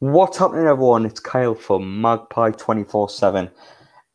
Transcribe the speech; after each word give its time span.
What's 0.00 0.38
happening, 0.38 0.66
everyone? 0.66 1.06
It's 1.06 1.18
Kyle 1.18 1.56
from 1.56 2.00
Magpie 2.00 2.52
24 2.52 3.10
7, 3.10 3.50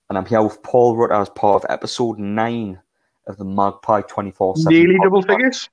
and 0.09 0.17
I'm 0.17 0.25
here 0.25 0.41
with 0.41 0.63
Paul 0.63 0.95
Rutter 0.95 1.15
as 1.15 1.27
part 1.31 1.61
of 1.61 1.69
episode 1.69 2.19
9 2.19 2.79
of 3.27 3.35
the 3.35 3.43
Magpie 3.43 4.03
24 4.03 4.55
7. 4.59 4.71
Nearly 4.71 4.97
double 5.03 5.21
figures? 5.21 5.69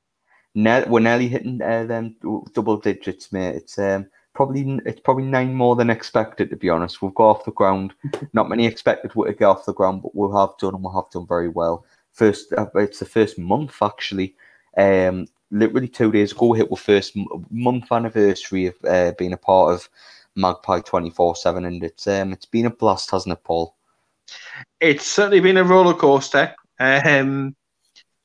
Ne- 0.57 0.85
we're 0.89 0.99
nearly 0.99 1.29
hitting 1.29 1.63
uh, 1.63 1.85
them 1.85 2.17
double 2.55 2.79
digits, 2.79 3.31
mate. 3.31 3.55
It's 3.55 3.79
um, 3.79 4.09
probably 4.35 4.81
it's 4.85 4.99
probably 4.99 5.27
nine 5.27 5.55
more 5.55 5.77
than 5.77 5.91
expected, 5.91 6.51
to 6.51 6.57
be 6.57 6.71
honest. 6.71 7.01
We've 7.01 7.15
got 7.15 7.31
off 7.31 7.45
the 7.45 7.53
ground. 7.53 7.95
Not 8.33 8.49
many 8.49 8.67
expected 8.67 9.13
to 9.13 9.33
get 9.33 9.45
off 9.45 9.65
the 9.65 9.73
ground, 9.73 10.03
but 10.03 10.17
we'll 10.17 10.37
have 10.37 10.59
done 10.59 10.75
and 10.75 10.83
we'll 10.83 11.01
have 11.01 11.13
done 11.13 11.29
very 11.29 11.49
well. 11.49 11.85
First, 12.11 12.53
uh, 12.55 12.67
it's 12.75 12.99
the 12.99 13.07
first 13.07 13.39
month 13.39 13.81
actually. 13.81 14.35
Um, 14.77 15.29
literally 15.51 15.89
two 15.89 16.13
days 16.13 16.33
ago, 16.33 16.53
hit 16.53 16.69
our 16.71 16.77
first 16.77 17.17
month 17.51 17.91
anniversary 17.93 18.67
of 18.67 18.75
uh, 18.85 19.13
being 19.19 19.33
a 19.33 19.37
part 19.37 19.75
of 19.75 19.89
Magpie 20.37 20.81
twenty 20.81 21.11
four 21.11 21.35
seven, 21.37 21.65
and 21.65 21.83
it's 21.83 22.07
um, 22.07 22.33
it's 22.33 22.47
been 22.47 22.67
a 22.67 22.71
blast, 22.71 23.11
hasn't 23.11 23.33
it, 23.33 23.45
Paul? 23.45 23.75
It's 24.81 25.07
certainly 25.07 25.41
been 25.41 25.57
a 25.57 25.65
roller 25.65 25.95
coaster. 25.95 26.55
Um, 26.79 27.57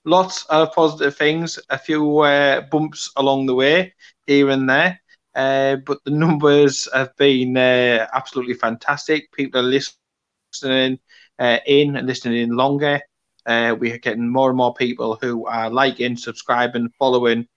lots 0.05 0.45
of 0.45 0.73
positive 0.73 1.17
things, 1.17 1.59
a 1.69 1.77
few 1.77 2.19
uh, 2.19 2.61
bumps 2.61 3.11
along 3.15 3.47
the 3.47 3.55
way 3.55 3.93
here 4.27 4.49
and 4.49 4.69
there, 4.69 5.01
uh, 5.33 5.77
but 5.77 6.03
the 6.05 6.11
numbers 6.11 6.87
have 6.93 7.15
been 7.17 7.57
uh, 7.57 8.07
absolutely 8.13 8.53
fantastic. 8.53 9.31
People 9.31 9.61
are 9.61 9.63
listening 9.63 10.99
uh, 11.39 11.57
in 11.65 11.95
and 11.95 12.07
listening 12.07 12.43
in 12.43 12.55
longer. 12.55 13.01
Uh, 13.45 13.75
we 13.79 13.91
are 13.91 13.97
getting 13.97 14.29
more 14.29 14.49
and 14.49 14.57
more 14.57 14.73
people 14.73 15.17
who 15.21 15.45
are 15.45 15.69
liking, 15.69 16.17
subscribing, 16.17 16.89
following, 16.97 17.47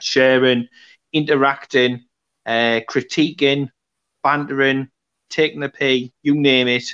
sharing, 0.00 0.68
interacting, 1.12 2.04
uh, 2.46 2.80
critiquing, 2.88 3.68
bantering, 4.22 4.88
taking 5.30 5.60
the 5.60 5.68
pee, 5.68 6.12
you 6.22 6.34
name 6.34 6.68
it. 6.68 6.84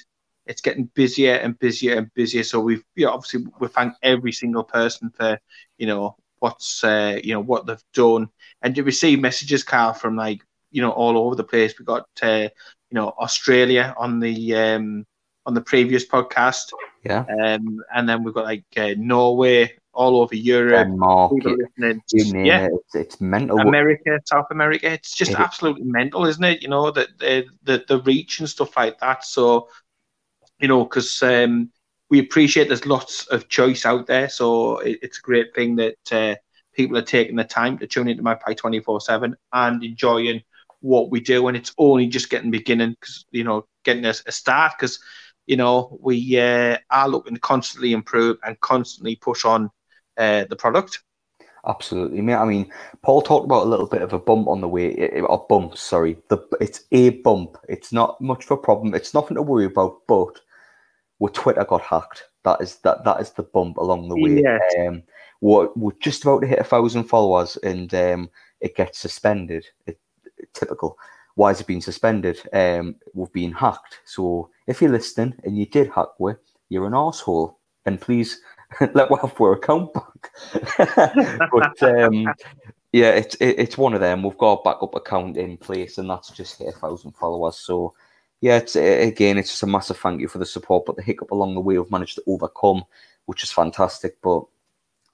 It's 0.47 0.61
getting 0.61 0.91
busier 0.95 1.35
and 1.35 1.59
busier 1.59 1.97
and 1.97 2.11
busier. 2.15 2.43
So 2.43 2.61
we've, 2.61 2.83
you 2.97 3.09
obviously 3.09 3.45
we 3.61 3.69
thank 3.69 3.95
every 4.03 4.33
single 4.33 4.65
person 4.65 5.11
for, 5.11 5.39
you 5.79 5.87
know, 5.87 6.17
what's, 6.41 6.83
uh, 6.85 7.19
you 7.23 7.35
know, 7.35 7.41
what 7.41 7.67
they've 7.67 7.85
done, 7.95 8.29
and 8.63 8.75
to 8.75 8.83
receive 8.83 9.21
messages, 9.21 9.63
Carl, 9.63 9.93
from 9.93 10.17
like, 10.17 10.41
you 10.71 10.83
know, 10.83 10.91
all 10.91 11.19
over 11.19 11.35
the 11.35 11.45
place. 11.45 11.79
We 11.79 11.85
got, 11.85 12.07
uh, 12.23 12.49
you 12.91 12.95
know, 12.95 13.09
Australia 13.21 13.95
on 13.97 14.21
the 14.21 14.55
um, 14.55 15.05
on 15.47 15.55
the 15.55 15.61
previous 15.61 16.07
podcast. 16.07 16.73
Yeah. 17.03 17.25
Um, 17.43 17.83
and 17.95 18.09
then 18.09 18.23
we've 18.25 18.35
got 18.35 18.45
like 18.45 18.65
uh, 18.77 18.95
Norway, 18.97 19.73
all 19.93 20.21
over 20.21 20.35
Europe. 20.35 20.87
Denmark, 20.87 21.33
yeah. 21.43 22.67
It. 22.67 22.73
It's, 22.73 22.95
it's, 22.95 23.21
mental. 23.21 23.59
America, 23.59 24.19
South 24.25 24.47
America. 24.51 24.91
It's 24.91 25.15
just 25.15 25.33
it 25.33 25.41
absolutely 25.41 25.83
is. 25.83 25.89
mental, 25.93 26.27
isn't 26.27 26.45
it? 26.45 26.63
You 26.63 26.69
know, 26.69 26.91
the, 26.91 27.09
the, 27.19 27.47
the, 27.63 27.85
the 27.89 28.01
reach 28.03 28.41
and 28.41 28.49
stuff 28.49 28.77
like 28.77 28.99
that. 29.01 29.25
So, 29.25 29.69
you 30.59 30.69
know, 30.69 30.85
because 30.85 31.23
um, 31.23 31.71
we 32.11 32.21
appreciate 32.21 32.69
there's 32.69 32.87
lots 32.87 33.27
of 33.29 33.49
choice 33.49 33.85
out 33.85 34.07
there. 34.07 34.29
So 34.29 34.79
it, 34.79 34.99
it's 35.03 35.19
a 35.19 35.23
great 35.23 35.55
thing 35.55 35.77
that 35.77 36.13
uh, 36.13 36.35
people 36.73 36.97
are 36.99 37.03
taking 37.03 37.37
the 37.37 37.45
time 37.45 37.79
to 37.79 37.87
tune 37.87 38.09
into 38.09 38.23
Magpie 38.23 38.55
24 38.55 39.01
7 39.01 39.37
and 39.53 39.83
enjoying 39.83 40.43
what 40.81 41.11
we 41.11 41.21
do. 41.21 41.49
And 41.49 41.57
it's 41.57 41.75
only 41.79 42.07
just 42.07 42.31
getting 42.31 42.51
beginning 42.51 42.97
because, 43.01 43.25
you 43.31 43.45
know, 43.45 43.67
getting 43.85 44.05
a, 44.05 44.15
a 44.27 44.33
start 44.33 44.73
because 44.79 45.01
you 45.51 45.57
know, 45.57 45.99
we 46.01 46.39
uh, 46.39 46.79
are 46.93 47.09
looking 47.09 47.35
to 47.35 47.41
constantly 47.41 47.93
improve 47.93 48.39
and 48.47 48.61
constantly 48.61 49.17
push 49.17 49.45
on 49.45 49.69
uh, 50.17 50.45
the 50.45 50.55
product. 50.55 51.01
Absolutely, 51.67 52.21
mate. 52.21 52.37
I 52.37 52.45
mean, 52.45 52.73
Paul 53.03 53.21
talked 53.21 53.47
about 53.47 53.67
a 53.67 53.69
little 53.69 53.89
bit 53.89 54.03
of 54.03 54.13
a 54.13 54.19
bump 54.21 54.47
on 54.47 54.61
the 54.61 54.69
way, 54.69 55.21
or 55.23 55.45
bump, 55.49 55.77
sorry. 55.77 56.19
The 56.29 56.39
it's 56.61 56.85
a 56.93 57.11
bump. 57.11 57.59
It's 57.69 57.93
not 57.93 58.21
much 58.21 58.45
of 58.45 58.53
a 58.53 58.57
problem. 58.59 58.95
It's 58.95 59.13
nothing 59.13 59.35
to 59.35 59.43
worry 59.43 59.65
about. 59.65 60.07
But 60.07 60.39
where 61.19 61.33
Twitter 61.33 61.65
got 61.65 61.81
hacked, 61.81 62.29
that 62.45 62.61
is 62.61 62.77
that 62.85 63.05
that 63.05 63.21
is 63.21 63.33
the 63.33 63.43
bump 63.43 63.77
along 63.79 64.09
the 64.09 64.17
way. 64.17 64.43
Yes. 64.43 64.63
Um, 64.79 65.03
we're, 65.41 65.69
we're 65.75 65.99
just 65.99 66.23
about 66.23 66.43
to 66.43 66.47
hit 66.47 66.61
a 66.61 66.65
thousand 66.65 67.05
followers, 67.05 67.57
and 67.65 67.93
um, 67.93 68.31
it 68.61 68.77
gets 68.77 69.01
suspended. 69.01 69.67
It, 69.85 69.99
typical 70.55 70.97
why 71.41 71.51
is 71.51 71.61
it 71.61 71.67
being 71.67 71.81
suspended? 71.81 72.39
Um, 72.53 72.97
we've 73.15 73.33
been 73.33 73.53
hacked. 73.53 74.01
So 74.05 74.51
if 74.71 74.81
you're 74.81 74.93
listening 74.93 75.35
and 75.45 75.59
you 75.59 75.67
did 75.67 75.91
hack 75.91 76.09
we, 76.19 76.33
you're 76.69 76.87
an 76.87 76.95
asshole. 76.95 77.59
And 77.87 78.01
please 78.01 78.41
let 78.95 79.11
we 79.11 79.19
have 79.21 79.39
our 79.41 79.55
account 79.55 79.93
back. 79.93 81.49
but 81.53 81.83
um, 81.83 82.33
yeah, 82.93 83.11
it's 83.11 83.35
it, 83.37 83.59
it's 83.59 83.79
one 83.79 83.95
of 83.95 84.01
them. 84.01 84.23
We've 84.23 84.39
got 84.39 84.61
a 84.61 84.63
backup 84.63 84.95
account 84.95 85.37
in 85.37 85.57
place, 85.57 85.99
and 85.99 86.09
that's 86.09 86.31
just 86.31 86.59
hit 86.59 86.69
a 86.69 86.73
thousand 86.73 87.13
followers. 87.13 87.59
So 87.59 87.95
yeah, 88.41 88.59
it's 88.59 88.77
again, 88.77 89.39
it's 89.39 89.51
just 89.51 89.63
a 89.63 89.67
massive 89.67 89.99
thank 89.99 90.21
you 90.21 90.29
for 90.29 90.39
the 90.39 90.47
support. 90.47 90.87
But 90.87 90.97
the 90.97 91.03
hiccup 91.03 91.31
along 91.31 91.55
the 91.55 91.61
way, 91.61 91.79
we've 91.79 91.91
managed 91.91 92.17
to 92.17 92.23
overcome, 92.27 92.85
which 93.27 93.43
is 93.43 93.51
fantastic. 93.51 94.21
But 94.23 94.45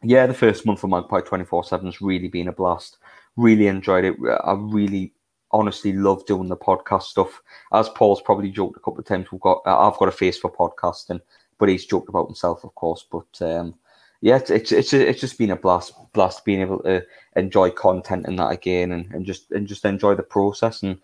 yeah, 0.02 0.26
the 0.26 0.34
first 0.34 0.66
month 0.66 0.84
of 0.84 0.90
Magpie 0.90 1.20
twenty 1.20 1.44
four 1.44 1.64
seven 1.64 1.86
has 1.86 2.02
really 2.02 2.28
been 2.28 2.48
a 2.48 2.52
blast. 2.52 2.98
Really 3.36 3.68
enjoyed 3.68 4.04
it. 4.04 4.16
I 4.44 4.52
really 4.52 5.12
honestly 5.56 5.92
love 5.92 6.24
doing 6.26 6.48
the 6.48 6.56
podcast 6.56 7.04
stuff. 7.04 7.42
As 7.72 7.88
Paul's 7.88 8.20
probably 8.20 8.50
joked 8.50 8.76
a 8.76 8.80
couple 8.80 9.00
of 9.00 9.06
times, 9.06 9.32
we've 9.32 9.40
got 9.40 9.62
I've 9.66 9.98
got 9.98 10.08
a 10.08 10.12
face 10.12 10.38
for 10.38 10.52
podcasting, 10.52 11.20
but 11.58 11.68
he's 11.68 11.86
joked 11.86 12.08
about 12.08 12.26
himself, 12.26 12.64
of 12.64 12.74
course. 12.74 13.04
But 13.10 13.42
um, 13.42 13.74
yeah, 14.20 14.36
it's 14.36 14.50
it's 14.50 14.72
it's, 14.72 14.92
it's 14.92 15.20
just 15.20 15.38
been 15.38 15.50
a 15.50 15.56
blast 15.56 15.94
blast 16.12 16.44
being 16.44 16.60
able 16.60 16.80
to 16.80 17.04
enjoy 17.36 17.70
content 17.70 18.26
and 18.26 18.38
that 18.38 18.52
again, 18.52 18.92
and, 18.92 19.12
and 19.12 19.24
just 19.24 19.50
and 19.52 19.66
just 19.66 19.84
enjoy 19.84 20.14
the 20.14 20.22
process. 20.22 20.82
And 20.82 20.98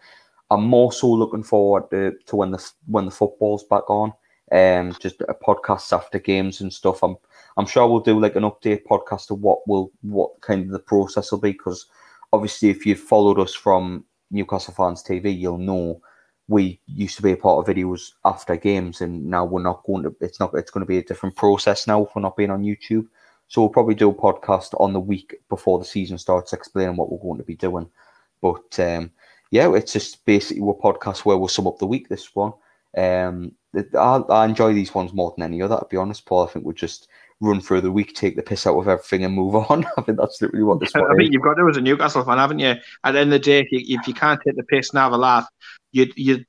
I'm 0.50 0.64
more 0.64 0.92
so 0.92 1.10
looking 1.10 1.42
forward 1.42 1.90
to, 1.90 2.14
to 2.26 2.36
when 2.36 2.50
the 2.50 2.70
when 2.86 3.06
the 3.06 3.10
football's 3.10 3.64
back 3.64 3.88
on. 3.88 4.12
Um, 4.50 4.94
just 5.00 5.22
a 5.22 5.34
podcast 5.34 5.96
after 5.96 6.18
games 6.18 6.60
and 6.60 6.70
stuff. 6.70 7.02
I'm 7.02 7.16
I'm 7.56 7.66
sure 7.66 7.88
we'll 7.88 8.00
do 8.00 8.20
like 8.20 8.36
an 8.36 8.42
update 8.42 8.84
podcast 8.84 9.30
of 9.30 9.40
what 9.40 9.66
will 9.66 9.90
what 10.02 10.38
kind 10.42 10.62
of 10.62 10.70
the 10.70 10.78
process 10.78 11.32
will 11.32 11.40
be 11.40 11.52
because 11.52 11.86
obviously 12.32 12.70
if 12.70 12.84
you've 12.84 13.00
followed 13.00 13.38
us 13.38 13.54
from 13.54 14.04
Newcastle 14.32 14.74
Fans 14.74 15.02
TV, 15.02 15.38
you'll 15.38 15.58
know 15.58 16.00
we 16.48 16.80
used 16.86 17.16
to 17.16 17.22
be 17.22 17.32
a 17.32 17.36
part 17.36 17.66
of 17.66 17.74
videos 17.74 18.12
after 18.24 18.56
games, 18.56 19.00
and 19.00 19.24
now 19.26 19.44
we're 19.44 19.62
not 19.62 19.84
going 19.84 20.02
to. 20.02 20.14
It's 20.20 20.40
not. 20.40 20.52
It's 20.54 20.70
going 20.70 20.82
to 20.82 20.88
be 20.88 20.98
a 20.98 21.04
different 21.04 21.36
process 21.36 21.86
now 21.86 22.04
for 22.06 22.20
not 22.20 22.36
being 22.36 22.50
on 22.50 22.62
YouTube. 22.62 23.06
So 23.48 23.60
we'll 23.60 23.70
probably 23.70 23.94
do 23.94 24.10
a 24.10 24.14
podcast 24.14 24.78
on 24.80 24.92
the 24.92 25.00
week 25.00 25.34
before 25.48 25.78
the 25.78 25.84
season 25.84 26.18
starts, 26.18 26.52
explaining 26.52 26.96
what 26.96 27.12
we're 27.12 27.18
going 27.18 27.38
to 27.38 27.44
be 27.44 27.54
doing. 27.54 27.88
But 28.40 28.78
um, 28.80 29.10
yeah, 29.50 29.72
it's 29.74 29.92
just 29.92 30.24
basically 30.24 30.62
a 30.62 30.82
podcast 30.82 31.24
where 31.24 31.36
we'll 31.36 31.48
sum 31.48 31.66
up 31.66 31.78
the 31.78 31.86
week. 31.86 32.08
This 32.08 32.34
one, 32.34 32.54
um, 32.96 33.52
I, 33.76 34.22
I 34.30 34.44
enjoy 34.46 34.72
these 34.72 34.94
ones 34.94 35.12
more 35.12 35.34
than 35.36 35.44
any 35.44 35.62
other. 35.62 35.76
To 35.76 35.86
be 35.88 35.98
honest, 35.98 36.26
Paul, 36.26 36.46
I 36.46 36.50
think 36.50 36.64
we're 36.64 36.72
just 36.72 37.08
run 37.42 37.60
through 37.60 37.80
the 37.82 37.92
week, 37.92 38.14
take 38.14 38.36
the 38.36 38.42
piss 38.42 38.66
out 38.66 38.78
of 38.78 38.88
everything, 38.88 39.24
and 39.24 39.34
move 39.34 39.54
on. 39.70 39.84
I 39.96 40.02
think 40.02 40.18
that's 40.18 40.40
literally 40.40 40.64
what 40.64 40.80
this. 40.80 40.94
I 40.94 41.14
think 41.16 41.32
you've 41.32 41.42
got 41.42 41.54
to 41.54 41.68
as 41.68 41.76
a 41.76 41.80
Newcastle 41.80 42.24
fan, 42.24 42.38
haven't 42.38 42.60
you? 42.60 42.74
At 43.04 43.12
the 43.12 43.18
end 43.18 43.32
of 43.32 43.40
the 43.40 43.44
day, 43.44 43.60
if 43.60 43.72
you, 43.72 43.98
if 43.98 44.06
you 44.06 44.14
can't 44.14 44.40
take 44.44 44.56
the 44.56 44.64
piss 44.64 44.90
and 44.90 44.98
have 44.98 45.12
a 45.12 45.18
laugh, 45.18 45.46
you'd 45.90 46.12
you'd 46.16 46.46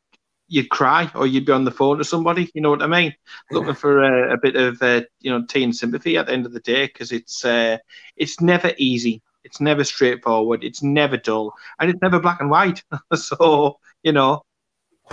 you'd 0.48 0.70
cry 0.70 1.09
or 1.16 1.26
you'd 1.26 1.46
be 1.46 1.52
on 1.52 1.66
the 1.66 1.72
phone 1.72 1.98
to 1.98 2.04
somebody. 2.04 2.50
You 2.54 2.62
know 2.62 2.70
what 2.70 2.84
I 2.84 2.88
mean? 2.88 3.14
Looking 3.52 3.74
for 3.74 4.04
a, 4.04 4.34
a 4.34 4.38
bit 4.38 4.56
of 4.56 4.81
uh, 4.81 5.02
you 5.20 5.31
know 5.31 5.46
teen 5.46 5.74
sympathy 5.74 6.18
at 6.18 6.28
the 6.28 6.34
end 6.34 6.46
of 6.46 6.54
the 6.54 6.59
day 6.59 6.86
because 6.86 7.12
it's 7.12 7.44
uh, 7.44 7.78
it's 8.16 8.40
never 8.40 8.72
easy. 8.78 9.22
It's 9.44 9.60
never 9.60 9.84
straightforward. 9.84 10.64
It's 10.64 10.81
never 10.81 11.18
dull, 11.18 11.54
and 11.80 11.90
it's 11.90 12.02
never 12.02 12.20
black 12.20 12.40
and 12.40 12.50
white. 12.50 12.84
so 13.16 13.80
you 14.04 14.12
know, 14.12 14.44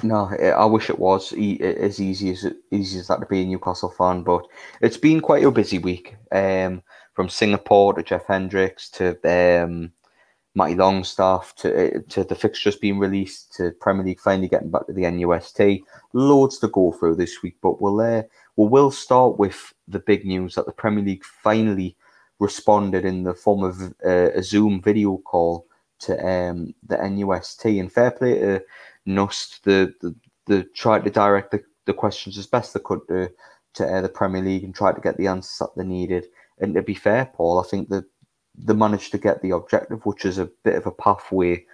no, 0.03 0.27
I 0.27 0.65
wish 0.65 0.89
it 0.89 0.99
was 0.99 1.33
as 1.33 2.01
easy 2.01 2.31
as 2.31 2.47
easy 2.71 2.99
as 2.99 3.09
that 3.09 3.21
to 3.21 3.27
be 3.27 3.43
a 3.43 3.47
Newcastle 3.47 3.91
fan, 3.91 4.23
but 4.23 4.47
it's 4.81 4.97
been 4.97 5.21
quite 5.21 5.45
a 5.45 5.51
busy 5.51 5.79
week. 5.79 6.17
Um, 6.33 6.83
from 7.15 7.29
Singapore 7.29 7.93
to 7.95 8.03
Jeff 8.03 8.27
Hendricks 8.27 8.89
to 8.91 9.11
um, 9.29 9.93
Matty 10.55 10.75
Longstaff 10.75 11.55
to 11.57 12.01
to 12.03 12.25
the 12.25 12.35
fixtures 12.35 12.77
being 12.77 12.99
released 12.99 13.53
to 13.55 13.73
Premier 13.73 14.05
League 14.05 14.21
finally 14.21 14.49
getting 14.49 14.71
back 14.71 14.87
to 14.87 14.93
the 14.93 15.03
NUST. 15.03 15.83
Loads 16.13 16.59
to 16.59 16.69
go 16.69 16.93
through 16.93 17.17
this 17.17 17.43
week, 17.43 17.57
but 17.61 17.81
we'll 17.81 18.01
uh, 18.01 18.23
we 18.57 18.67
will 18.67 18.91
start 18.91 19.39
with 19.39 19.75
the 19.87 19.99
big 19.99 20.25
news 20.25 20.55
that 20.55 20.67
the 20.67 20.73
Premier 20.73 21.05
League 21.05 21.25
finally 21.25 21.97
responded 22.39 23.05
in 23.05 23.23
the 23.23 23.35
form 23.35 23.63
of 23.63 23.83
uh, 24.05 24.31
a 24.35 24.43
Zoom 24.43 24.81
video 24.81 25.19
call 25.19 25.67
to 25.99 26.15
um, 26.27 26.75
the 26.87 26.97
NUST. 26.97 27.79
And 27.79 27.93
fair 27.93 28.11
play 28.11 28.39
to 28.39 28.63
Nust, 29.15 29.63
the, 29.63 29.95
the, 30.01 30.15
the 30.47 30.65
tried 30.75 31.05
to 31.05 31.11
direct 31.11 31.51
the, 31.51 31.63
the 31.87 31.93
questions 31.93 32.39
as 32.39 32.47
best 32.47 32.75
they 32.75 32.81
could 32.81 33.01
to, 33.09 33.31
to 33.75 33.87
uh, 33.87 34.01
the 34.01 34.09
Premier 34.09 34.43
League 34.43 34.65
and 34.65 34.75
tried 34.75 34.95
to 34.95 35.01
get 35.01 35.17
the 35.17 35.27
answers 35.27 35.59
that 35.59 35.77
they 35.77 35.85
needed. 35.85 36.27
And 36.59 36.75
to 36.75 36.83
be 36.83 36.95
fair, 36.95 37.31
Paul, 37.35 37.61
I 37.61 37.69
think 37.69 37.89
that 37.89 38.05
they 38.57 38.75
managed 38.75 39.13
to 39.13 39.19
get 39.19 39.43
the 39.43 39.51
objective, 39.51 40.05
which 40.05 40.25
is 40.25 40.39
a 40.39 40.51
bit 40.65 40.75
of 40.75 40.87
a 40.87 40.91
pathway 40.91 41.65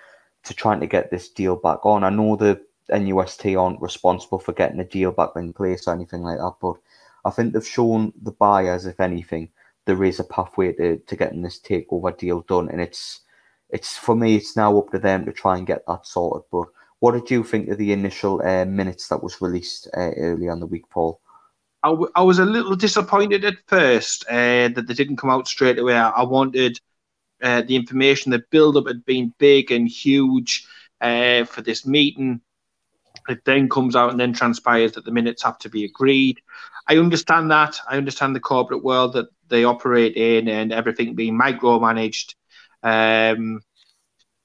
to 0.45 0.55
trying 0.55 0.81
to 0.81 0.87
get 0.87 1.11
this 1.11 1.29
deal 1.29 1.57
back 1.57 1.85
on. 1.85 2.05
I 2.05 2.11
know 2.11 2.37
the 2.37 2.61
NUST 2.91 3.59
aren't 3.59 3.81
responsible 3.81 4.39
for 4.39 4.53
getting 4.53 4.79
the 4.79 4.85
deal 4.85 5.11
back 5.11 5.31
in 5.37 5.53
place 5.53 5.89
or 5.89 5.95
anything 5.95 6.23
like 6.23 6.39
that, 6.39 6.55
but 6.61 6.77
I 7.25 7.31
think 7.31 7.53
they've 7.53 7.67
shown 7.67 8.13
the 8.23 8.31
buyers, 8.31 8.87
if 8.87 9.01
anything, 9.01 9.51
there 9.87 10.05
is 10.05 10.21
a 10.21 10.25
pathway 10.25 10.73
to, 10.75 10.99
to 10.99 11.17
getting 11.17 11.43
this 11.43 11.61
takeover 11.61 12.17
deal 12.17 12.43
done. 12.43 12.69
And 12.69 12.81
it's 12.81 13.21
it's 13.71 13.97
for 13.97 14.15
me, 14.15 14.37
it's 14.37 14.57
now 14.57 14.79
up 14.79 14.91
to 14.91 14.99
them 14.99 15.25
to 15.25 15.33
try 15.33 15.57
and 15.57 15.67
get 15.67 15.85
that 15.89 16.07
sorted. 16.07 16.49
But 16.53 16.69
What 17.01 17.13
did 17.13 17.31
you 17.31 17.45
think 17.45 17.69
of 17.69 17.79
the 17.79 17.93
initial 17.93 18.41
uh, 18.43 18.65
minutes 18.65 19.09
that 19.09 19.23
was 19.23 19.41
released 19.41 19.89
uh, 19.97 20.11
early 20.17 20.49
on 20.49 20.61
the 20.61 20.67
week, 20.67 20.89
Paul? 20.91 21.21
I, 21.83 21.91
w- 21.91 22.11
I 22.15 22.23
was 22.23 22.39
a 22.39 22.45
little 22.45 22.75
disappointed 22.75 23.45
at 23.45 23.59
first 23.67 24.25
uh, 24.29 24.69
that 24.69 24.87
they 24.87 24.95
didn't 24.95 25.19
come 25.19 25.31
out 25.31 25.47
straight 25.47 25.79
away. 25.79 25.95
I, 25.95 26.23
wanted 26.23 26.81
uh, 27.43 27.63
the 27.63 27.77
information, 27.77 28.33
the 28.33 28.43
build 28.51 28.77
up 28.77 28.87
had 28.87 29.05
been 29.05 29.35
big 29.39 29.71
and 29.71 29.87
huge 29.87 30.67
uh, 31.01 31.45
for 31.45 31.61
this 31.61 31.87
meeting. 31.87 32.41
It 33.29 33.45
then 33.45 33.69
comes 33.69 33.95
out 33.95 34.11
and 34.11 34.19
then 34.19 34.33
transpires 34.33 34.93
that 34.93 35.05
the 35.05 35.11
minutes 35.11 35.43
have 35.43 35.59
to 35.61 35.69
be 35.69 35.85
agreed. 35.85 36.41
I 36.89 36.97
understand 36.97 37.51
that. 37.51 37.79
I 37.89 37.97
understand 37.97 38.35
the 38.35 38.41
corporate 38.41 38.85
world 38.85 39.13
that 39.15 39.27
they 39.49 39.65
operate 39.65 40.17
in 40.17 40.49
and 40.49 40.73
everything 40.73 41.15
being 41.15 41.39
micromanaged 41.39 42.35
um, 42.83 43.61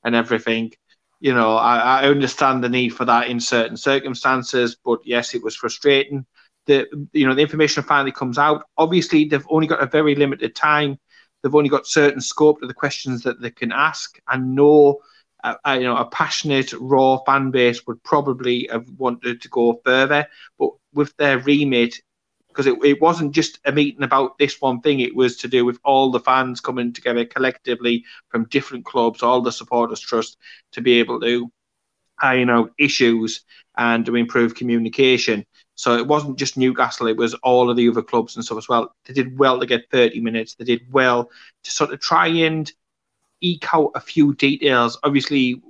and 0.03 0.15
everything. 0.15 0.73
You 1.21 1.33
know, 1.33 1.55
I, 1.55 2.01
I 2.01 2.07
understand 2.09 2.63
the 2.63 2.69
need 2.69 2.89
for 2.89 3.05
that 3.05 3.29
in 3.29 3.39
certain 3.39 3.77
circumstances, 3.77 4.75
but 4.83 4.99
yes, 5.05 5.33
it 5.33 5.43
was 5.43 5.55
frustrating 5.55 6.25
the 6.65 6.87
you 7.13 7.27
know 7.27 7.33
the 7.33 7.41
information 7.41 7.83
finally 7.83 8.11
comes 8.11 8.37
out. 8.37 8.65
Obviously, 8.77 9.25
they've 9.25 9.45
only 9.49 9.67
got 9.67 9.81
a 9.81 9.87
very 9.87 10.15
limited 10.15 10.55
time. 10.55 10.97
They've 11.41 11.55
only 11.55 11.69
got 11.69 11.87
certain 11.87 12.21
scope 12.21 12.61
to 12.61 12.67
the 12.67 12.73
questions 12.73 13.23
that 13.23 13.41
they 13.41 13.51
can 13.51 13.71
ask, 13.71 14.19
and 14.27 14.55
no, 14.55 14.99
uh, 15.43 15.55
uh, 15.65 15.77
you 15.79 15.85
know, 15.85 15.97
a 15.97 16.05
passionate 16.05 16.73
raw 16.79 17.17
fan 17.25 17.51
base 17.51 17.85
would 17.87 18.03
probably 18.03 18.67
have 18.71 18.87
wanted 18.97 19.41
to 19.41 19.49
go 19.49 19.81
further. 19.83 20.27
But 20.59 20.69
with 20.93 21.15
their 21.17 21.39
remit, 21.39 21.95
because 22.51 22.67
it, 22.67 22.77
it 22.83 23.01
wasn't 23.01 23.33
just 23.33 23.59
a 23.65 23.71
meeting 23.71 24.03
about 24.03 24.37
this 24.37 24.59
one 24.59 24.81
thing, 24.81 24.99
it 24.99 25.15
was 25.15 25.37
to 25.37 25.47
do 25.47 25.65
with 25.65 25.79
all 25.83 26.11
the 26.11 26.19
fans 26.19 26.59
coming 26.59 26.93
together 26.93 27.25
collectively 27.25 28.03
from 28.29 28.45
different 28.45 28.85
clubs, 28.85 29.23
all 29.23 29.41
the 29.41 29.51
supporters 29.51 29.99
trust 29.99 30.37
to 30.73 30.81
be 30.81 30.99
able 30.99 31.19
to 31.21 31.51
iron 32.21 32.49
out 32.49 32.71
issues 32.77 33.41
and 33.77 34.05
to 34.05 34.15
improve 34.15 34.55
communication. 34.55 35.45
So 35.75 35.95
it 35.97 36.05
wasn't 36.05 36.37
just 36.37 36.57
Newcastle; 36.57 37.07
it 37.07 37.17
was 37.17 37.33
all 37.35 37.69
of 37.69 37.77
the 37.77 37.89
other 37.89 38.03
clubs 38.03 38.35
and 38.35 38.45
stuff 38.45 38.57
as 38.57 38.69
well. 38.69 38.93
They 39.05 39.13
did 39.13 39.37
well 39.39 39.59
to 39.59 39.65
get 39.65 39.89
30 39.89 40.19
minutes. 40.19 40.55
They 40.55 40.65
did 40.65 40.91
well 40.91 41.31
to 41.63 41.71
sort 41.71 41.91
of 41.91 41.99
try 41.99 42.27
and 42.27 42.71
eke 43.39 43.73
out 43.73 43.91
a 43.95 44.01
few 44.01 44.35
details. 44.35 44.99
Obviously, 45.03 45.61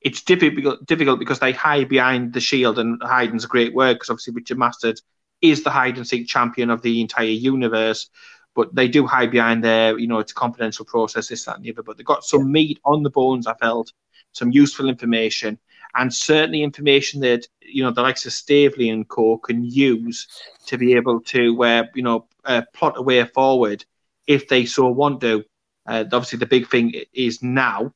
it's 0.00 0.22
difficult 0.22 0.84
difficult 0.84 1.18
because 1.18 1.38
they 1.38 1.52
hide 1.52 1.88
behind 1.88 2.32
the 2.32 2.40
shield, 2.40 2.78
and 2.78 3.00
a 3.02 3.46
great 3.48 3.72
word 3.72 3.94
because 3.94 4.10
obviously 4.10 4.34
Richard 4.34 4.58
Masters 4.58 5.02
is 5.42 5.62
the 5.62 5.70
hide 5.70 5.96
and 5.96 6.06
seek 6.06 6.26
champion 6.28 6.70
of 6.70 6.82
the 6.82 7.00
entire 7.00 7.26
universe. 7.26 8.08
But 8.54 8.74
they 8.74 8.86
do 8.86 9.06
hide 9.06 9.30
behind 9.30 9.64
there, 9.64 9.98
you 9.98 10.06
know, 10.06 10.18
it's 10.18 10.32
a 10.32 10.34
confidential 10.34 10.84
process, 10.84 11.28
this, 11.28 11.44
that, 11.46 11.56
and 11.56 11.64
the 11.64 11.72
other. 11.72 11.82
But 11.82 11.96
they 11.96 12.02
got 12.02 12.24
some 12.24 12.52
meat 12.52 12.78
on 12.84 13.02
the 13.02 13.10
bones, 13.10 13.46
I 13.46 13.54
felt, 13.54 13.92
some 14.32 14.52
useful 14.52 14.88
information 14.88 15.58
and 15.94 16.12
certainly 16.12 16.62
information 16.62 17.20
that 17.20 17.46
you 17.60 17.82
know 17.82 17.90
the 17.90 18.02
likes 18.02 18.26
of 18.26 18.32
Staveley 18.32 18.90
and 18.90 19.08
Co 19.08 19.38
can 19.38 19.64
use 19.64 20.26
to 20.66 20.78
be 20.78 20.94
able 20.94 21.20
to 21.20 21.64
uh, 21.64 21.84
you 21.94 22.02
know 22.02 22.26
uh, 22.44 22.62
plot 22.72 22.94
a 22.96 23.02
way 23.02 23.24
forward 23.24 23.84
if 24.26 24.48
they 24.48 24.64
so 24.64 24.88
want 24.88 25.20
to. 25.20 25.44
Uh, 25.86 26.04
obviously, 26.12 26.38
the 26.38 26.46
big 26.46 26.68
thing 26.68 26.94
is 27.12 27.42
now 27.42 27.92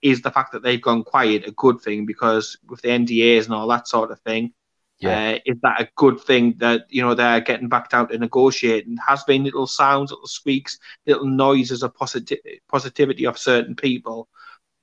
is 0.00 0.22
the 0.22 0.30
fact 0.30 0.52
that 0.52 0.62
they've 0.62 0.82
gone 0.82 1.04
quiet 1.04 1.46
a 1.46 1.52
good 1.52 1.80
thing 1.80 2.06
because 2.06 2.56
with 2.68 2.80
the 2.82 2.88
NDAs 2.88 3.44
and 3.44 3.54
all 3.54 3.68
that 3.68 3.88
sort 3.88 4.10
of 4.10 4.20
thing. 4.20 4.52
Yeah. 5.00 5.34
Uh, 5.36 5.38
is 5.46 5.56
that 5.62 5.80
a 5.80 5.88
good 5.96 6.20
thing 6.20 6.54
that 6.58 6.82
you 6.88 7.02
know 7.02 7.14
they're 7.14 7.40
getting 7.40 7.68
back 7.68 7.90
down 7.90 8.08
to 8.08 8.18
negotiate? 8.18 8.86
And 8.86 8.98
has 9.06 9.22
been 9.24 9.44
little 9.44 9.66
sounds, 9.66 10.10
little 10.10 10.26
squeaks, 10.26 10.78
little 11.06 11.26
noises 11.26 11.82
of 11.82 11.94
positivity 11.94 13.26
of 13.26 13.38
certain 13.38 13.76
people 13.76 14.28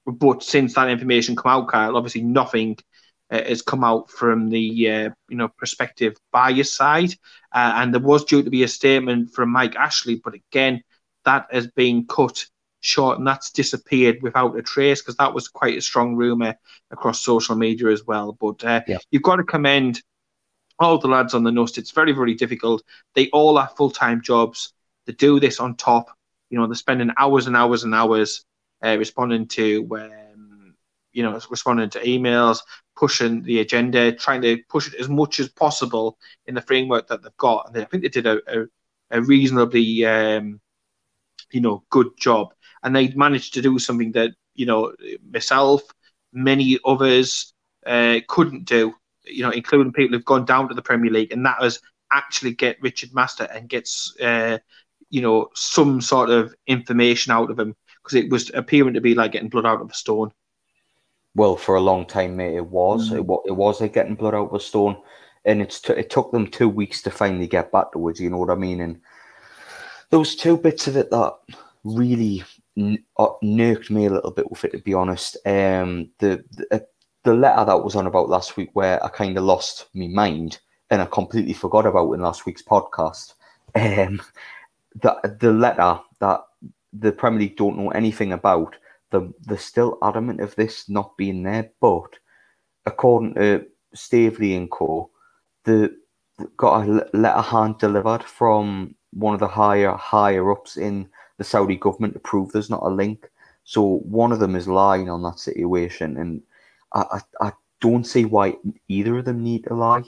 but 0.06 0.44
since 0.44 0.73
that 0.75 0.89
information 0.89 1.35
come 1.35 1.51
out, 1.51 1.67
Kyle, 1.67 1.97
obviously 1.97 2.21
nothing 2.21 2.77
uh, 3.31 3.41
has 3.44 3.62
come 3.62 3.83
out 3.83 4.09
from 4.09 4.50
the 4.50 4.89
uh, 4.89 5.09
you 5.29 5.38
know 5.38 5.47
prospective 5.47 6.15
buyer's 6.31 6.71
side, 6.71 7.11
uh, 7.53 7.73
and 7.75 7.94
there 7.94 8.01
was 8.01 8.23
due 8.25 8.44
to 8.44 8.50
be 8.50 8.63
a 8.63 8.68
statement 8.68 9.31
from 9.33 9.50
Mike 9.50 9.75
Ashley, 9.75 10.21
but 10.23 10.35
again, 10.35 10.83
that 11.25 11.47
has 11.51 11.68
been 11.68 12.06
cut 12.06 12.45
short 12.85 13.17
and 13.17 13.27
that's 13.27 13.49
disappeared 13.49 14.21
without 14.21 14.57
a 14.57 14.61
trace 14.61 15.01
because 15.01 15.15
that 15.17 15.33
was 15.33 15.47
quite 15.47 15.77
a 15.77 15.81
strong 15.81 16.15
rumor 16.15 16.55
across 16.91 17.21
social 17.21 17.55
media 17.55 17.87
as 17.87 18.05
well. 18.05 18.33
But 18.33 18.63
uh, 18.63 18.81
yeah. 18.87 18.99
you've 19.09 19.23
got 19.23 19.37
to 19.37 19.43
commend 19.43 20.01
all 20.77 20.99
the 20.99 21.07
lads 21.07 21.33
on 21.33 21.43
the 21.43 21.51
Nust. 21.51 21.77
It's 21.77 21.91
very 21.91 22.11
very 22.11 22.35
difficult. 22.35 22.83
They 23.15 23.29
all 23.31 23.57
have 23.57 23.75
full 23.75 23.89
time 23.89 24.21
jobs. 24.21 24.73
They 25.05 25.13
do 25.13 25.39
this 25.39 25.59
on 25.59 25.75
top. 25.75 26.09
You 26.49 26.59
know, 26.59 26.67
they're 26.67 26.75
spending 26.75 27.11
hours 27.17 27.47
and 27.47 27.55
hours 27.55 27.83
and 27.83 27.95
hours 27.95 28.45
uh, 28.83 28.97
responding 28.97 29.47
to 29.47 29.87
um, 29.99 30.75
you 31.11 31.23
know 31.23 31.39
responding 31.49 31.89
to 31.91 31.99
emails, 32.01 32.59
pushing 32.95 33.41
the 33.41 33.61
agenda, 33.61 34.11
trying 34.11 34.43
to 34.43 34.59
push 34.69 34.93
it 34.93 34.99
as 34.99 35.09
much 35.09 35.39
as 35.39 35.49
possible 35.49 36.19
in 36.45 36.53
the 36.53 36.61
framework 36.61 37.07
that 37.07 37.23
they've 37.23 37.37
got. 37.37 37.67
And 37.67 37.77
I 37.77 37.85
think 37.85 38.03
they 38.03 38.09
did 38.09 38.27
a, 38.27 38.39
a, 38.47 38.65
a 39.09 39.21
reasonably 39.21 40.05
um, 40.05 40.61
you 41.51 41.61
know 41.61 41.83
good 41.89 42.09
job, 42.17 42.53
and 42.85 42.95
they 42.95 43.09
managed 43.09 43.55
to 43.55 43.61
do 43.61 43.77
something 43.79 44.13
that 44.13 44.31
you 44.53 44.65
know 44.65 44.93
myself, 45.33 45.81
many 46.31 46.79
others 46.85 47.53
uh, 47.85 48.19
couldn't 48.29 48.63
do. 48.65 48.93
You 49.25 49.41
know, 49.41 49.49
including 49.49 49.91
people 49.91 50.15
who've 50.15 50.23
gone 50.23 50.45
down 50.45 50.69
to 50.69 50.75
the 50.75 50.83
Premier 50.83 51.11
League, 51.11 51.33
and 51.33 51.45
that 51.45 51.59
was 51.59 51.81
actually 52.11 52.53
get 52.53 52.81
Richard 52.81 53.13
Master 53.13 53.45
and 53.45 53.67
gets 53.67 54.15
uh, 54.21 54.59
you 55.09 55.21
know 55.21 55.49
some 55.55 55.99
sort 55.99 56.29
of 56.29 56.55
information 56.67 57.31
out 57.31 57.49
of 57.49 57.59
him 57.59 57.75
because 58.03 58.15
it 58.15 58.29
was 58.29 58.51
appearing 58.53 58.93
to 58.93 59.01
be 59.01 59.15
like 59.15 59.31
getting 59.31 59.49
blood 59.49 59.65
out 59.65 59.81
of 59.81 59.89
a 59.89 59.93
stone. 59.93 60.31
Well, 61.33 61.57
for 61.57 61.75
a 61.75 61.81
long 61.81 62.05
time, 62.05 62.37
mate, 62.37 62.55
it 62.55 62.67
was. 62.67 63.09
Mm. 63.09 63.19
It, 63.19 63.49
it 63.49 63.55
was 63.55 63.81
like 63.81 63.93
getting 63.93 64.15
blood 64.15 64.35
out 64.35 64.49
of 64.49 64.53
a 64.53 64.59
stone, 64.59 64.95
and 65.43 65.59
it's 65.59 65.81
t- 65.81 65.93
it 65.93 66.11
took 66.11 66.31
them 66.31 66.45
two 66.45 66.69
weeks 66.69 67.01
to 67.01 67.09
finally 67.09 67.47
get 67.47 67.71
back 67.71 67.91
towards. 67.93 68.19
You 68.19 68.29
know 68.29 68.37
what 68.37 68.51
I 68.51 68.55
mean? 68.55 68.79
And 68.79 69.01
those 70.11 70.35
two 70.35 70.55
bits 70.55 70.87
of 70.87 70.95
it 70.97 71.09
that 71.09 71.33
really 71.83 72.43
n- 72.77 73.04
me 73.89 74.06
a 74.06 74.12
little 74.12 74.31
bit 74.31 74.50
with 74.50 74.66
it, 74.66 74.72
to 74.72 74.80
be 74.80 74.94
honest. 74.94 75.38
Um, 75.45 76.10
the 76.19 76.44
the, 76.51 76.68
uh, 76.72 76.80
the 77.24 77.33
letter 77.33 77.66
that 77.66 77.83
was 77.83 77.95
on 77.95 78.07
about 78.07 78.30
last 78.30 78.57
week, 78.57 78.69
where 78.74 79.04
I 79.04 79.10
kind 79.10 79.38
of 79.38 79.44
lost 79.44 79.88
my 79.94 80.07
mind 80.07 80.60
and 80.89 81.01
I 81.01 81.06
completely 81.06 81.54
forgot 81.54 81.86
about 81.86 82.12
in 82.13 82.22
last 82.22 82.45
week's 82.45 82.63
podcast. 82.63 83.33
Um, 83.75 84.22
the 85.01 85.38
the 85.39 85.51
letter 85.51 86.00
that 86.19 86.42
the 86.94 87.12
Premier 87.12 87.42
League 87.42 87.57
don't 87.57 87.77
know 87.77 87.89
anything 87.89 88.33
about. 88.33 88.75
The, 89.12 89.31
they're 89.42 89.57
still 89.57 89.98
adamant 90.04 90.42
of 90.42 90.56
this 90.56 90.89
not 90.89 91.16
being 91.18 91.44
there. 91.44 91.71
But 91.80 92.18
according 92.86 93.36
to 93.36 93.66
Staveley 93.94 94.56
and 94.56 94.69
Co., 94.71 95.09
the 95.64 95.95
got 96.57 96.88
a 96.88 97.07
letter 97.14 97.42
hand 97.42 97.78
delivered 97.78 98.23
from 98.23 98.95
one 99.14 99.33
of 99.33 99.40
the 99.40 99.47
higher 99.47 99.92
higher 99.92 100.52
ups 100.52 100.78
in 100.78 101.09
the 101.37 101.44
Saudi 101.44 101.75
government 101.75 102.13
to 102.13 102.19
prove 102.19 102.51
there's 102.51 102.69
not 102.69 102.83
a 102.83 102.89
link. 102.89 103.30
So 103.63 103.97
one 103.99 104.31
of 104.31 104.39
them 104.39 104.56
is 104.56 104.68
lying 104.68 105.09
on 105.09 105.23
that 105.23 105.39
situation, 105.39 106.18
and 106.18 106.42
I, 106.94 107.19
I, 107.39 107.47
I 107.47 107.51
don't 107.81 108.06
see 108.06 108.25
why 108.25 108.56
either 108.87 109.18
of 109.18 109.25
them 109.25 109.44
need 109.44 109.65
to 109.65 109.73
lie. 109.73 110.04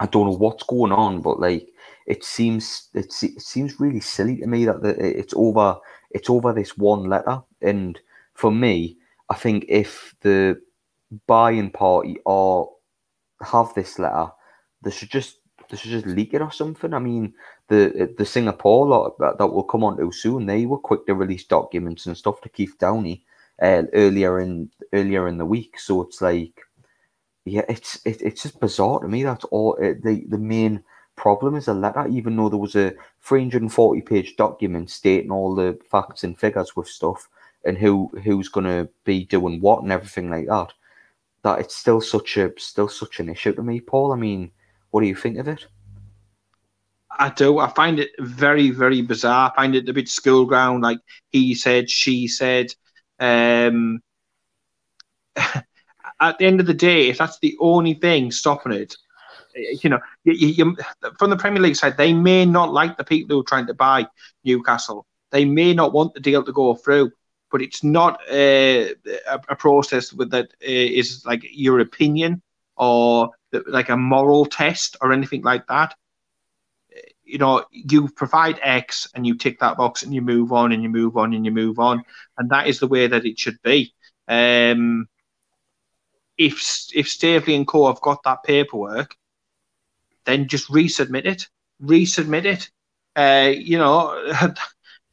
I 0.00 0.06
don't 0.06 0.26
know 0.26 0.36
what's 0.36 0.62
going 0.62 0.92
on, 0.92 1.22
but 1.22 1.40
like 1.40 1.68
it 2.06 2.24
seems 2.24 2.88
it, 2.94 3.06
it 3.22 3.42
seems 3.42 3.80
really 3.80 4.00
silly 4.00 4.36
to 4.36 4.46
me 4.46 4.64
that 4.64 4.82
the, 4.82 4.90
it's 4.98 5.34
over 5.36 5.76
it's 6.10 6.30
over 6.30 6.52
this 6.52 6.76
one 6.76 7.04
letter. 7.04 7.42
And 7.62 7.98
for 8.34 8.52
me, 8.52 8.96
I 9.28 9.34
think 9.34 9.64
if 9.68 10.14
the 10.20 10.60
buying 11.26 11.70
party 11.70 12.18
or 12.24 12.70
have 13.42 13.74
this 13.74 13.98
letter, 13.98 14.28
they 14.82 14.90
should 14.90 15.10
just 15.10 15.37
they 15.70 15.76
should 15.76 15.90
just 15.90 16.06
leak 16.06 16.34
it 16.34 16.42
or 16.42 16.50
something. 16.52 16.94
I 16.94 16.98
mean, 16.98 17.34
the 17.68 18.14
the 18.16 18.24
Singapore 18.24 18.86
lot 18.86 19.18
that, 19.18 19.38
that 19.38 19.46
will 19.46 19.64
come 19.64 19.84
on 19.84 19.96
to 19.98 20.12
soon, 20.12 20.46
they 20.46 20.66
were 20.66 20.78
quick 20.78 21.06
to 21.06 21.14
release 21.14 21.44
documents 21.44 22.06
and 22.06 22.16
stuff 22.16 22.40
to 22.42 22.48
Keith 22.48 22.76
Downie 22.78 23.24
uh, 23.60 23.82
earlier 23.92 24.40
in 24.40 24.70
earlier 24.92 25.28
in 25.28 25.38
the 25.38 25.46
week. 25.46 25.78
So 25.78 26.02
it's 26.02 26.20
like, 26.20 26.60
yeah, 27.44 27.64
it's 27.68 28.04
it, 28.04 28.22
it's 28.22 28.42
just 28.42 28.60
bizarre 28.60 29.00
to 29.00 29.08
me. 29.08 29.22
That's 29.22 29.44
all. 29.46 29.74
It, 29.76 30.02
the 30.02 30.24
the 30.28 30.38
main 30.38 30.82
problem 31.16 31.56
is 31.56 31.68
a 31.68 31.74
letter, 31.74 32.06
even 32.08 32.36
though 32.36 32.48
there 32.48 32.58
was 32.58 32.76
a 32.76 32.94
340 33.22 34.00
page 34.02 34.36
document 34.36 34.90
stating 34.90 35.30
all 35.30 35.54
the 35.54 35.78
facts 35.90 36.24
and 36.24 36.38
figures 36.38 36.76
with 36.76 36.88
stuff 36.88 37.28
and 37.64 37.76
who 37.76 38.10
who's 38.24 38.48
to 38.48 38.88
be 39.04 39.24
doing 39.24 39.60
what 39.60 39.82
and 39.82 39.92
everything 39.92 40.30
like 40.30 40.46
that. 40.46 40.72
That 41.42 41.60
it's 41.60 41.76
still 41.76 42.00
such 42.00 42.36
a 42.36 42.52
still 42.58 42.88
such 42.88 43.20
an 43.20 43.28
issue 43.28 43.54
to 43.54 43.62
me, 43.62 43.80
Paul. 43.80 44.12
I 44.12 44.16
mean, 44.16 44.50
what 44.90 45.00
do 45.00 45.06
you 45.06 45.14
think 45.14 45.38
of 45.38 45.48
it? 45.48 45.66
I 47.18 47.30
do. 47.30 47.58
I 47.58 47.68
find 47.68 47.98
it 47.98 48.10
very, 48.18 48.70
very 48.70 49.02
bizarre. 49.02 49.50
I 49.50 49.56
find 49.56 49.74
it 49.74 49.88
a 49.88 49.92
bit 49.92 50.08
school 50.08 50.44
ground, 50.46 50.82
like 50.82 50.98
he 51.30 51.54
said, 51.54 51.90
she 51.90 52.28
said. 52.28 52.72
Um, 53.18 54.00
at 56.20 56.38
the 56.38 56.46
end 56.46 56.60
of 56.60 56.66
the 56.66 56.74
day, 56.74 57.08
if 57.08 57.18
that's 57.18 57.38
the 57.40 57.56
only 57.60 57.94
thing 57.94 58.30
stopping 58.30 58.72
it, 58.72 58.96
eh, 59.56 59.76
you 59.82 59.90
know, 59.90 59.98
you, 60.24 60.32
you, 60.32 60.76
from 61.18 61.30
the 61.30 61.36
Premier 61.36 61.60
League 61.60 61.76
side, 61.76 61.96
they 61.96 62.12
may 62.12 62.44
not 62.44 62.72
like 62.72 62.96
the 62.96 63.04
people 63.04 63.34
who 63.34 63.40
are 63.40 63.44
trying 63.44 63.66
to 63.66 63.74
buy 63.74 64.06
Newcastle. 64.44 65.04
They 65.30 65.44
may 65.44 65.74
not 65.74 65.92
want 65.92 66.14
the 66.14 66.20
deal 66.20 66.44
to 66.44 66.52
go 66.52 66.74
through. 66.74 67.10
but 67.50 67.62
it's 67.62 67.82
not 67.82 68.20
eh, 68.28 68.92
a, 69.28 69.40
a 69.48 69.56
process 69.56 70.12
with 70.12 70.30
that 70.30 70.52
eh, 70.62 70.88
is 71.00 71.24
like 71.24 71.42
your 71.50 71.80
opinion 71.80 72.42
or 72.76 73.30
like 73.66 73.88
a 73.88 73.96
moral 73.96 74.46
test 74.46 74.96
or 75.00 75.12
anything 75.12 75.42
like 75.42 75.66
that. 75.68 75.94
You 77.24 77.38
know, 77.38 77.64
you 77.70 78.08
provide 78.08 78.58
X 78.62 79.08
and 79.14 79.26
you 79.26 79.36
tick 79.36 79.60
that 79.60 79.76
box 79.76 80.02
and 80.02 80.14
you 80.14 80.22
move 80.22 80.52
on 80.52 80.72
and 80.72 80.82
you 80.82 80.88
move 80.88 81.16
on 81.16 81.34
and 81.34 81.44
you 81.44 81.52
move 81.52 81.78
on, 81.78 82.02
and 82.38 82.50
that 82.50 82.66
is 82.66 82.80
the 82.80 82.86
way 82.88 83.06
that 83.06 83.26
it 83.26 83.38
should 83.38 83.60
be. 83.62 83.92
Um, 84.28 85.08
if 86.38 86.86
if 86.94 87.08
Staveley 87.08 87.54
and 87.54 87.66
Co 87.66 87.86
have 87.88 88.00
got 88.00 88.22
that 88.22 88.44
paperwork, 88.44 89.16
then 90.24 90.48
just 90.48 90.70
resubmit 90.70 91.26
it. 91.26 91.48
Resubmit 91.82 92.44
it. 92.44 92.70
Uh, 93.16 93.50
you 93.50 93.76
know 93.76 94.14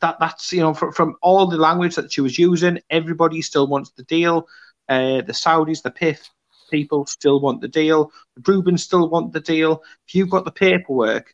that 0.02 0.20
that's 0.20 0.54
you 0.54 0.62
know 0.62 0.74
from, 0.74 0.94
from 0.94 1.16
all 1.22 1.48
the 1.48 1.58
language 1.58 1.96
that 1.96 2.14
she 2.14 2.22
was 2.22 2.38
using, 2.38 2.80
everybody 2.90 3.42
still 3.42 3.68
wants 3.68 3.92
the 3.92 4.04
deal. 4.04 4.48
Uh, 4.88 5.22
the 5.22 5.34
Saudis, 5.34 5.82
the 5.82 5.90
PIF 5.90 6.30
people 6.70 7.06
still 7.06 7.40
want 7.40 7.62
the 7.62 7.68
deal. 7.68 8.12
The 8.36 8.52
Reubens 8.52 8.84
still 8.84 9.10
want 9.10 9.34
the 9.34 9.40
deal. 9.40 9.84
If 10.08 10.16
you've 10.16 10.30
got 10.30 10.46
the 10.46 10.52
paperwork, 10.52 11.34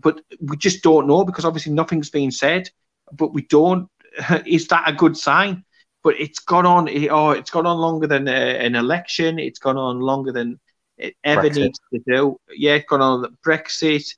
but 0.00 0.20
we 0.40 0.56
just 0.56 0.82
don't 0.82 1.06
know 1.06 1.24
because 1.24 1.44
obviously 1.44 1.72
nothing's 1.72 2.10
been 2.10 2.30
said. 2.30 2.70
But 3.12 3.32
we 3.32 3.42
don't. 3.42 3.88
Is 4.46 4.68
that 4.68 4.88
a 4.88 4.92
good 4.92 5.16
sign? 5.16 5.64
But 6.02 6.20
it's 6.20 6.38
gone 6.38 6.66
on. 6.66 6.88
Oh, 7.10 7.30
it's 7.30 7.50
gone 7.50 7.66
on 7.66 7.78
longer 7.78 8.06
than 8.06 8.28
a, 8.28 8.32
uh, 8.32 8.64
an 8.64 8.74
election. 8.74 9.38
It's 9.38 9.58
gone 9.58 9.76
on 9.76 10.00
longer 10.00 10.32
than 10.32 10.60
it 10.96 11.16
ever 11.24 11.42
Brexit. 11.42 11.56
needs 11.56 11.80
to 11.92 12.02
do. 12.06 12.40
Yeah, 12.50 12.74
it's 12.74 12.86
gone 12.88 13.02
on 13.02 13.36
Brexit. 13.44 14.14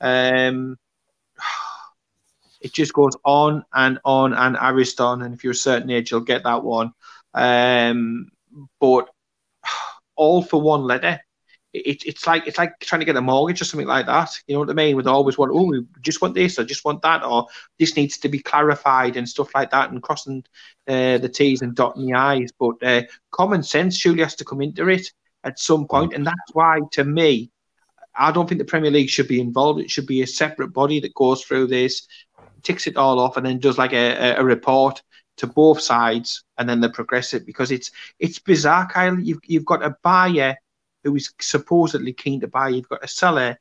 Um, 0.00 0.76
it 2.60 2.72
just 2.72 2.92
goes 2.92 3.16
on 3.24 3.64
and 3.72 3.98
on 4.04 4.34
and 4.34 4.56
Ariston, 4.56 5.22
and 5.22 5.34
if 5.34 5.44
you're 5.44 5.52
a 5.52 5.56
certain 5.56 5.90
age, 5.90 6.10
you'll 6.10 6.20
get 6.20 6.44
that 6.44 6.64
one. 6.64 6.92
Um, 7.34 8.30
but 8.80 9.08
all 10.20 10.42
for 10.42 10.60
one 10.60 10.82
letter. 10.82 11.18
It, 11.72 12.02
it's 12.04 12.26
like 12.26 12.48
it's 12.48 12.58
like 12.58 12.72
trying 12.80 13.00
to 13.00 13.04
get 13.04 13.16
a 13.16 13.20
mortgage 13.20 13.62
or 13.62 13.64
something 13.64 13.86
like 13.86 14.06
that. 14.06 14.30
You 14.46 14.54
know 14.54 14.60
what 14.60 14.70
I 14.70 14.74
mean? 14.74 14.96
With 14.96 15.06
always 15.06 15.38
want, 15.38 15.52
oh, 15.54 15.66
we 15.70 15.86
just 16.02 16.20
want 16.20 16.34
this, 16.34 16.58
or 16.58 16.64
just 16.64 16.84
want 16.84 17.02
that, 17.02 17.22
or 17.24 17.46
this 17.78 17.94
needs 17.96 18.18
to 18.18 18.28
be 18.28 18.40
clarified 18.40 19.16
and 19.16 19.28
stuff 19.28 19.54
like 19.54 19.70
that, 19.70 19.90
and 19.90 20.02
crossing 20.02 20.44
uh, 20.88 21.18
the 21.18 21.28
T's 21.28 21.62
and 21.62 21.76
dotting 21.76 22.06
the 22.06 22.14
I's. 22.14 22.52
But 22.58 22.82
uh, 22.82 23.02
common 23.30 23.62
sense 23.62 23.96
surely 23.96 24.22
has 24.22 24.34
to 24.36 24.44
come 24.44 24.60
into 24.60 24.88
it 24.88 25.06
at 25.44 25.58
some 25.58 25.86
point, 25.86 26.12
and 26.12 26.26
that's 26.26 26.52
why, 26.52 26.80
to 26.92 27.04
me, 27.04 27.50
I 28.18 28.32
don't 28.32 28.48
think 28.48 28.58
the 28.58 28.72
Premier 28.72 28.90
League 28.90 29.08
should 29.08 29.28
be 29.28 29.40
involved. 29.40 29.80
It 29.80 29.90
should 29.90 30.06
be 30.06 30.22
a 30.22 30.26
separate 30.26 30.72
body 30.72 31.00
that 31.00 31.14
goes 31.14 31.44
through 31.44 31.68
this, 31.68 32.08
ticks 32.62 32.88
it 32.88 32.96
all 32.96 33.20
off, 33.20 33.36
and 33.36 33.46
then 33.46 33.60
does 33.60 33.78
like 33.78 33.92
a, 33.92 34.34
a 34.34 34.44
report 34.44 35.02
to 35.40 35.46
both 35.46 35.80
sides, 35.80 36.44
and 36.58 36.68
then 36.68 36.80
they 36.80 36.88
progress 36.88 37.32
it 37.32 37.46
because 37.46 37.70
it's 37.70 37.90
it's 38.18 38.38
bizarre, 38.38 38.86
Kyle. 38.86 39.18
You've 39.18 39.40
you've 39.44 39.64
got 39.64 39.82
a 39.82 39.96
buyer 40.02 40.56
who 41.02 41.16
is 41.16 41.32
supposedly 41.40 42.12
keen 42.12 42.40
to 42.40 42.48
buy. 42.48 42.68
You've 42.68 42.88
got 42.88 43.02
a 43.02 43.08
seller 43.08 43.58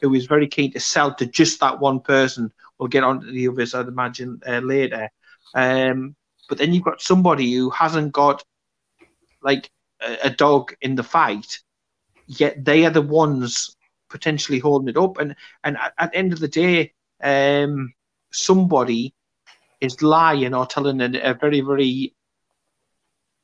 who 0.00 0.14
is 0.14 0.26
very 0.26 0.48
keen 0.48 0.72
to 0.72 0.80
sell 0.80 1.14
to 1.14 1.26
just 1.26 1.60
that 1.60 1.80
one 1.80 2.00
person. 2.00 2.50
We'll 2.78 2.88
get 2.88 3.04
on 3.04 3.20
to 3.20 3.30
the 3.30 3.48
others, 3.48 3.74
I'd 3.74 3.88
imagine, 3.88 4.40
uh, 4.46 4.60
later. 4.60 5.10
Um, 5.54 6.16
but 6.48 6.56
then 6.56 6.72
you've 6.72 6.84
got 6.84 7.02
somebody 7.02 7.52
who 7.52 7.68
hasn't 7.70 8.12
got 8.12 8.42
like 9.42 9.70
a, 10.00 10.16
a, 10.24 10.30
dog 10.30 10.74
in 10.80 10.94
the 10.94 11.02
fight, 11.02 11.58
yet 12.26 12.64
they 12.64 12.86
are 12.86 12.90
the 12.90 13.02
ones 13.02 13.76
potentially 14.08 14.60
holding 14.60 14.88
it 14.88 14.96
up. 14.96 15.18
And 15.18 15.36
and 15.62 15.76
at, 15.76 15.92
at 15.98 16.12
the 16.12 16.18
end 16.18 16.32
of 16.32 16.40
the 16.40 16.48
day, 16.48 16.94
um, 17.22 17.92
somebody 18.30 19.14
is 19.80 20.02
lying 20.02 20.54
or 20.54 20.66
telling 20.66 21.00
a, 21.00 21.34
very 21.34 21.60
very 21.60 22.14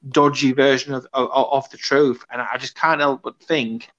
dodgy 0.08 0.52
version 0.52 0.92
of, 0.94 1.06
of, 1.12 1.28
of 1.30 1.70
the 1.70 1.78
truth, 1.78 2.24
and 2.30 2.42
I 2.42 2.56
just 2.58 2.74
can't 2.74 3.00
help 3.00 3.22
but 3.22 3.40
think 3.40 3.90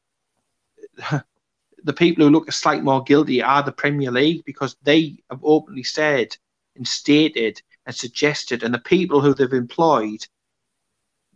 the 1.85 1.93
people 1.93 2.25
who 2.25 2.31
look 2.31 2.51
slightly 2.51 2.83
more 2.83 3.03
guilty 3.03 3.41
are 3.41 3.63
the 3.63 3.71
Premier 3.71 4.11
League 4.11 4.43
because 4.45 4.75
they 4.83 5.17
have 5.29 5.39
openly 5.43 5.83
said 5.83 6.35
and 6.75 6.87
stated 6.87 7.61
and 7.85 7.95
suggested, 7.95 8.63
and 8.63 8.73
the 8.73 8.79
people 8.79 9.21
who 9.21 9.33
they've 9.33 9.53
employed, 9.53 10.25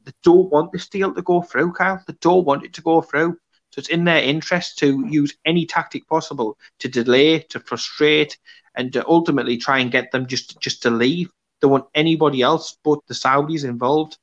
they 0.04 0.12
don't 0.24 0.52
want 0.52 0.72
this 0.72 0.90
deal 0.90 1.14
to 1.14 1.22
go 1.22 1.44
through, 1.44 1.74
Kyle. 1.74 2.04
They 2.08 2.16
don't 2.20 2.46
want 2.46 2.66
it 2.66 2.74
to 2.74 2.82
go 2.82 3.02
through. 3.02 3.38
So 3.72 3.80
it's 3.80 3.90
in 3.90 4.04
their 4.04 4.24
interest 4.24 4.80
to 4.80 5.06
use 5.08 5.38
any 5.46 5.68
tactic 5.68 6.08
possible 6.08 6.58
to 6.80 6.88
delay, 6.88 7.40
to 7.50 7.60
frustrate, 7.60 8.40
and 8.76 8.94
to 8.94 9.08
ultimately 9.08 9.58
try 9.58 9.80
and 9.80 9.92
get 9.92 10.12
them 10.12 10.28
just 10.28 10.60
just 10.60 10.84
to 10.84 10.90
leave. 10.90 11.30
They 11.62 11.68
want 11.68 11.88
anybody 11.94 12.42
else 12.42 12.78
but 12.84 13.00
the 13.08 13.14
Saudis 13.14 13.66
involved. 13.66 14.18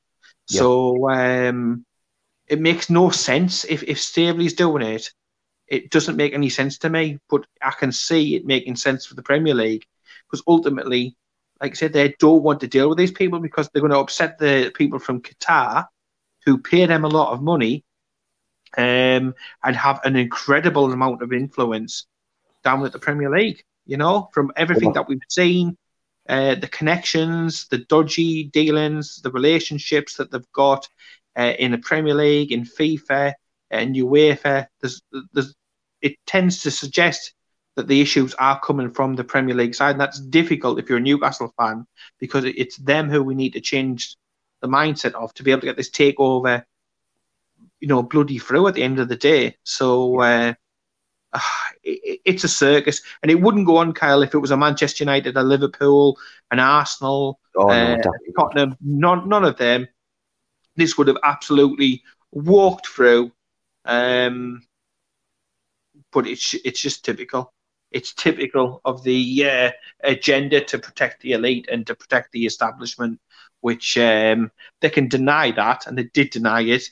Yep. 0.49 0.59
So 0.59 1.11
um, 1.11 1.85
it 2.47 2.61
makes 2.61 2.91
no 2.91 3.11
sense 3.11 3.65
if 3.65 3.83
if 3.83 4.01
Staveley's 4.01 4.55
doing 4.55 4.83
it. 4.83 5.11
It 5.67 5.91
doesn't 5.91 6.17
make 6.17 6.33
any 6.33 6.49
sense 6.49 6.79
to 6.79 6.91
me, 6.91 7.19
but 7.29 7.45
I 7.61 7.73
can 7.73 7.91
see 7.91 8.37
it 8.37 8.47
making 8.47 8.77
sense 8.77 9.05
for 9.05 9.15
the 9.15 9.23
Premier 9.23 9.55
League 9.55 9.85
because 10.31 10.45
ultimately, 10.47 11.17
like 11.61 11.73
I 11.73 11.75
said, 11.75 11.93
they 11.93 12.15
don't 12.21 12.45
want 12.45 12.61
to 12.61 12.69
deal 12.69 12.89
with 12.89 12.99
these 12.99 13.11
people 13.11 13.41
because 13.41 13.69
they're 13.69 13.83
going 13.83 13.93
to 13.93 13.99
upset 13.99 14.39
the 14.39 14.71
people 14.75 15.01
from 15.01 15.23
Qatar 15.23 15.87
who 16.45 16.59
pay 16.59 16.87
them 16.87 17.05
a 17.05 17.09
lot 17.09 17.33
of 17.33 17.43
money 17.43 17.85
um, 18.77 19.35
and 19.65 19.77
have 19.77 20.01
an 20.05 20.17
incredible 20.17 20.93
amount 20.93 21.23
of 21.23 21.33
influence 21.33 22.07
down 22.63 22.85
at 22.85 22.93
the 22.93 22.99
Premier 22.99 23.31
League. 23.31 23.65
You 23.87 23.97
know, 23.97 24.29
from 24.35 24.53
everything 24.57 24.93
that 24.93 25.09
we've 25.09 25.21
seen, 25.29 25.77
uh, 26.29 26.57
the 26.57 26.69
connections, 26.69 27.69
the 27.69 27.79
dodgy 27.79 28.45
dealings, 28.45 29.21
the 29.23 29.31
relationships 29.31 30.17
that 30.17 30.31
they've 30.31 30.53
got 30.53 30.89
uh, 31.39 31.53
in 31.59 31.71
the 31.71 31.79
Premier 31.79 32.15
League, 32.15 32.53
in 32.53 32.65
FIFA, 32.65 33.33
and 33.71 33.95
UEFA. 33.95 34.67
There's, 34.81 35.03
there's, 35.33 35.55
it 36.03 36.17
tends 36.27 36.63
to 36.63 36.71
suggest 36.71 37.33
that 37.77 37.87
the 37.87 38.01
issues 38.01 38.35
are 38.35 38.59
coming 38.61 38.91
from 38.91 39.15
the 39.15 39.25
Premier 39.25 39.55
League 39.55 39.75
side, 39.75 39.93
and 39.93 40.01
that's 40.01 40.21
difficult 40.21 40.79
if 40.79 40.89
you're 40.89 40.99
a 40.99 41.03
Newcastle 41.03 41.53
fan 41.57 41.87
because 42.19 42.45
it's 42.45 42.77
them 42.79 43.09
who 43.09 43.23
we 43.23 43.35
need 43.35 43.53
to 43.53 43.61
change 43.61 44.17
the 44.63 44.69
mindset 44.69 45.13
of 45.13 45.33
to 45.35 45.43
be 45.43 45.51
able 45.53 45.61
to 45.61 45.67
get 45.67 45.77
this 45.77 45.91
takeover, 45.91 46.65
you 47.81 47.87
know, 47.89 48.03
bloody 48.03 48.39
through 48.39 48.67
at 48.67 48.75
the 48.75 48.83
end 48.83 48.99
of 48.99 49.09
the 49.09 49.17
day. 49.17 49.57
So. 49.63 50.21
Uh, 50.21 50.55
it's 51.83 52.45
a 52.45 52.49
circus, 52.49 53.03
and 53.23 53.31
it 53.31 53.41
wouldn't 53.41 53.67
go 53.67 53.77
on, 53.77 53.93
Kyle, 53.93 54.23
if 54.23 54.35
it 54.35 54.39
was 54.39 54.51
a 54.51 54.57
Manchester 54.57 55.05
United, 55.05 55.37
a 55.37 55.43
Liverpool, 55.43 56.19
an 56.51 56.59
Arsenal, 56.59 57.41
oh, 57.57 57.69
uh, 57.69 57.97
no, 57.97 58.13
Tottenham. 58.39 58.77
None, 58.81 59.29
none 59.29 59.45
of 59.45 59.57
them. 59.57 59.89
This 60.77 60.99
would 60.99 61.09
have 61.09 61.19
absolutely 61.23 62.03
walked 62.33 62.87
through. 62.87 63.33
Um, 63.85 64.63
but 66.13 66.27
it's 66.27 66.55
it's 66.65 66.81
just 66.81 67.05
typical. 67.05 67.53
It's 67.91 68.13
typical 68.13 68.81
of 68.85 69.03
the 69.05 69.45
uh, 69.45 69.71
agenda 70.03 70.61
to 70.65 70.79
protect 70.79 71.23
the 71.23 71.33
elite 71.33 71.69
and 71.71 71.87
to 71.87 71.95
protect 71.95 72.33
the 72.33 72.45
establishment, 72.45 73.21
which 73.61 73.97
um, 73.97 74.51
they 74.81 74.91
can 74.91 75.09
deny 75.09 75.53
that, 75.53 75.87
and 75.87 75.97
they 75.97 76.05
did 76.05 76.31
deny 76.31 76.63
it 76.63 76.91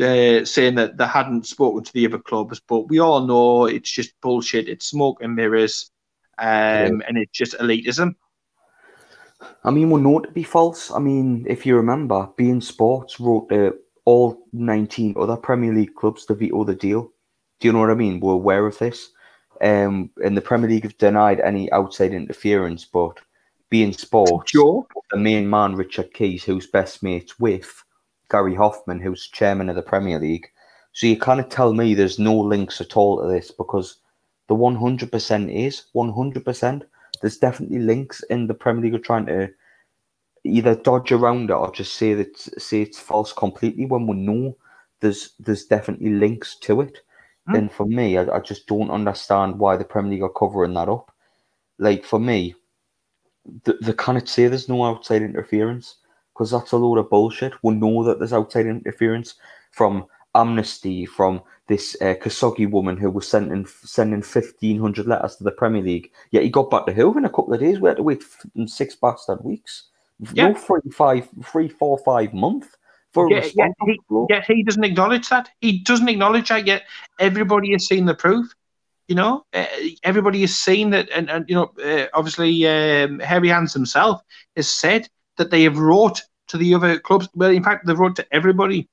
uh, 0.00 0.44
saying 0.44 0.74
that 0.76 0.96
they 0.96 1.06
hadn't 1.06 1.46
spoken 1.46 1.84
to 1.84 1.92
the 1.92 2.06
other 2.06 2.18
clubs, 2.18 2.60
but 2.60 2.88
we 2.88 2.98
all 2.98 3.26
know 3.26 3.66
it's 3.66 3.90
just 3.90 4.20
bullshit. 4.20 4.68
It's 4.68 4.86
smoke 4.86 5.22
and 5.22 5.34
mirrors, 5.34 5.90
um, 6.38 6.46
yeah. 6.46 7.06
and 7.08 7.18
it's 7.18 7.32
just 7.32 7.54
elitism. 7.58 8.14
I 9.64 9.70
mean, 9.70 9.90
we 9.90 10.00
know 10.00 10.20
to 10.20 10.30
be 10.30 10.42
false. 10.42 10.90
I 10.90 10.98
mean, 10.98 11.46
if 11.48 11.64
you 11.64 11.76
remember, 11.76 12.28
beIN 12.38 12.62
Sports 12.62 13.20
wrote 13.20 13.50
uh, 13.52 13.72
all 14.04 14.46
19 14.52 15.14
other 15.18 15.36
Premier 15.36 15.72
League 15.72 15.94
clubs 15.94 16.26
to 16.26 16.34
veto 16.34 16.64
the 16.64 16.74
deal. 16.74 17.12
Do 17.60 17.68
you 17.68 17.72
know 17.72 17.80
what 17.80 17.90
I 17.90 17.94
mean? 17.94 18.20
We're 18.20 18.34
aware 18.34 18.66
of 18.66 18.78
this. 18.78 19.10
Um, 19.60 20.10
and 20.24 20.36
the 20.36 20.42
Premier 20.42 20.68
League 20.68 20.84
have 20.84 20.96
denied 20.98 21.40
any 21.40 21.70
outside 21.72 22.12
interference, 22.12 22.84
but 22.84 23.18
beIN 23.70 23.98
Sports, 23.98 24.50
sure. 24.50 24.86
the 25.10 25.18
main 25.18 25.48
man, 25.48 25.74
Richard 25.74 26.12
Keys, 26.14 26.44
who's 26.44 26.66
best 26.66 27.02
mates 27.02 27.38
with 27.38 27.82
Gary 28.30 28.54
Hoffman, 28.54 29.00
who's 29.00 29.28
chairman 29.28 29.68
of 29.68 29.76
the 29.76 29.82
Premier 29.82 30.18
League. 30.18 30.48
So 30.92 31.06
you 31.06 31.18
kind 31.18 31.40
of 31.40 31.48
tell 31.48 31.72
me 31.72 31.94
there's 31.94 32.18
no 32.18 32.36
links 32.36 32.80
at 32.80 32.96
all 32.96 33.20
to 33.20 33.28
this 33.28 33.50
because 33.50 33.96
the 34.48 34.54
100% 34.54 35.54
is 35.54 35.84
100%. 35.94 36.82
There's 37.20 37.36
definitely 37.36 37.78
links 37.78 38.22
in 38.24 38.46
the 38.46 38.54
Premier 38.54 38.84
League 38.84 38.94
are 38.94 38.98
trying 38.98 39.26
to 39.26 39.50
either 40.44 40.74
dodge 40.74 41.12
around 41.12 41.50
it 41.50 41.54
or 41.54 41.70
just 41.70 41.94
say 41.94 42.14
that 42.14 42.36
say 42.38 42.82
it's 42.82 42.98
false 42.98 43.32
completely 43.32 43.84
when 43.84 44.06
we 44.06 44.16
know 44.16 44.56
there's 45.00 45.34
there's 45.38 45.66
definitely 45.66 46.10
links 46.10 46.56
to 46.56 46.80
it. 46.80 46.98
Mm. 47.48 47.58
And 47.58 47.72
for 47.72 47.86
me, 47.86 48.16
I, 48.16 48.36
I 48.36 48.40
just 48.40 48.66
don't 48.66 48.90
understand 48.90 49.58
why 49.58 49.76
the 49.76 49.84
Premier 49.84 50.12
League 50.12 50.22
are 50.22 50.30
covering 50.30 50.74
that 50.74 50.88
up. 50.88 51.12
Like 51.78 52.04
for 52.04 52.18
me, 52.18 52.54
they, 53.64 53.74
they 53.82 53.92
can't 53.92 54.28
say 54.28 54.48
there's 54.48 54.68
no 54.68 54.84
outside 54.84 55.22
interference 55.22 55.96
because 56.40 56.52
that's 56.52 56.72
a 56.72 56.76
load 56.78 56.96
of 56.96 57.10
bullshit. 57.10 57.52
We 57.62 57.74
know 57.74 58.02
that 58.02 58.18
there's 58.18 58.32
outside 58.32 58.64
interference 58.64 59.34
from 59.72 60.06
Amnesty, 60.34 61.04
from 61.04 61.42
this 61.66 61.94
uh, 62.00 62.14
Khashoggi 62.14 62.70
woman 62.70 62.96
who 62.96 63.10
was 63.10 63.28
sending 63.28 63.66
sending 63.66 64.22
fifteen 64.22 64.80
hundred 64.80 65.06
letters 65.06 65.36
to 65.36 65.44
the 65.44 65.50
Premier 65.50 65.82
League. 65.82 66.10
Yet 66.30 66.44
he 66.44 66.48
got 66.48 66.70
back 66.70 66.86
to 66.86 66.94
who 66.94 67.18
in 67.18 67.26
a 67.26 67.28
couple 67.28 67.52
of 67.52 67.60
days. 67.60 67.78
We 67.78 67.90
had 67.90 67.98
to 67.98 68.02
wait 68.02 68.24
six 68.64 68.94
bastard 68.94 69.44
weeks. 69.44 69.88
Yeah. 70.32 70.48
No 70.48 70.54
three, 70.54 70.90
five, 70.90 71.28
three, 71.44 71.68
four, 71.68 71.98
five 71.98 72.32
month 72.32 72.74
for 73.12 73.30
yeah, 73.30 73.46
yeah, 73.54 74.42
he, 74.46 74.54
he 74.54 74.62
doesn't 74.62 74.84
acknowledge 74.84 75.28
that. 75.28 75.50
He 75.60 75.80
doesn't 75.80 76.08
acknowledge 76.08 76.48
that 76.48 76.66
yet. 76.66 76.84
Everybody 77.18 77.72
has 77.72 77.86
seen 77.86 78.06
the 78.06 78.14
proof. 78.14 78.46
You 79.08 79.16
know, 79.16 79.44
uh, 79.52 79.66
everybody 80.04 80.40
has 80.40 80.56
seen 80.56 80.88
that, 80.90 81.10
and, 81.10 81.28
and 81.28 81.44
you 81.50 81.54
know, 81.54 81.72
uh, 81.84 82.06
obviously, 82.14 82.66
um, 82.66 83.18
Harry 83.18 83.48
Hans 83.48 83.74
himself 83.74 84.22
has 84.56 84.70
said 84.70 85.06
that 85.36 85.50
they 85.50 85.64
have 85.64 85.78
wrote 85.78 86.22
to 86.50 86.58
the 86.58 86.74
other 86.74 86.98
clubs. 86.98 87.28
Well, 87.34 87.50
in 87.50 87.62
fact, 87.62 87.86
they've 87.86 87.98
wrote 87.98 88.16
to 88.16 88.26
everybody, 88.34 88.88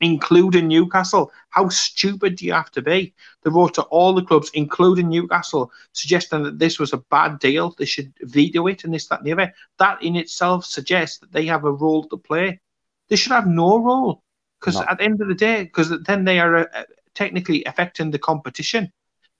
including 0.00 0.68
Newcastle. 0.68 1.32
How 1.50 1.68
stupid 1.68 2.36
do 2.36 2.46
you 2.46 2.52
have 2.52 2.70
to 2.72 2.82
be? 2.82 3.14
They 3.42 3.50
wrote 3.50 3.74
to 3.74 3.82
all 3.82 4.14
the 4.14 4.22
clubs, 4.22 4.50
including 4.54 5.08
Newcastle, 5.08 5.72
suggesting 5.92 6.42
that 6.44 6.58
this 6.58 6.78
was 6.78 6.92
a 6.92 7.04
bad 7.10 7.38
deal. 7.38 7.74
They 7.76 7.84
should 7.84 8.12
veto 8.22 8.66
it, 8.66 8.84
and 8.84 8.94
this, 8.94 9.06
that, 9.08 9.20
and 9.20 9.26
the 9.26 9.32
other. 9.32 9.52
That 9.78 10.02
in 10.02 10.16
itself 10.16 10.64
suggests 10.64 11.18
that 11.18 11.32
they 11.32 11.46
have 11.46 11.64
a 11.64 11.72
role 11.72 12.04
to 12.04 12.16
play. 12.16 12.60
They 13.08 13.16
should 13.16 13.32
have 13.32 13.46
no 13.46 13.78
role 13.78 14.22
because 14.60 14.76
no. 14.76 14.86
at 14.88 14.98
the 14.98 15.04
end 15.04 15.20
of 15.20 15.28
the 15.28 15.34
day, 15.34 15.64
because 15.64 15.90
then 16.04 16.24
they 16.24 16.38
are 16.38 16.56
uh, 16.58 16.84
technically 17.14 17.64
affecting 17.64 18.10
the 18.10 18.18
competition. 18.18 18.92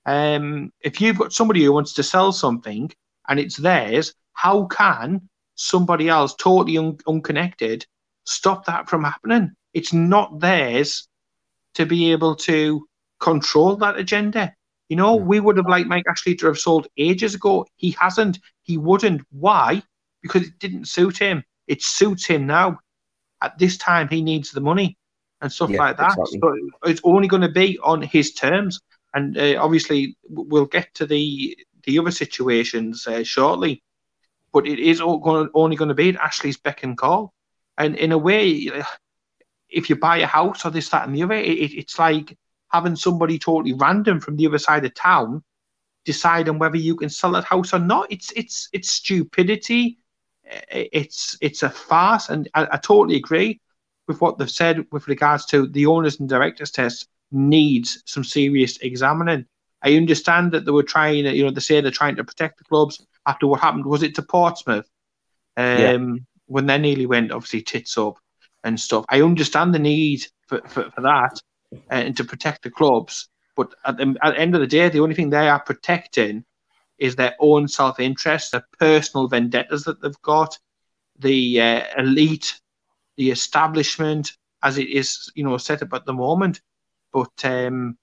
Um, 0.07 0.73
if 0.81 1.00
you've 1.00 1.19
got 1.19 1.33
somebody 1.33 1.62
who 1.62 1.73
wants 1.73 1.93
to 1.95 2.02
sell 2.02 2.33
something 2.33 2.90
and 3.29 3.38
it's 3.38 3.57
theirs, 3.57 4.14
how 4.33 4.64
can 4.67 5.29
somebody 5.61 6.09
else, 6.09 6.35
totally 6.35 6.79
un- 6.79 6.99
unconnected, 7.07 7.87
stop 8.25 8.64
that 8.67 8.88
from 8.88 9.05
happening? 9.05 9.52
It's 9.75 9.93
not 9.93 10.40
theirs 10.40 11.07
to 11.75 11.87
be 11.87 12.12
able 12.12 12.35
to 12.37 12.87
control 13.21 13.76
that 13.76 13.97
agenda. 13.97 14.55
You 14.88 14.97
know, 14.97 15.14
we 15.14 15.38
would 15.38 15.57
have 15.57 15.69
liked 15.69 15.88
Mike 15.88 16.07
Ashley 16.09 16.35
to 16.37 16.47
have 16.47 16.59
sold 16.59 16.88
ages 16.97 17.35
ago. 17.35 17.67
He 17.76 17.93
hasn't. 17.93 18.40
He 18.62 18.76
wouldn't. 18.76 19.23
Why? 19.31 19.83
Because 20.23 20.49
it 20.49 20.59
didn't 20.59 20.87
suit 20.87 21.17
him. 21.17 21.45
It 21.69 21.83
suits 21.83 22.26
him 22.26 22.47
now. 22.47 22.81
At 23.43 23.57
this 23.59 23.79
time, 23.79 24.09
he 24.09 24.21
needs 24.21 24.50
the 24.50 24.61
money 24.61 24.99
and 25.40 25.52
stuff 25.52 25.71
yeah, 25.71 25.79
like 25.79 25.97
that. 25.97 26.19
Exactly. 26.19 26.40
So 26.43 26.90
it's 26.90 27.00
only 27.05 27.29
going 27.29 27.43
to 27.43 27.49
be 27.49 27.79
on 27.83 28.02
his 28.02 28.35
terms. 28.35 28.81
And 29.14 29.38
uh, 29.38 29.62
obviously, 29.62 30.17
we'll 30.29 30.67
get 30.67 30.93
to 30.95 31.07
the 31.07 31.57
the 31.85 31.99
other 31.99 32.11
situations 32.11 33.07
uh, 33.07 33.23
shortly. 33.23 33.83
But 34.52 34.66
it 34.66 34.78
is 34.78 35.00
only 35.00 35.76
going 35.76 35.88
to 35.88 35.95
be 35.95 36.09
at 36.11 36.16
Ashley's 36.16 36.57
beck 36.57 36.83
and 36.83 36.99
call. 36.99 37.33
And 37.78 37.97
in 37.97 38.12
a 38.12 38.19
way, 38.19 38.71
if 39.69 39.88
you 39.88 39.97
buy 39.97 40.19
a 40.19 40.26
house 40.26 40.64
or 40.64 40.71
this, 40.71 40.88
that, 40.90 41.07
and 41.07 41.16
the 41.16 41.23
other, 41.23 41.35
it, 41.35 41.73
it's 41.73 41.99
like 41.99 42.37
having 42.71 42.97
somebody 42.97 43.38
totally 43.38 43.73
random 43.73 44.21
from 44.21 44.37
the 44.37 44.47
other 44.47 44.59
side 44.59 44.85
of 44.85 44.95
town 44.95 45.42
deciding 46.04 46.59
whether 46.59 46.76
you 46.76 46.97
can 46.97 47.11
sell 47.11 47.33
that 47.33 47.45
house 47.45 47.75
or 47.75 47.78
not. 47.78 48.11
It's 48.11 48.33
it's 48.33 48.69
it's 48.73 48.90
stupidity. 48.90 49.99
It's 50.71 51.37
it's 51.40 51.62
a 51.62 51.71
farce, 51.71 52.28
and 52.28 52.49
I, 52.54 52.66
I 52.73 52.76
totally 52.78 53.16
agree 53.16 53.61
with 54.09 54.21
what 54.21 54.38
they've 54.38 54.50
said 54.50 54.87
with 54.90 55.07
regards 55.09 55.47
to 55.47 55.69
the 55.69 55.87
owners 55.87 56.19
and 56.19 56.28
directors 56.28 56.71
test 56.71 57.09
needs 57.30 58.02
some 58.07 58.25
serious 58.25 58.76
examining. 58.78 59.47
I 59.83 59.95
understand 59.97 60.52
that 60.52 60.64
they 60.64 60.73
were 60.73 60.83
trying, 60.83 61.25
you 61.26 61.45
know, 61.45 61.50
they 61.50 61.61
say 61.61 61.80
they're 61.80 61.90
trying 61.90 62.16
to 62.16 62.25
protect 62.25 62.59
the 62.59 62.64
clubs 62.64 63.07
after 63.27 63.47
what 63.47 63.61
happened. 63.61 63.87
Was 63.87 64.03
it 64.03 64.15
to 64.17 64.23
Portsmouth? 64.23 64.89
Um, 65.57 65.79
yeah. 65.79 65.99
When 66.47 66.67
they 66.67 66.79
nearly 66.79 67.07
went, 67.07 67.33
obviously, 67.33 67.62
tits 67.62 67.97
up 67.97 68.19
and 68.65 68.79
stuff. 68.79 69.05
I 69.09 69.23
understand 69.23 69.75
the 69.75 69.79
need 69.79 70.27
for, 70.49 70.61
for, 70.67 70.91
for 70.91 71.00
that 71.03 71.41
uh, 71.73 71.95
and 71.95 72.17
to 72.17 72.25
protect 72.25 72.62
the 72.62 72.71
clubs. 72.71 73.29
But 73.57 73.75
at 73.85 73.97
the, 73.97 74.17
at 74.23 74.35
the 74.35 74.41
end 74.41 74.55
of 74.55 74.61
the 74.61 74.67
day, 74.67 74.89
the 74.89 75.00
only 75.00 75.15
thing 75.15 75.31
they 75.31 75.49
are 75.49 75.61
protecting 75.61 76.45
is 76.99 77.17
their 77.17 77.35
own 77.41 77.69
self 77.69 78.00
interest, 78.00 78.53
their 78.53 78.67
personal 78.79 79.29
vendettas 79.29 79.85
that 79.85 80.00
they've 80.03 80.23
got, 80.23 80.59
the 81.19 81.61
uh, 81.61 81.83
elite, 81.99 82.61
the 83.17 83.31
establishment 83.31 84.33
as 84.62 84.79
it 84.79 84.89
is, 84.89 85.31
you 85.35 85.45
know, 85.45 85.57
set 85.57 85.83
up 85.83 85.93
at 85.95 86.05
the 86.05 86.12
moment. 86.12 86.61
But 87.12 87.45
um, 87.45 87.97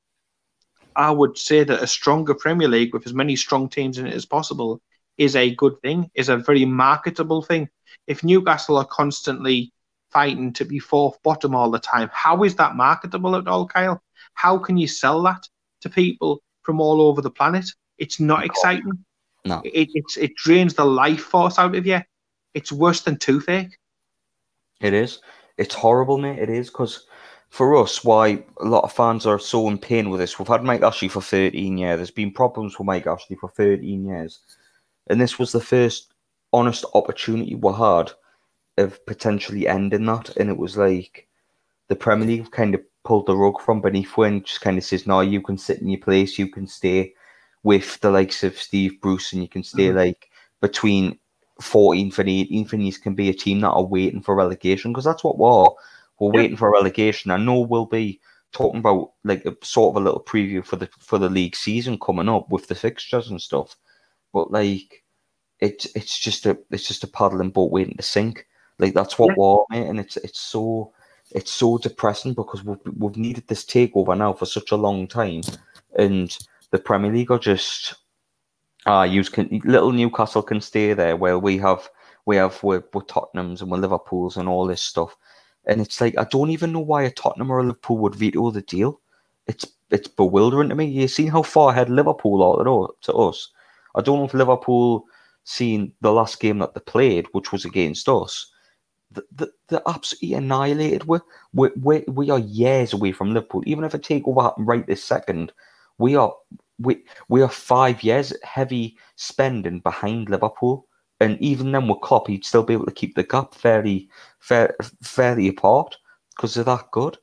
I 0.95 1.11
would 1.11 1.37
say 1.37 1.63
that 1.63 1.83
a 1.83 1.87
stronger 1.87 2.33
Premier 2.33 2.67
League 2.67 2.93
with 2.93 3.05
as 3.05 3.13
many 3.13 3.35
strong 3.35 3.69
teams 3.69 3.99
in 3.99 4.07
it 4.07 4.13
as 4.13 4.25
possible 4.25 4.81
is 5.17 5.35
a 5.35 5.55
good 5.55 5.81
thing, 5.81 6.09
is 6.13 6.29
a 6.29 6.37
very 6.37 6.65
marketable 6.65 7.41
thing. 7.41 7.69
If 8.07 8.23
Newcastle 8.23 8.77
are 8.77 8.85
constantly 8.85 9.73
fighting 10.11 10.53
to 10.53 10.65
be 10.65 10.79
fourth 10.79 11.21
bottom 11.23 11.55
all 11.55 11.71
the 11.71 11.79
time, 11.79 12.09
how 12.13 12.43
is 12.43 12.55
that 12.55 12.75
marketable 12.75 13.35
at 13.35 13.47
all, 13.47 13.67
Kyle? 13.67 14.01
How 14.33 14.57
can 14.57 14.77
you 14.77 14.87
sell 14.87 15.21
that 15.23 15.47
to 15.81 15.89
people 15.89 16.41
from 16.63 16.79
all 16.79 17.01
over 17.01 17.21
the 17.21 17.31
planet? 17.31 17.65
It's 17.97 18.19
not 18.19 18.45
exciting. 18.45 19.03
No. 19.45 19.61
It, 19.63 19.89
it's, 19.93 20.17
it 20.17 20.35
drains 20.35 20.73
the 20.73 20.85
life 20.85 21.21
force 21.21 21.57
out 21.57 21.75
of 21.75 21.85
you. 21.85 22.01
It's 22.53 22.71
worse 22.71 23.01
than 23.01 23.17
toothache. 23.17 23.77
It 24.81 24.93
is. 24.93 25.19
It's 25.57 25.73
horrible, 25.73 26.17
mate. 26.17 26.39
It 26.39 26.49
is 26.49 26.69
because 26.69 27.07
for 27.49 27.75
us, 27.75 28.03
why 28.03 28.43
a 28.59 28.65
lot 28.65 28.83
of 28.83 28.93
fans 28.93 29.25
are 29.25 29.39
so 29.39 29.67
in 29.67 29.77
pain 29.77 30.09
with 30.09 30.19
this. 30.19 30.37
We've 30.37 30.47
had 30.47 30.63
Mike 30.63 30.83
Ashley 30.83 31.07
for 31.07 31.21
13 31.21 31.77
years. 31.77 31.97
There's 31.97 32.11
been 32.11 32.31
problems 32.31 32.77
with 32.77 32.85
Mike 32.85 33.07
Ashley 33.07 33.37
for 33.37 33.49
13 33.49 34.05
years. 34.05 34.39
And 35.09 35.19
this 35.19 35.39
was 35.39 35.51
the 35.51 35.61
first 35.61 36.13
honest 36.53 36.85
opportunity 36.93 37.55
we 37.55 37.73
had 37.73 38.11
of 38.77 39.03
potentially 39.05 39.67
ending 39.67 40.05
that. 40.05 40.35
And 40.37 40.49
it 40.49 40.57
was 40.57 40.77
like 40.77 41.27
the 41.87 41.95
Premier 41.95 42.27
League 42.27 42.51
kind 42.51 42.75
of 42.75 42.81
pulled 43.03 43.25
the 43.25 43.35
rug 43.35 43.59
from 43.61 43.81
beneath 43.81 44.17
and 44.17 44.45
just 44.45 44.61
kind 44.61 44.77
of 44.77 44.83
says, 44.83 45.07
no, 45.07 45.21
you 45.21 45.41
can 45.41 45.57
sit 45.57 45.81
in 45.81 45.89
your 45.89 46.01
place. 46.01 46.37
You 46.37 46.49
can 46.49 46.67
stay 46.67 47.13
with 47.63 47.99
the 48.01 48.11
likes 48.11 48.43
of 48.43 48.57
Steve 48.57 48.99
Bruce 49.01 49.33
and 49.33 49.41
you 49.41 49.49
can 49.49 49.63
stay 49.63 49.87
mm-hmm. 49.87 49.97
like 49.97 50.29
between 50.61 51.17
14th 51.61 52.19
and 52.19 52.29
18th 52.29 52.73
and 52.73 52.85
you 52.85 52.93
can 52.93 53.15
be 53.15 53.29
a 53.29 53.33
team 53.33 53.61
that 53.61 53.71
are 53.71 53.83
waiting 53.83 54.21
for 54.21 54.35
relegation 54.35 54.91
because 54.91 55.05
that's 55.05 55.23
what 55.23 55.37
we're 55.37 55.67
we're 56.19 56.33
yeah. 56.33 56.41
waiting 56.41 56.57
for 56.57 56.71
relegation. 56.71 57.31
I 57.31 57.37
know 57.37 57.59
we'll 57.59 57.85
be 57.85 58.19
talking 58.51 58.79
about 58.79 59.11
like 59.23 59.45
a 59.45 59.55
sort 59.63 59.95
of 59.95 60.01
a 60.01 60.05
little 60.05 60.23
preview 60.23 60.65
for 60.65 60.77
the 60.77 60.89
for 60.99 61.17
the 61.17 61.29
league 61.29 61.55
season 61.55 61.99
coming 61.99 62.29
up 62.29 62.49
with 62.49 62.67
the 62.67 62.75
fixtures 62.75 63.29
and 63.29 63.41
stuff. 63.41 63.75
But 64.37 64.51
like 64.51 65.03
it's 65.61 65.87
it's 65.95 66.19
just 66.19 66.45
a 66.45 66.55
it's 66.69 66.87
just 66.87 67.03
a 67.03 67.07
paddling 67.07 67.49
boat 67.49 67.71
waiting 67.71 67.97
to 67.97 68.03
sink. 68.03 68.45
Like 68.77 68.93
that's 68.93 69.17
what 69.17 69.29
yeah. 69.29 69.35
we're 69.37 69.63
mate, 69.71 69.87
and 69.87 69.99
it's 69.99 70.15
it's 70.17 70.39
so 70.39 70.93
it's 71.31 71.51
so 71.51 71.79
depressing 71.79 72.35
because 72.35 72.63
we've 72.63 72.77
we've 72.97 73.17
needed 73.17 73.47
this 73.47 73.65
takeover 73.65 74.15
now 74.15 74.33
for 74.33 74.45
such 74.45 74.71
a 74.71 74.75
long 74.75 75.07
time, 75.07 75.41
and 75.97 76.37
the 76.69 76.77
Premier 76.77 77.11
League 77.11 77.31
are 77.31 77.39
just 77.39 77.95
ah, 78.85 78.99
uh, 78.99 79.03
you 79.05 79.23
can 79.23 79.59
little 79.65 79.91
Newcastle 79.91 80.43
can 80.43 80.61
stay 80.61 80.93
there 80.93 81.17
where 81.17 81.39
we 81.39 81.57
have 81.57 81.89
we 82.27 82.35
have 82.35 82.61
we're, 82.61 82.83
we're 82.93 83.01
Tottenham's 83.01 83.63
and 83.63 83.71
we're 83.71 83.79
Liverpool's 83.79 84.37
and 84.37 84.47
all 84.47 84.67
this 84.67 84.83
stuff. 84.83 85.17
And 85.65 85.81
it's 85.81 85.99
like 85.99 86.15
I 86.15 86.25
don't 86.25 86.51
even 86.51 86.73
know 86.73 86.85
why 86.91 87.01
a 87.01 87.09
Tottenham 87.09 87.51
or 87.51 87.57
a 87.57 87.63
Liverpool 87.63 87.97
would 87.97 88.13
veto 88.13 88.51
the 88.51 88.61
deal. 88.61 89.01
It's 89.47 89.65
it's 89.89 90.07
bewildering 90.07 90.69
to 90.69 90.75
me. 90.75 90.85
You 90.85 91.07
see 91.07 91.25
how 91.25 91.41
far 91.41 91.71
ahead 91.71 91.89
Liverpool 91.89 92.43
are 92.43 92.89
to 93.01 93.13
us. 93.13 93.49
I 93.97 94.01
don't 94.01 94.19
know 94.19 94.25
if 94.25 94.33
Liverpool 94.33 95.05
seen 95.43 95.93
the 96.01 96.11
last 96.11 96.39
game 96.39 96.59
that 96.59 96.73
they 96.73 96.81
played, 96.81 97.27
which 97.31 97.51
was 97.51 97.65
against 97.65 98.07
us. 98.07 98.51
They're, 99.11 99.47
they're 99.69 99.81
absolutely 99.87 100.33
annihilated. 100.33 101.05
We're, 101.05 101.21
we 101.53 101.69
we 101.81 102.03
we 102.07 102.29
are 102.29 102.39
years 102.39 102.93
away 102.93 103.13
from 103.13 103.33
Liverpool. 103.33 103.63
Even 103.65 103.83
if 103.83 103.93
a 103.93 103.99
takeover 103.99 104.43
happened 104.43 104.67
right 104.67 104.85
this 104.85 105.03
second, 105.03 105.53
we 105.97 106.15
are 106.15 106.33
we 106.79 107.03
we 107.29 107.41
are 107.41 107.49
five 107.49 108.03
years 108.03 108.33
heavy 108.43 108.97
spending 109.15 109.79
behind 109.79 110.29
Liverpool 110.29 110.87
and 111.19 111.39
even 111.41 111.71
then 111.71 111.87
with 111.87 112.01
Klopp, 112.01 112.27
he'd 112.27 112.45
still 112.45 112.63
be 112.63 112.73
able 112.73 112.85
to 112.85 112.91
keep 112.91 113.15
the 113.15 113.23
gap 113.23 113.55
fairly, 113.55 114.09
fair, 114.39 114.75
fairly 115.01 115.47
apart 115.47 115.97
because 116.35 116.53
they're 116.53 116.63
that 116.65 116.91
good. 116.91 117.17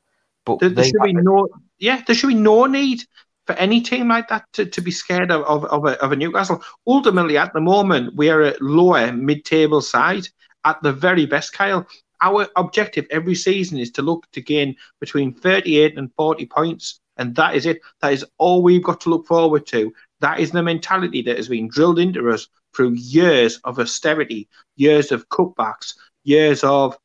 But 0.44 0.58
there, 0.58 0.68
there 0.70 0.84
should 0.84 1.02
be 1.02 1.12
no, 1.12 1.48
yeah, 1.78 2.02
there 2.06 2.14
should 2.14 2.28
be 2.28 2.34
no 2.34 2.66
need 2.66 3.04
for 3.46 3.54
any 3.54 3.80
team 3.80 4.08
like 4.08 4.28
that 4.28 4.44
to, 4.54 4.66
to 4.66 4.80
be 4.80 4.90
scared 4.90 5.30
of 5.30 5.42
of, 5.42 5.64
of, 5.66 5.84
a, 5.84 6.02
of 6.02 6.12
a 6.12 6.16
Newcastle. 6.16 6.62
Ultimately, 6.86 7.36
at 7.36 7.52
the 7.52 7.60
moment, 7.60 8.14
we 8.16 8.30
are 8.30 8.42
a 8.42 8.54
lower 8.60 9.12
mid-table 9.12 9.80
side 9.80 10.28
at 10.64 10.82
the 10.82 10.92
very 10.92 11.26
best. 11.26 11.52
Kyle, 11.52 11.86
our 12.22 12.48
objective 12.56 13.06
every 13.10 13.34
season 13.34 13.78
is 13.78 13.90
to 13.92 14.02
look 14.02 14.26
to 14.32 14.40
gain 14.40 14.76
between 15.00 15.34
38 15.34 15.98
and 15.98 16.10
40 16.14 16.46
points, 16.46 17.00
and 17.16 17.34
that 17.36 17.54
is 17.54 17.66
it. 17.66 17.80
That 18.00 18.12
is 18.12 18.24
all 18.38 18.62
we've 18.62 18.82
got 18.82 19.00
to 19.02 19.10
look 19.10 19.26
forward 19.26 19.66
to. 19.68 19.92
That 20.20 20.40
is 20.40 20.50
the 20.50 20.62
mentality 20.62 21.22
that 21.22 21.36
has 21.36 21.48
been 21.48 21.68
drilled 21.68 21.98
into 21.98 22.30
us 22.30 22.48
through 22.74 22.92
years 22.92 23.60
of 23.64 23.78
austerity, 23.78 24.48
years 24.76 25.12
of 25.12 25.28
cutbacks, 25.28 25.94
years 26.24 26.64
of, 26.64 26.96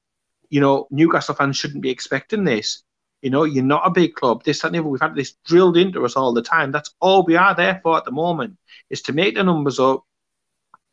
you 0.49 0.61
know, 0.61 0.87
Newcastle 0.89 1.35
fans 1.35 1.57
shouldn't 1.57 1.83
be 1.83 1.89
expecting 1.89 2.43
this. 2.43 2.83
You 3.21 3.29
know, 3.29 3.43
you're 3.43 3.63
not 3.63 3.85
a 3.85 3.91
big 3.91 4.13
club. 4.13 4.43
This, 4.43 4.63
and 4.63 4.79
We've 4.85 5.01
had 5.01 5.15
this 5.15 5.35
drilled 5.45 5.77
into 5.77 6.05
us 6.05 6.15
all 6.15 6.33
the 6.33 6.41
time. 6.41 6.71
That's 6.71 6.95
all 7.01 7.23
we 7.23 7.35
are 7.35 7.53
there 7.53 7.79
for 7.83 7.97
at 7.97 8.05
the 8.05 8.11
moment 8.11 8.57
is 8.89 9.01
to 9.03 9.13
make 9.13 9.35
the 9.35 9.43
numbers 9.43 9.79
up, 9.79 10.03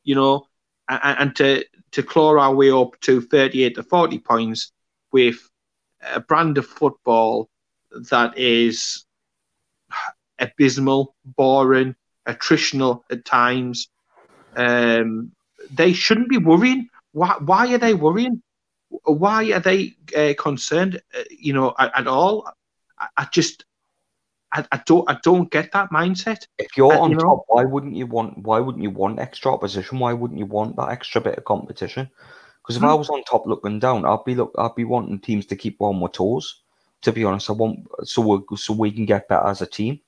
you 0.02 0.14
know, 0.14 0.46
and, 0.88 1.18
and 1.18 1.36
to 1.36 1.64
to 1.92 2.02
claw 2.02 2.36
our 2.38 2.54
way 2.54 2.70
up 2.70 2.98
to 3.00 3.20
38 3.20 3.76
to 3.76 3.82
40 3.82 4.18
points 4.18 4.72
with 5.12 5.48
a 6.02 6.20
brand 6.20 6.58
of 6.58 6.66
football 6.66 7.48
that 8.10 8.36
is 8.36 9.04
abysmal, 10.38 11.14
boring, 11.24 11.94
attritional 12.28 13.02
at 13.10 13.24
times, 13.24 13.88
um, 14.56 15.32
they 15.70 15.92
shouldn't 15.92 16.28
be 16.28 16.38
worrying. 16.38 16.88
Why 17.12 17.36
why 17.40 17.72
are 17.72 17.78
they 17.78 17.94
worrying? 17.94 18.42
Why 18.88 19.52
are 19.52 19.60
they 19.60 19.96
uh, 20.16 20.34
concerned? 20.40 21.00
Uh, 21.16 21.22
you 21.30 21.52
know, 21.52 21.74
at, 21.78 21.92
at 21.98 22.06
all? 22.06 22.48
I, 22.98 23.08
I 23.16 23.26
just 23.32 23.64
I, 24.52 24.64
I, 24.72 24.80
don't 24.86 25.08
I 25.10 25.18
don't 25.22 25.50
get 25.50 25.72
that 25.72 25.90
mindset. 25.90 26.46
If 26.58 26.76
you're 26.76 26.92
Uh, 26.92 27.00
on 27.00 27.10
you 27.10 27.16
know- 27.16 27.22
top, 27.22 27.44
why 27.48 27.64
wouldn't 27.64 27.94
you 27.96 28.06
want? 28.06 28.38
Why 28.38 28.60
wouldn't 28.60 28.82
you 28.82 28.90
want 28.90 29.18
extra 29.18 29.52
opposition? 29.52 29.98
Why 29.98 30.12
wouldn't 30.12 30.38
you 30.38 30.46
want 30.46 30.76
that 30.76 30.90
extra 30.90 31.20
bit 31.20 31.36
of 31.38 31.44
competition? 31.44 32.08
Because 32.62 32.76
if 32.76 32.82
Hmm. 32.82 32.88
I 32.88 32.94
was 32.94 33.10
on 33.10 33.22
top 33.24 33.46
looking 33.46 33.78
down, 33.78 34.04
I'd 34.04 34.24
be 34.24 34.34
look, 34.34 34.54
I'd 34.58 34.74
be 34.74 34.84
wanting 34.84 35.18
teams 35.20 35.46
to 35.46 35.56
keep 35.56 35.76
on 35.80 36.00
my 36.00 36.08
toes. 36.08 36.62
To 37.02 37.12
be 37.12 37.24
honest, 37.24 37.50
I 37.50 37.52
want 37.52 37.86
so 38.04 38.22
we 38.22 38.56
so 38.56 38.72
we 38.72 38.90
can 38.90 39.04
get 39.04 39.28
better 39.28 39.46
as 39.46 39.62
a 39.62 39.66
team. 39.66 40.00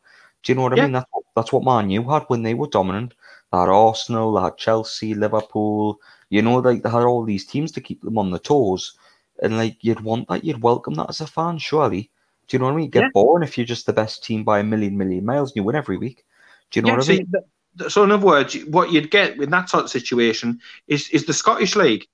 Do 0.43 0.53
you 0.53 0.57
know 0.57 0.63
what 0.63 0.73
I 0.73 0.77
Yeah. 0.77 0.85
mean? 0.85 0.93
That's 0.93 1.07
what, 1.11 1.25
that's 1.37 1.53
what 1.53 1.65
Man 1.65 1.91
U 1.91 2.09
had 2.09 2.25
when 2.29 2.43
they 2.43 2.55
were 2.55 2.69
dominant. 2.69 3.15
They 3.53 3.59
had 3.59 3.69
Arsenal, 3.69 4.33
they 4.35 4.43
had 4.43 4.57
Chelsea, 4.57 5.15
Liverpool. 5.15 6.01
You 6.31 6.43
know, 6.43 6.57
like 6.57 6.83
they 6.83 6.91
had 6.91 7.05
all 7.05 7.25
these 7.25 7.47
teams 7.47 7.73
to 7.73 7.81
keep 7.81 8.03
them 8.03 8.19
on 8.19 8.31
the 8.31 8.39
toes, 8.39 8.99
and 9.43 9.57
like 9.57 9.79
you'd 9.81 10.01
want 10.01 10.29
that, 10.29 10.45
you'd 10.45 10.63
welcome 10.63 10.95
that 10.95 11.09
as 11.09 11.21
a 11.21 11.27
fan, 11.27 11.59
surely. 11.59 12.11
Do 12.49 12.57
you 12.57 12.59
know 12.59 12.67
what 12.67 12.75
I 12.75 12.77
mean? 12.77 12.91
Get 12.91 13.05
Yeah. 13.05 13.11
boring 13.15 13.47
if 13.47 13.57
you're 13.57 13.67
just 13.67 13.87
the 13.87 13.93
best 13.93 14.25
team 14.25 14.45
by 14.45 14.59
a 14.59 14.65
million 14.65 14.97
million 14.97 15.25
miles 15.25 15.51
and 15.51 15.57
you 15.57 15.63
win 15.65 15.77
every 15.77 15.97
week. 15.99 16.25
Do 16.71 16.81
you 16.81 16.83
know 16.83 16.93
yeah, 16.93 16.97
what 16.97 17.09
I 17.09 17.13
mean? 17.13 17.31
th- 17.33 17.45
th- 17.79 17.91
so 17.93 18.05
in 18.05 18.11
other 18.13 18.27
words, 18.27 18.55
what 18.67 18.93
you'd 18.93 19.11
get 19.11 19.39
in 19.39 19.51
that 19.51 19.69
sort 19.71 19.85
of 19.85 19.91
situation 19.91 20.61
is 20.87 21.09
is 21.11 21.25
the 21.25 21.33
Scottish 21.33 21.77
League. 21.77 22.07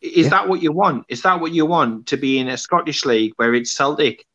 Is 0.00 0.26
Yeah. 0.26 0.30
that 0.30 0.48
what 0.48 0.62
you 0.62 0.72
want? 0.72 1.04
Is 1.08 1.22
that 1.22 1.40
what 1.40 1.52
you 1.52 1.66
want 1.66 2.06
to 2.08 2.16
be 2.16 2.38
in 2.38 2.48
a 2.48 2.56
Scottish 2.56 3.04
League 3.04 3.32
where 3.36 3.54
it's 3.54 3.72
Celtic? 3.72 4.26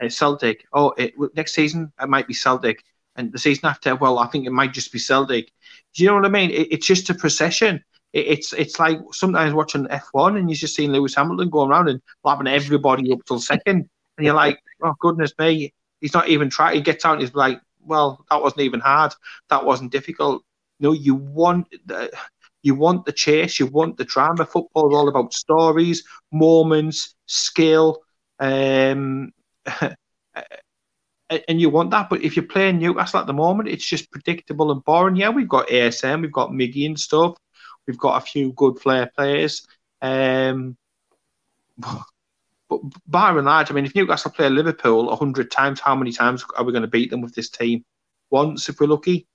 It's 0.00 0.16
Celtic. 0.16 0.66
Oh, 0.72 0.90
it, 0.98 1.14
next 1.34 1.54
season 1.54 1.92
it 2.00 2.08
might 2.08 2.26
be 2.26 2.34
Celtic, 2.34 2.84
and 3.16 3.32
the 3.32 3.38
season 3.38 3.66
after, 3.66 3.94
well, 3.94 4.18
I 4.18 4.26
think 4.26 4.46
it 4.46 4.52
might 4.52 4.72
just 4.72 4.92
be 4.92 4.98
Celtic. 4.98 5.50
Do 5.94 6.02
you 6.02 6.08
know 6.08 6.16
what 6.16 6.24
I 6.24 6.30
mean? 6.30 6.50
It, 6.50 6.68
it's 6.70 6.86
just 6.86 7.10
a 7.10 7.14
procession. 7.14 7.82
It, 8.12 8.26
it's 8.26 8.52
it's 8.52 8.78
like 8.78 8.98
sometimes 9.12 9.54
watching 9.54 9.86
F1 9.86 10.38
and 10.38 10.48
you're 10.48 10.56
just 10.56 10.76
seeing 10.76 10.92
Lewis 10.92 11.14
Hamilton 11.14 11.50
going 11.50 11.70
around 11.70 11.88
and 11.88 12.00
lapping 12.24 12.46
everybody 12.46 13.12
up 13.12 13.20
till 13.26 13.40
second, 13.40 13.88
and 14.16 14.26
you're 14.26 14.34
like, 14.34 14.58
oh 14.82 14.94
goodness 15.00 15.32
me, 15.38 15.72
he's 16.00 16.14
not 16.14 16.28
even 16.28 16.50
trying. 16.50 16.76
He 16.76 16.82
gets 16.82 17.04
out 17.04 17.12
and 17.12 17.20
he's 17.20 17.34
like, 17.34 17.60
well, 17.84 18.24
that 18.30 18.42
wasn't 18.42 18.62
even 18.62 18.80
hard. 18.80 19.14
That 19.50 19.64
wasn't 19.64 19.92
difficult. 19.92 20.44
No, 20.80 20.92
you 20.92 21.14
want 21.14 21.68
the 21.86 22.10
you 22.62 22.74
want 22.74 23.04
the 23.04 23.12
chase, 23.12 23.58
you 23.58 23.66
want 23.66 23.96
the 23.96 24.04
drama. 24.04 24.46
Football 24.46 24.90
is 24.90 24.96
all 24.96 25.08
about 25.08 25.34
stories, 25.34 26.04
moments, 26.30 27.14
skill, 27.26 28.02
um, 28.38 29.32
and 31.48 31.60
you 31.60 31.70
want 31.70 31.90
that. 31.90 32.08
But 32.08 32.22
if 32.22 32.36
you're 32.36 32.44
playing 32.44 32.78
Newcastle 32.78 33.20
at 33.20 33.26
the 33.26 33.32
moment, 33.32 33.68
it's 33.68 33.86
just 33.86 34.10
predictable 34.10 34.72
and 34.72 34.84
boring. 34.84 35.16
Yeah, 35.16 35.30
we've 35.30 35.48
got 35.48 35.68
ASM, 35.68 36.22
we've 36.22 36.32
got 36.32 36.50
Miggy 36.50 36.86
and 36.86 36.98
stuff. 36.98 37.36
We've 37.86 37.98
got 37.98 38.22
a 38.22 38.26
few 38.26 38.52
good 38.52 38.78
flair 38.78 39.10
players. 39.16 39.66
Um, 40.00 40.76
but 41.78 42.80
by 43.06 43.30
and 43.30 43.44
large, 43.44 43.70
I 43.70 43.74
mean, 43.74 43.84
if 43.84 43.94
Newcastle 43.94 44.30
play 44.30 44.48
Liverpool 44.48 45.14
hundred 45.16 45.50
times, 45.50 45.80
how 45.80 45.94
many 45.94 46.12
times 46.12 46.44
are 46.56 46.64
we 46.64 46.72
going 46.72 46.82
to 46.82 46.88
beat 46.88 47.10
them 47.10 47.20
with 47.20 47.34
this 47.34 47.50
team? 47.50 47.84
Once, 48.30 48.68
if 48.68 48.80
we're 48.80 48.86
lucky. 48.86 49.26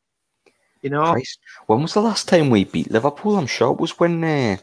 You 0.82 0.92
know, 0.92 1.12
Christ. 1.12 1.40
When 1.66 1.82
was 1.82 1.94
the 1.94 2.02
last 2.02 2.28
time 2.28 2.50
we 2.50 2.64
beat 2.64 2.92
Liverpool? 2.92 3.38
I'm 3.38 3.48
sure 3.48 3.74
it 3.74 3.80
was 3.80 4.00
when 4.00 4.24
uh, 4.24 4.58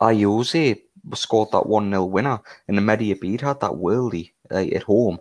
Ayoze 0.00 0.80
scored 1.14 1.50
that 1.52 1.66
1 1.66 1.90
0 1.90 2.04
winner 2.04 2.40
and 2.68 2.76
the 2.76 2.82
Mehdi 2.82 3.14
Abeid 3.14 3.40
had 3.40 3.60
that 3.60 3.72
worldie 3.72 4.32
uh, 4.50 4.56
at 4.56 4.82
home. 4.82 5.18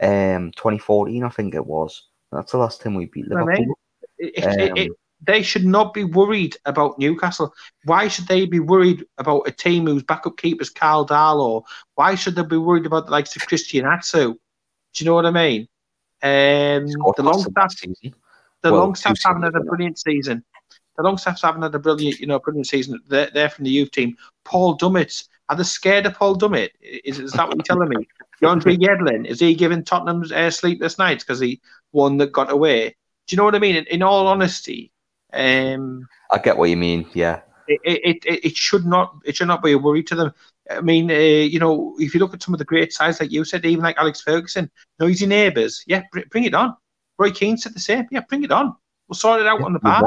Um, 0.00 0.52
2014, 0.52 1.24
I 1.24 1.28
think 1.28 1.54
it 1.54 1.66
was. 1.66 2.08
That's 2.32 2.52
the 2.52 2.58
last 2.58 2.82
time 2.82 2.94
we 2.94 3.06
beat 3.06 3.26
I 3.30 3.34
mean, 3.34 3.46
Liverpool. 3.46 3.78
it, 4.18 4.44
Um, 4.44 4.76
it, 4.76 4.92
they 5.26 5.42
should 5.42 5.64
not 5.64 5.94
be 5.94 6.04
worried 6.04 6.56
about 6.64 6.98
Newcastle. 6.98 7.52
Why 7.84 8.08
should 8.08 8.28
they 8.28 8.46
be 8.46 8.60
worried 8.60 9.04
about 9.18 9.48
a 9.48 9.50
team 9.50 9.86
whose 9.86 10.02
backup 10.02 10.36
keeper's 10.36 10.70
Karl 10.70 11.06
Darlow? 11.06 11.64
Why 11.94 12.14
should 12.14 12.36
they 12.36 12.42
be 12.42 12.56
worried 12.56 12.86
about 12.86 13.06
the 13.06 13.12
likes 13.12 13.34
of 13.34 13.46
Christian 13.46 13.84
Atsu? 13.84 14.34
Do 14.34 14.38
you 15.04 15.06
know 15.06 15.14
what 15.14 15.26
I 15.26 15.30
mean? 15.30 15.62
Um, 16.22 16.86
the 16.86 17.22
Longstaff, 17.22 17.74
the 17.80 18.72
well, 18.72 18.80
Longstaff 18.80 19.14
two 19.14 19.28
haven't 19.28 19.42
had 19.42 19.54
a 19.54 19.60
brilliant 19.60 19.98
season. 19.98 20.44
The 20.96 21.04
Longstaffs 21.04 21.42
haven't 21.42 21.62
had 21.62 21.74
a 21.74 21.78
brilliant, 21.78 22.18
you 22.18 22.26
know, 22.26 22.40
brilliant 22.40 22.66
season. 22.66 23.00
They're, 23.08 23.30
they're 23.32 23.50
from 23.50 23.64
the 23.64 23.70
youth 23.70 23.92
team. 23.92 24.16
Paul 24.44 24.76
Dummett. 24.78 25.28
Are 25.48 25.56
they 25.56 25.62
scared 25.62 26.06
of 26.06 26.14
Paul 26.14 26.36
Dummett? 26.36 26.70
Is, 26.82 27.18
is 27.20 27.32
that 27.32 27.46
what 27.46 27.56
you're 27.56 27.62
telling 27.62 27.88
me? 27.88 28.06
DeAndre 28.42 28.76
Yedlin, 28.78 29.26
is 29.26 29.40
he 29.40 29.54
giving 29.54 29.84
Tottenham's 29.84 30.32
uh, 30.32 30.50
sleepless 30.50 30.98
nights 30.98 31.24
because 31.24 31.40
he 31.40 31.60
won 31.92 32.18
that 32.18 32.32
got 32.32 32.50
away? 32.50 32.96
Do 33.26 33.34
you 33.34 33.36
know 33.36 33.44
what 33.44 33.54
I 33.54 33.58
mean? 33.58 33.76
In, 33.76 33.84
in 33.86 34.02
all 34.02 34.26
honesty, 34.26 34.92
um, 35.32 36.08
I 36.30 36.38
get 36.38 36.56
what 36.56 36.70
you 36.70 36.76
mean. 36.76 37.06
Yeah. 37.14 37.40
it, 37.66 37.80
it, 37.84 38.24
it, 38.24 38.44
it 38.46 38.56
should 38.56 38.86
not 38.86 39.14
it 39.24 39.36
should 39.36 39.48
not 39.48 39.62
be 39.62 39.72
a 39.72 39.78
worry 39.78 40.02
to 40.04 40.14
them. 40.14 40.32
I 40.70 40.80
mean, 40.80 41.10
uh, 41.10 41.14
you 41.14 41.58
know, 41.58 41.94
if 41.98 42.14
you 42.14 42.20
look 42.20 42.34
at 42.34 42.42
some 42.42 42.54
of 42.54 42.58
the 42.58 42.64
great 42.64 42.92
sides, 42.92 43.20
like 43.20 43.32
you 43.32 43.44
said, 43.44 43.64
even 43.64 43.82
like 43.84 43.96
Alex 43.98 44.20
Ferguson, 44.20 44.70
noisy 45.00 45.26
neighbours, 45.26 45.82
yeah, 45.86 46.02
br- 46.12 46.28
bring 46.30 46.44
it 46.44 46.54
on. 46.54 46.76
Roy 47.18 47.30
Keane 47.30 47.56
said 47.56 47.74
the 47.74 47.80
same, 47.80 48.06
yeah, 48.10 48.20
bring 48.28 48.44
it 48.44 48.52
on. 48.52 48.74
We'll 49.08 49.16
sort 49.16 49.40
it 49.40 49.46
out 49.46 49.62
on 49.62 49.72
the 49.72 49.78
bar. 49.80 50.02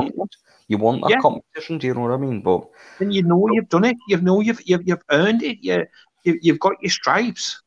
You 0.68 0.78
want 0.78 1.02
that 1.02 1.10
Yeah. 1.10 1.20
competition. 1.20 1.78
Do 1.80 1.88
you 1.88 1.94
know 1.94 2.02
what 2.02 2.12
I 2.12 2.18
mean? 2.18 2.42
But 2.42 2.70
Then 3.00 3.12
you 3.12 3.24
know 3.24 3.48
you've 3.52 3.70
done 3.70 3.86
it. 3.86 3.98
You 4.08 4.22
know 4.22 4.40
you've 4.42 4.62
you've, 4.66 4.88
you've 4.88 5.04
earned 5.12 5.44
it. 5.44 5.58
You, 5.62 5.86
you 6.24 6.40
you've 6.42 6.60
got 6.60 6.74
your 6.82 6.92
stripes. 6.92 7.61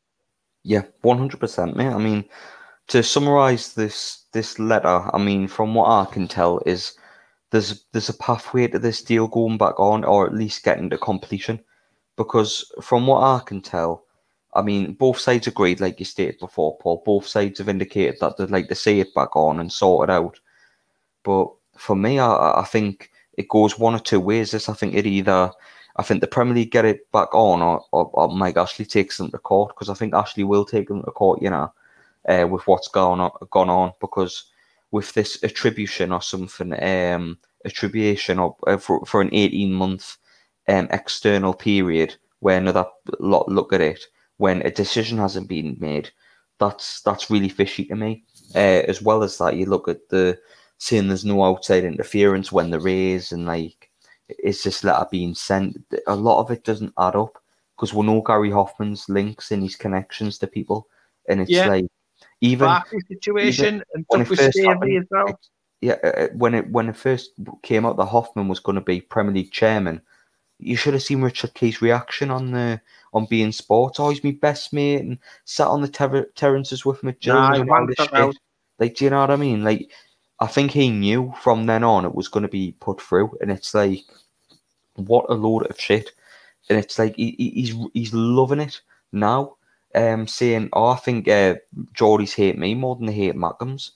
Yeah, 0.67 0.81
one 1.01 1.19
hundred 1.19 1.39
percent, 1.39 1.75
mate. 1.77 1.93
I 1.93 1.99
mean, 1.99 2.25
to 2.87 3.03
summarize 3.03 3.73
this 3.75 4.25
this 4.33 4.57
letter, 4.57 5.09
I 5.13 5.19
mean, 5.19 5.47
from 5.47 5.75
what 5.75 5.87
I 5.87 6.11
can 6.11 6.27
tell, 6.27 6.59
is 6.65 6.97
there's 7.51 7.85
there's 7.91 8.09
a 8.09 8.17
pathway 8.17 8.67
to 8.69 8.79
this 8.79 9.03
deal 9.03 9.27
going 9.27 9.59
back 9.59 9.79
on, 9.79 10.03
or 10.03 10.25
at 10.25 10.33
least 10.33 10.63
getting 10.63 10.89
to 10.89 10.97
completion. 10.97 11.59
Because 12.17 12.65
from 12.81 13.05
what 13.05 13.21
I 13.21 13.41
can 13.45 13.61
tell, 13.61 14.05
I 14.55 14.63
mean, 14.63 14.93
both 14.93 15.19
sides 15.19 15.45
agreed, 15.45 15.81
like 15.81 15.99
you 15.99 16.05
stated 16.05 16.39
before, 16.39 16.79
Paul. 16.79 17.03
Both 17.05 17.27
sides 17.27 17.59
have 17.59 17.69
indicated 17.69 18.15
that 18.19 18.37
they'd 18.37 18.49
like 18.49 18.67
to 18.69 18.75
see 18.75 18.99
it 19.01 19.13
back 19.13 19.35
on 19.35 19.59
and 19.59 19.71
sort 19.71 20.09
it 20.09 20.13
out. 20.13 20.39
But 21.23 21.47
for 21.77 21.95
me, 21.95 22.17
I, 22.17 22.61
I 22.61 22.63
think 22.63 23.11
it 23.37 23.49
goes 23.49 23.77
one 23.77 23.93
or 23.93 23.99
two 23.99 24.19
ways. 24.19 24.49
This, 24.49 24.67
I 24.67 24.73
think 24.73 24.95
it 24.95 25.05
either, 25.05 25.51
I 25.97 26.03
think 26.03 26.21
the 26.21 26.27
Premier 26.27 26.55
League 26.55 26.71
get 26.71 26.85
it 26.85 27.11
back 27.11 27.33
on, 27.33 27.61
or, 27.61 27.83
or, 27.91 28.09
or 28.13 28.27
Mike 28.29 28.57
Ashley 28.57 28.85
takes 28.85 29.17
them 29.17 29.31
to 29.31 29.37
court 29.37 29.73
because 29.73 29.89
I 29.89 29.93
think 29.93 30.13
Ashley 30.13 30.43
will 30.43 30.65
take 30.65 30.87
them 30.87 31.03
to 31.03 31.11
court. 31.11 31.41
You 31.41 31.49
know, 31.49 31.73
uh, 32.27 32.47
with 32.49 32.67
what's 32.67 32.87
gone 32.87 33.19
on, 33.19 33.31
gone 33.51 33.69
on 33.69 33.93
because 34.01 34.43
with 34.91 35.13
this 35.13 35.43
attribution 35.43 36.11
or 36.11 36.21
something, 36.21 36.73
um, 36.83 37.37
attribution 37.65 38.39
or 38.39 38.55
uh, 38.67 38.77
for, 38.77 39.05
for 39.05 39.21
an 39.21 39.29
eighteen 39.31 39.73
month 39.73 40.17
um 40.67 40.87
external 40.91 41.53
period 41.53 42.15
where 42.39 42.57
another 42.57 42.85
lot 43.19 43.47
look 43.47 43.71
at 43.71 43.81
it 43.81 44.03
when 44.37 44.61
a 44.63 44.71
decision 44.71 45.17
hasn't 45.17 45.47
been 45.47 45.77
made. 45.79 46.09
That's 46.59 47.01
that's 47.01 47.29
really 47.29 47.49
fishy 47.49 47.85
to 47.85 47.95
me. 47.95 48.23
Uh, 48.53 48.83
as 48.87 49.01
well 49.01 49.23
as 49.23 49.37
that, 49.37 49.55
you 49.55 49.65
look 49.65 49.87
at 49.87 50.09
the 50.09 50.37
saying 50.77 51.07
there's 51.07 51.25
no 51.25 51.43
outside 51.43 51.83
interference 51.83 52.51
when 52.51 52.69
there 52.69 52.87
is, 52.87 53.31
and 53.31 53.45
like 53.45 53.89
it's 54.29 54.63
this 54.63 54.83
letter 54.83 55.07
being 55.11 55.35
sent. 55.35 55.77
A 56.07 56.15
lot 56.15 56.41
of 56.41 56.51
it 56.51 56.63
doesn't 56.63 56.93
add 56.97 57.15
up 57.15 57.37
because 57.75 57.93
we 57.93 58.05
know 58.05 58.21
Gary 58.21 58.51
Hoffman's 58.51 59.07
links 59.09 59.51
and 59.51 59.61
his 59.61 59.75
connections 59.75 60.37
to 60.39 60.47
people, 60.47 60.87
and 61.29 61.41
it's 61.41 61.51
Yeah. 61.51 61.67
like 61.67 61.85
even 62.41 62.67
Barkley 62.67 62.99
situation 63.07 63.83
and 63.93 64.05
when 64.07 64.21
it 64.21 64.27
first 64.27 64.59
happened, 64.59 64.97
as 64.97 65.05
well. 65.11 65.27
it- 65.27 65.49
yeah, 65.81 65.97
uh, 66.03 66.27
when 66.35 66.55
it 66.55 66.69
when 66.71 66.89
it 66.89 66.95
first 66.95 67.31
came 67.61 67.85
out 67.85 67.97
that 67.97 68.05
Hoffman 68.05 68.47
was 68.47 68.59
going 68.59 68.75
to 68.75 68.81
be 68.81 69.01
Premier 69.01 69.33
League 69.33 69.51
chairman, 69.51 70.01
you 70.57 70.75
should 70.75 70.93
have 70.93 71.03
seen 71.03 71.21
Richard 71.21 71.53
Key's 71.53 71.81
reaction 71.81 72.31
on 72.31 72.51
the 72.51 72.81
on 73.13 73.27
beIN 73.27 73.53
Sports. 73.53 73.99
Oh, 73.99 74.09
he's 74.09 74.23
my 74.23 74.31
best 74.41 74.73
mate 74.73 75.01
and 75.01 75.19
sat 75.43 75.67
on 75.67 75.81
the 75.81 75.87
ter- 75.87 76.29
terraces 76.35 76.85
with 76.85 77.03
me. 77.03 77.13
Nah, 77.25 77.53
he 77.53 77.59
and 77.61 77.69
all 77.69 77.85
this 77.85 77.97
shit. 77.97 78.13
out. 78.13 78.35
Like, 78.79 78.95
do 78.95 79.03
you 79.03 79.09
know 79.11 79.19
what 79.19 79.31
I 79.31 79.35
mean? 79.35 79.63
Like, 79.63 79.91
I 80.39 80.47
think 80.47 80.71
he 80.71 80.89
knew 80.89 81.33
from 81.41 81.65
then 81.65 81.83
on 81.83 82.05
it 82.05 82.13
was 82.15 82.27
going 82.27 82.43
to 82.43 82.49
be 82.49 82.75
put 82.79 83.01
through, 83.01 83.37
and 83.41 83.49
it's 83.51 83.73
like, 83.73 84.03
what 84.95 85.25
a 85.29 85.33
load 85.33 85.65
of 85.67 85.79
shit. 85.79 86.11
And 86.69 86.77
it's 86.79 86.97
like 86.99 87.15
he, 87.15 87.35
he- 87.37 87.49
he's 87.51 87.75
he's 87.93 88.13
loving 88.13 88.59
it 88.59 88.81
now, 89.11 89.55
um, 89.93 90.27
saying, 90.27 90.69
"Oh, 90.73 90.87
I 90.87 90.95
think 90.97 91.27
uh, 91.27 91.55
Geordies 91.93 92.33
hate 92.35 92.57
me 92.57 92.73
more 92.73 92.95
than 92.95 93.05
they 93.05 93.13
hate 93.13 93.35
Mackems." 93.35 93.91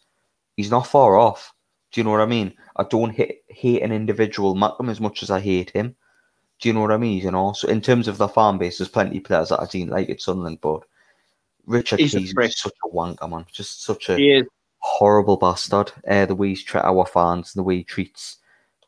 He's 0.56 0.72
not 0.72 0.88
far 0.88 1.18
off. 1.18 1.54
Do 1.92 2.00
you 2.00 2.06
know 2.06 2.12
what 2.12 2.22
I 2.22 2.26
mean? 2.28 2.54
I 2.76 2.84
don't 2.84 3.10
hate, 3.12 3.40
hate 3.48 3.82
an 3.82 3.92
individual 3.92 4.56
Mackem 4.56 4.90
as 4.92 5.00
much 5.02 5.24
as 5.24 5.32
I 5.32 5.40
hate 5.40 5.72
him. 5.72 5.96
Do 6.60 6.70
you 6.70 6.74
know 6.74 6.82
what 6.82 6.92
I 6.92 6.98
mean? 6.98 7.24
You 7.24 7.32
know, 7.32 7.54
so 7.54 7.68
in 7.68 7.82
terms 7.82 8.08
of 8.08 8.18
the 8.18 8.28
fan 8.28 8.58
base, 8.58 8.78
there's 8.78 8.90
plenty 8.90 9.18
of 9.18 9.24
players 9.24 9.50
that 9.50 9.62
I 9.62 9.66
didn't 9.66 9.92
like 9.92 10.10
at 10.10 10.22
Sunderland, 10.22 10.60
but 10.62 10.84
Richard 11.66 12.00
He's 12.00 12.14
Keys 12.14 12.34
is 12.38 12.60
such 12.60 12.74
a 12.86 12.90
wanker, 12.90 13.30
man. 13.30 13.46
Just 13.52 13.84
such 13.84 14.10
a 14.10 14.18
He 14.18 14.34
is. 14.34 14.48
Horrible 15.00 15.38
bastard. 15.38 15.94
Uh, 16.06 16.26
the 16.26 16.36
way 16.36 16.50
he's 16.50 16.62
treat 16.62 16.84
our 16.84 17.06
fans, 17.06 17.54
the 17.54 17.64
way 17.64 17.78
he 17.78 17.84
treats, 17.86 18.38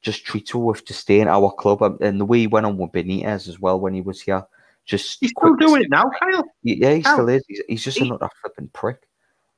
just 0.02 0.26
treats 0.26 0.52
us 0.52 0.56
with 0.56 0.84
disdain. 0.86 1.30
Our 1.30 1.52
club, 1.52 1.82
and 2.02 2.20
the 2.20 2.26
way 2.26 2.40
he 2.40 2.48
went 2.48 2.66
on 2.66 2.78
with 2.78 2.92
Benitez 2.92 3.48
as 3.48 3.60
well 3.62 3.80
when 3.80 3.94
he 3.94 4.02
was 4.02 4.22
here. 4.22 4.44
Just 4.84 5.20
He's 5.22 5.32
still 5.32 5.56
doing 5.56 5.84
it 5.84 5.90
now, 5.90 6.04
Kyle. 6.20 6.44
Yeah, 6.64 6.96
he 6.96 7.02
How? 7.02 7.14
still 7.14 7.30
is. 7.30 7.46
He's, 7.48 7.62
he's 7.70 7.84
just 7.84 7.98
He- 7.98 8.08
another 8.10 8.30
flipping 8.42 8.68
prick. 8.74 9.08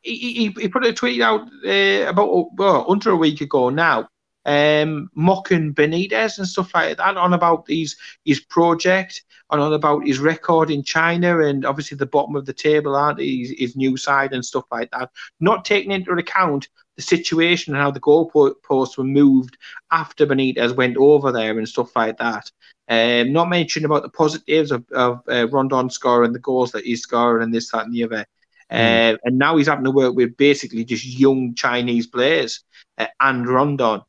He, 0.02 0.18
he, 0.18 0.48
he 0.62 0.68
put 0.68 0.86
a 0.86 0.92
tweet 0.92 1.22
out 1.22 1.48
uh, 1.66 2.10
about 2.10 2.54
well, 2.56 2.86
under 2.92 3.12
a 3.12 3.16
week 3.16 3.40
ago 3.40 3.70
now, 3.70 4.10
um, 4.46 5.10
mocking 5.16 5.74
Benitez 5.74 6.38
and 6.38 6.48
stuff 6.48 6.74
like 6.74 6.98
that, 6.98 7.18
on 7.18 7.34
about 7.34 7.66
his 7.68 7.96
his 8.26 8.40
project, 8.40 9.24
and 9.52 9.62
on 9.62 9.74
about 9.74 10.06
his 10.06 10.20
record 10.20 10.70
in 10.72 10.84
China, 10.84 11.40
and 11.40 11.66
obviously 11.66 11.98
the 11.98 12.06
bottom 12.06 12.36
of 12.36 12.46
the 12.46 12.54
table, 12.54 12.96
aren't? 12.96 13.20
His, 13.20 13.54
his 13.58 13.76
new 13.76 13.98
side 13.98 14.34
and 14.34 14.46
stuff 14.46 14.66
like 14.72 14.92
that. 14.92 15.12
Not 15.40 15.66
taking 15.66 15.92
into 15.92 16.12
account 16.12 16.68
the 16.96 17.02
situation 17.02 17.74
and 17.74 17.82
how 17.82 17.92
the 17.92 18.00
goalposts 18.00 18.98
were 18.98 19.04
moved 19.04 19.58
after 19.92 20.28
Benitez 20.28 20.76
went 20.76 20.98
over 20.98 21.32
there 21.32 21.58
and 21.58 21.68
stuff 21.68 21.96
like 21.96 22.18
that. 22.18 22.52
Um, 22.88 23.32
not 23.32 23.50
mentioning 23.50 23.86
about 23.86 24.04
the 24.04 24.10
positives 24.10 24.72
of, 24.72 24.86
of 24.92 25.22
uh, 25.30 25.48
Rondon 25.48 25.90
scoring 25.90 26.34
the 26.34 26.40
goals 26.40 26.72
that 26.74 26.84
he's 26.84 27.02
scoring 27.02 27.44
and 27.44 27.54
this, 27.54 27.72
that, 27.72 27.86
and 27.86 27.94
the 27.94 28.04
other. 28.04 28.26
Mm. 28.72 29.14
Uh, 29.14 29.18
and 29.24 29.38
now 29.38 29.58
he's 29.58 29.68
having 29.68 29.86
to 29.86 29.92
work 29.92 30.16
with 30.16 30.38
basically 30.38 30.84
just 30.84 31.06
young 31.06 31.56
Chinese 31.56 32.08
players 32.08 32.64
uh, 32.98 33.08
and 33.20 33.48
Rondon. 33.48 34.02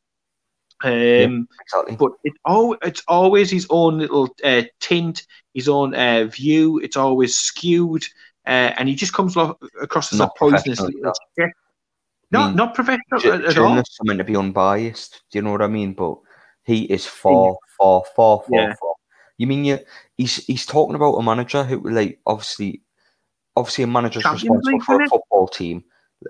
Um, 0.83 0.91
yeah, 0.91 1.39
exactly. 1.61 1.95
But 1.95 2.11
it, 2.23 2.33
oh, 2.45 2.77
it's 2.81 3.01
always 3.07 3.49
his 3.49 3.65
own 3.69 3.99
little 3.99 4.35
uh, 4.43 4.63
tint, 4.79 5.25
his 5.53 5.69
own 5.69 5.95
uh, 5.95 6.25
view. 6.25 6.79
It's 6.79 6.97
always 6.97 7.35
skewed, 7.35 8.03
uh, 8.45 8.73
and 8.77 8.89
he 8.89 8.95
just 8.95 9.13
comes 9.13 9.35
lo- 9.35 9.57
across 9.81 10.11
as 10.11 10.19
not 10.19 10.31
a 10.35 10.39
poisonous 10.39 10.81
little 10.81 11.13
Not, 12.31 12.43
I 12.43 12.47
mean, 12.47 12.55
not 12.57 12.75
professional 12.75 13.19
j- 13.19 13.29
at 13.29 13.45
all. 13.45 13.51
Journalists 13.51 13.97
are 14.01 14.05
meant 14.05 14.19
to 14.19 14.25
be 14.25 14.35
unbiased. 14.35 15.21
Do 15.31 15.37
you 15.37 15.43
know 15.43 15.51
what 15.51 15.61
I 15.61 15.67
mean? 15.67 15.93
But 15.93 16.17
he 16.63 16.83
is 16.83 17.05
far, 17.05 17.55
far, 17.77 18.03
far, 18.15 18.39
far, 18.39 18.47
yeah. 18.51 18.73
far. 18.79 18.93
You 19.37 19.47
mean 19.47 19.65
you? 19.65 19.79
He's 20.17 20.45
he's 20.45 20.65
talking 20.65 20.95
about 20.95 21.15
a 21.15 21.23
manager 21.23 21.63
who, 21.63 21.89
like, 21.89 22.19
obviously, 22.25 22.81
obviously, 23.55 23.83
a 23.83 23.87
manager's 23.87 24.23
Champions 24.23 24.65
responsible 24.65 24.71
League, 24.73 24.83
for 24.83 25.03
a 25.03 25.09
football 25.09 25.47
team, 25.47 25.83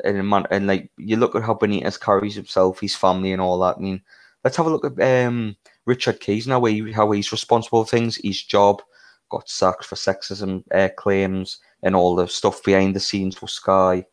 and 0.04 0.18
a 0.18 0.24
man, 0.24 0.46
and 0.52 0.68
like 0.68 0.92
you 0.98 1.18
look 1.18 1.36
at 1.36 1.44
how 1.44 1.54
Benitez 1.54 2.00
carries 2.00 2.36
himself, 2.36 2.80
his 2.80 2.96
family, 2.96 3.32
and 3.32 3.42
all 3.42 3.60
that. 3.60 3.78
I 3.78 3.80
mean, 3.80 4.02
let's 4.46 4.56
have 4.58 4.68
a 4.68 4.70
look 4.70 4.86
at 4.86 5.28
um, 5.28 5.58
Richard 5.86 6.20
Keys 6.22 6.48
now, 6.48 6.64
how 6.94 7.12
he's 7.12 7.32
responsible 7.32 7.84
for 7.84 7.90
things. 7.90 8.18
His 8.24 8.42
job 8.42 8.82
got 9.30 9.50
sacked 9.50 9.84
for 9.84 9.96
sexism 9.96 10.64
uh, 10.74 10.90
claims 10.96 11.58
and 11.82 11.96
all 11.96 12.16
the 12.16 12.28
stuff 12.28 12.64
behind 12.64 12.96
the 12.96 13.00
scenes 13.00 13.36
for 13.36 13.48
Sky. 13.48 14.06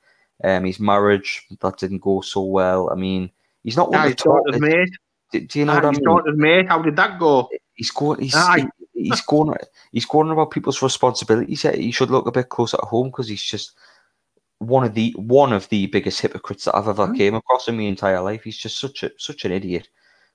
Um, 0.42 0.64
his 0.64 0.80
marriage 0.80 1.46
that 1.60 1.78
didn't 1.78 2.00
go 2.00 2.22
so 2.22 2.42
well. 2.42 2.90
I 2.90 2.96
mean, 2.96 3.30
he's 3.62 3.76
not 3.76 3.90
one 3.90 4.08
of 4.08 4.16
the 4.16 4.58
mate. 4.58 4.90
Do, 5.30 5.40
do, 5.40 5.58
you 5.60 5.64
know 5.66 5.74
what 5.74 5.84
I 5.84 5.90
mean? 6.30 6.38
mate. 6.38 6.68
How 6.68 6.80
did 6.82 6.96
that 6.96 7.18
go? 7.20 7.48
He's 7.74 7.90
going. 7.90 8.20
He's, 8.20 8.34
he, 8.56 8.66
he's 8.94 9.20
going. 9.20 9.54
He's 9.92 10.06
going 10.06 10.30
about 10.30 10.50
people's 10.50 10.82
responsibilities. 10.82 11.62
He 11.62 11.92
should 11.92 12.10
look 12.10 12.26
a 12.26 12.32
bit 12.32 12.48
closer 12.48 12.78
at 12.82 12.88
home 12.88 13.08
because 13.08 13.28
he's 13.28 13.42
just 13.42 13.72
one 14.58 14.84
of 14.84 14.94
the 14.94 15.12
one 15.16 15.52
of 15.52 15.68
the 15.68 15.86
biggest 15.88 16.20
hypocrites 16.20 16.64
that 16.64 16.74
I've 16.74 16.88
ever 16.88 17.08
mm. 17.08 17.16
came 17.16 17.34
across 17.34 17.68
in 17.68 17.76
my 17.76 17.84
entire 17.84 18.22
life. 18.22 18.42
He's 18.42 18.58
just 18.58 18.78
such 18.78 19.02
a 19.02 19.10
such 19.18 19.44
an 19.44 19.52
idiot. 19.52 19.88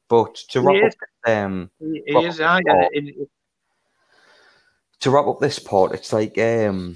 But 0.10 0.36
to 0.50 0.62
wrap 0.62 0.84
up, 0.84 1.30
um, 1.30 1.70
is, 1.82 2.40
yeah, 2.40 2.88
to 5.00 5.12
wrap 5.12 5.28
up 5.28 5.40
this 5.40 5.60
part, 5.60 5.94
it's 5.94 6.14
like 6.14 6.38
um, 6.38 6.96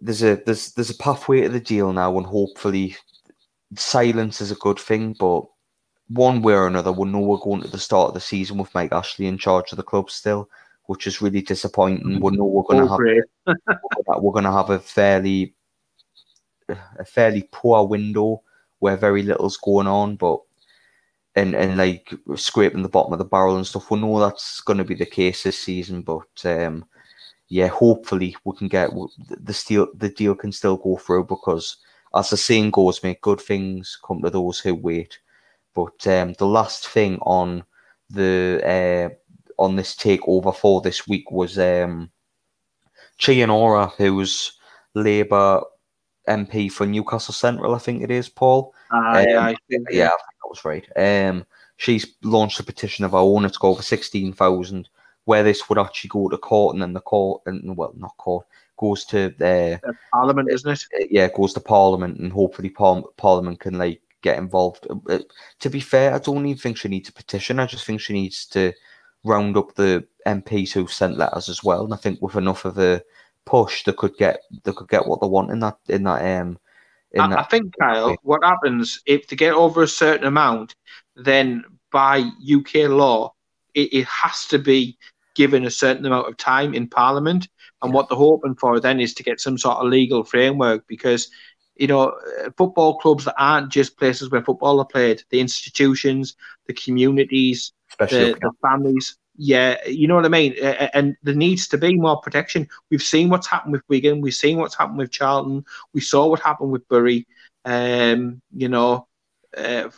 there's 0.00 0.22
a 0.22 0.36
there's 0.44 0.72
there's 0.72 0.90
a 0.90 0.96
pathway 0.96 1.42
to 1.42 1.48
the 1.48 1.60
deal 1.60 1.92
now, 1.92 2.16
and 2.16 2.26
hopefully, 2.26 2.96
silence 3.76 4.40
is 4.40 4.50
a 4.50 4.56
good 4.56 4.78
thing. 4.78 5.14
But 5.18 5.44
one 6.08 6.42
way 6.42 6.54
or 6.54 6.66
another, 6.66 6.92
we 6.92 7.08
know 7.08 7.20
we're 7.20 7.38
going 7.38 7.62
to 7.62 7.68
the 7.68 7.78
start 7.78 8.08
of 8.08 8.14
the 8.14 8.20
season 8.20 8.58
with 8.58 8.74
Mike 8.74 8.92
Ashley 8.92 9.26
in 9.26 9.38
charge 9.38 9.72
of 9.72 9.76
the 9.76 9.82
club 9.82 10.10
still, 10.10 10.48
which 10.86 11.06
is 11.06 11.22
really 11.22 11.42
disappointing. 11.42 12.20
We 12.20 12.36
know 12.36 12.44
we're 12.44 12.62
going 12.62 12.86
to 12.86 12.90
have 12.90 13.78
we're 14.22 14.32
going 14.32 14.44
to 14.44 14.52
have 14.52 14.70
a 14.70 14.78
fairly 14.78 15.54
a 16.68 17.04
fairly 17.04 17.48
poor 17.52 17.86
window 17.86 18.42
where 18.80 18.96
very 18.96 19.22
little's 19.22 19.56
going 19.56 19.86
on, 19.86 20.16
but 20.16 20.40
and 21.36 21.54
and 21.54 21.76
like 21.76 22.12
scraping 22.34 22.82
the 22.82 22.88
bottom 22.88 23.12
of 23.12 23.18
the 23.18 23.24
barrel 23.24 23.56
and 23.56 23.66
stuff. 23.66 23.90
We 23.90 24.00
know 24.00 24.18
that's 24.18 24.60
going 24.62 24.78
to 24.78 24.84
be 24.84 24.94
the 24.94 25.06
case 25.06 25.42
this 25.42 25.58
season, 25.58 26.02
but 26.02 26.44
um, 26.44 26.84
yeah, 27.48 27.68
hopefully 27.68 28.34
we 28.44 28.56
can 28.56 28.68
get 28.68 28.90
the 29.28 29.64
deal. 29.68 29.88
The 29.94 30.08
deal 30.08 30.34
can 30.34 30.50
still 30.50 30.76
go 30.76 30.96
through 30.96 31.24
because, 31.24 31.76
as 32.14 32.30
the 32.30 32.36
saying 32.36 32.70
goes, 32.72 33.02
make 33.02 33.20
good 33.20 33.40
things 33.40 33.98
come 34.04 34.22
to 34.22 34.30
those 34.30 34.58
who 34.58 34.74
wait. 34.74 35.18
But 35.74 36.06
um, 36.06 36.32
the 36.38 36.46
last 36.46 36.88
thing 36.88 37.18
on 37.20 37.62
the 38.10 38.62
uh, 38.64 39.62
on 39.62 39.76
this 39.76 39.94
takeover 39.94 40.56
for 40.56 40.80
this 40.80 41.06
week 41.06 41.30
was 41.30 41.58
um, 41.58 42.10
Chi 43.20 43.34
Onwurah, 43.34 43.92
who's 43.96 44.58
Labour 44.94 45.62
MP 46.28 46.70
for 46.70 46.86
Newcastle 46.86 47.34
Central, 47.34 47.74
I 47.74 47.78
think 47.78 48.02
it 48.02 48.10
is, 48.10 48.28
Paul. 48.28 48.74
Uh, 48.92 48.96
um, 48.96 49.24
yeah, 49.28 49.40
I 49.40 49.56
think, 49.68 49.88
yeah, 49.90 50.06
I 50.06 50.10
think 50.10 50.36
that 50.42 50.48
was 50.48 50.64
right. 50.64 50.86
Um, 50.96 51.46
she's 51.76 52.14
launched 52.22 52.60
a 52.60 52.64
petition 52.64 53.04
of 53.04 53.12
her 53.12 53.18
own. 53.18 53.44
It's 53.44 53.58
got 53.58 53.68
over 53.68 53.82
sixteen 53.82 54.32
thousand. 54.32 54.88
Where 55.24 55.42
this 55.42 55.68
would 55.68 55.78
actually 55.78 56.08
go 56.08 56.28
to 56.28 56.38
court, 56.38 56.74
and 56.74 56.82
then 56.82 56.92
the 56.92 57.00
court, 57.00 57.42
and 57.46 57.76
well, 57.76 57.92
not 57.96 58.16
court, 58.16 58.46
goes 58.76 59.04
to 59.06 59.34
the 59.38 59.80
uh, 59.86 59.92
Parliament, 60.12 60.50
isn't 60.52 60.70
it? 60.70 60.84
Uh, 60.94 61.06
yeah, 61.10 61.24
it 61.24 61.34
goes 61.34 61.52
to 61.54 61.60
Parliament, 61.60 62.18
and 62.20 62.32
hopefully 62.32 62.70
par- 62.70 63.02
Parliament 63.16 63.60
can 63.60 63.76
like 63.76 64.00
get 64.22 64.38
involved. 64.38 64.86
Uh, 64.88 64.96
uh, 65.08 65.18
to 65.60 65.70
be 65.70 65.80
fair, 65.80 66.14
I 66.14 66.18
don't 66.18 66.46
even 66.46 66.58
think 66.58 66.76
she 66.76 66.88
needs 66.88 67.08
a 67.08 67.12
petition. 67.12 67.58
I 67.58 67.66
just 67.66 67.84
think 67.84 68.00
she 68.00 68.12
needs 68.12 68.46
to 68.46 68.72
round 69.24 69.56
up 69.56 69.74
the 69.74 70.06
MPs 70.26 70.72
who 70.72 70.86
sent 70.86 71.18
letters 71.18 71.48
as 71.48 71.64
well. 71.64 71.84
And 71.84 71.94
I 71.94 71.96
think 71.96 72.22
with 72.22 72.36
enough 72.36 72.64
of 72.64 72.78
a 72.78 73.02
push, 73.44 73.84
they 73.84 73.92
could 73.92 74.16
get 74.16 74.40
they 74.64 74.72
could 74.72 74.88
get 74.88 75.06
what 75.06 75.20
they 75.20 75.26
want 75.26 75.50
in 75.50 75.60
that 75.60 75.78
in 75.88 76.04
that 76.04 76.40
um. 76.40 76.58
I, 77.18 77.28
that 77.28 77.38
I 77.38 77.42
think 77.44 77.74
Kyle, 77.78 78.16
what 78.22 78.44
happens 78.44 79.00
if 79.06 79.28
they 79.28 79.36
get 79.36 79.54
over 79.54 79.82
a 79.82 79.88
certain 79.88 80.26
amount, 80.26 80.74
then 81.14 81.64
by 81.90 82.18
UK 82.18 82.88
law, 82.88 83.32
it, 83.74 83.92
it 83.92 84.04
has 84.06 84.46
to 84.46 84.58
be 84.58 84.98
given 85.34 85.64
a 85.66 85.70
certain 85.70 86.06
amount 86.06 86.28
of 86.28 86.36
time 86.36 86.74
in 86.74 86.88
Parliament. 86.88 87.48
And 87.82 87.92
what 87.92 88.08
they're 88.08 88.18
hoping 88.18 88.54
for 88.54 88.80
then 88.80 89.00
is 89.00 89.14
to 89.14 89.22
get 89.22 89.40
some 89.40 89.58
sort 89.58 89.76
of 89.78 89.88
legal 89.88 90.24
framework 90.24 90.86
because 90.88 91.28
you 91.76 91.86
know, 91.86 92.08
uh, 92.08 92.50
football 92.56 92.98
clubs 92.98 93.24
that 93.26 93.34
aren't 93.38 93.70
just 93.70 93.98
places 93.98 94.30
where 94.30 94.42
football 94.42 94.80
are 94.80 94.86
played, 94.86 95.22
the 95.30 95.40
institutions, 95.40 96.34
the 96.66 96.72
communities, 96.72 97.72
Especially 97.90 98.32
the, 98.32 98.38
the 98.40 98.50
families, 98.62 99.16
yeah, 99.36 99.76
you 99.86 100.08
know 100.08 100.14
what 100.14 100.24
I 100.24 100.28
mean. 100.28 100.54
And 100.62 101.16
there 101.22 101.34
needs 101.34 101.68
to 101.68 101.78
be 101.78 101.96
more 101.96 102.20
protection. 102.20 102.68
We've 102.90 103.02
seen 103.02 103.28
what's 103.28 103.46
happened 103.46 103.72
with 103.72 103.82
Wigan. 103.88 104.20
We've 104.20 104.34
seen 104.34 104.58
what's 104.58 104.74
happened 104.74 104.98
with 104.98 105.10
Charlton. 105.10 105.64
We 105.92 106.00
saw 106.00 106.26
what 106.26 106.40
happened 106.40 106.70
with 106.70 106.88
Bury. 106.88 107.26
Um, 107.64 108.40
you 108.54 108.68
know, 108.68 109.08
uh, 109.56 109.90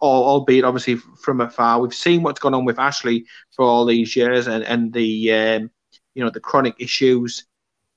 albeit 0.00 0.64
obviously 0.64 0.96
from 0.96 1.40
afar. 1.40 1.80
We've 1.80 1.94
seen 1.94 2.22
what's 2.22 2.40
gone 2.40 2.54
on 2.54 2.64
with 2.64 2.78
Ashley 2.78 3.26
for 3.50 3.64
all 3.64 3.84
these 3.84 4.14
years, 4.14 4.46
and 4.46 4.62
and 4.64 4.92
the 4.92 5.32
um, 5.32 5.70
you 6.14 6.24
know 6.24 6.30
the 6.30 6.40
chronic 6.40 6.74
issues. 6.78 7.46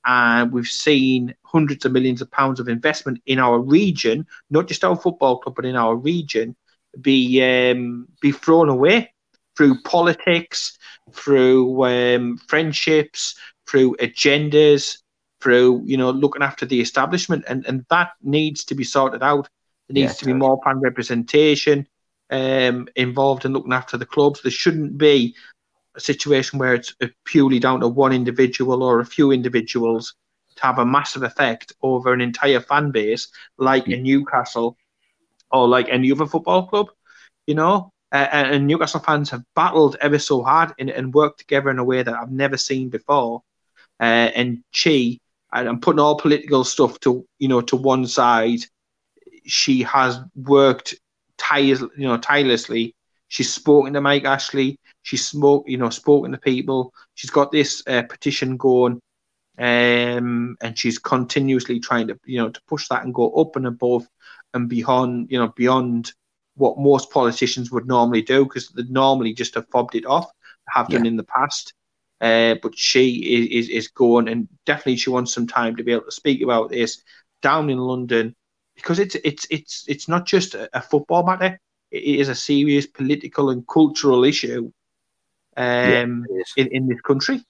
And 0.04 0.52
we've 0.52 0.66
seen 0.66 1.34
hundreds 1.42 1.84
of 1.84 1.92
millions 1.92 2.22
of 2.22 2.30
pounds 2.30 2.60
of 2.60 2.68
investment 2.68 3.20
in 3.26 3.38
our 3.38 3.58
region, 3.58 4.26
not 4.48 4.66
just 4.68 4.84
our 4.84 4.96
football 4.96 5.38
club, 5.38 5.54
but 5.54 5.66
in 5.66 5.76
our 5.76 5.94
region, 5.94 6.56
be 7.00 7.42
um, 7.42 8.08
be 8.20 8.32
thrown 8.32 8.68
away 8.68 9.12
through 9.58 9.82
politics, 9.82 10.78
through 11.12 11.84
um, 11.84 12.38
friendships, 12.46 13.34
through 13.66 13.96
agendas, 13.96 14.98
through 15.40 15.82
you 15.84 15.96
know 15.96 16.10
looking 16.10 16.42
after 16.42 16.64
the 16.64 16.80
establishment, 16.80 17.44
and 17.48 17.66
and 17.66 17.84
that 17.90 18.12
needs 18.22 18.64
to 18.64 18.76
be 18.76 18.84
sorted 18.84 19.22
out. 19.22 19.48
There 19.88 19.94
needs 19.94 20.12
yeah, 20.12 20.18
to 20.20 20.26
be 20.26 20.32
more 20.32 20.60
fan 20.64 20.78
representation 20.78 21.88
um, 22.30 22.86
involved 22.94 23.44
in 23.44 23.52
looking 23.52 23.72
after 23.72 23.96
the 23.96 24.06
clubs. 24.06 24.42
There 24.42 24.52
shouldn't 24.52 24.96
be 24.96 25.34
a 25.96 26.00
situation 26.00 26.60
where 26.60 26.74
it's 26.74 26.94
purely 27.24 27.58
down 27.58 27.80
to 27.80 27.88
one 27.88 28.12
individual 28.12 28.84
or 28.84 29.00
a 29.00 29.06
few 29.06 29.32
individuals 29.32 30.14
to 30.54 30.62
have 30.62 30.78
a 30.78 30.86
massive 30.86 31.24
effect 31.24 31.72
over 31.82 32.12
an 32.12 32.20
entire 32.20 32.60
fan 32.60 32.92
base, 32.92 33.26
like 33.56 33.86
mm. 33.86 33.94
a 33.94 34.00
Newcastle 34.00 34.76
or 35.50 35.66
like 35.66 35.88
any 35.88 36.12
other 36.12 36.26
football 36.26 36.68
club. 36.68 36.90
You 37.48 37.56
know, 37.56 37.92
uh, 38.12 38.28
and 38.32 38.66
Newcastle 38.66 39.00
fans 39.00 39.30
have 39.30 39.44
battled 39.54 39.96
ever 40.00 40.18
so 40.18 40.42
hard 40.42 40.72
and, 40.78 40.90
and 40.90 41.12
worked 41.12 41.38
together 41.40 41.70
in 41.70 41.78
a 41.78 41.84
way 41.84 42.02
that 42.02 42.14
I've 42.14 42.30
never 42.30 42.56
seen 42.56 42.88
before. 42.88 43.42
Uh, 44.00 44.30
and 44.34 44.62
she, 44.70 45.20
and 45.52 45.68
I'm 45.68 45.80
putting 45.80 46.00
all 46.00 46.16
political 46.18 46.64
stuff 46.64 46.98
to 47.00 47.26
you 47.38 47.48
know 47.48 47.60
to 47.62 47.76
one 47.76 48.06
side. 48.06 48.60
She 49.44 49.82
has 49.82 50.20
worked 50.34 50.94
tires, 51.38 51.80
you 51.80 52.06
know, 52.08 52.18
tirelessly. 52.18 52.94
She's 53.28 53.52
spoken 53.52 53.92
to 53.94 54.00
Mike 54.00 54.24
Ashley. 54.24 54.78
She's 55.02 55.26
spoke, 55.26 55.64
you 55.68 55.78
know, 55.78 55.90
spoken 55.90 56.32
to 56.32 56.38
people. 56.38 56.92
She's 57.14 57.30
got 57.30 57.50
this 57.50 57.82
uh, 57.86 58.02
petition 58.02 58.56
going, 58.56 59.00
um, 59.58 60.56
and 60.60 60.76
she's 60.78 60.98
continuously 60.98 61.80
trying 61.80 62.08
to, 62.08 62.18
you 62.24 62.38
know, 62.38 62.50
to 62.50 62.60
push 62.66 62.88
that 62.88 63.04
and 63.04 63.14
go 63.14 63.32
up 63.32 63.56
and 63.56 63.66
above 63.66 64.06
and 64.54 64.68
beyond, 64.68 65.30
you 65.30 65.38
know, 65.38 65.48
beyond 65.56 66.12
what 66.58 66.78
most 66.78 67.10
politicians 67.10 67.70
would 67.70 67.86
normally 67.86 68.22
do 68.22 68.44
because 68.44 68.68
they'd 68.68 68.90
normally 68.90 69.32
just 69.32 69.54
have 69.54 69.68
fobbed 69.68 69.94
it 69.94 70.06
off, 70.06 70.30
have 70.68 70.88
done 70.88 71.04
yeah. 71.04 71.10
in 71.10 71.16
the 71.16 71.24
past. 71.24 71.74
Uh, 72.20 72.56
but 72.62 72.76
she 72.76 73.10
is, 73.36 73.66
is, 73.66 73.70
is 73.70 73.88
going 73.88 74.28
and 74.28 74.48
definitely 74.66 74.96
she 74.96 75.08
wants 75.08 75.32
some 75.32 75.46
time 75.46 75.76
to 75.76 75.84
be 75.84 75.92
able 75.92 76.04
to 76.04 76.10
speak 76.10 76.42
about 76.42 76.68
this 76.68 77.00
down 77.42 77.70
in 77.70 77.78
London 77.78 78.34
because 78.74 78.98
it's 78.98 79.14
it's 79.22 79.46
it's 79.50 79.84
it's 79.86 80.08
not 80.08 80.26
just 80.26 80.54
a, 80.54 80.68
a 80.76 80.82
football 80.82 81.24
matter. 81.24 81.60
it 81.92 82.02
is 82.02 82.28
a 82.28 82.34
serious 82.34 82.86
political 82.86 83.50
and 83.50 83.66
cultural 83.68 84.24
issue 84.24 84.70
um, 85.56 86.26
Yeah, 86.30 86.40
is. 86.40 86.52
in, 86.56 86.68
in 86.68 86.88
this 86.88 87.00
country. 87.00 87.44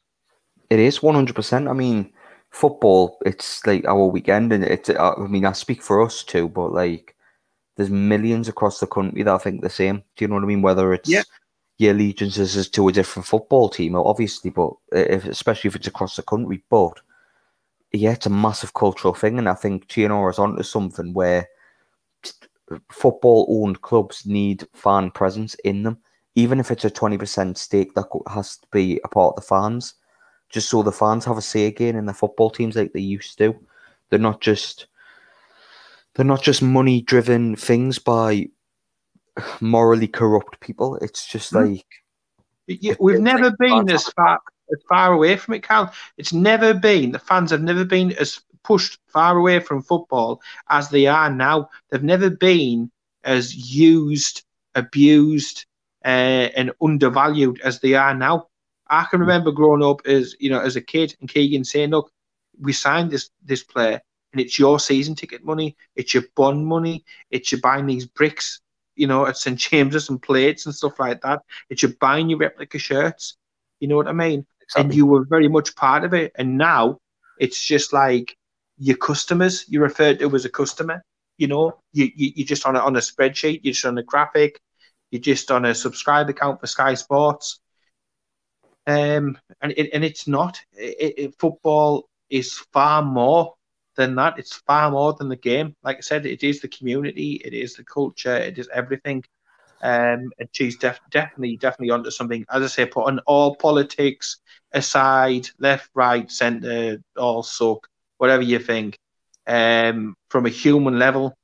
It 0.71 0.79
is 0.79 1.03
one 1.03 1.15
hundred 1.15 1.37
percent. 1.37 1.69
I 1.69 1.73
mean, 1.73 2.13
football. 2.51 3.19
It's 3.25 3.65
like 3.67 3.87
our 3.87 4.07
weekend, 4.07 4.53
and 4.53 4.65
it's. 4.65 4.91
uh, 4.91 5.15
I 5.17 5.27
mean, 5.27 5.45
I 5.45 5.53
speak 5.53 5.83
for 5.83 6.03
us 6.03 6.23
too, 6.25 6.49
but 6.49 6.73
like, 6.73 7.15
there's 7.79 7.91
millions 7.91 8.49
across 8.49 8.81
the 8.81 8.87
country 8.89 9.23
that 9.23 9.35
I 9.35 9.39
think 9.39 9.63
the 9.63 9.71
same. 9.71 10.03
Do 10.17 10.25
you 10.25 10.29
know 10.29 10.35
what 10.35 10.45
I 10.45 10.49
mean? 10.49 10.63
Whether 10.63 10.93
it's 10.93 11.09
Yeah. 11.09 11.23
your 11.79 11.93
allegiances 11.93 12.57
is 12.57 12.69
to 12.71 12.89
a 12.89 12.93
different 12.93 13.25
football 13.27 13.69
team, 13.69 13.95
obviously, 13.95 14.51
but 14.51 14.73
uh, 14.93 15.07
if, 15.09 15.25
especially 15.25 15.69
if 15.69 15.77
it's 15.77 15.87
across 15.87 16.17
the 16.17 16.23
country, 16.23 16.63
but 16.69 16.95
yeah, 17.93 18.11
it's 18.11 18.27
a 18.27 18.31
massive 18.31 18.75
cultural 18.75 19.15
thing, 19.15 19.39
and 19.39 19.49
I 19.49 19.55
think 19.55 19.87
GNR 19.87 20.29
is 20.31 20.41
onto 20.41 20.65
something 20.65 21.15
where 21.15 21.49
football-owned 22.91 23.81
clubs 23.81 24.27
need 24.27 24.67
fan 24.75 25.13
presence 25.13 25.55
in 25.65 25.85
them, 25.85 25.99
even 26.35 26.59
if 26.61 26.71
it's 26.73 26.85
a 26.85 26.91
twenty 26.91 27.17
percent 27.17 27.57
stake 27.57 27.95
that 27.95 28.09
has 28.27 28.57
to 28.57 28.67
be 28.73 29.01
a 29.05 29.09
part 29.09 29.37
of 29.37 29.37
the 29.37 29.49
fans, 29.49 29.95
just 30.51 30.69
so 30.69 30.83
the 30.83 30.93
fans 30.93 31.25
have 31.25 31.39
a 31.39 31.43
say 31.43 31.67
again 31.67 31.95
in 31.95 32.07
the 32.07 32.13
football 32.13 32.51
teams 32.51 32.75
like 32.75 32.93
they 32.93 33.01
used 33.01 33.39
to. 33.39 33.55
They're 34.11 34.19
not 34.19 34.41
just 34.41 34.89
they're 36.19 36.27
not 36.27 36.43
just 36.43 36.63
money-driven 36.63 37.55
things 37.55 38.01
by 38.01 38.49
morally 39.61 40.09
corrupt 40.09 40.59
people. 40.59 40.97
It's 40.97 41.25
just 41.25 41.53
Hmm. 41.53 41.59
like 41.59 41.87
It- 42.67 43.01
We've 43.01 43.21
never 43.21 43.53
been 43.53 43.89
as 43.89 44.07
far 44.11 44.41
as 44.71 44.79
far 44.91 45.15
away 45.15 45.37
from 45.37 45.55
it, 45.55 45.63
Cal. 45.63 45.91
It's 46.19 46.33
never 46.35 46.75
been 46.75 47.13
the 47.13 47.19
fans 47.19 47.51
have 47.53 47.63
never 47.63 47.85
been 47.85 48.13
as 48.19 48.41
pushed 48.63 48.99
far 49.07 49.39
away 49.39 49.61
from 49.61 49.81
football 49.81 50.43
as 50.69 50.91
they 50.91 51.07
are 51.07 51.33
now. 51.33 51.71
They've 51.89 52.03
never 52.03 52.29
been 52.29 52.91
as 53.25 53.55
used, 53.75 54.43
abused, 54.75 55.65
uh, 56.05 56.51
and 56.59 56.73
undervalued 56.83 57.59
as 57.63 57.81
they 57.81 57.95
are 57.95 58.13
now. 58.15 58.49
I 58.89 59.05
can 59.05 59.21
remember 59.21 59.51
growing 59.53 59.83
up 59.85 60.03
as 60.07 60.35
you 60.39 60.51
know 60.51 60.61
as 60.61 60.77
a 60.77 60.83
kid 60.83 61.17
and 61.21 61.29
Keegan 61.33 61.65
saying, 61.65 61.91
"Look, 61.91 62.11
we 62.61 62.73
signed 62.75 63.11
this 63.13 63.31
this 63.43 63.63
player, 63.63 64.03
and 64.33 64.41
it's 64.41 64.59
your 64.59 64.79
season 64.79 65.15
ticket 65.15 65.45
money, 65.45 65.77
it's 65.97 66.15
your 66.15 66.25
bond 66.37 66.67
money, 66.67 67.05
it's 67.31 67.53
you 67.53 67.61
buying 67.61 67.87
these 67.87 68.07
bricks, 68.07 68.61
you 68.97 69.07
know, 69.07 69.27
at 69.27 69.37
St 69.37 69.59
James's 69.59 70.09
and 70.09 70.21
plates 70.21 70.67
and 70.67 70.75
stuff 70.75 70.99
like 70.99 71.21
that." 71.23 71.43
It's 71.71 71.83
you 71.83 71.95
buying 72.01 72.29
your 72.29 72.39
replica 72.39 72.79
shirts. 72.79 73.37
You 73.81 73.89
know 73.89 73.97
what 73.97 74.09
I 74.09 74.13
mean? 74.13 74.47
Exactly. 74.63 74.85
And 74.85 74.95
you 74.95 75.07
were 75.07 75.25
very 75.25 75.49
much 75.49 75.75
part 75.77 76.05
of 76.05 76.15
it. 76.15 76.33
And 76.35 76.59
now 76.59 76.99
it's 77.39 77.63
just 77.65 77.93
like 77.93 78.37
your 78.79 78.97
customers. 78.97 79.65
You're 79.69 79.83
referred 79.83 80.19
to 80.19 80.35
as 80.35 80.45
a 80.45 80.51
customer. 80.51 81.03
You 81.39 81.47
know, 81.47 81.81
you, 81.93 82.11
you 82.15 82.33
you're 82.37 82.47
just 82.47 82.67
on 82.67 82.77
a 82.77 82.81
on 82.81 82.97
a 82.97 83.01
spreadsheet. 83.01 83.61
You're 83.63 83.73
just 83.73 83.87
on 83.87 83.99
a 83.99 84.03
graphic. 84.03 84.61
You're 85.11 85.23
just 85.23 85.51
on 85.51 85.65
a 85.65 85.75
subscribe 85.75 86.29
account 86.29 86.61
for 86.61 86.67
Sky 86.67 86.95
Sports. 86.95 87.61
Um, 88.87 89.39
and 89.63 89.73
it, 89.77 89.91
and 89.93 90.05
it's 90.05 90.27
not. 90.27 90.61
It, 90.73 91.15
it, 91.19 91.35
football 91.39 92.09
is 92.29 92.55
far 92.73 93.03
more 93.03 93.55
than 93.99 94.17
that. 94.17 94.39
It's 94.39 94.57
far 94.69 94.91
more 94.93 95.15
than 95.15 95.29
the 95.29 95.37
game. 95.37 95.77
Like 95.85 95.99
I 95.99 96.03
said, 96.03 96.27
it 96.27 96.45
is 96.45 96.63
the 96.63 96.69
community. 96.69 97.43
It 97.45 97.55
is 97.55 97.75
the 97.75 97.85
culture. 97.85 98.37
It 98.37 98.59
is 98.59 98.71
everything. 98.75 99.25
Um, 99.83 100.31
and 100.39 100.49
she's 100.53 100.79
def- 100.79 101.01
definitely, 101.11 101.59
definitely 101.59 101.91
onto 101.91 102.11
something. 102.11 102.47
As 102.51 102.63
I 102.63 102.69
say, 102.69 102.87
putting 102.87 103.21
all 103.27 103.57
politics 103.57 104.39
aside, 104.73 105.49
left, 105.59 105.91
right, 105.95 106.31
centre, 106.31 106.99
all 107.19 107.43
suck, 107.43 107.89
whatever 108.19 108.43
you 108.43 108.59
think. 108.61 108.99
Um, 109.47 110.15
from 110.31 110.47
a 110.47 110.51
human 110.51 110.99
level, 110.99 111.35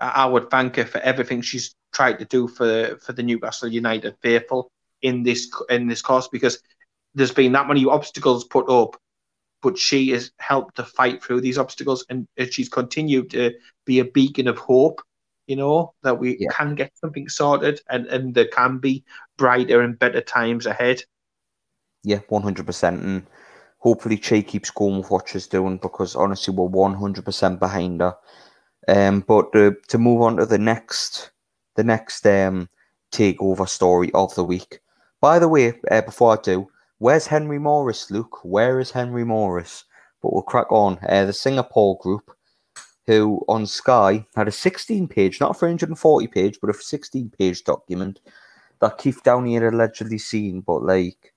I, 0.00 0.08
I 0.08 0.26
would 0.26 0.50
thank 0.50 0.76
her 0.76 0.86
for 0.86 0.98
everything 0.98 1.42
she's 1.42 1.74
tried 1.92 2.18
to 2.20 2.24
do 2.24 2.48
for 2.48 2.96
for 3.04 3.12
the 3.12 3.22
Newcastle 3.22 3.68
United 3.68 4.14
faithful 4.22 4.70
in 5.02 5.22
this 5.22 5.50
in 5.70 5.88
this 5.88 6.02
course 6.02 6.28
because 6.28 6.60
there's 7.14 7.32
been 7.32 7.52
that 7.52 7.68
many 7.68 7.84
obstacles 7.86 8.44
put 8.44 8.68
up, 8.68 8.96
but 9.62 9.78
she 9.78 10.10
has 10.10 10.30
helped 10.38 10.76
to 10.76 10.84
fight 10.84 11.22
through 11.22 11.40
these 11.40 11.58
obstacles 11.58 12.04
and 12.08 12.26
she's 12.50 12.68
continued 12.68 13.30
to 13.30 13.52
be 13.86 13.98
a 13.98 14.04
beacon 14.04 14.48
of 14.48 14.58
hope 14.58 15.00
you 15.50 15.56
know, 15.56 15.92
that 16.04 16.16
we 16.16 16.36
Yeah. 16.38 16.52
can 16.52 16.76
get 16.76 16.96
something 16.96 17.28
sorted 17.28 17.80
and, 17.90 18.06
and 18.06 18.34
there 18.36 18.46
can 18.46 18.78
be 18.78 19.02
brighter 19.36 19.80
and 19.80 19.98
better 19.98 20.20
times 20.20 20.64
ahead. 20.64 21.02
Yeah, 22.04 22.20
one 22.28 22.42
hundred 22.42 22.66
percent, 22.66 23.02
and 23.02 23.26
hopefully 23.78 24.20
she 24.22 24.44
keeps 24.44 24.70
going 24.70 24.98
with 24.98 25.10
what 25.10 25.28
she's 25.28 25.48
doing 25.48 25.78
because 25.78 26.14
honestly, 26.14 26.54
we're 26.54 26.66
one 26.66 26.94
hundred 26.94 27.24
percent 27.24 27.58
behind 27.58 28.00
her. 28.00 28.14
Um, 28.86 29.24
but 29.26 29.54
uh, 29.56 29.72
to 29.88 29.98
move 29.98 30.22
on 30.22 30.36
to 30.36 30.46
the 30.46 30.58
next, 30.58 31.32
the 31.74 31.82
next 31.82 32.24
um 32.26 32.68
takeover 33.12 33.68
story 33.68 34.12
of 34.14 34.32
the 34.36 34.44
week. 34.44 34.78
By 35.20 35.40
the 35.40 35.48
way, 35.48 35.74
uh, 35.90 36.02
before 36.02 36.38
I 36.38 36.40
do, 36.40 36.68
where's 37.00 37.26
Henry 37.26 37.58
Mauriss, 37.58 38.10
Luke? 38.10 38.44
Where 38.44 38.78
is 38.78 38.92
Henry 38.92 39.24
Mauriss? 39.24 39.84
But 40.22 40.32
we'll 40.32 40.42
crack 40.42 40.70
on. 40.70 40.98
Uh, 41.08 41.24
the 41.24 41.32
Singapore 41.32 41.98
group, 41.98 42.30
who 43.06 43.42
on 43.48 43.66
Sky 43.66 44.24
had 44.36 44.46
a 44.46 44.52
sixteen-page, 44.52 45.40
not 45.40 45.50
a 45.50 45.54
three 45.54 45.70
hundred 45.70 45.88
and 45.88 45.98
forty 45.98 46.28
page, 46.28 46.58
but 46.60 46.70
a 46.70 46.74
sixteen-page 46.74 47.64
document 47.64 48.20
that 48.80 48.98
Keith 48.98 49.22
Downie 49.24 49.54
had 49.54 49.64
allegedly 49.64 50.18
seen, 50.18 50.60
but 50.60 50.82
like 50.82 51.34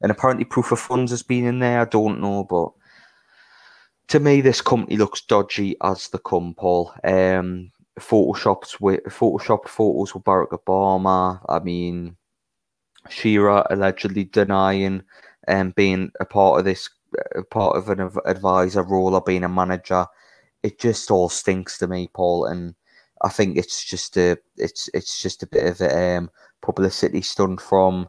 and 0.00 0.10
apparently 0.10 0.44
proof 0.44 0.72
of 0.72 0.80
funds 0.80 1.12
has 1.12 1.22
been 1.22 1.44
in 1.44 1.60
there. 1.60 1.80
I 1.80 1.84
don't 1.84 2.20
know, 2.20 2.44
but 2.44 2.72
to 4.08 4.20
me, 4.20 4.40
this 4.40 4.60
company 4.60 4.96
looks 4.96 5.22
dodgy 5.22 5.76
as 5.82 6.08
the 6.08 6.18
come, 6.18 6.54
Paul. 6.54 6.92
Um, 7.04 7.70
photoshopped 7.98 8.80
with 8.80 9.04
photoshopped 9.04 9.68
photos 9.68 10.14
with 10.14 10.24
Barack 10.24 10.50
Obama. 10.50 11.40
I 11.48 11.58
mean, 11.60 12.16
Shearer 13.08 13.66
allegedly 13.70 14.24
denying 14.24 15.02
um, 15.48 15.70
being 15.76 16.10
a 16.20 16.24
part 16.24 16.58
of 16.58 16.64
this, 16.64 16.88
a 17.34 17.42
part 17.42 17.76
of 17.76 17.88
an 17.88 18.00
av- 18.00 18.18
advisor 18.26 18.82
role 18.82 19.14
or 19.14 19.20
being 19.20 19.44
a 19.44 19.48
manager. 19.48 20.06
It 20.62 20.78
just 20.78 21.10
all 21.10 21.28
stinks 21.28 21.78
to 21.78 21.86
me, 21.86 22.08
Paul, 22.14 22.46
and 22.46 22.74
I 23.22 23.28
think 23.28 23.56
it's 23.56 23.84
just 23.84 24.16
a 24.16 24.38
it's 24.56 24.88
it's 24.94 25.20
just 25.20 25.42
a 25.42 25.46
bit 25.46 25.66
of 25.66 25.80
a 25.80 26.16
um, 26.16 26.30
publicity 26.62 27.20
stunt 27.20 27.60
from 27.60 28.08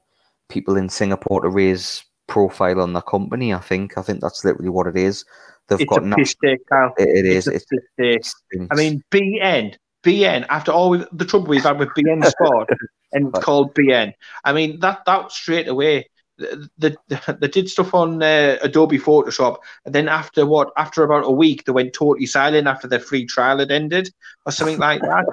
people 0.50 0.78
in 0.78 0.90
Singapore 0.90 1.42
to 1.42 1.50
raise 1.50 2.04
profile 2.28 2.80
on 2.82 2.94
the 2.94 3.02
company. 3.02 3.54
I 3.54 3.60
think 3.60 3.98
I 3.98 4.02
think 4.02 4.22
that's 4.22 4.46
literally 4.46 4.70
what 4.70 4.88
it 4.88 4.96
is. 4.96 5.26
They've 5.68 5.80
It's 5.82 5.90
got 5.90 6.08
a 6.08 6.16
piss 6.16 6.36
take, 6.44 6.66
Kyle. 6.70 6.94
it, 6.98 7.10
it 7.10 7.26
is. 7.26 7.48
It's 7.48 7.48
a 7.48 7.54
It's, 7.56 7.66
piss 7.98 8.34
take. 8.54 8.62
it. 8.62 8.68
I 8.72 8.76
mean, 8.76 9.04
BN, 9.12 9.76
BN. 10.06 10.46
After 10.50 10.72
all 10.72 10.92
we've, 10.92 11.08
the 11.12 11.26
trouble 11.26 11.48
we've 11.48 11.64
had 11.64 11.80
with 11.80 11.90
beIN 11.90 12.24
Sport 12.26 12.70
and 13.12 13.30
it's 13.30 13.44
called 13.44 13.74
BN, 13.74 14.14
I 14.44 14.54
mean 14.54 14.80
that 14.80 15.04
that 15.06 15.32
straight 15.32 15.68
away. 15.68 16.10
They, 16.38 16.96
they, 17.08 17.18
they 17.40 17.48
did 17.48 17.70
stuff 17.70 17.94
on 17.94 18.22
uh, 18.22 18.58
Adobe 18.62 19.00
Photoshop, 19.00 19.58
and 19.86 19.96
then 19.96 20.10
after 20.10 20.46
what? 20.46 20.72
After 20.78 21.04
about 21.04 21.26
a 21.26 21.32
week, 21.32 21.64
they 21.64 21.72
went 21.72 21.94
totally 21.94 22.26
silent 22.26 22.68
after 22.68 22.88
their 22.88 23.00
free 23.00 23.26
trial 23.26 23.60
had 23.60 23.72
ended, 23.72 24.10
or 24.46 24.52
something 24.52 24.78
like 24.78 25.02
that. 25.02 25.26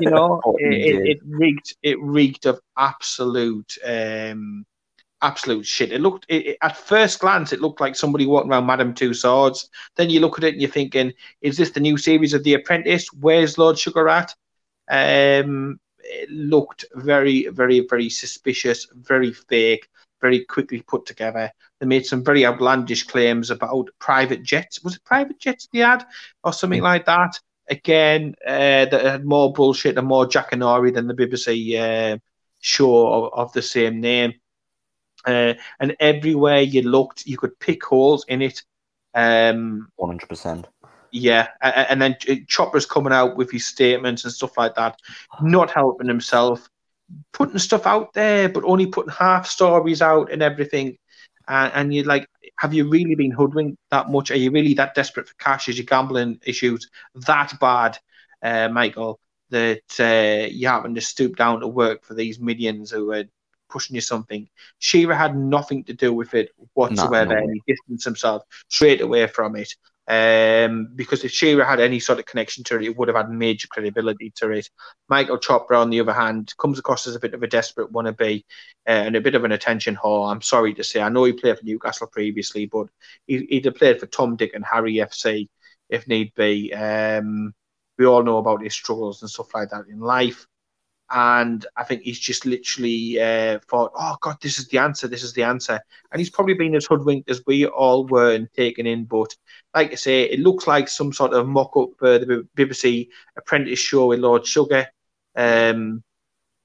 You 0.00 0.10
know, 0.10 0.40
Oh, 0.44 0.56
it, 0.58 0.72
it, 0.72 1.08
it 1.08 1.18
reeked. 1.24 1.76
It 1.82 1.98
reeked 2.00 2.46
of 2.46 2.60
absolute, 2.76 3.78
um, 3.84 4.66
absolute 5.22 5.66
shit. 5.66 5.92
It 5.92 6.00
looked 6.00 6.26
it, 6.28 6.46
it- 6.46 6.58
at 6.62 6.76
first 6.76 7.20
glance, 7.20 7.52
it 7.52 7.60
looked 7.60 7.80
like 7.80 7.96
somebody 7.96 8.26
walking 8.26 8.50
around 8.50 8.66
Madame 8.66 8.94
Tussauds. 8.94 9.68
Then 9.96 10.10
you 10.10 10.20
look 10.20 10.38
at 10.38 10.44
it 10.44 10.54
and 10.54 10.60
you're 10.60 10.70
thinking, 10.70 11.12
is 11.40 11.56
this 11.56 11.70
the 11.70 11.80
new 11.80 11.96
series 11.96 12.34
of 12.34 12.44
The 12.44 12.54
Apprentice? 12.54 13.08
Where's 13.12 13.58
Lord 13.58 13.78
Sugar 13.78 14.08
at? 14.08 14.34
Um, 14.90 15.78
it 16.04 16.30
looked 16.30 16.84
very, 16.94 17.48
very, 17.48 17.86
very 17.88 18.08
suspicious, 18.10 18.86
very 18.94 19.32
fake, 19.32 19.88
very 20.20 20.44
quickly 20.44 20.82
put 20.82 21.06
together. 21.06 21.50
They 21.80 21.86
made 21.86 22.06
some 22.06 22.24
very 22.24 22.44
outlandish 22.46 23.04
claims 23.04 23.50
about 23.50 23.88
private 23.98 24.42
jets. 24.42 24.82
Was 24.82 24.96
it 24.96 25.04
private 25.04 25.38
jets 25.38 25.68
they 25.72 25.80
had, 25.80 26.04
or 26.44 26.52
something 26.52 26.82
like 26.82 27.06
that? 27.06 27.38
Again, 27.70 28.34
uh, 28.46 28.86
that 28.86 29.04
had 29.04 29.24
more 29.24 29.52
bullshit 29.52 29.96
and 29.96 30.06
more 30.06 30.26
Jackanory 30.26 30.92
than 30.92 31.06
the 31.06 31.14
BBC 31.14 31.76
uh, 31.78 32.18
show 32.60 33.06
of, 33.26 33.32
of 33.34 33.52
the 33.52 33.62
same 33.62 34.00
name. 34.00 34.34
Uh, 35.26 35.54
and 35.80 35.96
everywhere 36.00 36.60
you 36.60 36.82
looked, 36.82 37.26
you 37.26 37.38
could 37.38 37.58
pick 37.58 37.84
holes 37.84 38.24
in 38.28 38.42
it. 38.42 38.62
Um, 39.14 39.88
one 39.96 40.10
hundred 40.10 40.28
percent. 40.28 40.66
yeah, 41.10 41.48
a- 41.60 41.68
a- 41.68 41.90
and 41.90 42.00
then 42.00 42.14
Chopra's 42.46 42.86
coming 42.86 43.12
out 43.12 43.36
with 43.36 43.50
his 43.50 43.66
statements 43.66 44.24
and 44.24 44.32
stuff 44.32 44.56
like 44.56 44.74
that, 44.76 44.98
not 45.42 45.70
helping 45.70 46.08
himself, 46.08 46.68
putting 47.32 47.58
stuff 47.58 47.86
out 47.86 48.14
there, 48.14 48.48
but 48.48 48.64
only 48.64 48.86
putting 48.86 49.12
half 49.12 49.46
stories 49.46 50.00
out 50.00 50.32
and 50.32 50.42
everything. 50.42 50.96
And, 51.46 51.72
and 51.74 51.94
you're 51.94 52.06
like, 52.06 52.26
have 52.58 52.72
you 52.72 52.88
really 52.88 53.14
been 53.14 53.30
hoodwinked 53.32 53.78
that 53.90 54.08
much? 54.10 54.30
Are 54.30 54.36
you 54.36 54.50
really 54.50 54.74
that 54.74 54.94
desperate 54.94 55.28
for 55.28 55.34
cash? 55.34 55.68
Is 55.68 55.76
your 55.76 55.84
gambling 55.86 56.38
issues 56.46 56.88
that 57.14 57.52
bad, 57.60 57.98
uh, 58.42 58.68
Michael, 58.68 59.20
that 59.50 59.82
uh, 60.00 60.48
you 60.50 60.68
happen 60.68 60.94
to 60.94 61.00
stoop 61.00 61.36
down 61.36 61.60
to 61.60 61.68
work 61.68 62.04
for 62.04 62.14
these 62.14 62.40
millions 62.40 62.90
who 62.90 63.12
are 63.12 63.24
pushing 63.72 63.94
you 63.94 64.00
something? 64.00 64.48
Shearer 64.78 65.14
had 65.14 65.36
nothing 65.36 65.84
to 65.84 65.94
do 65.94 66.12
with 66.12 66.34
it 66.34 66.50
whatsoever, 66.74 67.36
and 67.36 67.52
he 67.52 67.72
distanced 67.72 68.04
himself 68.04 68.42
straight 68.68 69.00
away 69.00 69.26
from 69.26 69.56
it. 69.56 69.74
Um, 70.08 70.88
because 70.96 71.22
if 71.24 71.30
Shearer 71.30 71.64
had 71.64 71.78
any 71.78 72.00
sort 72.00 72.18
of 72.18 72.26
connection 72.26 72.64
to 72.64 72.76
it, 72.76 72.82
it 72.82 72.96
would 72.96 73.08
have 73.08 73.16
had 73.16 73.30
major 73.30 73.68
credibility 73.68 74.32
to 74.36 74.50
it. 74.50 74.68
Michael 75.08 75.38
Chopra, 75.38 75.78
on 75.78 75.90
the 75.90 76.00
other 76.00 76.12
hand, 76.12 76.52
comes 76.58 76.78
across 76.78 77.06
as 77.06 77.14
a 77.14 77.20
bit 77.20 77.34
of 77.34 77.42
a 77.42 77.46
desperate 77.46 77.92
wannabe 77.92 78.44
uh, 78.86 78.90
and 78.90 79.16
a 79.16 79.20
bit 79.20 79.36
of 79.36 79.44
an 79.44 79.52
attention 79.52 79.96
whore. 79.96 80.30
I'm 80.30 80.42
sorry 80.42 80.74
to 80.74 80.84
say. 80.84 81.00
I 81.00 81.08
know 81.08 81.24
he 81.24 81.32
played 81.32 81.58
for 81.58 81.64
Newcastle 81.64 82.08
previously, 82.08 82.66
but 82.66 82.88
he, 83.26 83.46
he'd 83.48 83.64
have 83.64 83.76
played 83.76 84.00
for 84.00 84.06
Tom, 84.06 84.36
Dick, 84.36 84.52
and 84.54 84.64
Harry 84.64 84.94
FC 84.94 85.48
if 85.88 86.08
need 86.08 86.32
be. 86.34 86.72
Um, 86.74 87.54
we 87.98 88.06
all 88.06 88.22
know 88.22 88.38
about 88.38 88.62
his 88.62 88.74
struggles 88.74 89.22
and 89.22 89.30
stuff 89.30 89.54
like 89.54 89.70
that 89.70 89.86
in 89.88 90.00
life 90.00 90.46
and 91.12 91.66
I 91.76 91.84
think 91.84 92.02
he's 92.02 92.18
just 92.18 92.46
literally 92.46 93.20
uh, 93.20 93.58
thought, 93.68 93.92
"Oh 93.94 94.16
God, 94.20 94.36
this 94.40 94.58
is 94.58 94.68
the 94.68 94.78
answer. 94.78 95.06
This 95.06 95.22
is 95.22 95.34
the 95.34 95.42
answer." 95.42 95.78
And 96.10 96.18
he's 96.18 96.30
probably 96.30 96.54
been 96.54 96.74
as 96.74 96.86
hoodwinked 96.86 97.30
as 97.30 97.42
we 97.46 97.66
all 97.66 98.06
were 98.06 98.34
and 98.34 98.50
taken 98.54 98.86
in. 98.86 99.04
But 99.04 99.36
like 99.74 99.92
I 99.92 99.96
say, 99.96 100.22
it 100.22 100.40
looks 100.40 100.66
like 100.66 100.88
some 100.88 101.12
sort 101.12 101.34
of 101.34 101.46
mock-up 101.46 101.90
for 101.98 102.18
the 102.18 102.48
BBC 102.56 103.08
Apprentice 103.36 103.78
show 103.78 104.06
with 104.06 104.20
Lord 104.20 104.46
Sugar, 104.46 104.88
um, 105.36 106.02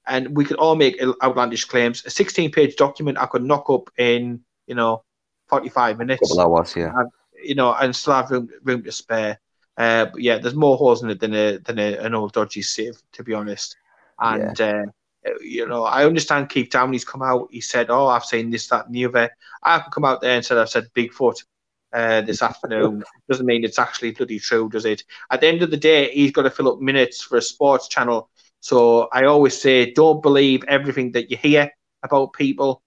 and 0.06 0.34
we 0.34 0.46
could 0.46 0.56
all 0.56 0.76
make 0.76 1.00
outlandish 1.22 1.66
claims. 1.66 2.04
A 2.06 2.08
16-page 2.08 2.76
document 2.76 3.18
I 3.18 3.26
could 3.26 3.44
knock 3.44 3.68
up 3.68 3.90
in, 3.98 4.40
you 4.66 4.74
know, 4.74 5.04
45 5.48 5.98
minutes. 5.98 6.20
Couple 6.26 6.40
hours, 6.40 6.74
yeah. 6.74 6.92
And, 6.96 7.10
you 7.42 7.54
know, 7.54 7.74
and 7.74 7.94
still 7.94 8.14
have 8.14 8.30
room, 8.30 8.48
room 8.62 8.82
to 8.82 8.92
spare. 8.92 9.40
Uh, 9.76 10.06
but 10.06 10.20
yeah, 10.22 10.38
there's 10.38 10.54
more 10.54 10.78
holes 10.78 11.02
in 11.02 11.10
it 11.10 11.20
than 11.20 11.34
a 11.34 11.58
than 11.58 11.78
a, 11.78 11.98
an 11.98 12.14
old 12.14 12.32
dodgy 12.32 12.62
sieve, 12.62 13.00
to 13.12 13.22
be 13.22 13.34
honest. 13.34 13.76
And 14.18 14.58
yeah. 14.58 14.84
uh, 15.26 15.30
you 15.40 15.66
know, 15.66 15.84
I 15.84 16.04
understand 16.04 16.48
Keith 16.48 16.70
Downie's 16.70 17.04
come 17.04 17.22
out. 17.22 17.48
He 17.50 17.60
said, 17.60 17.90
"Oh, 17.90 18.06
I've 18.06 18.24
seen 18.24 18.50
this, 18.50 18.68
that, 18.68 18.86
and 18.86 18.94
the 18.94 19.06
other." 19.06 19.30
I 19.62 19.78
can 19.80 19.90
come 19.90 20.04
out 20.04 20.20
there 20.20 20.34
and 20.34 20.44
said, 20.44 20.58
"I've 20.58 20.70
said 20.70 20.88
Bigfoot." 20.94 21.44
Uh, 21.90 22.20
this 22.20 22.42
afternoon 22.42 23.02
doesn't 23.30 23.46
mean 23.46 23.64
it's 23.64 23.78
actually 23.78 24.10
bloody 24.10 24.38
true, 24.38 24.68
does 24.68 24.84
it? 24.84 25.04
At 25.30 25.40
the 25.40 25.46
end 25.46 25.62
of 25.62 25.70
the 25.70 25.76
day, 25.76 26.10
he's 26.10 26.32
got 26.32 26.42
to 26.42 26.50
fill 26.50 26.70
up 26.70 26.80
minutes 26.80 27.22
for 27.22 27.38
a 27.38 27.42
sports 27.42 27.88
channel. 27.88 28.28
So 28.60 29.08
I 29.10 29.24
always 29.24 29.58
say, 29.58 29.92
don't 29.92 30.22
believe 30.22 30.64
everything 30.68 31.12
that 31.12 31.30
you 31.30 31.38
hear 31.38 31.72
about 32.02 32.34
people. 32.34 32.82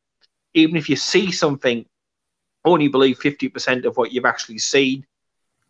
Even 0.54 0.76
if 0.76 0.88
you 0.88 0.96
see 0.96 1.32
something, 1.32 1.86
only 2.64 2.90
believe 2.90 3.20
50% 3.20 3.86
of 3.86 3.98
what 3.98 4.12
you've 4.12 4.26
actually 4.26 4.60
seen. 4.60 5.06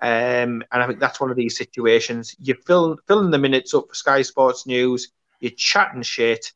Um, 0.02 0.64
and 0.72 0.84
I 0.84 0.88
think 0.88 1.00
that's 1.00 1.22
one 1.22 1.30
of 1.30 1.38
these 1.38 1.56
situations. 1.56 2.36
You're 2.40 2.58
fill, 2.58 2.98
filling 3.08 3.32
the 3.32 3.38
minutes 3.38 3.74
up 3.74 3.88
for 3.88 3.96
Sky 3.96 4.24
Sports 4.24 4.66
News 4.66 5.12
you're 5.42 5.52
chatting 5.52 6.04
shit 6.04 6.54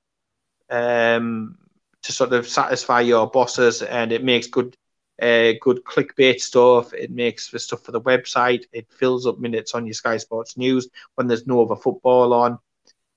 um, 0.69 1.57
to 2.03 2.11
sort 2.11 2.33
of 2.33 2.47
satisfy 2.47 3.01
your 3.01 3.27
bosses, 3.29 3.81
and 3.81 4.11
it 4.11 4.23
makes 4.23 4.47
good, 4.47 4.77
uh, 5.21 5.53
good 5.59 5.83
clickbait 5.83 6.39
stuff. 6.39 6.93
It 6.93 7.11
makes 7.11 7.49
the 7.49 7.59
stuff 7.59 7.83
for 7.83 7.91
the 7.91 8.01
website. 8.01 8.63
It 8.71 8.87
fills 8.89 9.27
up 9.27 9.39
minutes 9.39 9.73
on 9.73 9.85
your 9.85 9.93
Sky 9.93 10.17
Sports 10.17 10.55
News 10.55 10.87
when 11.15 11.27
there's 11.27 11.47
no 11.47 11.63
other 11.63 11.75
football 11.75 12.33
on. 12.33 12.59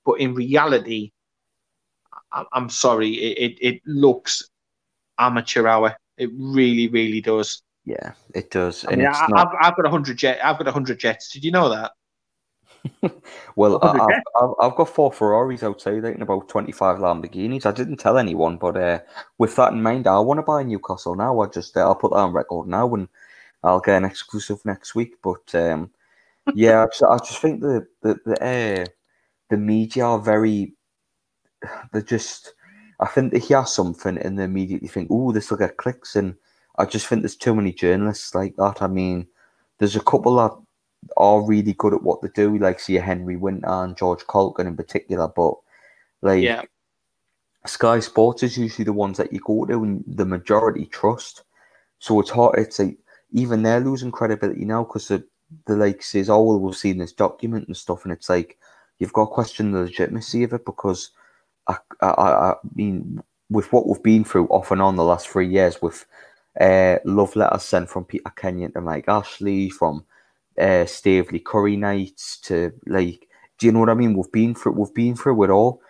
But 0.05 0.19
in 0.19 0.33
reality, 0.33 1.11
I- 2.31 2.45
I'm 2.51 2.69
sorry, 2.69 3.11
it, 3.11 3.37
it, 3.37 3.57
it 3.61 3.81
looks 3.85 4.49
amateur 5.17 5.67
hour. 5.67 5.95
It 6.17 6.31
really, 6.35 6.87
really 6.87 7.21
does. 7.21 7.61
Yeah, 7.85 8.13
it 8.35 8.51
does. 8.51 8.85
I 8.85 8.91
mean, 8.95 9.07
I, 9.07 9.29
have 9.37 9.49
I've 9.61 9.75
got 9.75 9.85
a 9.85 9.89
hundred 9.89 10.17
jet. 10.17 10.39
I've 10.43 10.57
got 10.57 10.67
a 10.67 10.71
hundred 10.71 10.99
jets. 10.99 11.31
Did 11.31 11.43
you 11.43 11.51
know 11.51 11.69
that? 11.69 11.91
well, 13.55 13.79
I, 13.81 14.21
have 14.39 14.53
I've 14.59 14.75
got 14.75 14.89
four 14.89 15.11
Ferraris 15.11 15.63
outside 15.63 16.05
and 16.05 16.21
about 16.21 16.49
25 16.49 16.97
Lamborghinis. 16.97 17.65
I 17.65 17.71
didn't 17.71 17.97
tell 17.97 18.17
anyone, 18.17 18.57
but 18.57 18.77
uh, 18.77 18.99
with 19.37 19.55
that 19.55 19.73
in 19.73 19.81
mind, 19.81 20.07
I 20.07 20.19
want 20.19 20.39
to 20.39 20.43
buy 20.43 20.63
Newcastle 20.63 21.15
now. 21.15 21.39
I 21.39 21.47
just 21.47 21.75
uh, 21.75 21.81
I'll 21.81 21.95
put 21.95 22.11
that 22.11 22.17
on 22.17 22.33
record 22.33 22.67
now 22.67 22.93
and 22.93 23.07
I'll 23.63 23.79
get 23.79 23.97
an 23.97 24.05
exclusive 24.05 24.63
next 24.65 24.95
week. 24.95 25.15
But 25.21 25.53
um, 25.55 25.91
yeah, 26.53 26.83
I 26.83 26.85
just, 26.87 27.03
I 27.03 27.17
just, 27.17 27.39
think 27.39 27.61
the 27.61 27.87
the 28.01 28.19
the, 28.25 28.43
uh, 28.43 28.85
the 29.49 29.57
media 29.57 30.05
are 30.05 30.19
very. 30.19 30.73
They're 31.91 32.01
just. 32.01 32.53
I 33.01 33.07
think 33.07 33.31
they 33.31 33.39
hear 33.39 33.65
something 33.65 34.17
and 34.17 34.37
they 34.37 34.43
immediately 34.43 34.89
think, 34.89 35.07
"Oh, 35.09 35.31
this 35.31 35.49
will 35.49 35.57
get 35.57 35.77
clicks," 35.77 36.15
and 36.15 36.35
I 36.77 36.85
just 36.85 37.07
think 37.07 37.21
there's 37.21 37.35
too 37.35 37.55
many 37.55 37.71
journalists 37.71 38.35
like 38.35 38.55
that. 38.57 38.81
I 38.81 38.87
mean, 38.87 39.27
there's 39.77 39.95
a 39.95 40.01
couple 40.01 40.35
that 40.35 40.57
are 41.17 41.45
really 41.45 41.73
good 41.73 41.93
at 41.93 42.03
what 42.03 42.21
they 42.21 42.29
do, 42.33 42.57
like 42.57 42.79
see 42.79 42.95
Henry 42.95 43.37
Winter 43.37 43.67
and 43.67 43.97
George 43.97 44.25
Caulkin 44.27 44.67
in 44.67 44.75
particular. 44.75 45.27
But 45.27 45.55
like 46.21 46.43
yeah. 46.43 46.63
Sky 47.65 47.99
Sports 47.99 48.43
is 48.43 48.57
usually 48.57 48.85
the 48.85 48.93
ones 48.93 49.17
that 49.17 49.33
you 49.33 49.39
go 49.39 49.65
to 49.65 49.83
and 49.83 50.03
the 50.07 50.25
majority 50.25 50.85
trust. 50.85 51.43
So 51.99 52.19
it's 52.19 52.29
hard. 52.29 52.57
It's 52.57 52.79
like 52.79 52.97
even 53.33 53.63
they're 53.63 53.79
losing 53.79 54.11
credibility 54.11 54.65
now 54.65 54.83
because 54.83 55.07
the 55.07 55.23
the 55.65 55.75
like 55.75 56.03
says, 56.03 56.29
"Oh, 56.29 56.43
well, 56.43 56.59
we've 56.59 56.75
seen 56.75 56.97
this 56.97 57.13
document 57.13 57.67
and 57.67 57.75
stuff," 57.75 58.03
and 58.03 58.13
it's 58.13 58.29
like 58.29 58.57
you've 58.99 59.13
got 59.13 59.25
to 59.25 59.31
question 59.31 59.71
the 59.71 59.81
legitimacy 59.81 60.43
of 60.43 60.53
it 60.53 60.65
because 60.65 61.11
I, 61.67 61.77
I, 62.01 62.07
I 62.07 62.55
mean, 62.75 63.21
with 63.49 63.71
what 63.71 63.87
we've 63.87 64.03
been 64.03 64.23
through 64.23 64.47
off 64.47 64.71
and 64.71 64.81
on 64.81 64.95
the 64.95 65.03
last 65.03 65.27
three 65.27 65.47
years, 65.47 65.81
with 65.81 66.05
uh, 66.59 66.97
love 67.05 67.35
letters 67.35 67.63
sent 67.63 67.89
from 67.89 68.05
Peter 68.05 68.31
Kenyon 68.35 68.71
to 68.73 68.81
Mike 68.81 69.07
Ashley, 69.07 69.69
from 69.69 70.03
uh, 70.59 70.85
Curry 71.45 71.75
nights 71.75 72.37
to 72.41 72.73
like, 72.85 73.27
do 73.57 73.65
you 73.65 73.71
know 73.71 73.79
what 73.79 73.89
I 73.89 73.93
mean? 73.93 74.15
We've 74.15 74.31
been 74.31 74.55
through, 74.55 74.73
we've 74.73 74.93
been 74.93 75.15
through 75.15 75.43
it 75.43 75.49
all. 75.49 75.81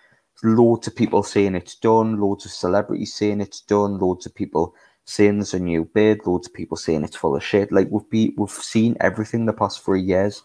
Loads 0.43 0.88
of 0.88 0.95
people 0.95 1.24
saying 1.24 1.55
it's 1.55 1.76
done. 1.76 2.20
Loads 2.20 2.45
of 2.45 2.51
celebrities 2.51 3.13
saying 3.13 3.41
it's 3.41 3.61
done. 3.61 3.97
Loads 3.97 4.26
of 4.26 4.34
people 4.34 4.74
saying 5.05 5.38
there's 5.38 5.53
a 5.53 5.59
new 5.59 5.86
bid. 5.93 6.26
Loads 6.26 6.47
of 6.47 6.53
people 6.53 6.78
saying 6.78 7.03
it's 7.03 7.15
full 7.15 7.36
of 7.36 7.43
shit. 7.43 7.72
Like 7.72 7.89
we've 7.91 8.09
be, 8.09 8.34
we've 8.38 8.49
seen 8.49 8.95
everything 9.01 9.45
the 9.45 9.53
past 9.53 9.84
three 9.84 10.01
years, 10.01 10.43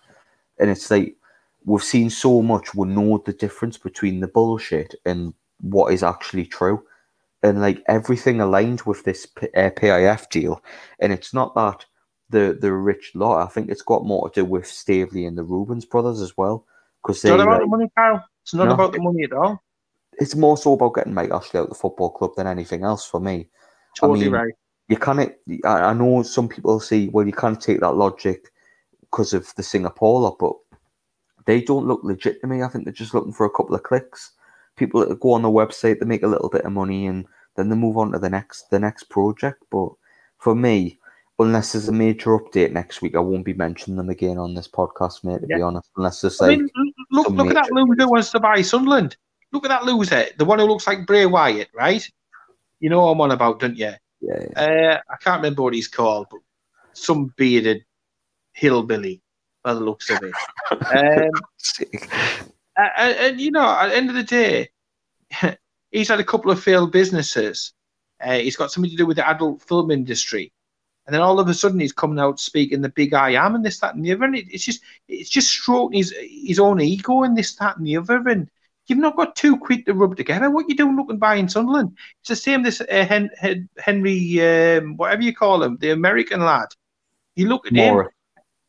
and 0.58 0.68
it's 0.68 0.90
like 0.90 1.16
we've 1.64 1.82
seen 1.82 2.10
so 2.10 2.42
much. 2.42 2.74
We 2.74 2.88
know 2.88 3.22
the 3.24 3.32
difference 3.32 3.78
between 3.78 4.20
the 4.20 4.28
bullshit 4.28 4.94
and 5.04 5.32
what 5.60 5.92
is 5.92 6.02
actually 6.02 6.46
true 6.46 6.82
and 7.44 7.60
like 7.60 7.82
everything 7.88 8.40
aligned 8.40 8.82
with 8.82 9.04
this 9.04 9.26
uh, 9.36 9.70
PIF 9.70 10.28
deal. 10.30 10.62
And 10.98 11.12
it's 11.12 11.34
not 11.34 11.54
that 11.54 11.84
the 12.30 12.56
the 12.60 12.72
rich 12.72 13.12
lot. 13.14 13.42
I 13.42 13.46
think 13.46 13.70
it's 13.70 13.82
got 13.82 14.04
more 14.04 14.28
to 14.28 14.40
do 14.40 14.44
with 14.44 14.66
Staveley 14.66 15.26
and 15.26 15.36
the 15.36 15.44
Reubens 15.44 15.84
brothers 15.84 16.20
as 16.20 16.36
well. 16.36 16.66
Because 17.02 17.16
it's 17.16 17.24
not 17.24 17.40
about 17.40 17.52
like, 17.52 17.60
the 17.60 17.66
money, 17.66 17.90
Kyle. 17.96 18.24
It's 18.42 18.54
not 18.54 18.68
no, 18.68 18.74
about 18.74 18.92
the 18.92 19.00
money 19.00 19.24
at 19.24 19.32
all. 19.32 19.62
It's 20.18 20.34
more 20.34 20.56
so 20.56 20.74
about 20.74 20.94
getting 20.94 21.14
Mike 21.14 21.30
Ashley 21.30 21.58
out 21.58 21.64
of 21.64 21.68
the 21.70 21.74
football 21.74 22.10
club 22.10 22.32
than 22.36 22.46
anything 22.46 22.82
else 22.82 23.04
for 23.04 23.20
me. 23.20 23.48
Totally 23.96 24.20
I 24.20 24.24
mean, 24.24 24.32
right. 24.32 24.54
You 24.88 24.96
can't. 24.96 25.32
I 25.64 25.92
know 25.94 26.22
some 26.22 26.48
people 26.48 26.78
say, 26.80 27.08
well, 27.08 27.26
you 27.26 27.32
can't 27.32 27.60
take 27.60 27.80
that 27.80 27.94
logic 27.94 28.50
because 29.00 29.32
of 29.32 29.54
the 29.56 29.62
Singapore 29.62 30.20
lot, 30.20 30.38
but 30.38 30.54
they 31.46 31.62
don't 31.62 31.86
look 31.86 32.02
legit 32.04 32.40
to 32.40 32.46
me. 32.46 32.62
I 32.62 32.68
think 32.68 32.84
they're 32.84 32.92
just 32.92 33.14
looking 33.14 33.32
for 33.32 33.46
a 33.46 33.50
couple 33.50 33.74
of 33.74 33.82
clicks. 33.82 34.32
People 34.76 35.06
that 35.06 35.20
go 35.20 35.32
on 35.32 35.42
the 35.42 35.48
website, 35.48 36.00
they 36.00 36.06
make 36.06 36.22
a 36.22 36.28
little 36.28 36.48
bit 36.48 36.64
of 36.64 36.72
money, 36.72 37.06
and 37.06 37.26
then 37.56 37.68
they 37.68 37.76
move 37.76 37.96
on 37.96 38.12
to 38.12 38.18
the 38.18 38.28
next 38.28 38.70
the 38.70 38.78
next 38.78 39.04
project. 39.04 39.62
But 39.70 39.90
for 40.38 40.54
me, 40.54 40.98
unless 41.38 41.72
there's 41.72 41.88
a 41.88 41.92
major 41.92 42.38
update 42.38 42.72
next 42.72 43.02
week, 43.02 43.16
I 43.16 43.20
won't 43.20 43.44
be 43.44 43.54
mentioning 43.54 43.96
them 43.96 44.10
again 44.10 44.38
on 44.38 44.54
this 44.54 44.68
podcast, 44.68 45.24
mate. 45.24 45.40
To 45.40 45.46
yeah. 45.48 45.56
be 45.56 45.62
honest, 45.62 45.90
unless 45.96 46.20
there's 46.20 46.40
like, 46.40 46.52
I 46.52 46.56
mean, 46.56 46.70
look, 47.10 47.28
look 47.28 47.48
at 47.48 47.54
that 47.54 47.72
loser 47.72 47.94
who 47.98 48.10
wants 48.10 48.30
to 48.32 48.40
buy 48.40 48.62
Sunderland. 48.62 49.16
Look 49.52 49.64
at 49.64 49.68
that 49.68 49.84
loser, 49.84 50.26
the 50.36 50.44
one 50.44 50.58
who 50.58 50.66
looks 50.66 50.86
like 50.86 51.06
Bray 51.06 51.26
Wyatt, 51.26 51.68
right? 51.74 52.06
You 52.80 52.90
know 52.90 53.02
what 53.02 53.10
I'm 53.12 53.20
on 53.20 53.30
about, 53.30 53.60
don't 53.60 53.76
you? 53.76 53.92
Yeah. 54.20 54.46
yeah. 54.56 54.60
Uh, 54.60 55.00
I 55.12 55.16
can't 55.16 55.38
remember 55.38 55.62
what 55.62 55.74
he's 55.74 55.88
called, 55.88 56.26
but 56.30 56.40
some 56.92 57.32
bearded 57.36 57.84
hillbilly, 58.52 59.22
by 59.62 59.74
the 59.74 59.80
looks 59.80 60.10
of 60.10 60.22
it. 60.22 60.34
um, 60.70 61.30
and, 62.76 63.16
and, 63.16 63.40
you 63.40 63.50
know, 63.50 63.68
at 63.68 63.88
the 63.88 63.96
end 63.96 64.08
of 64.08 64.16
the 64.16 64.22
day, 64.22 64.70
he's 65.90 66.08
had 66.08 66.20
a 66.20 66.24
couple 66.24 66.50
of 66.50 66.62
failed 66.62 66.90
businesses. 66.90 67.72
Uh, 68.20 68.38
he's 68.38 68.56
got 68.56 68.72
something 68.72 68.90
to 68.90 68.96
do 68.96 69.06
with 69.06 69.16
the 69.16 69.28
adult 69.28 69.62
film 69.62 69.90
industry 69.90 70.52
and 71.06 71.14
then 71.14 71.20
all 71.20 71.38
of 71.38 71.48
a 71.48 71.54
sudden 71.54 71.80
he's 71.80 71.92
coming 71.92 72.18
out 72.18 72.40
speaking 72.40 72.80
the 72.80 72.88
big 72.88 73.12
I 73.12 73.30
am 73.30 73.54
and 73.54 73.64
this, 73.64 73.80
that, 73.80 73.94
and 73.94 74.04
the 74.04 74.12
other. 74.12 74.24
And 74.24 74.36
it, 74.36 74.46
it's 74.50 74.64
just 74.64 74.82
it's 75.08 75.30
just 75.30 75.48
stroking 75.48 75.98
his 75.98 76.14
his 76.18 76.58
own 76.58 76.80
ego 76.80 77.22
and 77.22 77.36
this, 77.36 77.54
that, 77.56 77.76
and 77.76 77.86
the 77.86 77.96
other. 77.98 78.26
And 78.28 78.50
you've 78.86 78.98
not 78.98 79.16
got 79.16 79.36
two 79.36 79.58
quick 79.58 79.84
to 79.86 79.94
rub 79.94 80.16
together. 80.16 80.50
What 80.50 80.68
you 80.68 80.76
doing 80.76 80.96
looking 80.96 81.18
by 81.18 81.34
in 81.34 81.48
Sunderland? 81.48 81.96
It's 82.20 82.30
the 82.30 82.36
same. 82.36 82.62
This 82.62 82.80
uh, 82.80 82.86
Hen, 82.88 83.30
Hen, 83.38 83.68
Henry, 83.78 84.40
um, 84.40 84.96
whatever 84.96 85.22
you 85.22 85.34
call 85.34 85.62
him, 85.62 85.76
the 85.78 85.90
American 85.90 86.40
lad. 86.40 86.68
You 87.36 87.48
look 87.48 87.66
at 87.66 87.72
More. 87.74 88.04
him, 88.04 88.08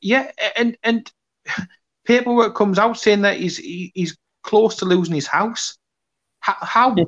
yeah, 0.01 0.31
and 0.57 0.77
and 0.83 1.09
paperwork 2.05 2.55
comes 2.55 2.79
out 2.79 2.97
saying 2.97 3.21
that 3.21 3.37
he's 3.37 3.57
he, 3.57 3.91
he's 3.95 4.17
close 4.43 4.75
to 4.77 4.85
losing 4.85 5.15
his 5.15 5.27
house. 5.27 5.77
How 6.45 6.99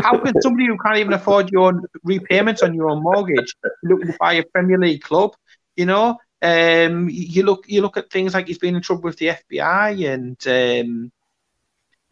how 0.00 0.18
can 0.18 0.34
somebody 0.40 0.66
who 0.66 0.78
can't 0.78 0.98
even 0.98 1.12
afford 1.14 1.50
your 1.50 1.66
own 1.68 1.82
repayments 2.04 2.62
on 2.62 2.74
your 2.74 2.90
own 2.90 3.02
mortgage 3.02 3.54
look 3.82 4.06
to 4.06 4.14
buy 4.20 4.34
a 4.34 4.44
Premier 4.44 4.78
League 4.78 5.02
club? 5.02 5.32
You 5.76 5.86
know, 5.86 6.18
um, 6.42 7.08
you 7.10 7.42
look 7.44 7.64
you 7.68 7.82
look 7.82 7.96
at 7.96 8.10
things 8.10 8.34
like 8.34 8.46
he's 8.46 8.58
been 8.58 8.76
in 8.76 8.82
trouble 8.82 9.02
with 9.02 9.18
the 9.18 9.30
FBI, 9.30 10.04
and 10.14 10.36
um, 10.46 11.12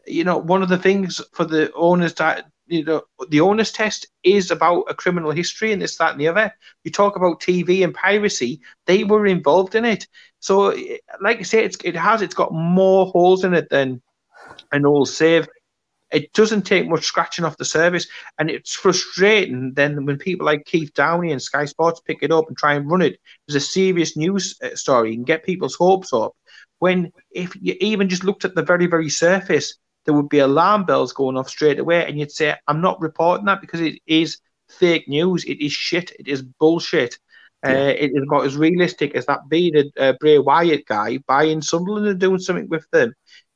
you 0.06 0.24
know 0.24 0.38
one 0.38 0.62
of 0.62 0.68
the 0.68 0.78
things 0.78 1.20
for 1.32 1.44
the 1.44 1.72
owners 1.74 2.14
that 2.14 2.46
you 2.66 2.84
know 2.84 3.02
the 3.28 3.40
onus 3.40 3.72
test 3.72 4.08
is 4.24 4.50
about 4.50 4.84
a 4.88 4.94
criminal 4.94 5.30
history 5.30 5.72
and 5.72 5.82
this, 5.82 5.96
that, 5.98 6.12
and 6.12 6.20
the 6.20 6.28
other. 6.28 6.52
You 6.84 6.90
talk 6.90 7.16
about 7.16 7.40
TV 7.40 7.84
and 7.84 7.94
piracy; 7.94 8.60
they 8.86 9.04
were 9.04 9.26
involved 9.26 9.74
in 9.74 9.84
it. 9.84 10.06
So, 10.40 10.74
like 11.20 11.38
I 11.38 11.42
say, 11.42 11.64
it's, 11.64 11.76
it 11.84 11.94
has 11.94 12.22
it's 12.22 12.34
got 12.34 12.52
more 12.52 13.06
holes 13.06 13.44
in 13.44 13.54
it 13.54 13.68
than 13.70 14.02
an 14.72 14.86
old 14.86 15.08
save. 15.08 15.46
It 16.12 16.32
doesn't 16.32 16.62
take 16.62 16.88
much 16.88 17.04
scratching 17.04 17.44
off 17.44 17.56
the 17.56 17.64
surface, 17.64 18.06
and 18.38 18.50
it's 18.50 18.74
frustrating. 18.74 19.72
Then 19.74 20.04
when 20.04 20.18
people 20.18 20.46
like 20.46 20.64
Keith 20.64 20.92
Downie 20.94 21.32
and 21.32 21.42
Sky 21.42 21.64
Sports 21.64 22.00
pick 22.00 22.18
it 22.22 22.32
up 22.32 22.48
and 22.48 22.56
try 22.56 22.74
and 22.74 22.90
run 22.90 23.02
it 23.02 23.18
as 23.48 23.54
a 23.54 23.60
serious 23.60 24.16
news 24.16 24.56
uh, 24.62 24.74
story 24.74 25.14
and 25.14 25.26
get 25.26 25.44
people's 25.44 25.74
hopes 25.74 26.12
up, 26.12 26.32
when 26.78 27.12
if 27.30 27.56
you 27.60 27.76
even 27.80 28.08
just 28.08 28.24
looked 28.24 28.44
at 28.44 28.54
the 28.54 28.62
very 28.62 28.86
very 28.86 29.08
surface 29.08 29.78
there 30.04 30.14
would 30.14 30.28
be 30.28 30.40
alarm 30.40 30.84
bells 30.84 31.12
going 31.12 31.36
off 31.36 31.48
straight 31.48 31.78
away, 31.78 32.06
and 32.06 32.18
you'd 32.18 32.32
say, 32.32 32.54
I'm 32.66 32.80
not 32.80 33.00
reporting 33.00 33.46
that 33.46 33.60
because 33.60 33.80
it 33.80 34.00
is 34.06 34.38
fake 34.68 35.08
news. 35.08 35.44
It 35.44 35.64
is 35.64 35.72
shit. 35.72 36.12
It 36.18 36.28
is 36.28 36.42
bullshit. 36.42 37.18
Uh, 37.64 37.94
it 37.96 38.10
is 38.12 38.24
about 38.26 38.44
as 38.44 38.56
realistic 38.56 39.14
as 39.14 39.26
that 39.26 39.48
being 39.48 39.76
a 39.76 40.02
uh, 40.02 40.12
Bray 40.18 40.38
Wyatt 40.38 40.84
guy 40.84 41.18
buying 41.28 41.62
Sunderland 41.62 42.08
and 42.08 42.18
doing 42.18 42.40
something 42.40 42.68
with 42.68 42.84
them. 42.90 43.12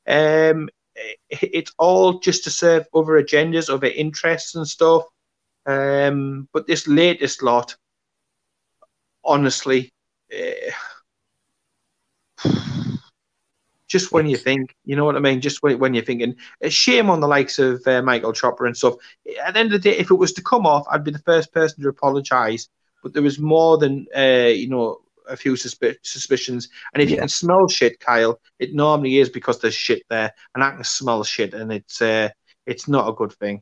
Um, 0.07 0.69
it's 1.29 1.73
all 1.77 2.19
just 2.19 2.43
to 2.45 2.49
serve 2.49 2.87
other 2.93 3.21
agendas, 3.21 3.69
other 3.69 3.87
interests 3.87 4.55
and 4.55 4.67
stuff. 4.67 5.03
Um, 5.65 6.47
but 6.53 6.67
this 6.67 6.87
latest 6.87 7.43
lot, 7.43 7.75
honestly, 9.23 9.91
uh, 10.33 10.71
just 13.87 14.11
when 14.11 14.27
you 14.27 14.37
think, 14.37 14.75
you 14.85 14.95
know 14.95 15.05
what 15.05 15.15
I 15.15 15.19
mean? 15.19 15.41
Just 15.41 15.61
when, 15.61 15.79
when 15.79 15.93
you're 15.93 16.05
thinking, 16.05 16.35
a 16.61 16.69
shame 16.69 17.09
on 17.09 17.19
the 17.19 17.27
likes 17.27 17.59
of 17.59 17.85
uh, 17.85 18.01
Michael 18.01 18.33
Chopra 18.33 18.67
and 18.67 18.77
stuff. 18.77 18.95
At 19.43 19.53
the 19.53 19.59
end 19.59 19.73
of 19.73 19.81
the 19.81 19.91
day, 19.91 19.97
if 19.97 20.11
it 20.11 20.15
was 20.15 20.33
to 20.33 20.41
come 20.41 20.65
off, 20.65 20.85
I'd 20.89 21.03
be 21.03 21.11
the 21.11 21.19
first 21.19 21.53
person 21.53 21.83
to 21.83 21.89
apologise. 21.89 22.69
But 23.03 23.13
there 23.13 23.23
was 23.23 23.39
more 23.39 23.77
than, 23.77 24.07
uh, 24.15 24.47
you 24.47 24.69
know, 24.69 25.01
a 25.27 25.37
few 25.37 25.53
susp- 25.53 25.97
suspicions. 26.03 26.69
And 26.93 27.01
if 27.01 27.09
yeah. 27.09 27.15
you 27.15 27.19
can 27.21 27.29
smell 27.29 27.67
shit, 27.67 27.99
Kyle, 27.99 28.39
it 28.59 28.73
normally 28.73 29.17
is 29.17 29.29
because 29.29 29.59
there's 29.59 29.75
shit 29.75 30.03
there, 30.09 30.33
and 30.55 30.63
I 30.63 30.71
can 30.71 30.83
smell 30.83 31.23
shit, 31.23 31.53
and 31.53 31.71
it's 31.71 32.01
uh, 32.01 32.29
it's 32.65 32.87
not 32.87 33.09
a 33.09 33.13
good 33.13 33.33
thing. 33.33 33.61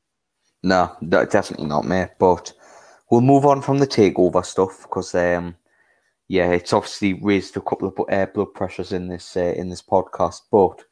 No, 0.64 0.96
definitely 1.08 1.68
not, 1.68 1.86
mate. 1.86 2.10
But 2.20 2.52
we'll 3.12 3.22
move 3.22 3.46
on 3.46 3.62
from 3.62 3.78
the 3.78 3.88
takeover 3.88 4.44
stuff 4.46 4.82
because 4.82 5.14
um, 5.14 5.56
yeah, 6.28 6.52
it's 6.52 6.74
obviously 6.74 7.14
raised 7.14 7.56
a 7.56 7.62
couple 7.62 7.88
of 7.88 8.00
uh, 8.10 8.26
blood 8.28 8.54
pressures 8.54 8.92
in 8.92 9.08
this 9.08 9.38
uh, 9.38 9.54
in 9.56 9.70
this 9.70 9.82
podcast. 9.82 10.42
But 10.52 10.84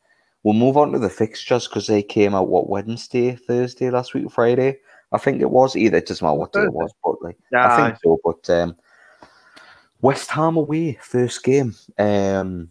we'll 0.44 0.54
move 0.54 0.78
on 0.78 0.92
to 0.92 1.00
the 1.00 1.10
fixtures 1.10 1.68
because 1.68 1.88
they 1.88 2.04
came 2.04 2.36
out 2.36 2.50
what 2.50 2.70
Wednesday, 2.70 3.36
Thursday 3.36 3.90
last 3.90 4.14
week, 4.14 4.30
Friday. 4.32 4.78
I 5.12 5.18
think 5.18 5.42
it 5.42 5.50
was 5.50 5.76
either. 5.76 5.98
It 5.98 6.08
doesn't 6.08 6.26
matter 6.26 6.38
what 6.38 6.54
day 6.54 6.64
it 6.64 6.74
was, 6.74 6.92
but 7.04 7.22
like 7.22 7.38
yeah. 7.52 7.74
I 7.74 7.86
think 7.88 8.00
so. 8.04 8.20
But 8.24 8.50
um, 8.50 8.76
West 10.04 10.30
Ham 10.32 10.58
away 10.58 11.00
first 11.02 11.44
game. 11.44 11.74
Um, 11.98 12.70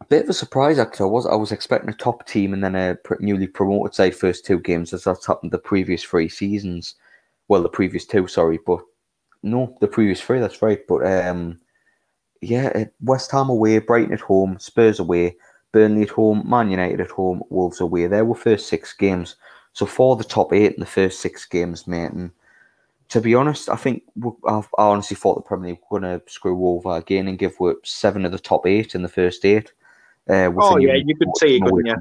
a 0.00 0.04
bit 0.04 0.22
of 0.22 0.30
a 0.30 0.32
surprise 0.32 0.78
actually. 0.78 1.08
I 1.08 1.10
was 1.10 1.26
I 1.26 1.34
was 1.34 1.50
expecting 1.50 1.90
a 1.90 1.94
top 1.94 2.26
team 2.26 2.54
and 2.54 2.62
then 2.62 2.76
a 2.76 2.96
newly 3.18 3.48
promoted 3.48 3.92
side 3.92 4.14
first 4.14 4.46
two 4.46 4.60
games 4.60 4.92
as 4.92 5.02
that's 5.02 5.26
happened 5.26 5.50
the 5.50 5.58
previous 5.58 6.04
three 6.04 6.28
seasons. 6.28 6.94
Well, 7.48 7.62
the 7.62 7.68
previous 7.68 8.06
two, 8.06 8.28
sorry, 8.28 8.60
but 8.64 8.80
no, 9.42 9.76
the 9.80 9.88
previous 9.88 10.20
three. 10.20 10.38
That's 10.38 10.62
right. 10.62 10.80
But 10.86 11.04
um, 11.04 11.60
yeah, 12.40 12.84
West 13.00 13.32
Ham 13.32 13.48
away, 13.48 13.80
Brighton 13.80 14.14
at 14.14 14.20
home, 14.20 14.56
Spurs 14.60 15.00
away, 15.00 15.36
Burnley 15.72 16.02
at 16.02 16.10
home, 16.10 16.48
Man 16.48 16.70
United 16.70 17.00
at 17.00 17.10
home, 17.10 17.42
Wolves 17.50 17.80
away. 17.80 18.06
There 18.06 18.24
were 18.24 18.36
first 18.36 18.68
six 18.68 18.92
games. 18.92 19.34
So 19.72 19.86
for 19.86 20.14
the 20.14 20.22
top 20.22 20.52
eight 20.52 20.74
in 20.74 20.80
the 20.80 20.86
first 20.86 21.18
six 21.18 21.46
games, 21.46 21.88
mate. 21.88 22.12
And 22.12 22.30
to 23.08 23.20
be 23.20 23.34
honest, 23.34 23.68
I 23.68 23.76
think 23.76 24.02
I 24.46 24.62
honestly 24.78 25.16
thought 25.16 25.36
the 25.36 25.42
Premier 25.42 25.70
League 25.70 25.80
were 25.90 26.00
going 26.00 26.20
to 26.20 26.30
screw 26.30 26.66
over 26.66 26.96
again 26.96 27.28
and 27.28 27.38
give 27.38 27.60
up 27.60 27.84
seven 27.84 28.24
of 28.24 28.32
the 28.32 28.38
top 28.38 28.66
eight 28.66 28.94
in 28.94 29.02
the 29.02 29.08
first 29.08 29.44
eight. 29.44 29.72
Uh, 30.28 30.50
oh 30.56 30.78
yeah, 30.78 30.94
you 30.94 31.14
could 31.16 31.28
see 31.36 31.56
it, 31.56 31.62
couldn't 31.62 31.86
you? 31.86 31.96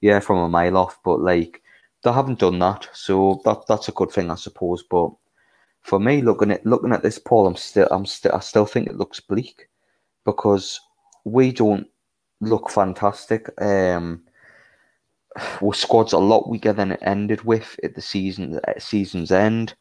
Yeah, 0.00 0.20
from 0.20 0.38
a 0.38 0.48
mile 0.48 0.76
off, 0.76 0.98
but 1.04 1.20
like 1.20 1.62
they 2.02 2.12
haven't 2.12 2.40
done 2.40 2.58
that, 2.58 2.88
so 2.92 3.40
that 3.44 3.66
that's 3.68 3.88
a 3.88 3.92
good 3.92 4.10
thing, 4.10 4.30
I 4.30 4.34
suppose. 4.34 4.82
But 4.82 5.10
for 5.82 6.00
me, 6.00 6.20
looking 6.22 6.50
at 6.50 6.66
looking 6.66 6.92
at 6.92 7.02
this 7.02 7.18
poll, 7.18 7.46
I'm 7.46 7.56
still 7.56 7.88
I'm 7.90 8.06
still 8.06 8.34
I 8.34 8.40
still 8.40 8.66
think 8.66 8.88
it 8.88 8.96
looks 8.96 9.20
bleak 9.20 9.68
because 10.24 10.80
we 11.24 11.52
don't 11.52 11.86
look 12.40 12.70
fantastic. 12.70 13.48
Um, 13.62 14.22
our 15.62 15.74
squad's 15.74 16.12
a 16.12 16.18
lot 16.18 16.48
weaker 16.48 16.72
than 16.72 16.92
it 16.92 17.00
ended 17.02 17.44
with 17.44 17.78
at 17.84 17.94
the 17.94 18.02
season 18.02 18.60
at 18.66 18.82
season's 18.82 19.30
end. 19.30 19.74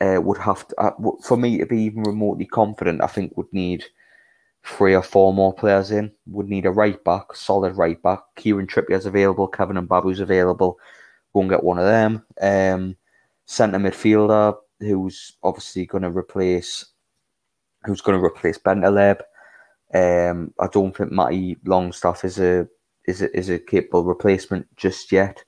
Uh, 0.00 0.20
would 0.20 0.38
have 0.38 0.68
to, 0.68 0.78
uh, 0.78 0.92
for 1.22 1.38
me 1.38 1.58
to 1.58 1.66
be 1.66 1.80
even 1.82 2.02
remotely 2.02 2.44
confident. 2.44 3.02
I 3.02 3.06
think 3.06 3.36
would 3.36 3.52
need 3.52 3.84
three 4.62 4.94
or 4.94 5.02
four 5.02 5.32
more 5.32 5.54
players 5.54 5.90
in. 5.90 6.12
Would 6.26 6.48
need 6.48 6.66
a 6.66 6.70
right 6.70 7.02
back, 7.04 7.34
solid 7.34 7.76
right 7.76 8.00
back. 8.02 8.20
Kieran 8.36 8.66
Trippier's 8.66 9.06
available. 9.06 9.48
Kevin 9.48 9.76
Mbabu's 9.86 10.20
available. 10.20 10.78
Go 11.32 11.40
and 11.40 11.50
get 11.50 11.64
one 11.64 11.78
of 11.78 11.84
them. 11.84 12.24
Um, 12.42 12.96
centre 13.46 13.78
midfielder 13.78 14.56
who's 14.80 15.32
obviously 15.42 15.86
going 15.86 16.02
to 16.02 16.10
replace 16.10 16.84
who's 17.84 18.00
going 18.00 18.18
to 18.18 18.24
replace 18.24 18.58
Bentaleb. 18.58 19.20
Um, 19.94 20.52
I 20.60 20.66
don't 20.66 20.94
think 20.94 21.12
Matty 21.12 21.56
Longstaff 21.64 22.24
is 22.24 22.38
a 22.38 22.68
is 23.06 23.22
a, 23.22 23.34
is 23.36 23.48
a 23.48 23.58
capable 23.58 24.04
replacement 24.04 24.66
just 24.76 25.12
yet. 25.12 25.42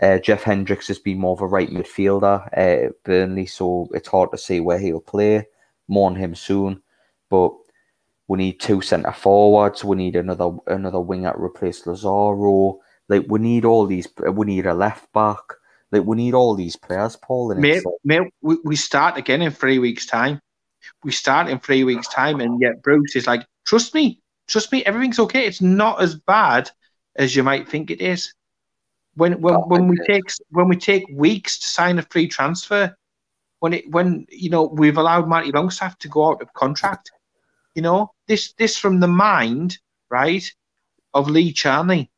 Uh, 0.00 0.18
Jeff 0.18 0.44
Hendricks 0.44 0.88
has 0.88 0.98
been 0.98 1.18
more 1.18 1.32
of 1.32 1.40
a 1.40 1.46
right 1.46 1.70
midfielder 1.70 2.48
at 2.52 2.84
uh, 2.84 2.92
Burnley, 3.04 3.46
so 3.46 3.88
it's 3.92 4.08
hard 4.08 4.30
to 4.30 4.38
say 4.38 4.60
where 4.60 4.78
he'll 4.78 5.00
play. 5.00 5.46
More 5.88 6.08
on 6.08 6.16
him 6.16 6.34
soon, 6.34 6.82
but 7.30 7.52
we 8.28 8.38
need 8.38 8.60
two 8.60 8.82
centre 8.82 9.12
forwards. 9.12 9.82
We 9.82 9.96
need 9.96 10.14
another 10.14 10.50
another 10.66 11.00
winger 11.00 11.32
to 11.32 11.42
replace 11.42 11.86
Lazaro. 11.86 12.78
Like 13.08 13.24
we 13.26 13.38
need 13.40 13.64
all 13.64 13.86
these. 13.86 14.06
We 14.30 14.46
need 14.46 14.66
a 14.66 14.74
left 14.74 15.10
back. 15.12 15.38
Like 15.90 16.04
we 16.04 16.16
need 16.16 16.34
all 16.34 16.54
these 16.54 16.76
players, 16.76 17.16
Paul. 17.16 17.52
And 17.52 17.60
mate, 17.60 17.82
mate, 18.04 18.30
we, 18.42 18.58
we 18.64 18.76
start 18.76 19.16
again 19.16 19.40
in 19.40 19.50
three 19.50 19.78
weeks' 19.78 20.04
time. 20.04 20.40
We 21.02 21.12
start 21.12 21.48
in 21.48 21.58
three 21.58 21.84
weeks' 21.84 22.08
time, 22.08 22.40
and 22.40 22.60
yet 22.60 22.82
Bruce 22.82 23.16
is 23.16 23.26
like, 23.26 23.46
Trust 23.64 23.94
me, 23.94 24.20
trust 24.46 24.70
me, 24.72 24.84
everything's 24.84 25.18
okay. 25.18 25.46
It's 25.46 25.62
not 25.62 26.02
as 26.02 26.14
bad 26.14 26.70
as 27.16 27.34
you 27.34 27.42
might 27.42 27.68
think 27.68 27.90
it 27.90 28.02
is. 28.02 28.34
When 29.18 29.40
when, 29.40 29.56
oh, 29.56 29.66
when 29.66 29.88
we 29.88 29.98
take 30.06 30.30
when 30.50 30.68
we 30.68 30.76
take 30.76 31.04
weeks 31.12 31.58
to 31.58 31.68
sign 31.68 31.98
a 31.98 32.02
free 32.02 32.28
transfer, 32.28 32.96
when 33.58 33.72
it 33.72 33.90
when 33.90 34.26
you 34.30 34.48
know 34.48 34.62
we've 34.62 34.96
allowed 34.96 35.26
Marty 35.26 35.50
Longstaff 35.50 35.98
to 35.98 36.08
go 36.08 36.30
out 36.30 36.40
of 36.40 36.52
contract, 36.52 37.10
you 37.74 37.82
know 37.82 38.12
this 38.28 38.52
this 38.52 38.78
from 38.78 39.00
the 39.00 39.08
mind 39.08 39.78
right 40.08 40.48
of 41.14 41.28
Lee 41.28 41.52
Charnley, 41.52 42.12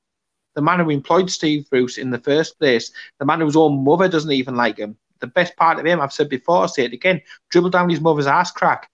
the 0.55 0.61
man 0.61 0.81
who 0.81 0.91
employed 0.91 1.31
Steve 1.31 1.65
Bruce 1.71 1.97
in 1.97 2.11
the 2.11 2.19
first 2.19 2.59
place, 2.59 2.93
the 3.19 3.25
man 3.25 3.41
whose 3.41 3.57
own 3.57 3.83
mother 3.83 4.07
doesn't 4.07 4.33
even 4.33 4.55
like 4.55 4.77
him. 4.77 4.95
The 5.21 5.27
best 5.27 5.57
part 5.57 5.79
of 5.79 5.87
him, 5.87 6.03
I've 6.03 6.13
said 6.13 6.29
before, 6.29 6.59
I'll 6.59 6.69
say 6.69 6.85
it 6.85 6.93
again, 6.93 7.23
dribble 7.49 7.71
down 7.71 7.89
his 7.89 8.03
mother's 8.03 8.27
ass 8.27 8.51
crack. 8.51 8.91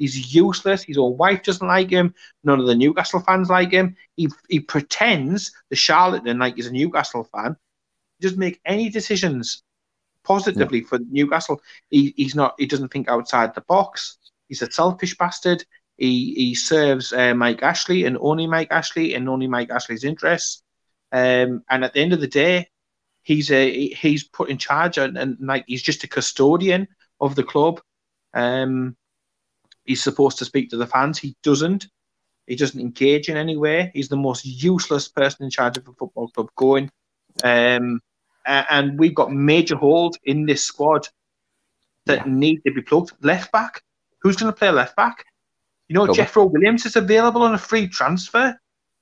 He's 0.00 0.34
useless. 0.34 0.82
His 0.82 0.96
own 0.96 1.18
wife 1.18 1.42
doesn't 1.42 1.66
like 1.66 1.90
him. 1.90 2.14
None 2.42 2.58
of 2.58 2.66
the 2.66 2.74
Newcastle 2.74 3.20
fans 3.20 3.50
like 3.50 3.70
him. 3.70 3.96
He 4.16 4.28
he 4.48 4.58
pretends 4.58 5.52
the 5.68 5.76
charlatan 5.76 6.38
like 6.38 6.56
he's 6.56 6.68
a 6.68 6.72
Newcastle 6.72 7.24
fan. 7.24 7.54
He 8.18 8.26
doesn't 8.26 8.38
make 8.38 8.60
any 8.64 8.88
decisions 8.88 9.62
positively 10.24 10.80
for 10.80 10.98
Newcastle. 11.10 11.60
He, 11.90 12.14
he's 12.16 12.34
not. 12.34 12.54
He 12.58 12.64
doesn't 12.64 12.88
think 12.88 13.10
outside 13.10 13.54
the 13.54 13.60
box. 13.62 14.16
He's 14.48 14.62
a 14.62 14.72
selfish 14.72 15.18
bastard. 15.18 15.64
He 15.98 16.32
he 16.34 16.54
serves 16.54 17.12
uh, 17.12 17.34
Mike 17.34 17.62
Ashley 17.62 18.04
and 18.06 18.16
only 18.22 18.46
Mike 18.46 18.68
Ashley 18.70 19.14
and 19.14 19.28
only 19.28 19.48
Mike 19.48 19.70
Ashley's 19.70 20.04
interests. 20.04 20.62
Um, 21.12 21.62
and 21.68 21.84
at 21.84 21.92
the 21.92 22.00
end 22.00 22.14
of 22.14 22.20
the 22.20 22.26
day, 22.26 22.70
he's 23.22 23.50
a 23.50 23.88
he's 23.88 24.24
put 24.24 24.48
in 24.48 24.56
charge 24.56 24.96
and, 24.96 25.18
and 25.18 25.36
like 25.40 25.64
he's 25.66 25.82
just 25.82 26.04
a 26.04 26.08
custodian 26.08 26.88
of 27.20 27.34
the 27.34 27.44
club. 27.44 27.82
Um, 28.32 28.96
he's 29.90 30.02
supposed 30.02 30.38
to 30.38 30.44
speak 30.44 30.70
to 30.70 30.76
the 30.76 30.86
fans. 30.86 31.18
He 31.18 31.36
doesn't. 31.42 31.88
He 32.46 32.54
doesn't 32.54 32.80
engage 32.80 33.28
in 33.28 33.36
any 33.36 33.56
way. 33.56 33.90
He's 33.92 34.08
the 34.08 34.16
most 34.16 34.44
useless 34.44 35.08
person 35.08 35.44
in 35.44 35.50
charge 35.50 35.76
of 35.76 35.88
a 35.88 35.92
football 35.92 36.28
club 36.28 36.48
going. 36.54 36.90
Um, 37.42 38.00
and 38.46 38.98
we've 39.00 39.14
got 39.16 39.32
major 39.32 39.76
holes 39.76 40.16
in 40.24 40.46
this 40.46 40.64
squad 40.64 41.08
that 42.06 42.24
yeah. 42.24 42.32
need 42.32 42.60
to 42.66 42.72
be 42.72 42.82
plugged. 42.82 43.12
Left 43.22 43.50
back, 43.50 43.82
who's 44.20 44.36
going 44.36 44.52
to 44.52 44.56
play 44.56 44.70
left 44.70 44.94
back? 44.94 45.24
You 45.88 45.94
know, 45.94 46.06
Jetro 46.06 46.48
Willems 46.48 46.86
is 46.86 46.94
available 46.94 47.42
on 47.42 47.54
a 47.54 47.58
free 47.58 47.88
transfer. 47.88 48.56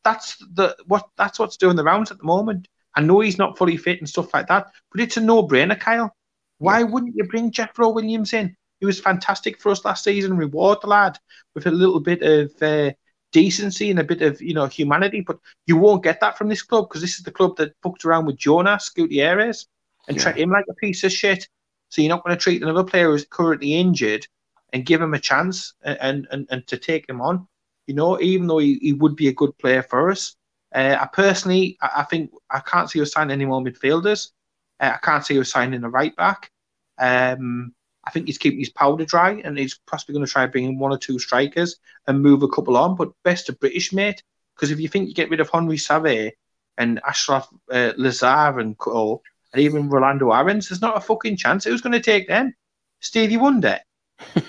That's 0.04 0.38
the 0.54 0.74
what. 0.86 1.06
That's 1.18 1.38
what's 1.38 1.58
doing 1.58 1.76
the 1.76 1.84
rounds 1.84 2.10
at 2.10 2.16
the 2.16 2.24
moment. 2.24 2.66
I 2.96 3.02
know 3.02 3.20
he's 3.20 3.36
not 3.36 3.58
fully 3.58 3.76
fit 3.76 3.98
and 3.98 4.08
stuff 4.08 4.32
like 4.32 4.46
that, 4.48 4.68
but 4.90 5.02
it's 5.02 5.18
a 5.18 5.20
no-brainer, 5.20 5.78
Kyle. 5.78 6.14
Why 6.56 6.78
yeah. 6.78 6.86
wouldn't 6.86 7.14
you 7.14 7.24
bring 7.24 7.52
Jetro 7.52 7.94
Willems 7.94 8.32
in? 8.32 8.56
He 8.80 8.86
was 8.86 9.00
fantastic 9.00 9.60
for 9.60 9.70
us 9.70 9.84
last 9.84 10.04
season. 10.04 10.36
Reward 10.36 10.78
the 10.82 10.88
lad 10.88 11.18
with 11.54 11.66
a 11.66 11.70
little 11.70 12.00
bit 12.00 12.22
of 12.22 12.50
uh, 12.62 12.92
decency 13.32 13.90
and 13.90 13.98
a 13.98 14.04
bit 14.04 14.22
of 14.22 14.40
you 14.40 14.54
know 14.54 14.66
humanity. 14.66 15.20
But 15.20 15.38
you 15.66 15.76
won't 15.76 16.04
get 16.04 16.20
that 16.20 16.38
from 16.38 16.48
this 16.48 16.62
club 16.62 16.88
because 16.88 17.00
this 17.02 17.18
is 17.18 17.24
the 17.24 17.32
club 17.32 17.56
that 17.56 17.74
fucked 17.82 18.04
around 18.04 18.26
with 18.26 18.36
Jonas 18.36 18.88
Gutierrez. 18.90 19.66
and 20.06 20.16
Yeah. 20.16 20.22
treat 20.24 20.38
him 20.38 20.50
like 20.50 20.64
a 20.70 20.74
piece 20.74 21.04
of 21.04 21.12
shit. 21.12 21.48
So 21.90 22.02
you're 22.02 22.08
not 22.08 22.24
going 22.24 22.36
to 22.36 22.42
treat 22.42 22.62
another 22.62 22.84
player 22.84 23.10
who's 23.10 23.26
currently 23.30 23.74
injured 23.74 24.26
and 24.72 24.86
give 24.86 25.00
him 25.02 25.14
a 25.14 25.18
chance 25.18 25.74
and 25.82 26.26
and, 26.30 26.46
and 26.50 26.66
to 26.68 26.76
take 26.78 27.08
him 27.08 27.20
on. 27.20 27.46
You 27.86 27.94
know, 27.94 28.20
even 28.20 28.46
though 28.46 28.58
he, 28.58 28.78
he 28.80 28.92
would 28.92 29.16
be 29.16 29.28
a 29.28 29.32
good 29.34 29.56
player 29.58 29.82
for 29.82 30.10
us. 30.10 30.34
Uh, 30.74 30.96
I 31.00 31.06
personally, 31.06 31.78
I, 31.80 31.90
I 31.98 32.02
think 32.04 32.30
I 32.50 32.60
can't 32.60 32.90
see 32.90 33.00
us 33.00 33.12
signing 33.12 33.32
any 33.32 33.46
more 33.46 33.62
midfielders. 33.62 34.30
Uh, 34.78 34.92
I 34.94 34.98
can't 35.02 35.24
see 35.24 35.38
us 35.40 35.50
signing 35.50 35.82
a 35.84 35.88
right 35.88 36.14
back. 36.16 36.50
Um, 36.98 37.72
I 38.08 38.10
think 38.10 38.26
he's 38.26 38.38
keeping 38.38 38.58
his 38.58 38.70
powder 38.70 39.04
dry, 39.04 39.38
and 39.44 39.58
he's 39.58 39.78
possibly 39.86 40.14
going 40.14 40.24
to 40.24 40.32
try 40.32 40.44
and 40.44 40.50
bring 40.50 40.64
in 40.64 40.78
one 40.78 40.92
or 40.92 40.96
two 40.96 41.18
strikers 41.18 41.76
and 42.06 42.22
move 42.22 42.42
a 42.42 42.48
couple 42.48 42.78
on. 42.78 42.96
But 42.96 43.12
best 43.22 43.50
of 43.50 43.60
British, 43.60 43.92
mate. 43.92 44.22
Because 44.56 44.70
if 44.70 44.80
you 44.80 44.88
think 44.88 45.08
you 45.08 45.14
get 45.14 45.28
rid 45.28 45.40
of 45.40 45.50
Henri 45.50 45.76
Saivet 45.76 46.32
and 46.78 47.02
Achraf 47.02 47.46
uh, 47.70 47.92
Lazaar 47.98 48.62
and 48.62 48.78
Co, 48.78 49.20
and 49.52 49.60
even 49.60 49.90
Rolando 49.90 50.32
Aarons, 50.32 50.70
there's 50.70 50.80
not 50.80 50.96
a 50.96 51.00
fucking 51.00 51.36
chance. 51.36 51.64
Who's 51.64 51.82
going 51.82 51.92
to 51.92 52.00
take 52.00 52.28
them? 52.28 52.54
Stevie 53.00 53.36
Wonder. 53.36 53.78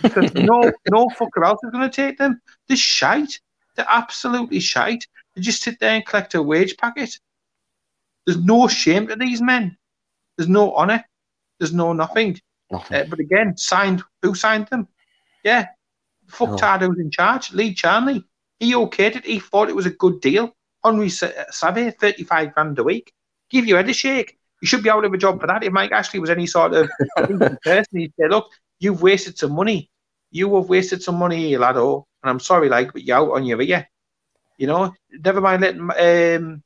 Because 0.02 0.34
no, 0.36 0.72
no 0.90 1.08
fucker 1.08 1.46
else 1.46 1.60
is 1.62 1.72
going 1.72 1.90
to 1.90 1.94
take 1.94 2.18
them. 2.18 2.40
They're 2.70 2.78
shite. 2.78 3.42
They're 3.76 3.86
absolutely 3.90 4.62
shite. 4.62 5.06
They 5.36 5.42
just 5.42 5.64
sit 5.64 5.82
there 5.82 5.92
and 5.92 6.06
collect 6.06 6.34
a 6.34 6.42
wage 6.42 6.78
packet. 6.78 7.20
There's 8.26 8.42
no 8.42 8.70
shame 8.70 9.08
to 9.08 9.18
these 9.18 9.42
men. 9.42 9.76
There's 10.38 10.48
no 10.48 10.74
honour. 10.74 11.04
There's 11.60 11.74
no 11.74 11.92
nothing. 11.92 12.40
Nothing. 12.72 12.98
Uh, 12.98 13.06
but 13.10 13.20
again, 13.20 13.58
signed. 13.58 14.04
Who 14.22 14.36
signed 14.36 14.68
them? 14.68 14.88
Yeah, 15.44 15.68
fuck 16.28 16.50
Oh. 16.50 16.58
Tard 16.58 16.82
who's 16.82 17.00
in 17.00 17.12
charge. 17.12 17.52
Lee 17.54 17.74
Charnley. 17.74 18.24
He 18.60 18.74
okayed 18.74 19.16
it. 19.16 19.26
He 19.26 19.40
thought 19.40 19.70
it 19.70 19.76
was 19.76 19.86
a 19.86 19.92
good 19.92 20.20
deal. 20.22 20.56
Henri 20.84 21.10
Sa- 21.10 21.32
Saivet, 21.52 21.98
thirty-five 22.00 22.54
grand 22.54 22.78
a 22.80 22.84
week. 22.84 23.14
Give 23.50 23.66
your 23.66 23.78
head 23.78 23.90
a 23.90 23.94
shake. 23.94 24.38
You 24.62 24.68
should 24.68 24.84
be 24.84 24.90
out 24.90 25.06
of 25.06 25.14
a 25.14 25.18
job 25.18 25.40
for 25.40 25.48
that. 25.48 25.64
If 25.64 25.72
Mike 25.72 25.92
Ashley 25.92 26.20
was 26.20 26.30
any 26.30 26.46
sort 26.46 26.74
of 26.74 26.90
person, 27.64 28.00
he'd 28.00 28.14
say, 28.20 28.28
"Look, 28.28 28.48
you've 28.80 29.02
wasted 29.02 29.38
some 29.38 29.54
money. 29.54 29.90
You 30.32 30.54
have 30.56 30.70
wasted 30.70 31.02
some 31.02 31.16
money, 31.16 31.52
laddo. 31.54 32.04
And 32.22 32.30
I'm 32.30 32.40
sorry, 32.42 32.68
like, 32.70 32.92
but 32.94 33.04
you're 33.04 33.18
out 33.18 33.32
on 33.32 33.46
your 33.46 33.62
ear. 33.62 33.88
You 34.58 34.68
know, 34.68 34.94
never 35.10 35.40
mind 35.40 35.62
letting 35.62 35.82
um, 36.44 36.62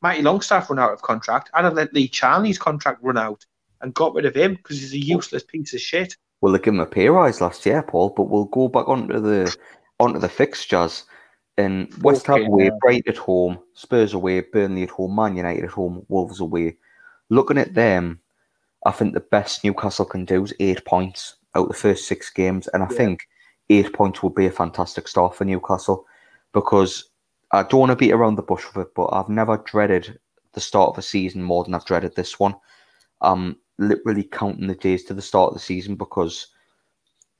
Matty 0.00 0.22
Longstaff 0.22 0.70
run 0.70 0.78
out 0.78 0.92
of 0.92 1.02
contract. 1.02 1.50
I'd 1.52 1.64
have 1.64 1.74
let 1.74 1.92
Lee 1.92 2.06
Charnley's 2.08 2.58
contract 2.58 3.00
run 3.02 3.18
out 3.18 3.44
and 3.84 3.94
got 3.94 4.14
rid 4.14 4.24
of 4.24 4.34
him 4.34 4.54
because 4.54 4.80
he's 4.80 4.94
a 4.94 4.98
useless 4.98 5.44
piece 5.44 5.74
of 5.74 5.80
shit. 5.80 6.16
Well, 6.40 6.52
they 6.52 6.58
gave 6.58 6.74
him 6.74 6.80
a 6.80 6.86
pay 6.86 7.08
rise 7.08 7.40
last 7.40 7.64
year, 7.66 7.82
Paul. 7.82 8.10
But 8.16 8.24
we'll 8.24 8.46
go 8.46 8.66
back 8.68 8.88
onto 8.88 9.20
the 9.20 9.56
onto 10.00 10.18
the 10.18 10.28
fixtures. 10.28 11.04
And 11.56 11.92
West 12.02 12.26
Ham 12.26 12.36
Okay, 12.36 12.46
away, 12.46 12.64
yeah. 12.64 12.70
Bright 12.80 13.06
at 13.06 13.16
home, 13.16 13.60
Spurs 13.74 14.12
away, 14.12 14.40
Burnley 14.40 14.82
at 14.82 14.90
home, 14.90 15.14
Man 15.14 15.36
United 15.36 15.64
at 15.64 15.70
home, 15.70 16.04
Wolves 16.08 16.40
away. 16.40 16.78
Looking 17.28 17.58
at 17.58 17.74
them, 17.74 18.18
I 18.86 18.90
think 18.90 19.14
the 19.14 19.20
best 19.20 19.62
Newcastle 19.62 20.04
can 20.04 20.24
do 20.24 20.42
is 20.42 20.52
eight 20.58 20.84
points 20.84 21.36
out 21.54 21.64
of 21.64 21.68
the 21.68 21.74
first 21.74 22.08
six 22.08 22.28
games, 22.30 22.66
and 22.68 22.82
I 22.82 22.88
Yeah. 22.90 22.96
think 22.96 23.28
eight 23.70 23.92
points 23.92 24.20
would 24.22 24.34
be 24.34 24.46
a 24.46 24.50
fantastic 24.50 25.06
start 25.06 25.36
for 25.36 25.44
Newcastle 25.44 26.06
because 26.52 27.10
I 27.52 27.62
don't 27.62 27.80
want 27.80 27.90
to 27.90 27.96
beat 27.96 28.12
around 28.12 28.34
the 28.34 28.42
bush 28.42 28.64
with 28.66 28.86
it, 28.86 28.94
but 28.96 29.10
I've 29.12 29.28
never 29.28 29.58
dreaded 29.58 30.18
the 30.54 30.60
start 30.60 30.90
of 30.90 30.98
a 30.98 31.02
season 31.02 31.42
more 31.42 31.62
than 31.62 31.74
I've 31.74 31.84
dreaded 31.84 32.16
this 32.16 32.40
one. 32.40 32.56
I'm 33.20 33.56
literally 33.78 34.24
counting 34.24 34.66
the 34.66 34.74
days 34.74 35.04
to 35.04 35.14
the 35.14 35.22
start 35.22 35.48
of 35.48 35.54
the 35.54 35.60
season 35.60 35.96
because 35.96 36.48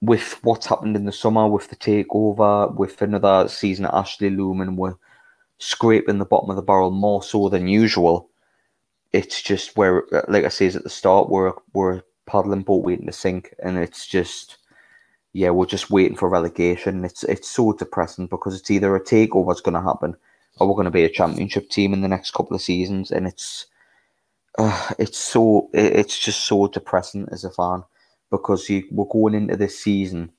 with 0.01 0.39
what's 0.43 0.67
happened 0.67 0.97
in 0.97 1.05
the 1.05 1.13
summer, 1.13 1.49
with 1.49 1.69
the 1.69 1.77
takeover, 1.77 2.75
with 2.75 3.01
another 3.01 3.49
season 3.49 3.87
at 3.87 3.95
Ashley 3.95 4.31
Lumen, 4.31 4.77
we're 4.77 4.97
scraping 5.59 6.19
the 6.19 6.25
bottom 6.25 6.51
of 6.51 6.57
the 6.57 6.63
barrel 6.63 6.91
more 6.91 7.23
so 7.23 7.49
than 7.49 7.69
usual. 7.69 8.29
It's 9.13 9.41
just 9.41 9.77
where, 9.77 10.05
like 10.29 10.45
I 10.45 10.49
says 10.49 10.77
at 10.77 10.83
the 10.83 10.91
start, 10.91 11.31
we're 11.31 11.53
we're 11.73 12.03
paddling 12.27 12.63
boat 12.63 12.85
waiting 12.85 13.07
to 13.07 13.13
sink, 13.13 13.55
and 13.63 13.79
it's 13.79 14.07
just, 14.07 14.59
yeah, 15.33 15.51
we're 15.51 15.67
just 15.67 15.91
waiting 15.91 16.17
for 16.17 16.29
relegation. 16.29 17.05
It's 17.05 17.23
it's 17.25 17.49
so 17.49 17.73
depressing 17.73 18.27
because 18.27 18.59
it's 18.59 18.71
either 18.71 18.95
a 18.95 19.01
takeover's 19.01 19.61
going 19.61 19.75
to 19.75 19.81
happen, 19.81 20.17
or 20.59 20.67
we're 20.67 20.75
going 20.75 20.87
to 20.87 20.91
be 20.91 21.05
a 21.05 21.09
championship 21.09 21.71
team 21.71 21.93
in 21.95 22.03
the 22.03 22.09
next 22.09 22.33
couple 22.33 22.57
of 22.57 22.63
seasons, 22.63 23.11
and 23.11 23.27
it's, 23.27 23.67
uh, 24.59 24.93
it's 24.99 25.19
so 25.19 25.69
it- 25.75 25.97
it's 25.97 26.19
just 26.19 26.45
so 26.45 26.67
depressing 26.69 27.29
as 27.33 27.45
a 27.45 27.51
fan 27.51 27.83
because 28.31 28.69
you 28.69 28.85
we're 28.91 29.07
going 29.07 29.35
into 29.35 29.57
this 29.57 29.79
season 29.79 30.33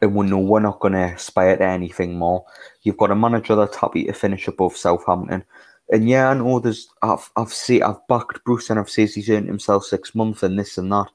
and 0.00 0.14
we 0.14 0.26
know 0.26 0.38
we're 0.38 0.60
not 0.60 0.80
going 0.80 0.94
to 0.94 1.14
aspire 1.14 1.56
to 1.56 1.64
anything 1.64 2.18
more. 2.18 2.44
You've 2.82 2.96
got 2.96 3.10
a 3.12 3.14
manager 3.16 3.54
that's 3.54 3.76
happy 3.76 4.04
to 4.04 4.12
finish 4.12 4.48
above 4.48 4.76
Southampton, 4.76 5.44
and 5.92 6.08
yeah, 6.08 6.30
I 6.30 6.34
know 6.34 6.58
there's 6.58 6.88
I've 7.02 7.30
I've 7.36 7.52
seen 7.52 7.82
I've 7.82 8.06
backed 8.08 8.44
Bruce 8.44 8.70
and 8.70 8.78
I've 8.80 8.90
said 8.90 9.10
he's 9.10 9.30
earned 9.30 9.46
himself 9.48 9.84
six 9.84 10.14
months 10.14 10.42
and 10.42 10.58
this 10.58 10.78
and 10.78 10.90
that. 10.92 11.08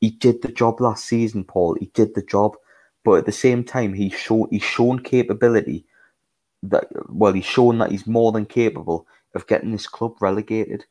He 0.00 0.10
did 0.10 0.42
the 0.42 0.48
job 0.52 0.80
last 0.80 1.04
season, 1.06 1.44
Paul. 1.44 1.76
He 1.80 1.86
did 1.94 2.14
the 2.14 2.22
job, 2.22 2.56
but 3.04 3.14
at 3.14 3.26
the 3.26 3.32
same 3.32 3.64
time, 3.64 3.94
he 3.94 4.10
shown 4.10 4.48
he's 4.50 4.62
shown 4.64 5.00
capability 5.00 5.86
that 6.64 6.86
well, 7.08 7.32
he's 7.32 7.44
shown 7.44 7.78
that 7.78 7.90
he's 7.92 8.06
more 8.06 8.32
than 8.32 8.46
capable 8.46 9.06
of 9.34 9.46
getting 9.46 9.72
this 9.72 9.86
club 9.86 10.14
relegated 10.20 10.84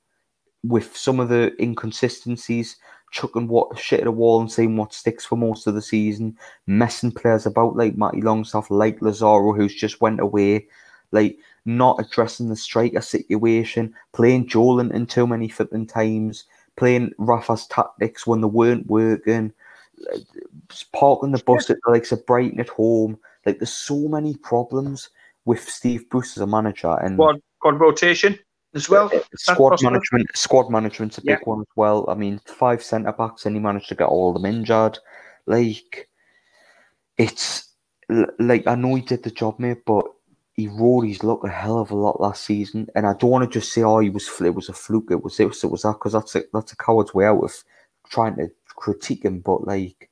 with 0.63 0.95
some 0.95 1.19
of 1.19 1.29
the 1.29 1.53
inconsistencies, 1.61 2.77
chucking 3.11 3.47
what 3.47 3.77
shit 3.77 4.01
at 4.01 4.07
a 4.07 4.11
wall 4.11 4.41
and 4.41 4.51
seeing 4.51 4.75
what 4.75 4.93
sticks 4.93 5.25
for 5.25 5.35
most 5.35 5.67
of 5.67 5.75
the 5.75 5.81
season, 5.81 6.37
messing 6.67 7.11
players 7.11 7.45
about 7.45 7.75
like 7.75 7.97
Matty 7.97 8.21
Longstaff, 8.21 8.71
like 8.71 9.01
Lazaro, 9.01 9.53
who's 9.53 9.75
just 9.75 10.01
went 10.01 10.19
away, 10.19 10.67
like 11.11 11.37
not 11.65 11.99
addressing 11.99 12.49
the 12.49 12.55
striker 12.55 13.01
situation, 13.01 13.93
playing 14.13 14.47
Joelinton 14.47 15.07
too 15.07 15.27
many 15.27 15.47
flipping 15.49 15.85
times, 15.85 16.45
playing 16.75 17.11
Rafa's 17.17 17.67
tactics 17.67 18.25
when 18.25 18.41
they 18.41 18.47
weren't 18.47 18.87
working, 18.87 19.53
parking 20.91 21.31
the 21.31 21.43
bus 21.45 21.69
at 21.69 21.77
the 21.85 21.91
likes 21.91 22.11
of 22.11 22.25
Brighton 22.25 22.59
at 22.59 22.69
home. 22.69 23.19
Like 23.45 23.59
there's 23.59 23.73
so 23.73 24.07
many 24.07 24.35
problems 24.37 25.09
with 25.45 25.69
Steve 25.69 26.09
Bruce 26.09 26.37
as 26.37 26.41
a 26.41 26.47
manager 26.47 26.97
and 27.01 27.15
Squad, 27.15 27.41
squad 27.59 27.79
rotation 27.79 28.39
as 28.73 28.89
well. 28.89 29.09
uh, 29.13 29.19
squad 29.35 29.81
management. 29.81 30.27
Squad 30.35 30.69
management's 30.69 31.17
a 31.17 31.21
Yeah. 31.23 31.35
big 31.37 31.47
one 31.47 31.61
as 31.61 31.67
well. 31.75 32.05
I 32.09 32.15
mean, 32.15 32.39
five 32.45 32.83
centre 32.83 33.11
backs, 33.13 33.45
and 33.45 33.55
he 33.55 33.61
managed 33.61 33.89
to 33.89 33.95
get 33.95 34.07
all 34.07 34.29
of 34.35 34.41
them 34.41 34.51
injured. 34.51 34.99
Like, 35.45 36.09
it's 37.17 37.69
like 38.39 38.67
I 38.67 38.75
know 38.75 38.95
he 38.95 39.01
did 39.01 39.23
the 39.23 39.31
job, 39.31 39.59
mate, 39.59 39.85
but 39.85 40.05
he 40.53 40.67
rode 40.67 41.07
his 41.07 41.23
luck 41.23 41.43
a 41.43 41.49
hell 41.49 41.79
of 41.79 41.91
a 41.91 41.95
lot 41.95 42.21
last 42.21 42.43
season. 42.43 42.87
And 42.95 43.07
I 43.07 43.13
don't 43.13 43.31
want 43.31 43.43
to 43.51 43.59
just 43.59 43.73
say, 43.73 43.83
"Oh, 43.83 43.99
he 43.99 44.09
was 44.09 44.29
it 44.41 44.53
was 44.55 44.69
a 44.69 44.73
fluke." 44.73 45.11
It 45.11 45.23
was 45.23 45.37
this, 45.37 45.63
it 45.63 45.71
was 45.71 45.81
that, 45.83 45.93
because 45.93 46.13
that's 46.13 46.35
a 46.35 46.43
that's 46.53 46.73
a 46.73 46.77
coward's 46.77 47.13
way 47.13 47.25
out 47.25 47.43
of 47.43 47.53
trying 48.09 48.35
to 48.37 48.49
critique 48.67 49.23
him. 49.25 49.39
But 49.39 49.65
like, 49.65 50.09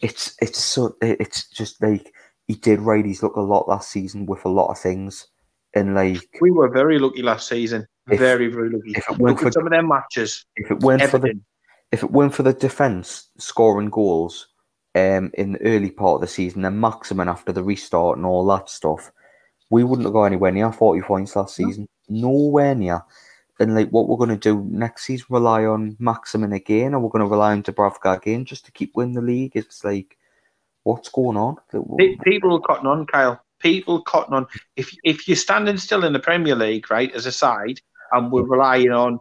it's 0.00 0.36
it's 0.40 0.58
so 0.58 0.96
it's 1.00 1.48
just 1.50 1.80
like 1.82 2.12
he 2.48 2.54
did 2.54 2.80
ride 2.80 3.06
his 3.06 3.22
luck 3.22 3.36
a 3.36 3.40
lot 3.40 3.68
last 3.68 3.90
season 3.90 4.26
with 4.26 4.44
a 4.44 4.48
lot 4.48 4.70
of 4.70 4.78
things, 4.78 5.28
and 5.74 5.94
like. 5.94 6.20
We 6.40 6.50
were 6.50 6.68
very 6.68 6.98
lucky 6.98 7.22
last 7.22 7.48
season. 7.48 7.86
If- 8.10 8.18
very, 8.18 8.48
very 8.48 8.70
lucky. 8.70 8.92
If 8.96 9.08
it 9.10 9.18
weren't 9.18 9.36
Look 9.36 9.44
for 9.44 9.52
some 9.52 9.66
of 9.66 9.70
their 9.70 9.82
matches. 9.82 10.44
if 10.56 10.70
it 10.70 10.80
weren't 10.80 11.02
for 11.04 11.18
the 11.18 11.38
if 11.92 12.02
it 12.02 12.10
weren't 12.10 12.34
for 12.34 12.42
the 12.42 12.54
defense 12.54 13.28
scoring 13.38 13.90
goals 13.90 14.48
um, 14.94 15.30
in 15.34 15.52
the 15.52 15.62
early 15.62 15.90
part 15.90 16.16
of 16.16 16.20
the 16.22 16.26
season, 16.26 16.62
then 16.62 16.80
Maximin 16.80 17.28
after 17.28 17.52
the 17.52 17.62
restart 17.62 18.16
and 18.16 18.26
all 18.26 18.46
that 18.46 18.70
stuff, 18.70 19.12
we 19.70 19.84
wouldn't 19.84 20.06
have 20.06 20.14
got 20.14 20.24
anywhere 20.24 20.50
near 20.52 20.72
40 20.72 21.02
points 21.02 21.36
last 21.36 21.58
No. 21.60 21.66
season. 21.68 21.88
Nowhere 22.08 22.74
near. 22.74 23.02
And 23.60 23.74
like 23.74 23.90
what 23.90 24.08
we're 24.08 24.16
going 24.16 24.30
to 24.30 24.36
do 24.36 24.66
next 24.70 25.04
season, 25.04 25.26
rely 25.28 25.64
on 25.66 25.94
Maximin 26.00 26.52
again, 26.54 26.94
or 26.94 27.00
we're 27.00 27.10
going 27.10 27.24
to 27.24 27.30
rely 27.30 27.52
on 27.52 27.62
Dubravka 27.62 28.16
again 28.16 28.44
just 28.46 28.64
to 28.64 28.72
keep 28.72 28.92
winning 28.96 29.14
the 29.14 29.20
league. 29.22 29.52
It's 29.54 29.84
like, 29.84 30.16
what's 30.84 31.10
going 31.10 31.36
on? 31.36 31.56
People 32.24 32.54
are 32.56 32.60
cotton 32.60 32.86
on, 32.86 33.06
Kyle. 33.06 33.40
People 33.62 34.02
cotton 34.02 34.34
on. 34.34 34.46
If 34.76 34.94
if 35.04 35.28
you're 35.28 35.36
standing 35.36 35.76
still 35.76 36.04
in 36.04 36.12
the 36.12 36.18
Premier 36.18 36.56
League, 36.56 36.90
right, 36.90 37.12
as 37.14 37.26
a 37.26 37.32
side, 37.32 37.80
and 38.10 38.30
we're 38.30 38.42
relying 38.42 38.90
on 38.90 39.20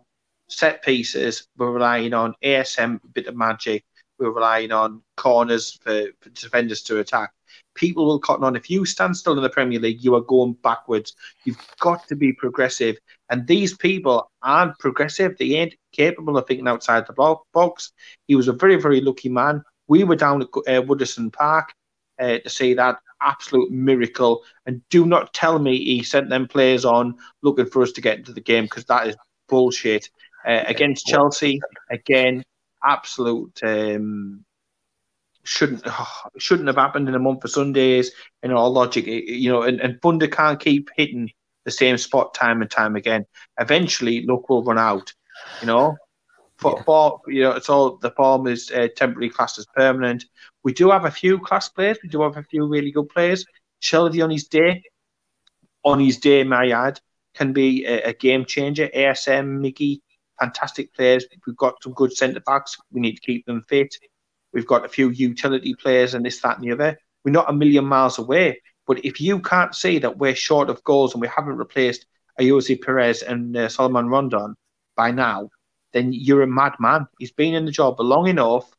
set 0.49 0.83
pieces, 0.83 1.47
we're 1.57 1.71
relying 1.71 2.13
on 2.13 2.33
ASM, 2.43 3.03
a 3.03 3.07
bit 3.07 3.27
of 3.27 3.35
magic, 3.35 3.85
we're 4.21 4.31
relying 4.31 4.71
on 4.71 5.01
corners 5.17 5.79
for, 5.81 6.07
for 6.19 6.29
defenders 6.29 6.83
to 6.83 6.99
attack. 6.99 7.31
People 7.73 8.05
will 8.05 8.19
cotton 8.19 8.43
on. 8.43 8.55
If 8.55 8.69
you 8.69 8.85
stand 8.85 9.15
still 9.15 9.35
in 9.35 9.43
the 9.43 9.49
Premier 9.49 9.79
League, 9.79 10.03
you 10.03 10.15
are 10.15 10.21
going 10.21 10.53
backwards. 10.63 11.13
You've 11.45 11.59
got 11.79 12.07
to 12.07 12.15
be 12.15 12.33
progressive. 12.33 12.97
And 13.29 13.47
these 13.47 13.75
people 13.75 14.29
aren't 14.41 14.77
progressive. 14.79 15.37
They 15.37 15.55
ain't 15.55 15.75
capable 15.91 16.37
of 16.37 16.47
thinking 16.47 16.67
outside 16.67 17.05
the 17.07 17.41
box. 17.53 17.91
He 18.27 18.35
was 18.35 18.47
a 18.47 18.53
very, 18.53 18.75
very 18.75 19.01
lucky 19.01 19.29
man. 19.29 19.63
We 19.87 20.03
were 20.03 20.15
down 20.15 20.41
at 20.41 20.47
uh, 20.47 20.81
Goodison 20.81 21.33
Park 21.33 21.73
uh, 22.19 22.39
to 22.39 22.49
see 22.49 22.73
that 22.75 22.99
absolute 23.21 23.71
miracle. 23.71 24.43
And 24.65 24.81
do 24.89 25.05
not 25.05 25.33
tell 25.33 25.59
me 25.59 25.77
he 25.77 26.03
sent 26.03 26.29
them 26.29 26.47
players 26.47 26.85
on 26.85 27.15
looking 27.41 27.65
for 27.67 27.81
us 27.81 27.91
to 27.93 28.01
get 28.01 28.17
into 28.17 28.33
the 28.33 28.41
game 28.41 28.65
because 28.65 28.85
that 28.85 29.07
is 29.07 29.15
bullshit. 29.47 30.09
Uh, 30.45 30.63
against 30.65 31.05
Chelsea, 31.05 31.61
again, 31.91 32.43
absolute 32.83 33.59
um, 33.63 34.43
shouldn't 35.43 35.85
shouldn't 36.37 36.67
have 36.67 36.77
happened 36.77 37.07
in 37.07 37.15
a 37.15 37.19
month 37.19 37.41
for 37.41 37.47
Sundays. 37.47 38.11
In 38.43 38.51
all 38.51 38.71
logic, 38.71 39.05
you 39.05 39.51
know, 39.51 39.63
and, 39.63 39.79
and 39.79 40.01
Bunda 40.01 40.27
can't 40.27 40.59
keep 40.59 40.89
hitting 40.95 41.29
the 41.63 41.71
same 41.71 41.97
spot 41.97 42.33
time 42.33 42.61
and 42.61 42.71
time 42.71 42.95
again. 42.95 43.25
Eventually, 43.59 44.25
luck 44.25 44.49
will 44.49 44.63
run 44.63 44.79
out. 44.79 45.13
You 45.61 45.67
know, 45.67 45.97
for, 46.61 46.75
yeah. 46.77 46.83
for 46.83 47.21
you 47.27 47.43
know, 47.43 47.51
it's 47.51 47.69
all 47.69 47.97
the 47.97 48.11
form 48.11 48.47
is 48.47 48.71
uh, 48.71 48.87
temporary 48.95 49.29
classed 49.29 49.57
as 49.57 49.65
permanent. 49.75 50.25
We 50.63 50.73
do 50.73 50.91
have 50.91 51.05
a 51.05 51.11
few 51.11 51.39
class 51.39 51.67
players. 51.67 51.97
We 52.03 52.09
do 52.09 52.21
have 52.21 52.37
a 52.37 52.43
few 52.43 52.67
really 52.67 52.91
good 52.91 53.09
players. 53.09 53.45
Shelvey 53.81 54.23
on 54.23 54.29
his 54.29 54.47
day, 54.47 54.83
on 55.83 55.99
his 55.99 56.17
day, 56.17 56.43
my 56.43 56.69
ad, 56.69 56.99
can 57.33 57.51
be 57.51 57.85
a, 57.85 58.09
a 58.09 58.13
game 58.13 58.45
changer. 58.45 58.89
ASM, 58.95 59.59
Mickey, 59.59 60.03
fantastic 60.39 60.93
players. 60.93 61.25
We've 61.45 61.57
got 61.57 61.81
some 61.81 61.93
good 61.93 62.15
centre 62.15 62.41
backs. 62.41 62.77
We 62.91 63.01
need 63.01 63.15
to 63.15 63.21
keep 63.21 63.45
them 63.45 63.63
fit. 63.63 63.95
We've 64.53 64.67
got 64.67 64.85
a 64.85 64.89
few 64.89 65.09
utility 65.09 65.73
players 65.73 66.13
and 66.13 66.23
this, 66.23 66.41
that, 66.41 66.57
and 66.57 66.65
the 66.65 66.73
other. 66.73 66.97
We're 67.23 67.31
not 67.31 67.49
a 67.49 67.53
million 67.53 67.85
miles 67.85 68.19
away. 68.19 68.61
But 68.85 69.03
if 69.05 69.19
you 69.21 69.39
can't 69.39 69.73
see 69.73 69.99
that 69.99 70.17
we're 70.17 70.35
short 70.35 70.69
of 70.69 70.83
goals 70.83 71.13
and 71.13 71.21
we 71.21 71.27
haven't 71.27 71.57
replaced 71.57 72.05
Ayoze 72.39 72.81
Perez 72.81 73.23
and 73.23 73.55
uh, 73.55 73.69
Salomon 73.69 74.09
Rondon 74.09 74.55
by 74.95 75.11
now, 75.11 75.49
then 75.93 76.13
you're 76.13 76.43
a 76.43 76.47
madman. 76.47 77.07
He's 77.19 77.31
been 77.31 77.53
in 77.53 77.65
the 77.65 77.71
job 77.71 77.99
long 77.99 78.27
enough. 78.27 78.71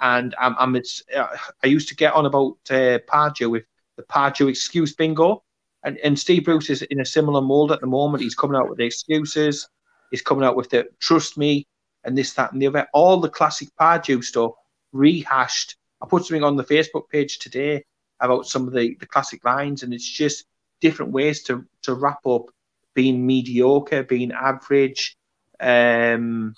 And 0.00 0.34
I'm, 0.40 0.56
I'm 0.58 0.74
it's, 0.74 1.02
uh, 1.14 1.28
I 1.62 1.68
used 1.68 1.88
to 1.88 1.96
get 1.96 2.12
on 2.12 2.26
about 2.26 2.56
uh, 2.70 2.98
Pardew 3.08 3.50
with 3.50 3.64
the 3.96 4.02
Pardew 4.02 4.48
excuse 4.48 4.94
bingo. 4.94 5.44
And, 5.84 5.98
and 5.98 6.18
Steve 6.18 6.44
Bruce 6.44 6.70
is 6.70 6.82
in 6.82 7.00
a 7.00 7.04
similar 7.04 7.40
mold 7.40 7.70
at 7.70 7.80
the 7.80 7.86
moment. 7.86 8.22
He's 8.22 8.34
coming 8.34 8.56
out 8.56 8.68
with 8.68 8.78
the 8.78 8.84
excuses. 8.84 9.68
He's 10.10 10.22
coming 10.22 10.44
out 10.44 10.56
with 10.56 10.70
the 10.70 10.88
trust 10.98 11.38
me 11.38 11.66
and 12.02 12.18
this, 12.18 12.32
that, 12.34 12.52
and 12.52 12.60
the 12.60 12.66
other. 12.66 12.88
All 12.92 13.20
the 13.20 13.28
classic 13.28 13.68
Pardew 13.80 14.24
stuff 14.24 14.52
rehashed. 14.92 15.76
I 16.02 16.06
put 16.06 16.24
something 16.24 16.44
on 16.44 16.56
the 16.56 16.64
Facebook 16.64 17.08
page 17.08 17.38
today 17.38 17.84
about 18.20 18.46
some 18.46 18.66
of 18.66 18.72
the, 18.72 18.96
the 18.98 19.06
classic 19.06 19.44
lines, 19.44 19.82
and 19.82 19.94
it's 19.94 20.08
just 20.08 20.46
different 20.80 21.12
ways 21.12 21.42
to, 21.44 21.64
to 21.82 21.94
wrap 21.94 22.26
up 22.26 22.46
being 22.94 23.26
mediocre, 23.26 24.02
being 24.02 24.32
average. 24.32 25.15
Um, 25.60 26.54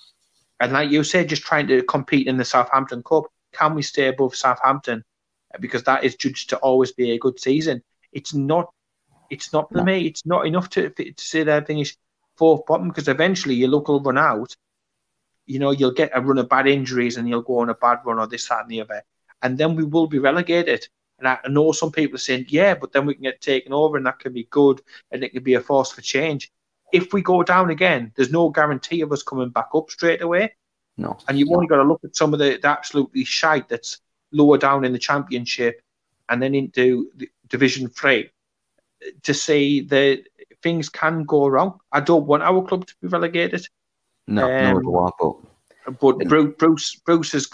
and 0.59 0.73
like 0.73 0.89
you 0.89 1.03
said, 1.03 1.29
just 1.29 1.43
trying 1.43 1.67
to 1.67 1.83
compete 1.83 2.27
in 2.27 2.37
the 2.37 2.45
Southampton 2.45 3.03
Cup. 3.03 3.25
Can 3.53 3.75
we 3.75 3.81
stay 3.81 4.07
above 4.07 4.35
Southampton? 4.35 5.03
Because 5.59 5.83
that 5.83 6.03
is 6.03 6.15
judged 6.15 6.49
to 6.49 6.57
always 6.57 6.91
be 6.91 7.11
a 7.11 7.19
good 7.19 7.39
season. 7.39 7.81
It's 8.11 8.33
not. 8.33 8.71
It's 9.29 9.53
not 9.53 9.69
for 9.69 9.79
no. 9.79 9.83
me. 9.83 10.07
It's 10.07 10.25
not 10.25 10.45
enough 10.45 10.69
to 10.71 10.89
to 10.89 11.13
say 11.17 11.43
that 11.43 11.67
finish 11.67 11.95
fourth 12.35 12.65
bottom 12.65 12.87
because 12.87 13.07
eventually 13.07 13.55
your 13.55 13.69
luck 13.69 13.87
will 13.87 14.01
run 14.01 14.17
out. 14.17 14.55
You 15.45 15.59
know, 15.59 15.71
you'll 15.71 15.91
get 15.91 16.11
a 16.13 16.21
run 16.21 16.37
of 16.37 16.49
bad 16.49 16.67
injuries 16.67 17.17
and 17.17 17.27
you'll 17.27 17.41
go 17.41 17.59
on 17.59 17.69
a 17.69 17.73
bad 17.73 17.99
run 18.05 18.19
or 18.19 18.27
this, 18.27 18.47
that, 18.47 18.61
and 18.61 18.69
the 18.69 18.81
other, 18.81 19.03
and 19.41 19.57
then 19.57 19.75
we 19.75 19.83
will 19.83 20.07
be 20.07 20.19
relegated. 20.19 20.87
And 21.19 21.27
I 21.27 21.39
know 21.49 21.71
some 21.73 21.91
people 21.91 22.15
are 22.15 22.19
saying, 22.19 22.45
yeah, 22.47 22.75
but 22.75 22.93
then 22.93 23.05
we 23.05 23.13
can 23.13 23.23
get 23.23 23.41
taken 23.41 23.73
over 23.73 23.97
and 23.97 24.05
that 24.05 24.19
can 24.19 24.31
be 24.31 24.45
good 24.45 24.81
and 25.11 25.23
it 25.23 25.33
can 25.33 25.43
be 25.43 25.55
a 25.55 25.61
force 25.61 25.91
for 25.91 26.01
change. 26.01 26.51
If 26.91 27.13
we 27.13 27.21
go 27.21 27.43
down 27.43 27.69
again, 27.69 28.11
there's 28.15 28.31
no 28.31 28.49
guarantee 28.49 29.01
of 29.01 29.11
us 29.11 29.23
coming 29.23 29.49
back 29.49 29.67
up 29.73 29.89
straight 29.89 30.21
away. 30.21 30.53
No. 30.97 31.17
And 31.27 31.37
you've 31.37 31.49
no. 31.49 31.55
only 31.55 31.67
got 31.67 31.77
to 31.77 31.83
look 31.83 32.03
at 32.03 32.15
some 32.15 32.33
of 32.33 32.39
the, 32.39 32.59
the 32.61 32.67
absolutely 32.67 33.23
shite 33.23 33.69
that's 33.69 33.99
lower 34.31 34.57
down 34.57 34.85
in 34.85 34.93
the 34.93 34.99
championship 34.99 35.81
and 36.27 36.41
then 36.41 36.53
into 36.55 37.09
the 37.15 37.29
Division 37.47 37.87
Three 37.89 38.29
to 39.23 39.33
see 39.33 39.81
that 39.81 40.23
things 40.61 40.89
can 40.89 41.23
go 41.23 41.47
wrong. 41.47 41.79
I 41.91 42.01
don't 42.01 42.25
want 42.25 42.43
our 42.43 42.63
club 42.65 42.85
to 42.85 42.95
be 43.01 43.07
relegated. 43.07 43.67
No, 44.27 44.51
um, 44.51 44.83
no, 44.83 45.41
but, 45.85 45.99
but 45.99 46.27
Bruce, 46.27 46.55
Bruce, 46.57 46.95
Bruce 46.95 47.33
is 47.33 47.49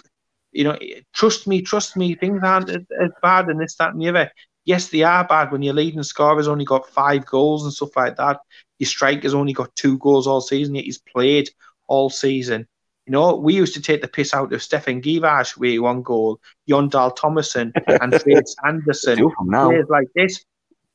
you 0.55 0.63
know, 0.63 0.77
trust 1.13 1.47
me, 1.47 1.61
trust 1.61 1.97
me, 1.97 2.15
things 2.15 2.41
aren't 2.41 2.69
as, 2.69 2.81
as 3.01 3.11
bad 3.21 3.49
and 3.49 3.59
this, 3.59 3.75
that, 3.75 3.91
and 3.91 4.01
the 4.01 4.07
other. 4.07 4.31
Yes, 4.65 4.89
they 4.89 5.03
are 5.03 5.25
bad 5.25 5.51
when 5.51 5.61
your 5.61 5.75
leading 5.75 6.01
scorer's 6.03 6.47
only 6.47 6.65
got 6.65 6.89
five 6.89 7.25
goals 7.25 7.63
and 7.63 7.73
stuff 7.73 7.95
like 7.95 8.17
that. 8.17 8.39
Your 8.79 8.87
striker's 8.87 9.35
only 9.35 9.53
got 9.53 9.75
two 9.75 9.97
goals 9.99 10.25
all 10.25 10.41
season, 10.41 10.75
yet 10.75 10.85
he's 10.85 10.97
played 10.97 11.49
all 11.87 12.09
season. 12.09 12.67
You 13.05 13.11
know, 13.11 13.35
we 13.35 13.53
used 13.53 13.75
to 13.75 13.81
take 13.81 14.01
the 14.01 14.07
piss 14.07 14.33
out 14.33 14.51
of 14.51 14.59
Stéphane 14.61 15.03
Guivarc'h 15.03 15.55
with 15.57 15.79
one 15.79 16.01
goal, 16.01 16.41
Jon 16.67 16.89
Dahl 16.89 17.13
Tomasson 17.13 17.71
and 18.01 18.19
Fritz 18.19 18.55
Anderson. 18.65 19.29
Players 19.69 19.87
like 19.89 20.07
this. 20.15 20.43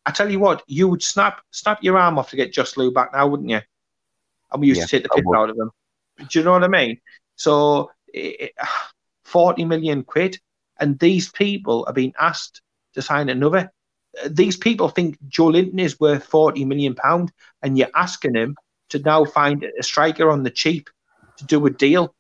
I 0.05 0.11
tell 0.11 0.29
you 0.29 0.41
what, 0.41 0.65
you 0.67 0.89
would 0.89 1.03
snap 1.03 1.41
snap 1.53 1.79
your 1.83 1.97
arm 1.97 2.19
off 2.19 2.31
to 2.31 2.37
get 2.37 2.53
Joselu 2.53 2.93
back 2.93 3.13
now, 3.13 3.29
wouldn't 3.29 3.51
you? 3.51 3.61
And 4.51 4.61
we 4.61 4.67
used 4.67 4.81
yeah, 4.81 4.87
to 4.87 4.91
take 4.91 5.03
the 5.05 5.11
piss 5.11 5.25
out 5.35 5.51
of 5.51 5.57
him. 5.57 5.71
Do 6.19 6.39
you 6.39 6.45
know 6.45 6.53
what 6.53 6.65
I 6.65 6.69
mean? 6.69 7.01
So 7.37 7.93
it, 8.09 8.53
40 9.25 9.65
million 9.67 10.03
quid, 10.03 10.41
and 10.81 10.99
these 10.99 11.31
people 11.31 11.85
are 11.87 11.93
being 11.93 12.15
asked 12.19 12.63
to 12.95 13.03
sign 13.03 13.29
another. 13.29 13.71
These 14.29 14.57
people 14.57 14.89
think 14.89 15.19
Joelinton 15.29 15.81
is 15.81 16.01
worth 16.01 16.25
40 16.25 16.65
million 16.65 16.95
pound, 16.95 17.33
and 17.63 17.79
you're 17.79 17.89
asking 17.95 18.35
him 18.35 18.57
to 18.91 18.99
now 19.01 19.25
find 19.25 19.65
a 19.79 19.83
striker 19.83 20.31
on 20.31 20.43
the 20.43 20.51
cheap 20.51 20.91
to 21.37 21.45
do 21.45 21.65
a 21.67 21.71
deal 21.71 22.15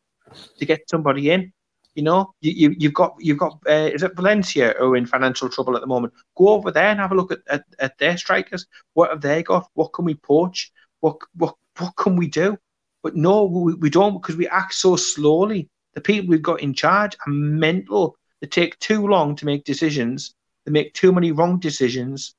to 0.58 0.64
get 0.64 0.88
somebody 0.88 1.30
in. 1.30 1.52
You 1.94 2.04
know, 2.04 2.32
you, 2.40 2.70
you 2.78 2.88
have 2.88 2.94
got 2.94 3.14
you've 3.18 3.38
got 3.38 3.58
uh, 3.68 3.90
is 3.92 4.04
it 4.04 4.14
Valencia 4.14 4.74
who 4.78 4.92
are 4.92 4.96
in 4.96 5.06
financial 5.06 5.48
trouble 5.48 5.74
at 5.74 5.80
the 5.80 5.88
moment? 5.88 6.14
Go 6.36 6.50
over 6.50 6.70
there 6.70 6.86
and 6.86 7.00
have 7.00 7.10
a 7.10 7.16
look 7.16 7.32
at, 7.32 7.40
at, 7.48 7.64
at 7.80 7.98
their 7.98 8.16
strikers. 8.16 8.66
What 8.94 9.10
have 9.10 9.20
they 9.20 9.42
got? 9.42 9.68
What 9.74 9.92
can 9.92 10.04
we 10.04 10.14
poach? 10.14 10.70
What 11.00 11.16
what 11.34 11.56
what 11.78 11.96
can 11.96 12.14
we 12.14 12.28
do? 12.28 12.56
But 13.02 13.16
no, 13.16 13.44
we, 13.44 13.74
we 13.74 13.90
don't 13.90 14.20
because 14.20 14.36
we 14.36 14.46
act 14.46 14.74
so 14.74 14.94
slowly 14.94 15.68
the 15.94 16.00
people 16.00 16.30
we've 16.30 16.42
got 16.42 16.60
in 16.60 16.74
charge 16.74 17.16
are 17.26 17.32
mental. 17.32 18.16
They 18.40 18.46
take 18.46 18.78
too 18.78 19.06
long 19.06 19.36
to 19.36 19.46
make 19.46 19.64
decisions. 19.64 20.34
They 20.70 20.82
make 20.82 20.94
too 20.94 21.10
many 21.10 21.32
wrong 21.32 21.58
decisions. 21.58 22.36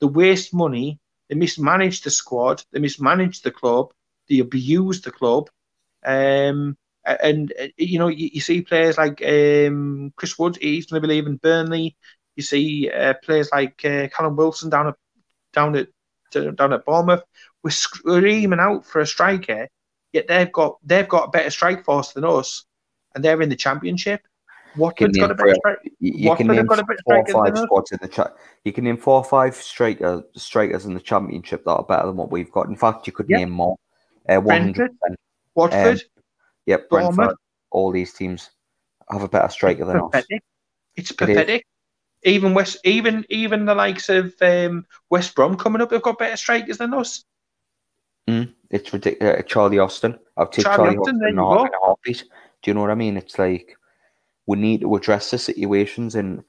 They 0.00 0.06
waste 0.06 0.54
money. 0.54 1.00
They 1.28 1.34
mismanage 1.34 2.02
the 2.02 2.10
squad. 2.10 2.62
They 2.70 2.78
mismanage 2.78 3.42
the 3.42 3.50
club. 3.50 3.92
They 4.28 4.38
abuse 4.38 5.00
the 5.00 5.10
club. 5.10 5.50
Um, 6.04 6.76
and 7.04 7.52
uh, 7.60 7.66
you 7.76 7.98
know, 7.98 8.06
you, 8.06 8.30
you, 8.34 8.40
see 8.40 8.62
players 8.62 8.98
like 8.98 9.20
um, 9.26 10.12
Chris 10.14 10.38
Wood. 10.38 10.58
He's 10.60 10.86
going 10.86 11.02
to 11.02 11.08
be 11.08 11.12
leaving 11.12 11.38
Burnley. 11.38 11.96
You 12.36 12.44
see 12.44 12.88
uh, 12.88 13.14
players 13.24 13.50
like 13.50 13.84
uh, 13.84 14.06
Callum 14.14 14.36
Wilson 14.36 14.70
down 14.70 14.88
at 14.88 14.94
down 15.52 15.74
at 15.74 15.88
down 16.56 16.72
at 16.72 16.84
Bournemouth. 16.84 17.24
We're 17.64 17.70
screaming 17.70 18.60
out 18.60 18.86
for 18.86 19.00
a 19.00 19.06
striker, 19.06 19.66
yet 20.12 20.28
they've 20.28 20.52
got 20.52 20.78
they've 20.84 21.08
got 21.08 21.28
a 21.28 21.30
better 21.30 21.50
strike 21.50 21.84
force 21.84 22.12
than 22.12 22.24
us 22.24 22.64
and 23.14 23.24
they're 23.24 23.42
in 23.42 23.48
the 23.48 23.56
championship. 23.56 24.22
Watford's 24.76 25.18
got 25.18 25.30
a 25.30 25.34
better 25.34 25.54
strike. 25.54 25.78
You, 25.98 26.30
you 26.30 26.36
can 26.36 26.46
name 26.46 26.66
four 26.66 27.18
or 27.18 27.26
five 27.26 27.58
squads 27.58 27.92
in 27.92 27.98
the 28.00 28.08
chat. 28.08 28.34
You 28.64 28.72
can 28.72 28.84
name 28.84 28.96
four 28.96 29.16
or 29.16 29.24
five 29.24 29.54
striker, 29.54 30.22
strikers 30.34 30.84
in 30.84 30.94
the 30.94 31.00
championship 31.00 31.64
that 31.64 31.72
are 31.72 31.84
better 31.84 32.06
than 32.06 32.16
what 32.16 32.30
we've 32.30 32.50
got. 32.50 32.68
In 32.68 32.76
fact, 32.76 33.06
you 33.06 33.12
could 33.12 33.28
yep. 33.28 33.40
name 33.40 33.50
more. 33.50 33.76
Uh, 34.28 34.40
Brentford, 34.40 34.92
Watford, 35.54 35.96
um, 35.96 36.22
yep, 36.66 36.88
Brentford. 36.88 37.34
All 37.70 37.90
these 37.90 38.12
teams 38.12 38.50
have 39.10 39.22
a 39.22 39.28
better 39.28 39.48
striker 39.48 39.84
than 39.84 40.00
pathetic. 40.00 40.36
us. 40.36 40.40
It's 40.96 41.12
pathetic. 41.12 41.60
It 41.60 41.66
even 42.24 42.54
West, 42.54 42.78
even 42.84 43.24
even 43.28 43.64
the 43.64 43.74
likes 43.74 44.08
of 44.08 44.34
um, 44.40 44.86
West 45.10 45.34
Brom 45.34 45.56
coming 45.56 45.82
up, 45.82 45.90
they've 45.90 46.02
got 46.02 46.18
better 46.18 46.36
strikers 46.36 46.78
than 46.78 46.94
us. 46.94 47.24
Mm, 48.28 48.52
it's 48.70 48.92
ridiculous. 48.92 49.40
Uh, 49.40 49.42
Charlie 49.42 49.80
Austin. 49.80 50.18
I've 50.36 50.50
taken 50.50 50.70
Charlie, 50.70 50.94
Charlie 50.94 50.98
Austin, 50.98 51.16
Austin 51.16 51.28
in 51.28 51.38
a 51.38 51.78
heartbeat. 51.82 52.24
Do 52.62 52.70
you 52.70 52.74
know 52.74 52.82
what 52.82 52.90
I 52.90 52.94
mean? 52.94 53.16
It's 53.16 53.38
like 53.38 53.76
we 54.46 54.58
need 54.58 54.80
to 54.80 54.94
address 54.96 55.30
the 55.30 55.38
situations, 55.38 56.14
and 56.14 56.42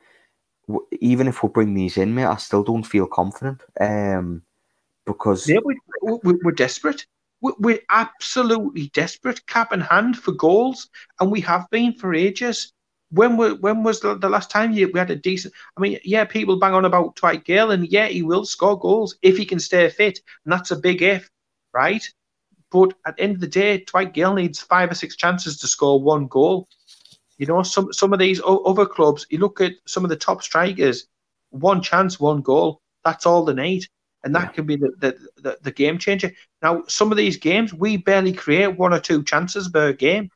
even 1.00 1.28
if 1.28 1.44
we 1.44 1.50
bring 1.50 1.74
these 1.74 1.98
in, 1.98 2.16
mate, 2.16 2.26
I 2.26 2.38
still 2.38 2.64
don't 2.64 2.84
feel 2.84 3.08
confident. 3.08 3.62
Um, 3.80 4.44
because 5.06 5.48
yeah, 5.48 5.60
we, 5.64 5.78
we, 6.02 6.34
we're 6.44 6.52
desperate. 6.52 7.06
We're 7.42 7.82
absolutely 7.90 8.88
desperate, 8.94 9.46
cap 9.48 9.74
in 9.74 9.82
hand 9.82 10.18
for 10.18 10.32
goals, 10.32 10.90
and 11.20 11.30
we 11.30 11.42
have 11.42 11.70
been 11.72 11.94
for 11.94 12.14
ages. 12.14 12.72
When 13.12 13.36
were, 13.36 13.56
when 13.56 13.84
was 13.84 14.00
the, 14.00 14.16
the 14.18 14.30
last 14.30 14.50
time 14.50 14.72
you, 14.72 14.90
we 14.94 14.98
had 14.98 15.12
a 15.12 15.16
decent? 15.18 15.54
I 15.78 15.82
mean, 15.82 16.00
yeah, 16.06 16.24
people 16.24 16.58
bang 16.58 16.74
on 16.74 16.86
about 16.86 17.18
Dwight 17.18 17.44
Gayle, 17.44 17.72
and 17.72 17.86
yeah, 17.90 18.08
he 18.08 18.24
will 18.24 18.46
score 18.46 18.80
goals 18.80 19.18
if 19.22 19.38
he 19.38 19.46
can 19.46 19.60
stay 19.60 19.90
fit, 19.90 20.22
and 20.46 20.54
that's 20.54 20.72
a 20.72 20.78
big 20.78 21.02
if, 21.02 21.30
right? 21.74 22.08
But 22.72 22.94
at 23.06 23.18
the 23.18 23.24
end 23.24 23.36
of 23.36 23.42
the 23.42 23.48
day, 23.48 23.80
Dwight 23.80 24.14
Gayle 24.14 24.34
needs 24.34 24.62
five 24.62 24.90
or 24.90 24.96
six 24.96 25.18
chances 25.18 25.58
to 25.58 25.68
score 25.68 26.02
one 26.02 26.28
goal. 26.28 26.68
You 27.38 27.48
know, 27.48 27.64
some 27.64 27.92
some 27.92 28.14
of 28.14 28.20
these 28.20 28.42
other 28.46 28.86
clubs, 28.86 29.26
you 29.30 29.40
look 29.40 29.62
at 29.62 29.74
some 29.86 30.04
of 30.04 30.10
the 30.10 30.16
top 30.16 30.44
strikers, 30.44 31.08
one 31.50 31.82
chance, 31.82 32.20
one 32.20 32.42
goal. 32.42 32.82
That's 33.04 33.26
all 33.26 33.44
they 33.44 33.54
need. 33.54 33.86
And 34.24 34.34
that 34.36 34.46
yeah. 34.46 34.52
can 34.52 34.66
be 34.66 34.76
the, 34.78 34.92
the, 35.00 35.18
the, 35.42 35.58
the, 35.64 35.72
game 35.72 35.98
changer. 35.98 36.32
Now, 36.62 36.84
some 36.88 37.12
of 37.12 37.18
these 37.18 37.36
games, 37.36 37.74
we 37.74 37.98
barely 37.98 38.32
create 38.32 38.78
one 38.78 38.94
or 38.94 39.00
two 39.00 39.22
chances 39.24 39.68
per 39.68 39.92
game. 39.92 40.30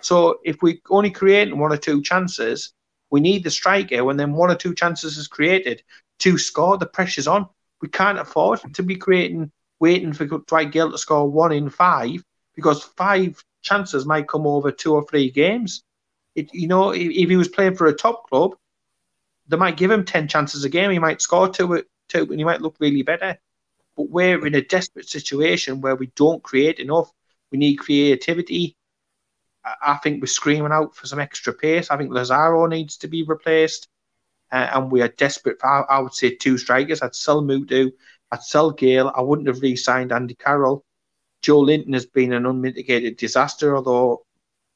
So 0.00 0.40
if 0.44 0.62
we 0.62 0.80
only 0.88 1.10
create 1.10 1.54
one 1.54 1.70
or 1.70 1.76
two 1.76 2.00
chances, 2.00 2.72
we 3.10 3.20
need 3.20 3.44
the 3.44 3.50
striker 3.50 4.02
when 4.02 4.16
then 4.16 4.32
one 4.32 4.50
or 4.50 4.54
two 4.54 4.74
chances 4.74 5.18
is 5.18 5.28
created 5.28 5.82
to 6.20 6.38
score. 6.38 6.78
The 6.78 6.86
pressure's 6.86 7.28
on. 7.28 7.46
We 7.82 7.88
can't 7.88 8.18
afford 8.18 8.60
to 8.74 8.82
be 8.82 8.96
creating 8.96 9.52
waiting 9.80 10.12
for 10.12 10.24
Dwight 10.24 10.72
Gayle 10.72 10.90
to 10.90 10.98
score 10.98 11.30
one 11.30 11.52
in 11.52 11.68
five 11.68 12.24
because 12.54 12.82
five 12.82 13.42
chances 13.62 14.06
might 14.06 14.28
come 14.28 14.46
over 14.46 14.70
two 14.70 14.94
or 14.94 15.04
three 15.06 15.30
games. 15.30 15.82
It, 16.34 16.52
you 16.52 16.68
know, 16.68 16.90
if, 16.90 17.10
if, 17.10 17.28
he 17.28 17.36
was 17.36 17.48
playing 17.48 17.76
for 17.76 17.86
a 17.86 17.94
top 17.94 18.28
club, 18.28 18.56
they 19.46 19.56
might 19.56 19.76
give 19.76 19.90
him 19.90 20.04
10 20.04 20.28
chances 20.28 20.64
a 20.64 20.68
game. 20.68 20.90
He 20.90 20.98
might 20.98 21.22
score 21.22 21.48
two, 21.48 21.84
two 22.08 22.22
and 22.22 22.38
he 22.38 22.44
might 22.44 22.62
look 22.62 22.76
really 22.80 23.02
better. 23.02 23.38
But 23.96 24.10
we're 24.10 24.44
in 24.46 24.54
a 24.54 24.62
desperate 24.62 25.08
situation 25.08 25.80
where 25.80 25.94
we 25.94 26.08
don't 26.16 26.42
create 26.42 26.80
enough. 26.80 27.10
We 27.52 27.58
need 27.58 27.76
creativity. 27.76 28.76
I, 29.64 29.74
I 29.82 29.94
think 29.96 30.20
we're 30.20 30.26
screaming 30.26 30.72
out 30.72 30.96
for 30.96 31.06
some 31.06 31.20
extra 31.20 31.52
pace. 31.52 31.90
I 31.90 31.96
think 31.96 32.12
Lazaro 32.12 32.66
needs 32.66 32.96
to 32.98 33.08
be 33.08 33.22
replaced. 33.22 33.88
Uh, 34.50 34.68
and 34.72 34.90
we 34.90 35.02
are 35.02 35.08
desperate 35.08 35.60
for, 35.60 35.66
I, 35.66 35.96
I 35.96 35.98
would 36.00 36.14
say, 36.14 36.34
two 36.34 36.58
strikers. 36.58 37.02
I'd 37.02 37.14
sell 37.14 37.42
Muto. 37.42 37.90
I'd 38.30 38.42
sell 38.42 38.70
Gayle. 38.70 39.12
I 39.14 39.20
wouldn't 39.20 39.48
have 39.48 39.62
re 39.62 39.76
signed 39.76 40.12
Andy 40.12 40.34
Carroll. 40.34 40.84
Joelinton 41.42 41.92
has 41.92 42.06
been 42.06 42.32
an 42.32 42.46
unmitigated 42.46 43.16
disaster, 43.16 43.76
although, 43.76 44.24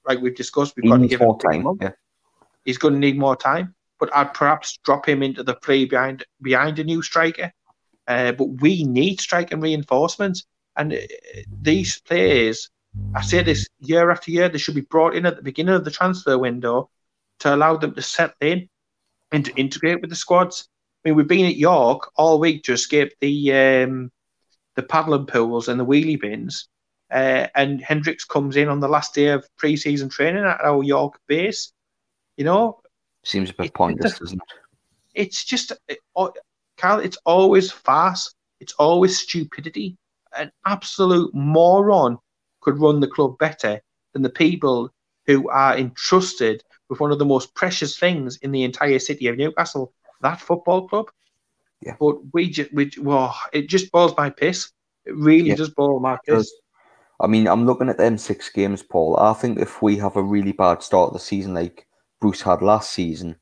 like 0.06 0.20
we've 0.20 0.34
discussed, 0.36 0.74
we've 0.76 0.84
He 0.84 0.90
got 0.90 0.98
to 0.98 1.08
give 1.08 1.20
him 1.20 1.38
time. 1.38 1.66
Yeah. 1.80 1.92
He's 2.64 2.78
going 2.78 2.94
to 2.94 3.00
need 3.00 3.18
more 3.18 3.36
time, 3.36 3.74
but 3.98 4.14
I'd 4.14 4.34
perhaps 4.34 4.78
drop 4.84 5.08
him 5.08 5.22
into 5.22 5.42
the 5.42 5.54
play 5.54 5.84
behind 5.84 6.24
behind 6.42 6.78
a 6.78 6.84
new 6.84 7.02
striker. 7.02 7.52
Uh, 8.06 8.32
but 8.32 8.46
we 8.62 8.84
need 8.84 9.20
striking 9.20 9.60
reinforcements, 9.60 10.46
and 10.76 10.94
uh, 10.94 10.98
these 11.60 12.00
players, 12.00 12.70
I 13.14 13.20
say 13.22 13.42
this 13.42 13.68
year 13.80 14.10
after 14.10 14.30
year, 14.30 14.48
they 14.48 14.58
should 14.58 14.74
be 14.74 14.80
brought 14.80 15.14
in 15.14 15.26
at 15.26 15.36
the 15.36 15.42
beginning 15.42 15.74
of 15.74 15.84
the 15.84 15.90
transfer 15.90 16.38
window 16.38 16.90
to 17.40 17.54
allow 17.54 17.76
them 17.76 17.94
to 17.94 18.02
settle 18.02 18.34
in 18.40 18.68
and 19.30 19.44
to 19.44 19.54
integrate 19.56 20.00
with 20.00 20.10
the 20.10 20.16
squads. 20.16 20.68
I 21.04 21.08
mean, 21.08 21.16
we've 21.16 21.28
been 21.28 21.46
at 21.46 21.56
York 21.56 22.10
all 22.16 22.40
week 22.40 22.64
to 22.64 22.72
escape 22.72 23.12
the 23.20 23.52
um, 23.52 24.10
the 24.74 24.82
paddling 24.82 25.26
pools 25.26 25.68
and 25.68 25.78
the 25.78 25.84
wheelie 25.84 26.20
bins. 26.20 26.68
Uh, 27.10 27.46
and 27.54 27.80
Hendricks 27.80 28.24
comes 28.24 28.56
in 28.56 28.68
on 28.68 28.80
the 28.80 28.88
last 28.88 29.14
day 29.14 29.28
of 29.28 29.48
pre-season 29.56 30.08
training 30.08 30.44
at 30.44 30.60
our 30.62 30.82
York 30.82 31.18
base. 31.26 31.72
You 32.36 32.44
know, 32.44 32.80
Seems 33.24 33.50
a 33.50 33.54
bit 33.54 33.66
It- 33.66 33.74
pointless, 33.74 34.14
it- 34.16 34.20
doesn't 34.20 34.38
it? 34.42 34.58
it's 35.14 35.44
just, 35.44 35.72
it, 35.88 35.98
oh, 36.16 36.32
Carl, 36.76 37.00
it's 37.00 37.16
always 37.24 37.70
farce. 37.72 38.32
It's 38.60 38.72
always 38.74 39.18
stupidity. 39.18 39.96
An 40.36 40.52
absolute 40.66 41.34
moron 41.34 42.18
could 42.60 42.78
run 42.78 43.00
the 43.00 43.08
club 43.08 43.38
better 43.38 43.80
than 44.12 44.22
the 44.22 44.30
people 44.30 44.90
who 45.26 45.48
are 45.50 45.76
entrusted 45.76 46.62
with 46.88 47.00
one 47.00 47.10
of 47.12 47.18
the 47.18 47.24
most 47.24 47.54
precious 47.54 47.98
things 47.98 48.36
in 48.38 48.50
the 48.52 48.62
entire 48.64 48.98
city 48.98 49.26
of 49.26 49.36
Newcastle, 49.36 49.92
that 50.20 50.40
football 50.40 50.88
club. 50.88 51.10
Yeah. 51.82 51.96
But 52.00 52.16
we 52.32 52.50
just, 52.50 52.72
we, 52.72 52.90
well, 53.00 53.36
it 53.52 53.68
just 53.68 53.90
boils 53.92 54.14
my 54.16 54.30
piss. 54.30 54.70
It 55.04 55.14
really 55.16 55.50
Yeah. 55.50 55.56
does 55.56 55.70
boil 55.70 56.00
my 56.00 56.18
piss. 56.26 56.52
I 57.20 57.26
mean, 57.26 57.48
I'm 57.48 57.66
looking 57.66 57.88
at 57.88 57.98
them 57.98 58.16
six 58.16 58.48
games, 58.48 58.82
Paul. 58.82 59.16
I 59.18 59.32
think 59.32 59.58
if 59.58 59.82
we 59.82 59.96
have 59.96 60.16
a 60.16 60.22
really 60.22 60.52
bad 60.52 60.82
start 60.82 61.08
of 61.08 61.14
the 61.14 61.20
season 61.20 61.54
like 61.54 61.86
Bruce 62.20 62.42
had 62.42 62.62
last 62.62 62.92
season, 62.92 63.36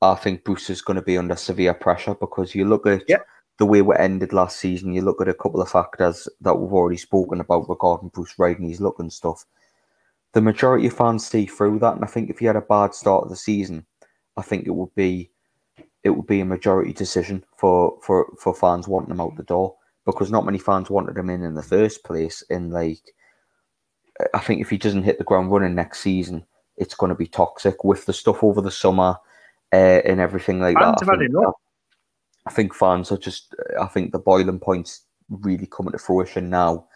I 0.00 0.14
think 0.14 0.44
Bruce 0.44 0.70
is 0.70 0.80
going 0.80 0.96
to 0.96 1.02
be 1.02 1.18
under 1.18 1.36
severe 1.36 1.74
pressure 1.74 2.14
because 2.14 2.54
you 2.54 2.64
look 2.64 2.86
at 2.86 3.02
the 3.58 3.66
way 3.66 3.82
we 3.82 3.94
ended 3.96 4.32
last 4.32 4.58
season, 4.58 4.94
you 4.94 5.02
look 5.02 5.20
at 5.20 5.28
a 5.28 5.34
couple 5.34 5.60
of 5.60 5.70
factors 5.70 6.26
that 6.40 6.54
we've 6.54 6.72
already 6.72 6.96
spoken 6.96 7.40
about 7.40 7.68
regarding 7.68 8.08
Bruce 8.08 8.38
riding 8.38 8.68
his 8.68 8.80
luck 8.80 8.98
and 8.98 9.12
stuff. 9.12 9.44
The 10.32 10.40
majority 10.40 10.86
of 10.86 10.94
fans 10.94 11.26
see 11.26 11.44
through 11.44 11.80
that, 11.80 11.96
and 11.96 12.04
I 12.04 12.06
think 12.06 12.30
if 12.30 12.40
you 12.40 12.46
had 12.46 12.56
a 12.56 12.62
bad 12.62 12.94
start 12.94 13.24
of 13.24 13.30
the 13.30 13.36
season, 13.36 13.84
I 14.38 14.42
think 14.42 14.66
it 14.66 14.74
would 14.74 14.94
be 14.94 15.30
it 16.02 16.10
would 16.10 16.26
be 16.26 16.40
a 16.40 16.46
majority 16.46 16.94
decision 16.94 17.44
for 17.58 17.98
for 18.00 18.32
for 18.38 18.54
fans 18.54 18.88
wanting 18.88 19.10
him 19.10 19.20
out 19.20 19.36
the 19.36 19.42
door 19.42 19.76
because 20.12 20.30
not 20.30 20.44
many 20.44 20.58
fans 20.58 20.90
wanted 20.90 21.16
him 21.16 21.30
in 21.30 21.42
in 21.42 21.54
the 21.54 21.62
first 21.62 22.04
place. 22.04 22.42
And 22.50 22.72
like, 22.72 23.02
I 24.34 24.38
think 24.38 24.60
if 24.60 24.70
he 24.70 24.78
doesn't 24.78 25.04
hit 25.04 25.18
the 25.18 25.24
ground 25.24 25.50
running 25.50 25.74
next 25.74 26.00
season, 26.00 26.44
it's 26.76 26.94
going 26.94 27.10
to 27.10 27.16
be 27.16 27.26
toxic 27.26 27.84
with 27.84 28.06
the 28.06 28.12
stuff 28.12 28.42
over 28.42 28.60
the 28.60 28.70
summer 28.70 29.16
uh, 29.72 30.00
and 30.04 30.20
everything 30.20 30.60
like 30.60 30.76
Fans 30.78 31.00
that. 31.00 31.10
I 31.10 31.18
think. 31.18 31.32
I 32.46 32.50
think 32.50 32.74
fans 32.74 33.12
are 33.12 33.18
just. 33.18 33.54
I 33.80 33.86
think 33.86 34.12
the 34.12 34.18
boiling 34.18 34.58
points 34.58 35.02
really 35.28 35.66
coming 35.66 35.92
to 35.92 35.98
fruition 35.98 36.50
now. 36.50 36.86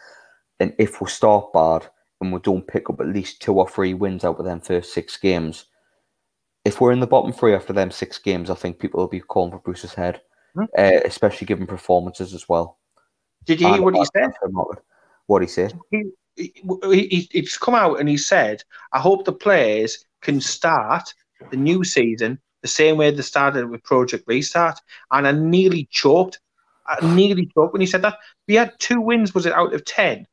And 0.59 0.73
if 0.79 1.01
we 1.01 1.09
start 1.09 1.53
bad 1.53 1.87
and 2.21 2.31
we 2.31 2.39
don't 2.39 2.67
pick 2.67 2.89
up 2.89 2.99
at 2.99 3.07
least 3.07 3.41
two 3.41 3.53
or 3.53 3.67
three 3.67 3.93
wins 3.93 4.23
out 4.23 4.39
of 4.39 4.45
them 4.45 4.59
first 4.61 4.93
six 4.93 5.17
games, 5.17 5.65
if 6.63 6.81
we're 6.81 6.91
in 6.91 6.99
the 6.99 7.07
bottom 7.07 7.31
three 7.31 7.53
after 7.53 7.73
them 7.73 7.91
six 7.91 8.17
games, 8.17 8.49
I 8.49 8.55
think 8.55 8.79
people 8.79 8.99
will 8.99 9.07
be 9.07 9.19
calling 9.19 9.51
for 9.51 9.59
Bruce's 9.59 9.93
head, 9.93 10.21
Hmm. 10.55 10.63
uh, 10.77 11.01
especially 11.05 11.45
given 11.45 11.67
performances 11.67 12.33
as 12.33 12.47
well. 12.49 12.79
Did 13.45 13.61
you 13.61 13.67
hear 13.73 13.81
what 13.81 13.95
he 13.95 14.05
said? 14.15 14.31
What 15.27 15.41
he 15.41 15.47
said? 15.47 15.73
he, 15.91 16.03
he, 16.35 16.53
he- 17.07 17.29
he's 17.31 17.57
come 17.57 17.75
out 17.75 17.99
and 17.99 18.09
he 18.09 18.17
said, 18.17 18.63
I 18.91 18.99
hope 18.99 19.25
the 19.25 19.33
players 19.33 20.05
can 20.21 20.41
start 20.41 21.13
the 21.51 21.57
new 21.57 21.83
season 21.83 22.39
the 22.61 22.67
same 22.67 22.97
way 22.97 23.11
they 23.11 23.21
started 23.21 23.69
with 23.69 23.83
Project 23.83 24.23
Restart. 24.27 24.79
And 25.11 25.27
I 25.27 25.31
nearly 25.31 25.87
choked. 25.91 26.39
I 26.87 26.97
nearly 27.15 27.45
choked 27.47 27.73
when 27.73 27.81
he 27.81 27.87
said 27.87 28.01
that. 28.03 28.17
We 28.47 28.55
had 28.55 28.73
two 28.79 29.01
wins, 29.01 29.33
was 29.33 29.45
it 29.45 29.53
out 29.53 29.73
of 29.73 29.85
10? 29.85 30.27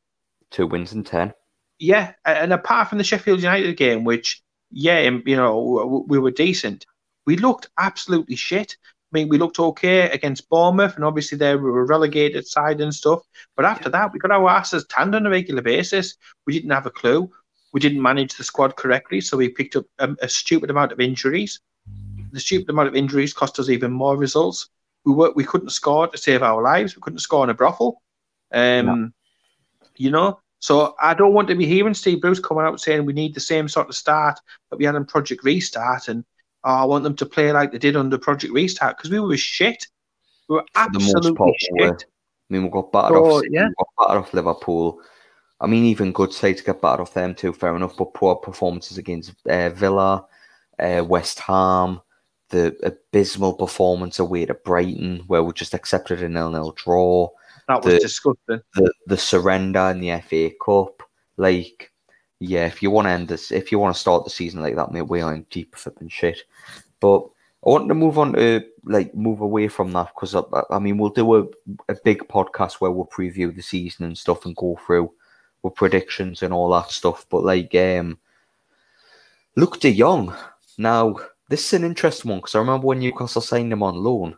Two 0.51 0.67
wins 0.67 0.93
and 0.93 1.05
ten. 1.07 1.33
Yeah. 1.79 2.13
And 2.25 2.53
apart 2.53 2.89
from 2.89 2.99
the 2.99 3.05
Sheffield 3.05 3.41
United 3.41 3.77
game, 3.77 4.05
which, 4.05 4.43
yeah, 4.71 5.01
you 5.01 5.37
know, 5.37 6.05
we 6.07 6.19
were 6.19 6.31
decent, 6.31 6.85
we 7.27 7.37
looked 7.37 7.71
absolutely 7.79 8.37
shit. 8.37 8.77
I 9.13 9.19
mean, 9.19 9.29
we 9.29 9.37
looked 9.39 9.59
okay 9.59 10.11
against 10.11 10.49
Bournemouth, 10.49 10.97
and 10.97 11.05
obviously 11.05 11.37
they 11.37 11.55
were 11.55 11.81
a 11.81 11.85
relegated 11.85 12.47
side 12.47 12.81
and 12.81 12.95
stuff. 12.95 13.21
But 13.57 13.67
after 13.67 13.91
that, 13.91 14.13
we 14.13 14.19
got 14.19 14.31
our 14.31 14.49
asses 14.49 14.87
tanned 14.87 15.15
on 15.15 15.27
a 15.27 15.31
regular 15.31 15.61
basis. 15.61 16.17
We 16.47 16.55
didn't 16.55 16.71
have 16.71 16.87
a 16.87 16.91
clue. 16.91 17.31
We 17.75 17.81
didn't 17.81 18.01
manage 18.01 18.35
the 18.37 18.45
squad 18.45 18.77
correctly, 18.77 19.21
so 19.21 19.37
we 19.37 19.51
picked 19.51 19.77
up 19.77 19.85
a, 19.99 20.15
a 20.23 20.29
stupid 20.29 20.71
amount 20.71 20.93
of 20.93 21.01
injuries. 21.01 21.61
The 22.33 22.41
stupid 22.41 22.71
amount 22.71 22.89
of 22.89 22.97
injuries 22.97 23.35
cost 23.35 23.59
us 23.59 23.69
even 23.69 23.93
more 23.93 24.17
results. 24.17 24.71
We 25.05 25.13
were, 25.13 25.33
we 25.33 25.45
couldn't 25.45 25.71
score 25.71 26.09
to 26.09 26.17
save 26.17 26.43
our 26.43 26.63
lives. 26.63 26.97
We 26.97 27.03
couldn't 27.03 27.19
score 27.19 27.45
in 27.45 27.51
a 27.51 27.55
brothel. 27.55 28.01
Um, 28.53 29.13
You 29.97 30.11
know, 30.11 30.41
so 30.59 30.95
I 31.03 31.13
don't 31.13 31.35
want 31.35 31.49
to 31.49 31.55
be 31.55 31.67
hearing 31.67 31.93
Steve 31.93 32.23
Bruce 32.23 32.41
coming 32.41 32.65
out 32.65 32.81
saying 32.81 33.05
we 33.05 33.13
need 33.13 33.35
the 33.35 33.41
same 33.41 33.69
sort 33.69 33.89
of 33.89 33.95
start 33.95 34.41
that 34.71 34.79
we 34.79 34.87
had 34.87 34.95
in 34.95 35.05
Project 35.05 35.45
Restart, 35.45 36.09
and 36.09 36.25
oh, 36.65 36.75
I 36.75 36.85
want 36.85 37.05
them 37.05 37.17
to 37.17 37.27
play 37.27 37.53
like 37.53 37.73
they 37.73 37.79
did 37.79 37.97
under 37.97 38.19
Project 38.19 38.53
Restart 38.53 38.97
because 38.97 39.11
we 39.11 39.21
were 39.21 39.37
shit. 39.37 39.87
We 40.49 40.57
were 40.57 40.65
For 40.75 40.87
the 40.93 40.99
most 40.99 41.17
absolutely 41.17 41.55
shit. 41.59 42.05
I 42.05 42.53
mean, 42.53 42.65
we 42.65 42.71
got 42.71 42.93
battered 42.93 43.17
So, 43.17 43.25
off. 43.25 43.43
Yeah. 43.51 43.69
We 43.69 43.75
got 43.79 44.09
battered 44.09 44.23
off 44.25 44.35
Liverpool. 44.35 45.01
I 45.61 45.67
mean, 45.67 45.85
even 45.85 46.13
good 46.13 46.33
sides 46.33 46.61
get 46.61 46.83
battered 46.83 47.03
off 47.03 47.15
them 47.15 47.35
too. 47.35 47.53
Fair 47.53 47.75
enough, 47.77 47.97
but 47.97 48.15
poor 48.15 48.35
performances 48.35 48.99
against 48.99 49.33
uh, 49.49 49.71
Villa, 49.71 50.27
uh, 50.79 51.05
West 51.07 51.39
Ham, 51.41 52.01
the 52.49 52.77
abysmal 52.83 53.55
performance 53.55 54.19
away 54.19 54.45
to 54.45 54.55
Brighton, 54.55 55.23
where 55.29 55.43
we 55.43 55.53
just 55.53 55.73
accepted 55.75 56.23
a 56.23 56.29
nil-nil 56.29 56.73
draw. 56.73 57.29
That 57.69 57.85
was 57.85 57.95
the- 57.95 58.01
disgusting. 58.01 58.61
the 58.75 58.93
the 59.07 59.17
surrender 59.17 59.91
in 59.91 60.01
the 60.01 60.21
FA 60.21 60.51
Cup. 60.65 61.03
Like, 61.37 61.92
yeah, 62.43 62.67
if 62.67 62.83
you 62.83 62.91
want 62.91 63.07
to 63.07 63.13
end 63.13 63.29
this, 63.29 63.53
if 63.53 63.71
you 63.71 63.79
want 63.79 63.95
to 63.95 64.01
start 64.01 64.25
the 64.25 64.31
season 64.31 64.63
like 64.63 64.75
that, 64.77 64.91
mate, 64.91 65.03
we 65.03 65.21
are 65.21 65.35
in 65.35 65.47
deep 65.51 65.77
flipping 65.77 66.09
shit. 66.09 66.43
But 67.01 67.21
I 67.65 67.71
want 67.71 67.89
to 67.89 67.95
move 67.95 68.19
on 68.19 68.33
to 68.33 68.65
like 68.85 69.15
move 69.15 69.41
away 69.41 69.69
from 69.69 69.93
that 69.93 70.09
because 70.15 70.35
I, 70.35 70.43
I 70.71 70.81
mean 70.81 70.99
we'll 70.99 71.11
do 71.11 71.37
a, 71.37 71.45
a 71.89 71.97
big 72.05 72.27
podcast 72.29 72.75
where 72.75 72.91
we'll 72.91 73.07
preview 73.07 73.55
the 73.55 73.63
season 73.63 74.05
and 74.07 74.19
stuff 74.19 74.45
and 74.45 74.57
go 74.57 74.79
through 74.85 75.13
with 75.63 75.77
predictions 75.77 76.43
and 76.43 76.53
all 76.53 76.71
that 76.71 76.91
stuff. 76.91 77.25
But 77.31 77.45
like, 77.45 77.73
um, 77.77 78.19
Luuk 79.57 79.79
De 79.79 79.97
Jong. 79.97 80.35
Now 80.79 81.17
this 81.49 81.67
is 81.67 81.73
an 81.75 81.85
interesting 81.85 82.31
one 82.31 82.41
because 82.41 82.57
I 82.57 82.59
remember 82.59 82.89
when 82.89 82.99
Newcastle 82.99 83.43
signed 83.43 83.73
him 83.73 83.85
on 83.85 83.95
loan 83.95 84.37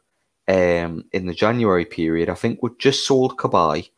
um, 0.48 1.04
in 1.12 1.24
the 1.24 1.32
January 1.32 1.86
period. 1.86 2.28
I 2.28 2.34
think 2.34 2.62
we 2.62 2.68
just 2.78 3.06
sold 3.06 3.38
Cabaye 3.38 3.88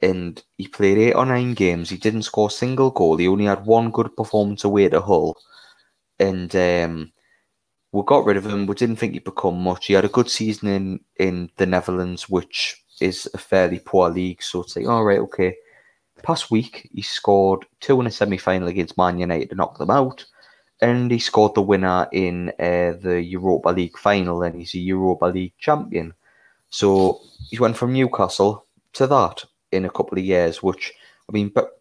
and 0.00 0.42
he 0.56 0.68
played 0.68 0.98
eight 0.98 1.14
or 1.14 1.26
nine 1.26 1.54
games. 1.54 1.90
He 1.90 1.96
didn't 1.96 2.22
score 2.22 2.48
a 2.48 2.50
single 2.50 2.90
goal. 2.90 3.16
He 3.16 3.28
only 3.28 3.46
had 3.46 3.66
one 3.66 3.90
good 3.90 4.16
performance 4.16 4.64
away 4.64 4.88
to 4.88 5.00
Hull. 5.00 5.36
And 6.20 6.54
um, 6.54 7.12
we 7.92 8.02
got 8.06 8.24
rid 8.24 8.36
of 8.36 8.46
him. 8.46 8.66
We 8.66 8.74
didn't 8.74 8.96
think 8.96 9.14
he'd 9.14 9.24
become 9.24 9.60
much. 9.60 9.86
He 9.86 9.94
had 9.94 10.04
a 10.04 10.08
good 10.08 10.30
season 10.30 10.68
in, 10.68 11.00
in 11.16 11.50
the 11.56 11.66
Netherlands, 11.66 12.28
which 12.28 12.80
is 13.00 13.28
a 13.34 13.38
fairly 13.38 13.80
poor 13.80 14.08
league. 14.08 14.42
So 14.42 14.62
it's 14.62 14.76
like, 14.76 14.86
all 14.86 15.04
right, 15.04 15.20
okay. 15.20 15.56
Past 16.22 16.50
week, 16.50 16.88
he 16.92 17.02
scored 17.02 17.64
two 17.80 18.00
in 18.00 18.06
a 18.06 18.10
semi 18.10 18.38
final 18.38 18.68
against 18.68 18.98
Man 18.98 19.18
United 19.18 19.50
to 19.50 19.56
knock 19.56 19.78
them 19.78 19.90
out. 19.90 20.24
And 20.80 21.10
he 21.10 21.18
scored 21.18 21.54
the 21.54 21.62
winner 21.62 22.06
in 22.12 22.50
uh, 22.50 22.94
the 23.00 23.20
Europa 23.24 23.70
League 23.70 23.98
final, 23.98 24.42
and 24.42 24.54
he's 24.54 24.74
a 24.74 24.78
Europa 24.78 25.26
League 25.26 25.54
champion. 25.58 26.14
So 26.70 27.20
he 27.50 27.58
went 27.58 27.76
from 27.76 27.92
Newcastle 27.92 28.64
to 28.92 29.08
that 29.08 29.44
in 29.72 29.84
a 29.84 29.90
couple 29.90 30.18
of 30.18 30.24
years, 30.24 30.62
which 30.62 30.92
I 31.28 31.32
mean, 31.32 31.50
but 31.54 31.80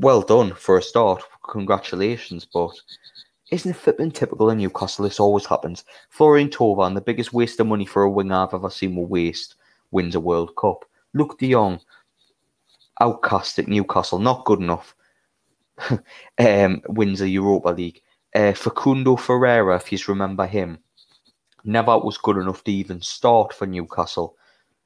well 0.00 0.22
done 0.22 0.54
for 0.54 0.78
a 0.78 0.82
start. 0.82 1.22
Congratulations, 1.50 2.46
but 2.52 2.72
isn't 3.50 3.70
it 3.70 3.76
flipping 3.76 4.10
typical 4.10 4.50
in 4.50 4.58
Newcastle? 4.58 5.04
This 5.04 5.20
always 5.20 5.46
happens. 5.46 5.84
Florian 6.10 6.50
Thauvin, 6.50 6.94
the 6.94 7.00
biggest 7.00 7.32
waste 7.32 7.60
of 7.60 7.66
money 7.66 7.86
for 7.86 8.02
a 8.02 8.10
winger 8.10 8.36
I've 8.36 8.54
ever 8.54 8.70
seen 8.70 8.94
with 8.94 9.08
waste, 9.08 9.54
wins 9.90 10.14
a 10.14 10.20
World 10.20 10.54
Cup. 10.56 10.84
Luuk 11.16 11.38
De 11.38 11.50
Jong, 11.50 11.80
outcast 13.00 13.58
at 13.58 13.68
Newcastle, 13.68 14.18
not 14.18 14.44
good 14.44 14.60
enough. 14.60 14.94
um, 16.38 16.82
wins 16.88 17.20
a 17.20 17.28
Europa 17.28 17.70
League. 17.70 18.02
Uh, 18.34 18.52
Facundo 18.52 19.16
Ferreira, 19.16 19.76
if 19.76 19.90
you 19.90 19.98
remember 20.06 20.46
him, 20.46 20.78
never 21.64 21.98
was 21.98 22.18
good 22.18 22.36
enough 22.36 22.62
to 22.64 22.72
even 22.72 23.00
start 23.00 23.54
for 23.54 23.66
Newcastle 23.66 24.36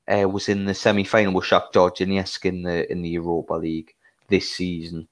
uh, 0.09 0.29
was 0.29 0.49
in 0.49 0.65
the 0.65 0.75
semi 0.75 1.05
final 1.05 1.35
with 1.35 1.45
Shakhtar 1.45 1.91
Donetsk 1.91 2.45
in 2.45 2.63
the 2.63 2.91
in 2.91 3.03
the 3.03 3.09
Europa 3.09 3.55
League. 3.55 3.95
this 4.29 4.51
season, 4.51 5.09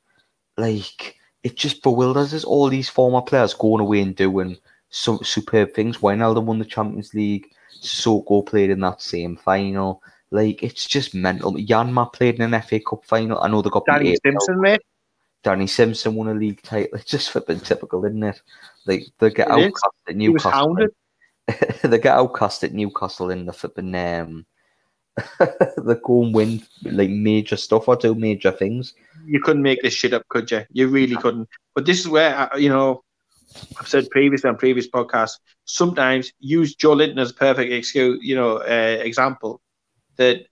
like 0.57 1.17
it 1.43 1.57
just 1.57 1.83
bewilders 1.83 2.35
us. 2.35 2.45
All 2.45 2.69
these 2.69 2.89
former 2.89 3.23
players 3.23 3.55
going 3.55 3.81
away 3.81 4.01
and 4.01 4.17
doing 4.17 4.57
some 4.91 5.21
superb 5.23 5.75
things. 5.75 5.99
Wijnaldum 5.99 6.45
won 6.45 6.59
the 6.59 6.65
Champions 6.65 7.15
League. 7.15 7.51
Soko 7.69 8.43
played 8.43 8.71
in 8.71 8.81
that 8.81 9.01
same 9.01 9.37
final. 9.37 10.03
Like 10.31 10.63
it's 10.63 10.87
just 10.87 11.15
mental. 11.15 11.55
Janmaat 11.55 12.13
played 12.13 12.37
in 12.37 12.55
an 12.55 12.63
FA 12.63 12.81
Cup 12.81 13.05
final. 13.05 13.41
I 13.41 13.49
know 13.49 13.63
they 13.63 13.71
got 13.71 13.87
Danny 13.87 14.17
Simpson, 14.23 14.61
mate. 14.61 14.83
Danny 15.43 15.67
Simpson 15.67 16.15
won 16.15 16.29
a 16.29 16.35
league 16.35 16.63
title. 16.63 16.99
It's 16.99 17.11
just 17.11 17.31
flipping 17.31 17.61
typical, 17.61 18.05
isn't 18.05 18.23
it? 18.23 18.41
Like 18.87 19.07
they 19.19 19.31
get 19.31 19.51
outcast 19.51 19.95
at 20.09 20.17
Newcastle. 20.17 20.77
they 21.83 21.99
get 21.99 22.17
outcast 22.17 22.65
at 22.65 22.75
Newcastle 22.75 23.31
in 23.31 23.47
the 23.47 23.53
flipping 23.53 23.95
um 23.95 24.47
they 25.39 25.95
go 26.05 26.23
and 26.23 26.35
win 26.35 26.63
like 26.85 27.11
major 27.11 27.57
stuff 27.57 27.89
or 27.89 27.97
do 27.97 28.15
major 28.15 28.53
things. 28.53 28.95
You 29.27 29.41
couldn't 29.41 29.63
make 29.63 29.83
this 29.83 29.95
shit 29.95 30.15
up, 30.15 30.27
could 30.29 30.51
you? 30.51 30.65
You 30.73 30.89
really 30.89 31.17
couldn't. 31.17 31.49
But 31.75 31.87
this 31.87 32.01
is 32.01 32.09
where 32.09 32.37
uh, 32.37 32.57
you 32.57 32.69
know 32.69 33.03
I've 33.79 33.89
said 33.89 34.11
previously 34.11 34.49
on 34.49 34.57
previous 34.57 34.89
podcasts. 34.89 35.39
Sometimes 35.65 36.33
use 36.39 36.77
Joelinton 36.77 37.19
as 37.19 37.31
a 37.31 37.35
perfect 37.35 37.73
excuse, 37.73 38.21
you 38.23 38.35
know, 38.35 38.59
uh, 38.59 38.99
example 39.01 39.61
that 40.17 40.47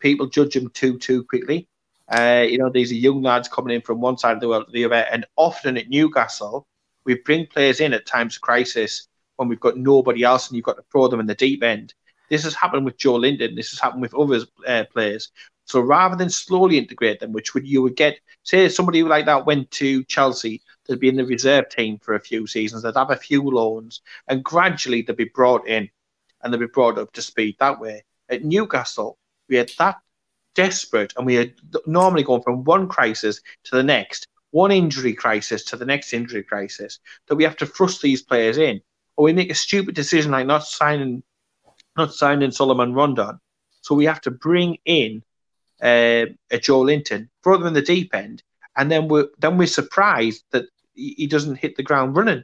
people 0.00 0.26
judge 0.26 0.56
him 0.56 0.70
too 0.70 0.98
too 0.98 1.24
quickly. 1.24 1.68
Uh, 2.08 2.46
you 2.48 2.58
know, 2.58 2.70
these 2.70 2.92
are 2.92 2.96
young 2.96 3.22
lads 3.22 3.48
coming 3.48 3.74
in 3.74 3.82
from 3.82 4.00
one 4.00 4.16
side 4.16 4.34
of 4.34 4.40
the 4.40 4.48
world 4.48 4.66
to 4.66 4.72
the 4.72 4.84
other, 4.84 5.06
and 5.10 5.26
often 5.36 5.76
at 5.76 5.88
Newcastle, 5.88 6.66
we 7.04 7.14
bring 7.24 7.46
players 7.46 7.80
in 7.80 7.92
at 7.92 8.06
times 8.06 8.36
of 8.36 8.42
crisis 8.42 9.08
when 9.36 9.48
we've 9.48 9.60
got 9.60 9.76
nobody 9.76 10.22
else, 10.22 10.48
and 10.48 10.56
you've 10.56 10.64
got 10.64 10.76
to 10.76 10.84
throw 10.92 11.08
them 11.08 11.20
in 11.20 11.26
the 11.26 11.34
deep 11.34 11.62
end. 11.62 11.94
This 12.28 12.44
has 12.44 12.54
happened 12.54 12.84
with 12.84 12.98
Joelinton. 12.98 13.56
This 13.56 13.70
has 13.70 13.80
happened 13.80 14.02
with 14.02 14.14
other 14.14 14.40
uh, 14.66 14.84
players. 14.92 15.30
So 15.66 15.80
rather 15.80 16.16
than 16.16 16.30
slowly 16.30 16.78
integrate 16.78 17.20
them, 17.20 17.32
which 17.32 17.52
would 17.54 17.66
you 17.66 17.82
would 17.82 17.96
get, 17.96 18.18
say 18.44 18.68
somebody 18.68 19.02
like 19.02 19.26
that 19.26 19.46
went 19.46 19.70
to 19.72 20.04
Chelsea, 20.04 20.62
they'd 20.86 21.00
be 21.00 21.08
in 21.08 21.16
the 21.16 21.24
reserve 21.26 21.68
team 21.68 21.98
for 21.98 22.14
a 22.14 22.20
few 22.20 22.46
seasons, 22.46 22.82
they'd 22.82 22.94
have 22.94 23.10
a 23.10 23.16
few 23.16 23.42
loans, 23.42 24.00
and 24.28 24.44
gradually 24.44 25.02
they'd 25.02 25.16
be 25.16 25.24
brought 25.24 25.66
in 25.66 25.88
and 26.42 26.52
they'd 26.52 26.60
be 26.60 26.66
brought 26.66 26.98
up 26.98 27.12
to 27.12 27.22
speed 27.22 27.56
that 27.58 27.80
way. 27.80 28.04
At 28.28 28.44
Newcastle, 28.44 29.18
we 29.48 29.56
had 29.56 29.70
that 29.78 29.96
desperate, 30.54 31.12
and 31.16 31.26
we 31.26 31.34
had 31.34 31.54
normally 31.86 32.22
going 32.22 32.42
from 32.42 32.64
one 32.64 32.88
crisis 32.88 33.40
to 33.64 33.76
the 33.76 33.82
next, 33.82 34.28
one 34.50 34.70
injury 34.70 35.14
crisis 35.14 35.64
to 35.64 35.76
the 35.76 35.84
next 35.84 36.12
injury 36.12 36.42
crisis, 36.42 37.00
that 37.26 37.36
we 37.36 37.44
have 37.44 37.56
to 37.56 37.66
thrust 37.66 38.02
these 38.02 38.22
players 38.22 38.58
in, 38.58 38.80
or 39.16 39.24
we 39.24 39.32
make 39.32 39.50
a 39.50 39.54
stupid 39.54 39.94
decision 39.94 40.30
like 40.30 40.46
not 40.46 40.64
signing, 40.64 41.22
not 41.96 42.14
signing 42.14 42.50
Salomón 42.50 42.92
Rondón. 42.92 43.38
So 43.80 43.94
we 43.94 44.06
have 44.06 44.20
to 44.22 44.30
bring 44.30 44.78
in 44.84 45.22
uh, 45.82 46.26
a 46.50 46.58
Joelinton, 46.58 47.28
throw 47.42 47.58
them 47.58 47.68
in 47.68 47.74
the 47.74 47.82
deep 47.82 48.14
end, 48.14 48.42
and 48.76 48.90
then 48.90 49.08
we're 49.08 49.28
then 49.38 49.58
we're 49.58 49.66
surprised 49.66 50.44
that 50.50 50.64
he 50.94 51.26
doesn't 51.26 51.56
hit 51.56 51.76
the 51.76 51.82
ground 51.82 52.16
running. 52.16 52.42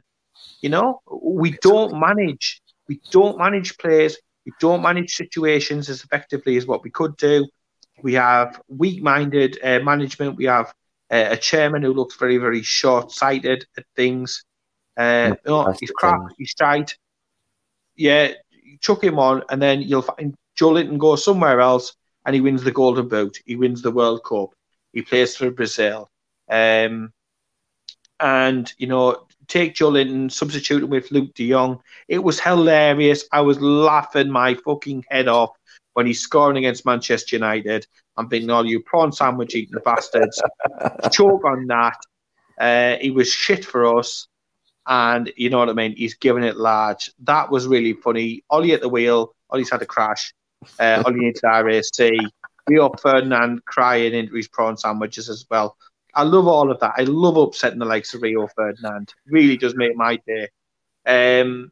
You 0.61 0.69
know, 0.69 1.01
we 1.11 1.51
don't 1.61 1.99
manage 1.99 2.61
we 2.87 3.01
don't 3.11 3.37
manage 3.37 3.77
players, 3.77 4.17
we 4.45 4.51
don't 4.59 4.81
manage 4.81 5.15
situations 5.15 5.89
as 5.89 6.03
effectively 6.03 6.57
as 6.57 6.65
what 6.65 6.83
we 6.83 6.89
could 6.89 7.17
do. 7.17 7.47
We 8.01 8.13
have 8.15 8.61
weak-minded 8.67 9.59
uh, 9.63 9.79
management. 9.79 10.35
We 10.35 10.45
have 10.45 10.73
uh, 11.09 11.27
a 11.31 11.37
chairman 11.37 11.83
who 11.83 11.93
looks 11.93 12.15
very, 12.15 12.37
very 12.37 12.61
short-sighted 12.61 13.65
at 13.77 13.85
things. 13.95 14.43
Uh, 14.97 15.35
oh, 15.45 15.73
he's 15.79 15.91
crap. 15.91 16.19
He's 16.37 16.53
tight. 16.53 16.97
Yeah, 17.95 18.33
chuck 18.81 19.03
him 19.03 19.19
on, 19.19 19.43
and 19.49 19.61
then 19.61 19.81
you'll 19.81 20.01
find 20.01 20.35
Joelinton 20.59 20.97
goes 20.97 21.23
somewhere 21.23 21.59
else 21.61 21.95
and 22.25 22.35
he 22.35 22.41
wins 22.41 22.63
the 22.63 22.71
Golden 22.71 23.07
Boot. 23.07 23.39
He 23.45 23.55
wins 23.55 23.81
the 23.81 23.91
World 23.91 24.23
Cup. 24.23 24.49
He 24.93 25.01
plays 25.01 25.35
for 25.35 25.51
Brazil. 25.51 26.09
Um, 26.49 27.11
and, 28.19 28.71
you 28.77 28.87
know, 28.87 29.27
take 29.47 29.75
Joelinton, 29.75 30.31
substitute 30.31 30.83
him 30.83 30.89
with 30.89 31.09
Luuk 31.09 31.33
de 31.33 31.49
Jong. 31.49 31.81
It 32.07 32.19
was 32.19 32.39
hilarious. 32.39 33.25
I 33.31 33.41
was 33.41 33.59
laughing 33.59 34.29
my 34.29 34.53
fucking 34.55 35.05
head 35.09 35.27
off 35.27 35.51
when 35.93 36.05
he's 36.05 36.21
scoring 36.21 36.57
against 36.57 36.85
Manchester 36.85 37.35
United. 37.35 37.85
I'm 38.15 38.29
thinking, 38.29 38.49
all 38.49 38.61
oh, 38.61 38.63
you 38.63 38.81
prawn 38.81 39.11
sandwich 39.11 39.55
eating 39.55 39.79
bastards. 39.83 40.41
Choke 41.11 41.43
on 41.45 41.67
that. 41.67 41.97
Uh, 42.59 42.97
he 43.01 43.09
was 43.09 43.31
shit 43.31 43.65
for 43.65 43.97
us. 43.97 44.27
And 44.85 45.31
you 45.37 45.49
know 45.49 45.59
what 45.59 45.69
I 45.69 45.73
mean? 45.73 45.95
He's 45.95 46.15
giving 46.15 46.43
it 46.43 46.57
large. 46.57 47.11
That 47.23 47.49
was 47.49 47.67
really 47.67 47.93
funny. 47.93 48.43
Ole 48.49 48.73
at 48.73 48.81
the 48.81 48.89
wheel. 48.89 49.33
Ole's 49.49 49.69
had 49.69 49.81
a 49.81 49.85
crash 49.85 50.33
uh, 50.79 51.03
on 51.05 51.17
the 51.17 51.27
entire 51.27 51.69
AC. 51.69 52.17
Rio 52.67 52.89
Ferdinand 53.01 53.63
crying 53.65 54.13
into 54.13 54.35
his 54.35 54.47
prawn 54.47 54.77
sandwiches 54.77 55.29
as 55.29 55.45
well. 55.49 55.77
I 56.13 56.23
love 56.23 56.47
all 56.47 56.71
of 56.71 56.79
that. 56.79 56.93
I 56.97 57.03
love 57.03 57.37
upsetting 57.37 57.79
the 57.79 57.85
likes 57.85 58.13
of 58.13 58.21
Rio 58.21 58.47
Ferdinand. 58.47 59.13
Really 59.25 59.57
does 59.57 59.75
make 59.75 59.95
my 59.95 60.19
day. 60.27 60.49
Um, 61.05 61.71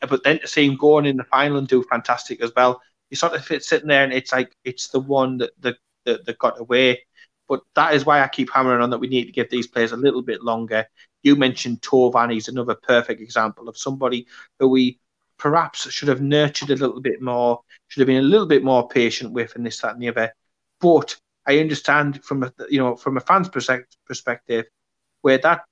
but 0.00 0.22
then 0.22 0.38
to 0.40 0.46
see 0.46 0.66
him 0.66 0.76
going 0.76 1.06
in 1.06 1.16
the 1.16 1.24
final 1.24 1.58
and 1.58 1.68
do 1.68 1.82
fantastic 1.84 2.42
as 2.42 2.52
well, 2.54 2.80
you 3.10 3.16
sort 3.16 3.34
of 3.34 3.44
fit 3.44 3.64
sitting 3.64 3.88
there 3.88 4.04
and 4.04 4.12
it's 4.12 4.32
like 4.32 4.54
it's 4.64 4.88
the 4.88 5.00
one 5.00 5.38
that 5.38 5.50
that, 5.60 5.76
that, 6.04 6.24
that 6.26 6.38
got 6.38 6.60
away. 6.60 7.04
But 7.48 7.60
that 7.74 7.94
is 7.94 8.06
why 8.06 8.22
I 8.22 8.28
keep 8.28 8.50
hammering 8.50 8.82
on 8.82 8.90
that 8.90 8.98
we 8.98 9.08
need 9.08 9.26
to 9.26 9.32
give 9.32 9.50
these 9.50 9.66
players 9.66 9.92
a 9.92 9.96
little 9.96 10.22
bit 10.22 10.42
longer. 10.42 10.86
You 11.24 11.34
mentioned 11.34 11.82
Thauvin, 11.82 12.32
he's 12.32 12.48
another 12.48 12.76
perfect 12.76 13.20
example 13.20 13.68
of 13.68 13.76
somebody 13.76 14.26
who 14.60 14.68
we 14.68 15.00
perhaps 15.38 15.90
should 15.90 16.08
have 16.08 16.20
nurtured 16.20 16.70
a 16.70 16.76
little 16.76 17.00
bit 17.00 17.20
more, 17.20 17.60
should 17.88 18.00
have 18.00 18.06
been 18.06 18.24
a 18.24 18.28
little 18.28 18.46
bit 18.46 18.62
more 18.62 18.86
patient 18.88 19.32
with, 19.32 19.56
and 19.56 19.66
this, 19.66 19.80
that, 19.80 19.94
and 19.94 20.02
the 20.02 20.08
other. 20.08 20.32
But 20.80 21.16
I 21.46 21.58
understand 21.58 22.22
from 22.24 22.44
a 22.44 22.52
you 22.70 22.78
know 22.78 22.94
from 22.94 23.16
a 23.16 23.20
fan's 23.20 23.48
perspective 23.48 24.66
where 25.22 25.38
that 25.38 25.62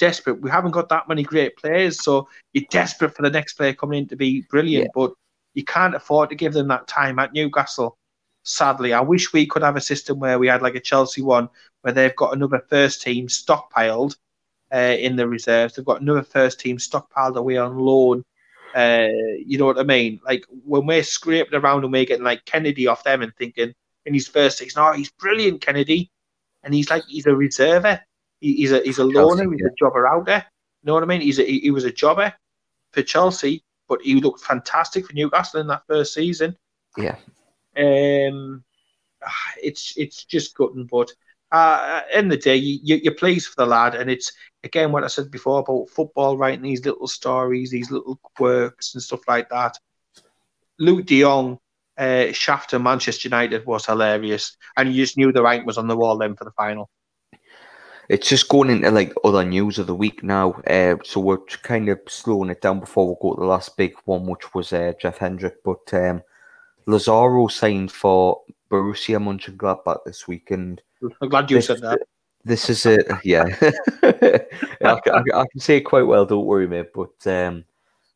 desperate. 0.00 0.40
We 0.40 0.50
haven't 0.50 0.72
got 0.72 0.88
that 0.88 1.08
many 1.08 1.22
great 1.22 1.56
players, 1.56 2.02
so 2.02 2.28
you're 2.52 2.64
desperate 2.70 3.14
for 3.14 3.22
the 3.22 3.30
next 3.30 3.52
player 3.52 3.74
coming 3.74 4.00
in 4.00 4.08
to 4.08 4.16
be 4.16 4.42
brilliant, 4.50 4.86
yeah. 4.86 4.90
but 4.94 5.12
you 5.54 5.62
can't 5.62 5.94
afford 5.94 6.30
to 6.30 6.34
give 6.34 6.52
them 6.52 6.68
that 6.68 6.88
time 6.88 7.20
at 7.20 7.32
Newcastle. 7.32 7.96
Sadly, 8.42 8.92
I 8.92 9.00
wish 9.00 9.32
we 9.32 9.46
could 9.46 9.62
have 9.62 9.76
a 9.76 9.80
system 9.80 10.18
where 10.18 10.38
we 10.38 10.48
had 10.48 10.62
like 10.62 10.74
a 10.74 10.80
Chelsea 10.80 11.22
one 11.22 11.48
where 11.82 11.92
they've 11.92 12.16
got 12.16 12.34
another 12.34 12.64
first 12.68 13.02
team 13.02 13.28
stockpiled 13.28 14.16
uh, 14.72 14.96
in 14.98 15.16
the 15.16 15.26
reserves. 15.26 15.74
They've 15.74 15.84
got 15.84 16.00
another 16.00 16.22
first 16.22 16.60
team 16.60 16.78
stockpiled 16.78 17.36
away 17.36 17.56
on 17.56 17.78
loan 17.78 18.24
uh, 18.74 19.08
you 19.44 19.58
know 19.58 19.66
what 19.66 19.78
I 19.78 19.82
mean? 19.82 20.20
Like 20.24 20.44
when 20.64 20.86
we're 20.86 21.02
scraping 21.02 21.58
around 21.58 21.84
and 21.84 21.92
we're 21.92 22.04
getting 22.04 22.24
like 22.24 22.44
Kennedy 22.44 22.86
off 22.86 23.04
them 23.04 23.22
and 23.22 23.34
thinking 23.36 23.74
in 24.06 24.14
his 24.14 24.28
first 24.28 24.58
six, 24.58 24.76
no, 24.76 24.92
he's 24.92 25.10
brilliant, 25.10 25.60
Kennedy, 25.60 26.10
and 26.62 26.72
he's 26.72 26.90
like 26.90 27.04
he's 27.08 27.26
a 27.26 27.34
reserver, 27.34 28.00
he, 28.40 28.54
he's 28.54 28.72
a 28.72 28.80
he's 28.80 28.98
a 28.98 29.04
loaner, 29.04 29.52
he's 29.52 29.66
a 29.66 29.74
jobber 29.78 30.06
out 30.06 30.26
there. 30.26 30.46
You 30.82 30.86
know 30.86 30.94
what 30.94 31.02
I 31.02 31.06
mean? 31.06 31.20
He's 31.20 31.38
a, 31.38 31.44
he, 31.44 31.60
he 31.60 31.70
was 31.70 31.84
a 31.84 31.92
jobber 31.92 32.32
for 32.92 33.02
Chelsea, 33.02 33.64
but 33.88 34.00
he 34.02 34.20
looked 34.20 34.40
fantastic 34.40 35.06
for 35.06 35.14
Newcastle 35.14 35.60
in 35.60 35.66
that 35.66 35.86
first 35.86 36.14
season. 36.14 36.56
Yeah. 36.96 37.16
Um, 37.76 38.64
it's 39.62 39.94
it's 39.96 40.24
just 40.24 40.56
gutting, 40.56 40.86
but 40.86 41.10
uh, 41.52 42.02
in 42.14 42.28
the 42.28 42.36
day, 42.36 42.56
you, 42.56 42.96
you're 43.02 43.14
pleased 43.14 43.48
for 43.48 43.56
the 43.56 43.66
lad, 43.66 43.96
and 43.96 44.08
it's 44.08 44.32
again 44.64 44.92
what 44.92 45.04
I 45.04 45.08
said 45.08 45.30
before 45.30 45.60
about 45.60 45.90
football, 45.90 46.36
writing 46.36 46.62
these 46.62 46.84
little 46.84 47.08
stories, 47.08 47.70
these 47.70 47.90
little 47.90 48.18
quirks 48.34 48.94
and 48.94 49.02
stuff 49.02 49.20
like 49.28 49.48
that. 49.50 49.78
Luuk 50.80 51.06
de 51.06 51.20
Jong, 51.20 51.58
uh, 51.98 52.32
Shaft 52.32 52.72
Manchester 52.72 53.28
United 53.28 53.66
was 53.66 53.86
hilarious, 53.86 54.56
and 54.76 54.92
you 54.92 55.02
just 55.02 55.16
knew 55.16 55.32
the 55.32 55.42
rank 55.42 55.66
was 55.66 55.78
on 55.78 55.88
the 55.88 55.96
wall 55.96 56.16
then 56.16 56.36
for 56.36 56.44
the 56.44 56.52
final. 56.52 56.88
It's 58.08 58.28
just 58.28 58.48
going 58.48 58.70
into 58.70 58.90
like 58.90 59.12
other 59.22 59.44
news 59.44 59.78
of 59.78 59.86
the 59.86 59.94
week 59.94 60.24
now, 60.24 60.52
uh, 60.66 60.96
so 61.04 61.20
we're 61.20 61.38
kind 61.62 61.88
of 61.88 62.00
slowing 62.08 62.50
it 62.50 62.60
down 62.60 62.80
before 62.80 63.08
we 63.08 63.14
go 63.22 63.34
to 63.34 63.40
the 63.40 63.46
last 63.46 63.76
big 63.76 63.94
one, 64.04 64.26
which 64.26 64.52
was 64.54 64.72
uh, 64.72 64.92
Jeff 65.00 65.18
Hendrick. 65.18 65.62
But 65.64 65.92
um, 65.94 66.22
Lazaro 66.86 67.46
signed 67.48 67.92
for 67.92 68.42
Borussia 68.68 69.20
Mönchengladbach 69.20 70.04
this 70.04 70.26
week, 70.26 70.50
and 70.50 70.82
I'm 71.20 71.28
glad 71.28 71.50
you 71.50 71.58
this, 71.58 71.66
said 71.66 71.82
that. 71.82 72.00
This 72.44 72.70
is 72.70 72.86
it, 72.86 73.06
yeah. 73.22 73.44
I, 74.02 74.40
I, 74.82 75.22
I, 75.34 75.44
can 75.50 75.60
say 75.60 75.76
it 75.76 75.82
quite 75.82 76.06
well. 76.06 76.24
Don't 76.24 76.46
worry, 76.46 76.66
mate. 76.66 76.92
But 76.94 77.26
um, 77.26 77.64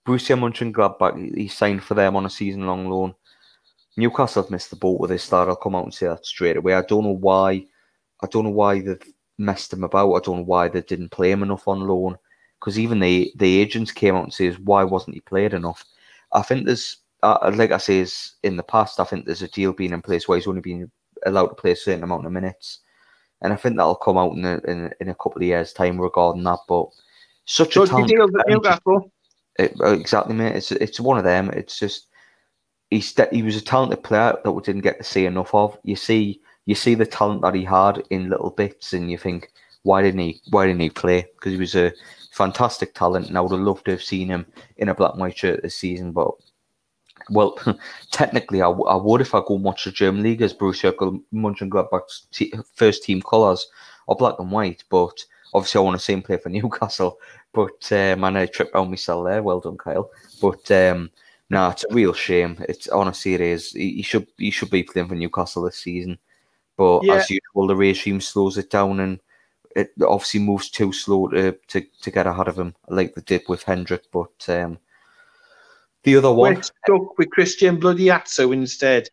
Borussia 0.06 0.36
Mönchengladbach, 0.38 1.36
he 1.36 1.48
signed 1.48 1.82
for 1.84 1.94
them 1.94 2.16
on 2.16 2.26
a 2.26 2.30
season-long 2.30 2.88
loan. 2.88 3.14
Newcastle 3.96 4.42
have 4.42 4.50
missed 4.50 4.70
the 4.70 4.76
boat 4.76 4.98
with 4.98 5.10
this 5.10 5.22
start. 5.22 5.48
I'll 5.48 5.56
come 5.56 5.74
out 5.74 5.84
and 5.84 5.94
say 5.94 6.06
that 6.06 6.26
straight 6.26 6.56
away. 6.56 6.74
I 6.74 6.82
don't 6.82 7.04
know 7.04 7.10
why. 7.10 7.66
I 8.22 8.26
don't 8.30 8.44
know 8.44 8.50
why 8.50 8.80
they've 8.80 9.12
messed 9.38 9.72
him 9.72 9.84
about. 9.84 10.14
I 10.14 10.20
don't 10.20 10.38
know 10.38 10.44
why 10.44 10.68
they 10.68 10.80
didn't 10.80 11.10
play 11.10 11.30
him 11.30 11.42
enough 11.42 11.68
on 11.68 11.86
loan. 11.86 12.16
Because 12.58 12.78
even 12.78 13.00
the 13.00 13.30
the 13.36 13.60
agents 13.60 13.92
came 13.92 14.16
out 14.16 14.24
and 14.24 14.32
says 14.32 14.58
why 14.58 14.84
wasn't 14.84 15.14
he 15.14 15.20
played 15.20 15.52
enough? 15.52 15.84
I 16.32 16.42
think 16.42 16.66
there's, 16.66 16.96
uh, 17.22 17.52
like 17.54 17.70
I 17.70 17.78
say, 17.78 18.06
in 18.42 18.56
the 18.56 18.62
past, 18.62 18.98
I 18.98 19.04
think 19.04 19.26
there's 19.26 19.42
a 19.42 19.48
deal 19.48 19.72
being 19.72 19.92
in 19.92 20.02
place 20.02 20.26
where 20.26 20.38
he's 20.38 20.46
only 20.46 20.62
been 20.62 20.90
allowed 21.26 21.48
to 21.48 21.54
play 21.54 21.72
a 21.72 21.76
certain 21.76 22.02
amount 22.02 22.26
of 22.26 22.32
minutes, 22.32 22.80
and 23.42 23.52
I 23.52 23.56
think 23.56 23.76
that'll 23.76 23.96
come 23.96 24.18
out 24.18 24.32
in 24.32 24.44
a, 24.44 24.60
in, 24.66 24.92
in 25.00 25.08
a 25.08 25.14
couple 25.14 25.36
of 25.36 25.42
years' 25.42 25.72
time 25.72 26.00
regarding 26.00 26.44
that. 26.44 26.60
But 26.68 26.86
such 27.44 27.74
so 27.74 27.82
a 27.82 27.86
talented 27.86 28.18
it, 29.58 29.74
uh, 29.80 29.92
exactly, 29.92 30.34
mate. 30.34 30.56
It's 30.56 30.72
it's 30.72 31.00
one 31.00 31.18
of 31.18 31.24
them. 31.24 31.50
It's 31.50 31.78
just 31.78 32.08
he's 32.90 33.14
he 33.30 33.42
was 33.42 33.56
a 33.56 33.60
talented 33.60 34.02
player 34.02 34.36
that 34.42 34.52
we 34.52 34.62
didn't 34.62 34.82
get 34.82 34.98
to 34.98 35.04
see 35.04 35.26
enough 35.26 35.54
of. 35.54 35.78
You 35.82 35.96
see 35.96 36.40
you 36.66 36.74
see 36.74 36.94
the 36.94 37.06
talent 37.06 37.42
that 37.42 37.54
he 37.54 37.64
had 37.64 38.02
in 38.10 38.30
little 38.30 38.50
bits, 38.50 38.92
and 38.92 39.10
you 39.10 39.18
think, 39.18 39.50
why 39.82 40.02
didn't 40.02 40.20
he? 40.20 40.40
Why 40.50 40.66
didn't 40.66 40.80
he 40.80 40.90
play? 40.90 41.26
Because 41.34 41.52
he 41.52 41.58
was 41.58 41.74
a 41.74 41.92
fantastic 42.32 42.94
talent, 42.94 43.28
and 43.28 43.38
I 43.38 43.40
would 43.40 43.52
have 43.52 43.60
loved 43.60 43.84
to 43.86 43.92
have 43.92 44.02
seen 44.02 44.28
him 44.28 44.46
in 44.76 44.88
a 44.88 44.94
black 44.94 45.12
and 45.12 45.20
white 45.20 45.38
shirt 45.38 45.62
this 45.62 45.76
season. 45.76 46.12
But 46.12 46.32
well, 47.30 47.58
technically, 48.10 48.60
I, 48.62 48.66
w- 48.66 48.86
I 48.86 48.96
would 48.96 49.20
if 49.20 49.34
I 49.34 49.40
go 49.46 49.54
and 49.56 49.64
watch 49.64 49.84
the 49.84 49.92
German 49.92 50.22
league 50.22 50.42
as 50.42 50.54
Borussia 50.54 50.92
Mönchengladbach's 51.32 52.26
t- 52.32 52.52
first 52.74 53.04
team 53.04 53.22
colours 53.22 53.66
are 54.08 54.16
black 54.16 54.38
and 54.38 54.50
white. 54.50 54.84
But 54.90 55.24
obviously, 55.52 55.78
I 55.78 55.82
want 55.82 55.98
to 55.98 56.04
see 56.04 56.12
him 56.12 56.22
play 56.22 56.36
for 56.36 56.48
Newcastle. 56.50 57.18
But 57.52 57.90
um, 57.92 58.24
I 58.24 58.30
know 58.30 58.40
I 58.40 58.46
tripped 58.46 58.74
on 58.74 58.90
myself 58.90 59.24
there. 59.26 59.42
Well 59.42 59.60
done, 59.60 59.76
Kyle. 59.76 60.10
But 60.40 60.70
um, 60.70 61.10
no, 61.50 61.70
it's 61.70 61.84
a 61.84 61.94
real 61.94 62.12
shame. 62.12 62.56
It's 62.68 62.88
honestly 62.88 63.34
it 63.34 63.40
is. 63.40 63.72
He, 63.72 63.94
he 63.96 64.02
should 64.02 64.26
he 64.38 64.50
should 64.50 64.70
be 64.70 64.82
playing 64.82 65.08
for 65.08 65.14
Newcastle 65.14 65.62
this 65.62 65.78
season. 65.78 66.18
But 66.76 67.04
Yeah. 67.04 67.14
as 67.14 67.30
usual, 67.30 67.66
the 67.68 67.76
regime 67.76 68.20
slows 68.20 68.58
it 68.58 68.70
down 68.70 68.98
and 69.00 69.20
it 69.76 69.92
obviously 70.02 70.40
moves 70.40 70.70
too 70.70 70.92
slow 70.92 71.28
to, 71.28 71.52
to, 71.68 71.80
to 72.02 72.10
get 72.10 72.26
ahead 72.26 72.48
of 72.48 72.58
him, 72.58 72.74
like 72.88 73.14
they 73.14 73.22
did 73.22 73.42
with 73.48 73.62
Hendrick. 73.62 74.04
But 74.12 74.48
um, 74.48 74.78
the 76.04 76.16
other 76.16 76.32
one, 76.32 76.54
We're 76.54 76.62
stuck 76.62 77.18
with 77.18 77.30
Christian 77.30 77.78
Bloody 77.78 78.10
Atsu 78.10 78.52
instead. 78.52 79.08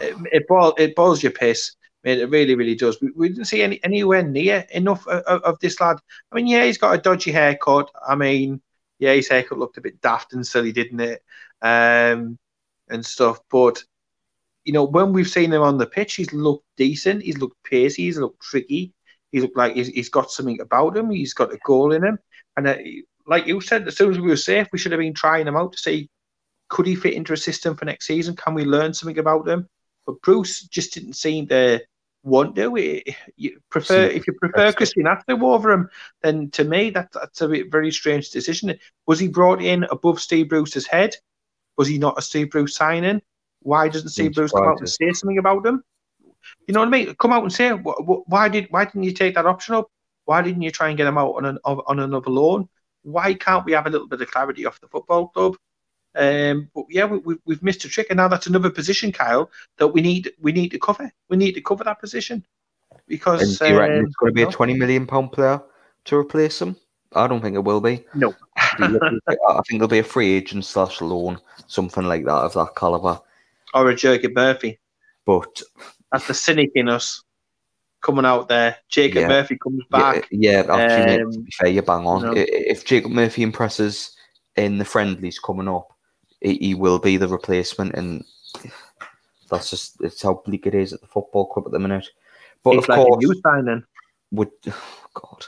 It, 0.00 0.16
it, 0.32 0.48
boils, 0.48 0.74
it 0.78 0.94
boils 0.94 1.22
your 1.22 1.32
piss. 1.32 1.74
It 2.04 2.28
really, 2.28 2.54
really 2.54 2.74
does. 2.74 3.00
We, 3.00 3.10
we 3.16 3.28
didn't 3.28 3.46
see 3.46 3.62
any 3.62 3.82
anywhere 3.82 4.22
near 4.22 4.66
enough 4.70 5.06
of, 5.06 5.22
of, 5.22 5.42
of 5.42 5.58
this 5.60 5.80
lad. 5.80 5.96
I 6.30 6.36
mean, 6.36 6.46
yeah, 6.46 6.64
he's 6.64 6.78
got 6.78 6.94
a 6.94 7.00
dodgy 7.00 7.32
haircut. 7.32 7.90
I 8.06 8.14
mean, 8.14 8.60
yeah, 8.98 9.14
his 9.14 9.28
haircut 9.28 9.58
looked 9.58 9.78
a 9.78 9.82
bit 9.82 10.00
daft 10.02 10.34
and 10.34 10.46
silly, 10.46 10.72
didn't 10.72 11.00
it? 11.00 11.22
Um, 11.62 12.38
and 12.90 13.04
stuff. 13.04 13.40
But 13.50 13.82
you 14.64 14.72
know, 14.72 14.84
when 14.84 15.12
we've 15.12 15.28
seen 15.28 15.52
him 15.52 15.62
on 15.62 15.78
the 15.78 15.86
pitch, 15.86 16.14
he's 16.14 16.32
looked 16.32 16.66
decent. 16.76 17.22
He's 17.22 17.38
looked 17.38 17.62
pacey. 17.64 18.04
He's 18.04 18.18
looked 18.18 18.42
tricky. 18.42 18.92
He's 19.32 19.42
looked 19.42 19.56
like 19.56 19.74
he's, 19.74 19.88
he's 19.88 20.10
got 20.10 20.30
something 20.30 20.60
about 20.60 20.96
him. 20.96 21.10
He's 21.10 21.34
got 21.34 21.52
a 21.52 21.58
goal 21.64 21.92
in 21.92 22.04
him. 22.04 22.18
And 22.56 22.68
uh, 22.68 22.76
like 23.26 23.46
you 23.46 23.60
said, 23.60 23.88
as 23.88 23.96
soon 23.96 24.10
as 24.10 24.20
we 24.20 24.28
were 24.28 24.36
safe, 24.36 24.68
we 24.72 24.78
should 24.78 24.92
have 24.92 25.00
been 25.00 25.14
trying 25.14 25.46
him 25.46 25.56
out 25.56 25.72
to 25.72 25.78
see 25.78 26.08
could 26.74 26.86
he 26.86 26.96
fit 26.96 27.14
into 27.14 27.32
a 27.32 27.36
system 27.36 27.76
for 27.76 27.84
next 27.84 28.06
season? 28.06 28.34
Can 28.34 28.52
we 28.54 28.64
learn 28.64 28.92
something 28.92 29.20
about 29.20 29.48
him? 29.48 29.68
But 30.06 30.20
Bruce 30.22 30.62
just 30.64 30.92
didn't 30.92 31.12
seem 31.14 31.46
to 31.48 31.80
want 32.24 32.56
to. 32.56 32.76
It- 32.76 33.14
You 33.36 33.60
prefer 33.70 34.06
if 34.06 34.26
you 34.26 34.32
prefer 34.40 34.72
Christian 34.72 35.06
Atsu 35.06 35.36
over 35.46 35.70
him, 35.70 35.88
then 36.24 36.50
to 36.50 36.64
me 36.64 36.90
that 36.90 37.12
that's 37.12 37.40
a 37.42 37.48
very 37.76 37.92
strange 37.92 38.30
decision. 38.30 38.76
Was 39.06 39.20
he 39.20 39.28
brought 39.28 39.62
in 39.62 39.84
above 39.84 40.20
Steve 40.20 40.48
Bruce's 40.48 40.86
head? 40.88 41.14
Was 41.76 41.86
he 41.86 41.96
not 41.98 42.18
a 42.18 42.22
Steve 42.22 42.50
Bruce 42.50 42.74
signing? 42.74 43.22
Why 43.60 43.88
doesn't 43.88 44.08
Steve 44.08 44.34
Bruce 44.34 44.52
come 44.52 44.68
out 44.68 44.80
and 44.80 44.88
say 44.88 45.12
something 45.12 45.38
about 45.38 45.64
him? 45.64 45.84
You 46.66 46.74
know 46.74 46.80
what 46.80 46.88
I 46.88 46.90
mean? 46.90 47.14
Come 47.20 47.32
out 47.32 47.44
and 47.44 47.52
say 47.52 47.70
wh- 47.70 48.02
wh- 48.08 48.28
why 48.28 48.48
did 48.48 48.66
why 48.70 48.84
didn't 48.84 49.04
you 49.04 49.12
take 49.12 49.36
that 49.36 49.46
option 49.46 49.76
up? 49.76 49.88
Why 50.24 50.42
didn't 50.42 50.62
you 50.62 50.72
try 50.72 50.88
and 50.88 50.96
get 50.98 51.06
him 51.06 51.18
out 51.18 51.34
on 51.38 51.44
an 51.44 51.58
on 51.64 52.00
another 52.00 52.30
loan? 52.30 52.68
Why 53.02 53.34
can't 53.34 53.64
we 53.64 53.72
have 53.72 53.86
a 53.86 53.90
little 53.90 54.08
bit 54.08 54.20
of 54.22 54.30
clarity 54.30 54.66
off 54.66 54.80
the 54.80 54.88
football 54.88 55.28
club? 55.28 55.56
Um, 56.16 56.70
but 56.74 56.84
yeah, 56.90 57.04
we, 57.06 57.36
we've 57.44 57.62
missed 57.62 57.84
a 57.84 57.88
trick, 57.88 58.06
and 58.10 58.16
now 58.18 58.28
that's 58.28 58.46
another 58.46 58.70
position, 58.70 59.10
Kyle, 59.12 59.50
that 59.78 59.88
we 59.88 60.00
need 60.00 60.32
we 60.40 60.52
need 60.52 60.70
to 60.70 60.78
cover. 60.78 61.10
We 61.28 61.36
need 61.36 61.52
to 61.52 61.60
cover 61.60 61.84
that 61.84 62.00
position 62.00 62.44
because 63.08 63.58
do 63.58 63.68
you 63.68 63.78
reckon 63.78 63.98
um, 63.98 64.04
it's 64.06 64.14
going 64.16 64.30
to 64.30 64.34
be 64.34 64.42
a 64.42 64.50
twenty 64.50 64.74
million 64.74 65.06
pound 65.06 65.32
player 65.32 65.60
to 66.06 66.16
replace 66.16 66.60
him? 66.62 66.76
I 67.16 67.26
don't 67.28 67.40
think 67.40 67.54
it 67.56 67.64
will 67.64 67.80
be. 67.80 68.04
No. 68.14 68.34
I 68.56 68.88
think 69.68 69.76
it'll 69.76 69.88
be 69.88 70.00
a 70.00 70.04
free 70.04 70.32
agent 70.34 70.64
slash 70.64 71.00
loan, 71.00 71.38
something 71.68 72.04
like 72.04 72.24
that 72.24 72.32
of 72.32 72.54
that 72.54 72.74
caliber. 72.76 73.20
or 73.72 73.88
a 73.90 73.94
Jacob 73.94 74.32
Murphy. 74.34 74.78
But 75.24 75.62
That's 76.12 76.26
the 76.26 76.34
cynic 76.34 76.72
in 76.74 76.88
us 76.88 77.22
coming 78.02 78.24
out 78.24 78.48
there. 78.48 78.76
Jacob 78.88 79.22
Yeah. 79.22 79.28
Murphy 79.28 79.56
comes 79.62 79.82
back. 79.90 80.26
yeah, 80.30 80.64
actually, 80.68 81.06
mate, 81.06 81.18
to 81.18 81.24
Um, 81.24 81.42
be 81.44 81.50
fair, 81.52 81.68
you 81.70 81.82
bang 81.82 82.06
on. 82.06 82.22
no. 82.22 82.32
If 82.36 82.84
Jacob 82.84 83.12
Murphy 83.12 83.42
impresses 83.42 84.16
in 84.56 84.78
the 84.78 84.84
friendlies 84.84 85.38
coming 85.38 85.68
up, 85.68 85.93
he, 86.44 86.74
will 86.74 86.98
be 86.98 87.16
the 87.16 87.28
replacement, 87.28 87.94
and 87.94 88.24
that's 89.50 89.70
just 89.70 90.00
it's 90.00 90.22
how 90.22 90.42
bleak 90.44 90.66
it 90.66 90.74
is 90.74 90.92
at 90.92 91.00
the 91.00 91.06
football 91.06 91.46
club 91.46 91.66
at 91.66 91.72
the 91.72 91.78
minute. 91.78 92.08
But 92.62 92.76
It's 92.76 92.84
of 92.84 92.88
like 92.88 93.06
course, 93.06 93.24
a 93.24 93.26
new 93.26 93.40
signing. 93.42 93.84
would 94.30 94.50
oh 94.68 95.06
God, 95.14 95.44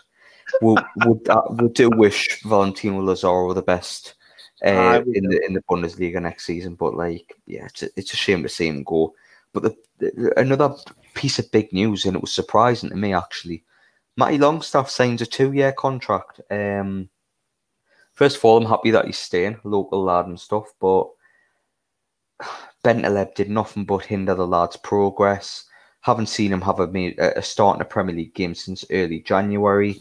would 0.62 0.84
would 1.04 1.28
uh, 1.28 1.42
would 1.50 1.74
do 1.74 1.90
wish 1.90 2.42
Valentino 2.42 3.00
Lazaro 3.00 3.52
the 3.52 3.62
best 3.62 4.14
uh, 4.64 5.02
in 5.14 5.28
the 5.28 5.44
in 5.46 5.54
the 5.54 5.62
Bundesliga 5.62 6.20
next 6.20 6.46
season. 6.46 6.74
But 6.74 6.94
like, 6.94 7.36
yeah, 7.46 7.66
it's 7.66 7.82
a, 7.82 7.88
it's 7.96 8.12
a 8.12 8.16
shame 8.16 8.42
to 8.42 8.48
see 8.48 8.68
him 8.68 8.82
go. 8.82 9.14
But 9.52 9.62
the, 9.62 9.76
the, 9.98 10.32
another 10.38 10.74
piece 11.14 11.38
of 11.38 11.50
big 11.50 11.72
news, 11.72 12.04
and 12.04 12.16
it 12.16 12.22
was 12.22 12.32
surprising 12.32 12.90
to 12.90 12.96
me 12.96 13.12
actually. 13.12 13.64
Matty 14.18 14.38
Longstaff 14.38 14.88
signs 14.88 15.20
a 15.20 15.26
two-year 15.26 15.72
contract. 15.72 16.40
Um, 16.50 17.10
first 18.16 18.38
of 18.38 18.44
all, 18.44 18.56
I'm 18.56 18.68
happy 18.68 18.90
that 18.90 19.06
he's 19.06 19.18
staying, 19.18 19.60
local 19.62 20.02
lad 20.02 20.26
and 20.26 20.40
stuff. 20.40 20.72
But 20.80 21.06
Bentaleb 22.84 23.34
did 23.34 23.48
nothing 23.48 23.84
but 23.84 24.04
hinder 24.04 24.34
the 24.34 24.46
lad's 24.46 24.76
progress. 24.76 25.64
Haven't 26.00 26.28
seen 26.28 26.52
him 26.52 26.62
have 26.62 26.80
a, 26.80 27.14
a 27.36 27.42
start 27.42 27.76
in 27.76 27.82
a 27.82 27.84
Premier 27.84 28.14
League 28.14 28.34
game 28.34 28.54
since 28.54 28.84
early 28.90 29.20
January. 29.20 30.00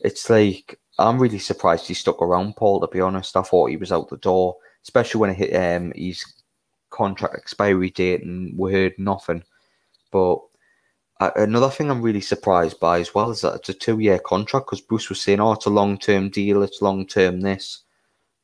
It's 0.00 0.30
like 0.30 0.78
I'm 0.98 1.18
really 1.18 1.38
surprised 1.38 1.86
he 1.86 1.94
stuck 1.94 2.22
around, 2.22 2.56
Paul. 2.56 2.80
To 2.80 2.88
be 2.88 3.00
honest, 3.00 3.36
I 3.36 3.42
thought 3.42 3.70
he 3.70 3.76
was 3.76 3.92
out 3.92 4.08
the 4.08 4.16
door, 4.18 4.56
especially 4.82 5.20
when 5.20 5.30
it 5.30 5.36
hit 5.36 5.54
um, 5.54 5.92
his 5.94 6.24
contract 6.90 7.34
expiry 7.36 7.90
date, 7.90 8.22
and 8.24 8.56
we 8.58 8.72
heard 8.72 8.94
nothing. 8.98 9.42
But 10.10 10.38
uh, 11.20 11.30
another 11.36 11.70
thing 11.70 11.90
I'm 11.90 12.02
really 12.02 12.20
surprised 12.20 12.78
by 12.78 13.00
as 13.00 13.14
well 13.14 13.30
is 13.30 13.40
that 13.40 13.54
it's 13.54 13.68
a 13.70 13.74
two-year 13.74 14.18
contract 14.18 14.66
because 14.66 14.80
Bruce 14.80 15.08
was 15.08 15.20
saying, 15.20 15.40
"Oh, 15.40 15.52
it's 15.52 15.66
a 15.66 15.70
long-term 15.70 16.30
deal. 16.30 16.62
It's 16.62 16.82
long-term 16.82 17.40
this." 17.40 17.82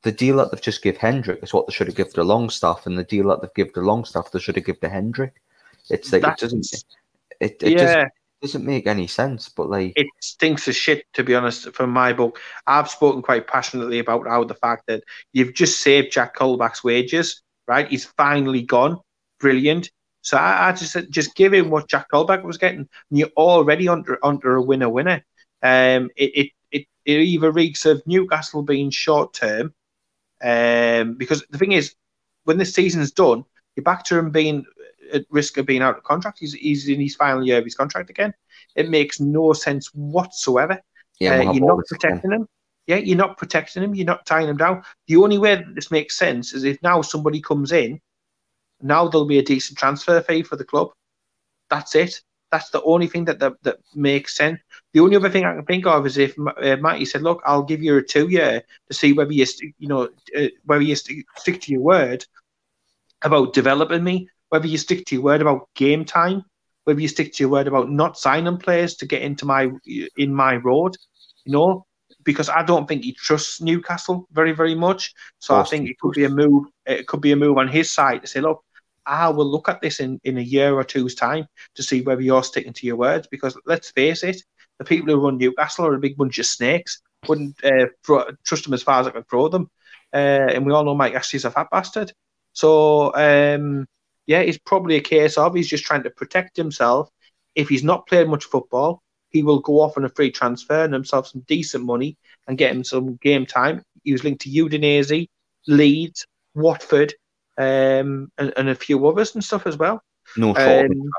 The 0.02 0.12
deal 0.12 0.36
that 0.38 0.50
they've 0.50 0.60
just 0.60 0.82
give 0.82 0.96
Hendrick 0.96 1.40
is 1.42 1.52
what 1.52 1.66
they 1.66 1.72
should 1.72 1.86
have 1.86 1.96
given 1.96 2.12
to 2.14 2.24
Longstaff, 2.24 2.86
and 2.86 2.98
the 2.98 3.04
deal 3.04 3.28
that 3.28 3.42
they've 3.42 3.54
given 3.54 3.74
to 3.74 3.80
Longstaff 3.82 4.32
they 4.32 4.38
should 4.38 4.56
have 4.56 4.64
given 4.64 4.80
to 4.80 4.88
Hendrick. 4.88 5.34
It's 5.90 6.12
like 6.12 6.24
it 6.24 6.38
doesn't. 6.38 6.66
It, 7.40 7.62
it 7.62 7.72
yeah, 7.72 7.76
doesn't, 7.78 8.12
doesn't 8.40 8.64
make 8.64 8.86
any 8.86 9.06
sense. 9.06 9.48
But 9.48 9.68
like, 9.68 9.92
it 9.96 10.06
stinks 10.20 10.66
of 10.66 10.74
shit, 10.74 11.04
to 11.12 11.22
be 11.22 11.34
honest, 11.34 11.72
from 11.74 11.90
my 11.90 12.12
book. 12.12 12.40
I've 12.66 12.88
spoken 12.88 13.20
quite 13.20 13.46
passionately 13.46 13.98
about 13.98 14.26
how 14.26 14.44
the 14.44 14.54
fact 14.54 14.86
that 14.86 15.04
you've 15.32 15.54
just 15.54 15.80
saved 15.80 16.12
Jack 16.12 16.36
Colback's 16.36 16.82
wages, 16.82 17.42
right? 17.68 17.88
He's 17.88 18.06
finally 18.06 18.62
gone. 18.62 18.98
Brilliant. 19.40 19.90
So 20.22 20.36
I, 20.36 20.68
I 20.68 20.72
just 20.72 20.92
said, 20.92 21.10
just 21.10 21.34
give 21.34 21.52
him 21.52 21.68
what 21.68 21.88
Jack 21.88 22.06
Colback 22.12 22.42
was 22.42 22.58
getting. 22.58 22.88
And 23.10 23.18
you're 23.18 23.28
already 23.36 23.88
under 23.88 24.18
under 24.24 24.56
a 24.56 24.62
winner 24.62 24.88
winner. 24.88 25.24
Um, 25.62 26.10
it, 26.16 26.30
it, 26.34 26.50
it, 26.70 26.86
it 27.04 27.20
either 27.20 27.52
reeks 27.52 27.86
of 27.86 28.02
Newcastle 28.06 28.62
being 28.62 28.90
short 28.90 29.34
term, 29.34 29.74
um, 30.42 31.14
because 31.14 31.44
the 31.50 31.58
thing 31.58 31.72
is, 31.72 31.94
when 32.44 32.58
this 32.58 32.74
season's 32.74 33.12
done, 33.12 33.44
you're 33.76 33.84
back 33.84 34.04
to 34.04 34.18
him 34.18 34.30
being 34.30 34.64
at 35.12 35.24
risk 35.30 35.58
of 35.58 35.66
being 35.66 35.82
out 35.82 35.96
of 35.96 36.02
contract. 36.02 36.38
He's, 36.40 36.54
he's 36.54 36.88
in 36.88 37.00
his 37.00 37.14
final 37.14 37.46
year 37.46 37.58
of 37.58 37.64
his 37.64 37.74
contract 37.74 38.10
again. 38.10 38.32
It 38.74 38.88
makes 38.88 39.20
no 39.20 39.52
sense 39.52 39.88
whatsoever. 39.94 40.80
yeah, 41.20 41.38
Uh, 41.38 41.52
you're 41.52 41.66
not 41.66 41.84
protecting 41.86 42.32
him. 42.32 42.48
Yeah, 42.86 42.96
you're 42.96 43.16
not 43.16 43.38
protecting 43.38 43.82
him. 43.84 43.94
You're 43.94 44.06
not 44.06 44.26
tying 44.26 44.48
him 44.48 44.56
down. 44.56 44.82
The 45.06 45.16
only 45.16 45.38
way 45.38 45.54
that 45.56 45.74
this 45.74 45.90
makes 45.90 46.18
sense 46.18 46.52
is 46.52 46.64
if 46.64 46.82
now 46.82 47.02
somebody 47.02 47.40
comes 47.40 47.70
in, 47.70 48.00
now 48.82 49.08
there'll 49.08 49.26
be 49.26 49.38
a 49.38 49.42
decent 49.42 49.78
transfer 49.78 50.20
fee 50.20 50.42
for 50.42 50.56
the 50.56 50.64
club. 50.64 50.88
That's 51.70 51.94
it. 51.94 52.20
That's 52.50 52.70
the 52.70 52.82
only 52.82 53.06
thing 53.06 53.24
that 53.26 53.38
that, 53.40 53.54
that 53.62 53.78
makes 53.94 54.36
sense. 54.36 54.60
The 54.92 55.00
only 55.00 55.16
other 55.16 55.30
thing 55.30 55.44
I 55.44 55.54
can 55.54 55.64
think 55.64 55.86
of 55.86 56.06
is 56.06 56.18
if 56.18 56.36
uh, 56.38 56.76
Matty 56.76 57.06
said, 57.06 57.22
"Look, 57.22 57.42
I'll 57.46 57.62
give 57.62 57.82
you 57.82 57.96
a 57.96 58.02
two 58.02 58.28
year 58.28 58.62
to 58.88 58.94
see 58.94 59.12
whether 59.14 59.32
you, 59.32 59.46
st- 59.46 59.74
you 59.78 59.88
know, 59.88 60.08
uh, 60.36 60.48
whether 60.64 60.82
you 60.82 60.94
st- 60.94 61.24
stick 61.36 61.60
to 61.62 61.72
your 61.72 61.80
word 61.80 62.24
about 63.24 63.54
developing 63.54 64.04
me, 64.04 64.28
whether 64.50 64.66
you 64.66 64.78
stick 64.78 65.06
to 65.06 65.14
your 65.14 65.24
word 65.24 65.40
about 65.40 65.68
game 65.74 66.04
time, 66.04 66.42
whether 66.84 67.00
you 67.00 67.08
stick 67.08 67.32
to 67.32 67.42
your 67.42 67.50
word 67.50 67.66
about 67.66 67.90
not 67.90 68.18
signing 68.18 68.58
players 68.58 68.96
to 68.96 69.06
get 69.06 69.22
into 69.22 69.46
my 69.46 69.70
in 70.16 70.34
my 70.34 70.56
road, 70.56 70.96
you 71.44 71.52
know, 71.52 71.86
because 72.24 72.48
I 72.48 72.62
don't 72.62 72.86
think 72.86 73.04
he 73.04 73.12
trusts 73.14 73.60
Newcastle 73.62 74.26
very 74.32 74.52
very 74.52 74.74
much. 74.74 75.14
So 75.38 75.56
I 75.56 75.64
think 75.64 75.88
it 75.88 75.98
could 76.00 76.12
be 76.12 76.24
a 76.24 76.28
move. 76.30 76.66
It 76.86 77.06
could 77.06 77.20
be 77.22 77.32
a 77.32 77.36
move 77.36 77.58
on 77.58 77.68
his 77.68 77.92
side 77.92 78.22
to 78.22 78.26
say, 78.26 78.40
look, 78.40 78.62
I 79.06 79.28
will 79.28 79.46
look 79.46 79.68
at 79.68 79.80
this 79.80 80.00
in 80.00 80.20
in 80.24 80.38
a 80.38 80.42
year 80.42 80.74
or 80.74 80.84
two's 80.84 81.14
time 81.14 81.46
to 81.74 81.82
see 81.82 82.02
whether 82.02 82.20
you're 82.20 82.44
sticking 82.44 82.72
to 82.74 82.86
your 82.86 82.96
words. 82.96 83.26
Because 83.30 83.58
let's 83.66 83.90
face 83.90 84.22
it, 84.22 84.42
the 84.78 84.84
people 84.84 85.12
who 85.12 85.20
run 85.20 85.38
Newcastle 85.38 85.86
are 85.86 85.94
a 85.94 86.00
big 86.00 86.16
bunch 86.16 86.38
of 86.38 86.46
snakes. 86.46 87.02
Wouldn't 87.28 87.64
uh, 87.64 87.86
throw, 88.04 88.24
trust 88.44 88.64
them 88.64 88.74
as 88.74 88.82
far 88.82 89.00
as 89.00 89.06
I 89.06 89.10
could 89.10 89.28
throw 89.28 89.48
them. 89.48 89.70
Uh, 90.12 90.48
and 90.52 90.66
we 90.66 90.72
all 90.72 90.84
know 90.84 90.94
Mike 90.94 91.14
Ashley's 91.14 91.44
a 91.44 91.50
fat 91.50 91.68
bastard. 91.70 92.12
So 92.52 93.14
um, 93.14 93.86
yeah, 94.26 94.40
it's 94.40 94.58
probably 94.58 94.96
a 94.96 95.00
case 95.00 95.38
of 95.38 95.54
he's 95.54 95.68
just 95.68 95.84
trying 95.84 96.02
to 96.04 96.10
protect 96.10 96.56
himself. 96.56 97.08
If 97.54 97.68
he's 97.68 97.84
not 97.84 98.06
played 98.06 98.28
much 98.28 98.44
football, 98.44 99.02
he 99.30 99.42
will 99.42 99.60
go 99.60 99.80
off 99.80 99.96
on 99.96 100.04
a 100.04 100.08
free 100.08 100.30
transfer 100.30 100.84
and 100.84 100.92
himself 100.92 101.28
some 101.28 101.44
decent 101.48 101.84
money 101.84 102.16
and 102.46 102.58
get 102.58 102.74
him 102.74 102.84
some 102.84 103.16
game 103.16 103.46
time. 103.46 103.82
He 104.04 104.12
was 104.12 104.24
linked 104.24 104.42
to 104.42 104.50
Udinese, 104.50 105.28
Leeds, 105.66 106.26
Watford, 106.54 107.14
um, 107.58 108.30
and, 108.38 108.52
and 108.56 108.68
a 108.68 108.74
few 108.74 109.06
others 109.06 109.34
and 109.34 109.44
stuff 109.44 109.66
as 109.66 109.76
well. 109.76 110.02
No 110.36 110.54
short 110.54 110.90
of 110.90 110.90
Um, 110.90 111.10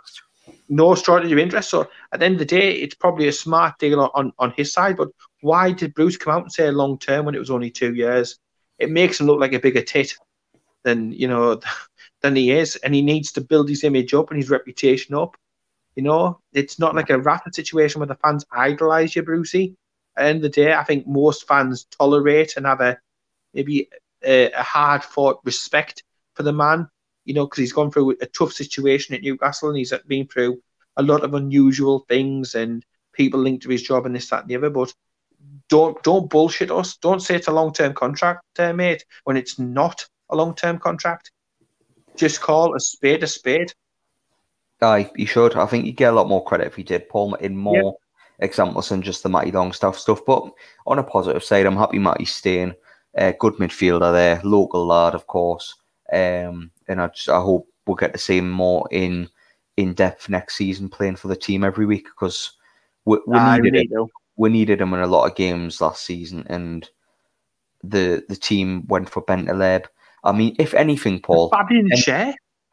no 0.69 0.95
shortage 0.95 1.31
of 1.31 1.37
interest. 1.37 1.69
So 1.69 1.87
at 2.11 2.19
the 2.19 2.25
end 2.25 2.35
of 2.35 2.39
the 2.39 2.45
day, 2.45 2.73
it's 2.73 2.95
probably 2.95 3.27
a 3.27 3.33
smart 3.33 3.77
deal 3.79 4.09
on, 4.13 4.33
on 4.39 4.51
his 4.51 4.73
side. 4.73 4.97
But 4.97 5.09
why 5.41 5.71
did 5.71 5.93
Bruce 5.93 6.17
come 6.17 6.33
out 6.33 6.43
and 6.43 6.51
say 6.51 6.69
long 6.71 6.97
term 6.97 7.25
when 7.25 7.35
it 7.35 7.39
was 7.39 7.51
only 7.51 7.69
two 7.69 7.93
years? 7.93 8.39
It 8.79 8.89
makes 8.89 9.19
him 9.19 9.27
look 9.27 9.39
like 9.39 9.53
a 9.53 9.59
bigger 9.59 9.81
tit 9.81 10.13
than 10.83 11.11
you 11.11 11.27
know 11.27 11.59
than 12.21 12.35
he 12.35 12.51
is, 12.51 12.75
and 12.77 12.93
he 12.93 13.01
needs 13.01 13.31
to 13.33 13.41
build 13.41 13.69
his 13.69 13.83
image 13.83 14.13
up 14.13 14.29
and 14.31 14.37
his 14.37 14.49
reputation 14.49 15.15
up. 15.15 15.35
You 15.95 16.03
know, 16.03 16.39
it's 16.53 16.79
not 16.79 16.95
like 16.95 17.09
a 17.09 17.19
Rafa 17.19 17.53
situation 17.53 17.99
where 17.99 18.07
the 18.07 18.15
fans 18.15 18.45
idolise 18.51 19.15
you, 19.15 19.23
Brucey. 19.23 19.75
At 20.17 20.23
the 20.23 20.29
end 20.29 20.37
of 20.37 20.43
the 20.43 20.49
day, 20.49 20.73
I 20.73 20.83
think 20.83 21.07
most 21.07 21.47
fans 21.47 21.85
tolerate 21.85 22.57
and 22.57 22.65
have 22.65 22.81
a 22.81 22.97
maybe 23.53 23.89
a, 24.23 24.51
a 24.51 24.63
hard 24.63 25.03
fought 25.03 25.39
respect 25.43 26.03
for 26.35 26.43
the 26.43 26.53
man. 26.53 26.87
You 27.25 27.33
know, 27.33 27.45
because 27.45 27.59
he's 27.59 27.73
gone 27.73 27.89
through 27.89 28.17
a 28.21 28.25
tough 28.25 28.51
situation 28.51 29.15
at 29.15 29.21
Newcastle 29.21 29.69
and 29.69 29.77
he's 29.77 29.93
been 30.07 30.27
through 30.27 30.61
a 30.97 31.03
lot 31.03 31.23
of 31.23 31.33
unusual 31.33 32.05
things 32.09 32.53
and 32.53 32.85
people 33.13 33.39
linked 33.39 33.63
to 33.63 33.69
his 33.69 33.83
job 33.83 34.05
and 34.05 34.15
this, 34.15 34.29
that, 34.29 34.41
and 34.41 34.49
the 34.49 34.57
other. 34.57 34.69
But 34.69 34.93
don't 35.69 36.01
don't 36.03 36.29
bullshit 36.29 36.71
us. 36.71 36.97
Don't 36.97 37.21
say 37.21 37.35
it's 37.35 37.47
a 37.47 37.53
long 37.53 37.73
term 37.73 37.93
contract, 37.93 38.43
uh, 38.59 38.73
mate, 38.73 39.05
when 39.23 39.37
it's 39.37 39.57
not 39.57 40.05
a 40.29 40.35
long 40.35 40.55
term 40.55 40.79
contract. 40.79 41.31
Just 42.15 42.41
call 42.41 42.75
a 42.75 42.79
spade 42.79 43.23
a 43.23 43.27
spade. 43.27 43.73
Aye, 44.81 45.09
he 45.15 45.25
should. 45.25 45.55
I 45.55 45.65
think 45.65 45.85
you'd 45.85 45.95
get 45.95 46.11
a 46.11 46.15
lot 46.15 46.27
more 46.27 46.43
credit 46.43 46.67
if 46.67 46.77
you 46.77 46.83
did 46.83 47.09
pull 47.09 47.35
in 47.35 47.55
more 47.55 47.75
yep. 47.75 47.93
examples 48.39 48.89
than 48.89 49.01
just 49.01 49.23
the 49.23 49.29
Matty 49.29 49.51
Longstaff 49.51 49.97
stuff. 49.97 50.21
But 50.25 50.51
on 50.85 50.99
a 50.99 51.03
positive 51.03 51.43
side, 51.43 51.65
I'm 51.65 51.77
happy 51.77 51.99
Matty's 51.99 52.33
staying. 52.33 52.73
Uh, 53.17 53.31
good 53.39 53.53
midfielder 53.53 54.11
there, 54.11 54.41
local 54.43 54.85
lad, 54.85 55.13
of 55.13 55.27
course. 55.27 55.75
Um, 56.13 56.71
and 56.87 57.01
I 57.01 57.07
just 57.07 57.29
I 57.29 57.39
hope 57.39 57.67
we'll 57.87 57.95
get 57.95 58.13
to 58.13 58.19
see 58.19 58.37
him 58.37 58.49
more 58.49 58.87
in 58.91 59.29
in 59.77 59.93
depth 59.93 60.29
next 60.29 60.55
season, 60.55 60.89
playing 60.89 61.15
for 61.15 61.27
the 61.27 61.35
team 61.35 61.63
every 61.63 61.85
week 61.85 62.05
because 62.05 62.51
we, 63.05 63.17
we 63.25 63.37
needed 63.61 63.91
him. 63.91 64.07
We 64.35 64.49
needed 64.49 64.81
him 64.81 64.93
in 64.93 64.99
a 64.99 65.07
lot 65.07 65.29
of 65.29 65.35
games 65.35 65.81
last 65.81 66.05
season, 66.05 66.45
and 66.47 66.87
the 67.83 68.23
the 68.29 68.35
team 68.35 68.85
went 68.87 69.09
for 69.09 69.23
Bentaleb. 69.23 69.85
I 70.23 70.31
mean, 70.31 70.55
if 70.59 70.73
anything, 70.73 71.19
Paul, 71.19 71.49
Fabian 71.49 71.89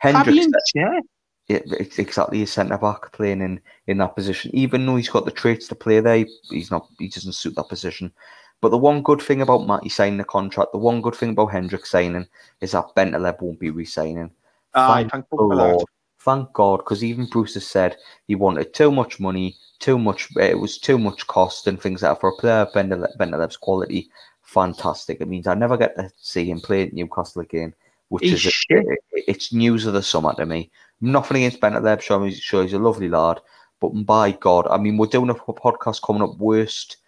Fabian 0.03 0.53
Schär, 0.75 1.01
it, 1.49 1.65
it's 1.81 1.99
exactly 1.99 2.43
a 2.43 2.47
centre 2.47 2.79
back 2.79 3.13
playing 3.13 3.41
in 3.41 3.61
in 3.87 3.99
that 3.99 4.15
position. 4.15 4.51
Even 4.55 4.87
though 4.87 4.97
he's 4.97 5.09
got 5.09 5.25
the 5.25 5.31
traits 5.31 5.67
to 5.69 5.75
play 5.75 6.01
there, 6.01 6.25
he's 6.49 6.71
not. 6.71 6.89
He 6.99 7.09
doesn't 7.09 7.33
suit 7.33 7.57
that 7.57 7.69
position. 7.69 8.13
But 8.61 8.71
the 8.71 8.79
one 8.79 9.03
good 9.03 9.23
thing 9.23 9.41
about 9.41 9.67
Matty 9.67 9.89
signing 9.89 10.19
the 10.19 10.25
contract, 10.25 10.73
the 10.73 10.79
one 10.79 11.01
good 11.01 11.15
thing 11.15 11.31
about 11.31 11.53
Hendrick 11.53 11.87
signing, 11.87 12.27
is 12.61 12.73
that 12.73 12.95
Bentaleb 12.95 13.41
won't 13.41 13.59
be 13.59 13.71
re-signing. 13.71 14.31
Ah, 14.75 14.97
thank, 14.97 15.11
thank 15.11 15.27
Lord. 15.33 15.85
Thank 16.19 16.53
God, 16.53 16.79
because 16.79 17.03
even 17.03 17.25
Bruce 17.25 17.55
has 17.55 17.67
said 17.67 17.97
he 18.29 18.35
wanted 18.35 18.75
too 18.75 18.93
much 18.93 19.19
money, 19.19 19.57
too 19.79 19.99
much. 19.99 20.29
It 20.37 20.59
was 20.59 20.77
too 20.77 20.99
much 20.99 21.27
cost 21.27 21.67
and 21.67 21.81
things 21.81 22.03
like 22.03 22.13
that 22.13 22.21
for 22.21 22.29
a 22.29 22.37
player 22.37 22.63
of 22.63 22.73
Bentaleb's 22.75 23.57
quality. 23.57 24.11
Fantastic. 24.43 25.23
It 25.23 25.29
means 25.29 25.47
I 25.47 25.55
never 25.55 25.79
get 25.79 25.97
to 25.97 26.11
see 26.19 26.51
him 26.51 26.61
play 26.61 26.83
at 26.83 26.93
Newcastle 26.93 27.41
again, 27.41 27.73
which 28.09 28.25
He's 28.25 28.45
is 28.45 28.55
a, 28.71 28.85
it's 29.15 29.55
news 29.55 29.87
of 29.87 29.95
the 29.95 30.03
summer 30.03 30.35
to 30.35 30.45
me. 30.45 30.71
Nothing 31.01 31.39
against 31.39 31.61
Bentaleb, 31.61 32.03
sure, 32.03 32.31
sure 32.33 32.65
he's 32.65 32.75
a 32.75 32.79
lovely 32.79 33.09
lad, 33.09 33.41
but 33.81 33.89
by 34.05 34.33
God, 34.33 34.67
I 34.69 34.77
mean, 34.77 34.99
we're 34.99 35.07
doing 35.07 35.31
a 35.31 35.35
podcast 35.35 36.03
coming 36.03 36.21
up 36.21 36.37
worst 36.37 36.99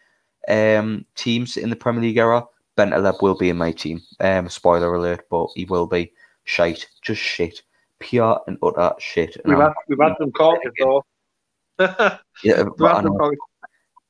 um, 0.49 1.05
teams 1.15 1.57
in 1.57 1.71
the 1.71 1.77
Premier 1.77 2.03
League 2.03 2.17
era. 2.17 2.45
Bentaleb 2.77 3.21
will 3.21 3.37
be 3.37 3.51
in 3.51 3.59
my 3.59 3.73
team. 3.73 4.01
Um, 4.21 4.49
spoiler 4.49 4.95
alert, 4.95 5.27
but 5.31 5.49
he 5.55 5.67
will 5.67 5.87
be 5.87 6.13
shite, 6.45 6.89
just 7.03 7.21
shit 7.21 7.63
pure 8.03 8.41
and 8.47 8.59
utter 8.63 8.93
shit. 8.99 9.37
We've 9.45 9.57
had, 9.57 9.73
we've 9.89 9.99
had 9.99 10.15
some 10.19 10.33
corkers 10.33 10.73
though. 10.79 11.05
yeah, 11.79 12.65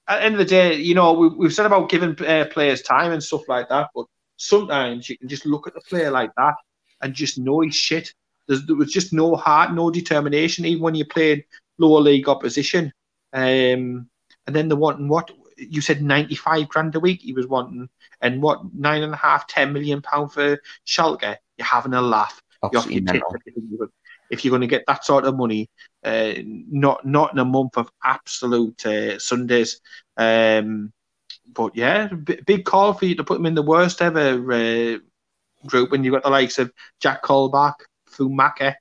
At 0.08 0.18
the 0.18 0.24
end 0.24 0.34
of 0.34 0.38
the 0.40 0.44
day, 0.44 0.74
you 0.74 0.96
know, 0.96 1.12
we, 1.12 1.28
we've 1.28 1.54
said 1.54 1.66
about 1.66 1.88
giving 1.88 2.20
uh, 2.26 2.46
players 2.50 2.82
time 2.82 3.12
and 3.12 3.22
stuff 3.22 3.48
like 3.48 3.68
that, 3.68 3.90
but 3.94 4.06
sometimes 4.36 5.08
you 5.08 5.16
can 5.16 5.28
just 5.28 5.46
look 5.46 5.68
at 5.68 5.74
the 5.74 5.80
player 5.82 6.10
like 6.10 6.32
that 6.36 6.54
and 7.02 7.14
just 7.14 7.38
know 7.38 7.60
he's 7.60 7.76
shit. 7.76 8.12
There's, 8.48 8.66
there 8.66 8.74
was 8.74 8.92
just 8.92 9.12
no 9.12 9.36
heart, 9.36 9.72
no 9.72 9.90
determination, 9.90 10.64
even 10.64 10.82
when 10.82 10.96
you 10.96 11.04
played 11.04 11.44
lower 11.78 12.00
league 12.00 12.28
opposition. 12.28 12.92
Um, 13.32 14.08
and 14.46 14.56
then 14.56 14.68
the 14.68 14.76
wanting 14.76 15.08
what 15.08 15.30
you 15.70 15.80
said 15.80 16.02
95 16.02 16.68
grand 16.68 16.94
a 16.94 17.00
week 17.00 17.22
he 17.22 17.32
was 17.32 17.46
wanting, 17.46 17.88
and 18.20 18.42
what 18.42 18.74
nine 18.74 19.02
and 19.02 19.14
a 19.14 19.16
half, 19.16 19.46
ten 19.46 19.72
million 19.72 20.02
pound 20.02 20.32
for 20.32 20.60
Schalke. 20.86 21.36
You're 21.56 21.66
having 21.66 21.94
a 21.94 22.02
laugh. 22.02 22.40
Absolutely 22.62 23.20
if 24.32 24.44
you're 24.44 24.50
going 24.50 24.62
to 24.62 24.66
get 24.66 24.84
that 24.86 25.04
sort 25.04 25.26
of 25.26 25.36
money, 25.36 25.68
uh, 26.02 26.32
not 26.44 27.04
not 27.04 27.32
in 27.32 27.38
a 27.38 27.44
month 27.44 27.76
of 27.76 27.90
absolute 28.02 28.84
uh, 28.86 29.18
Sundays. 29.18 29.80
Um, 30.16 30.92
but 31.52 31.76
yeah, 31.76 32.06
b- 32.08 32.40
big 32.46 32.64
call 32.64 32.94
for 32.94 33.04
you 33.04 33.14
to 33.16 33.24
put 33.24 33.34
them 33.34 33.46
in 33.46 33.54
the 33.54 33.62
worst 33.62 34.00
ever 34.00 34.52
uh, 34.52 34.98
group 35.66 35.90
when 35.90 36.02
you've 36.02 36.14
got 36.14 36.22
the 36.22 36.30
likes 36.30 36.58
of 36.58 36.72
Jack 36.98 37.22
Colback, 37.22 37.74
Fumaca, 38.10 38.74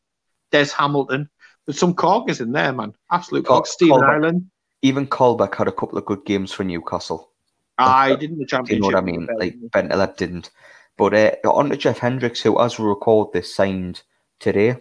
Des 0.52 0.70
Hamilton. 0.78 1.30
There's 1.66 1.78
some 1.80 1.96
corkers 1.96 2.40
in 2.40 2.54
there, 2.54 2.72
man. 2.72 2.94
Absolute 3.12 3.46
Col- 3.46 3.66
Stephen 3.66 4.00
Colback, 4.00 4.10
Ireland. 4.10 4.51
Even 4.82 5.08
Colback 5.08 5.56
had 5.56 5.68
a 5.68 5.72
couple 5.72 5.98
of 5.98 6.06
good 6.06 6.26
games 6.26 6.52
for 6.52 6.64
Newcastle. 6.64 7.30
I 7.78 8.16
didn't 8.16 8.40
the 8.40 8.46
championship. 8.46 8.76
You 8.76 8.80
know 8.82 8.88
what 8.88 8.96
I 8.96 9.02
mean? 9.02 9.28
Like 9.38 9.56
Bentaleb 9.70 10.18
didn't. 10.18 10.52
But 10.98 11.14
uh, 11.14 11.32
on 11.50 11.70
to 11.70 11.78
Jeff 11.78 12.00
Hendricks, 12.00 12.42
who, 12.42 12.60
as 12.60 12.78
we 12.78 12.86
record 12.86 13.34
this, 13.34 13.54
signed 13.54 14.04
today 14.40 14.78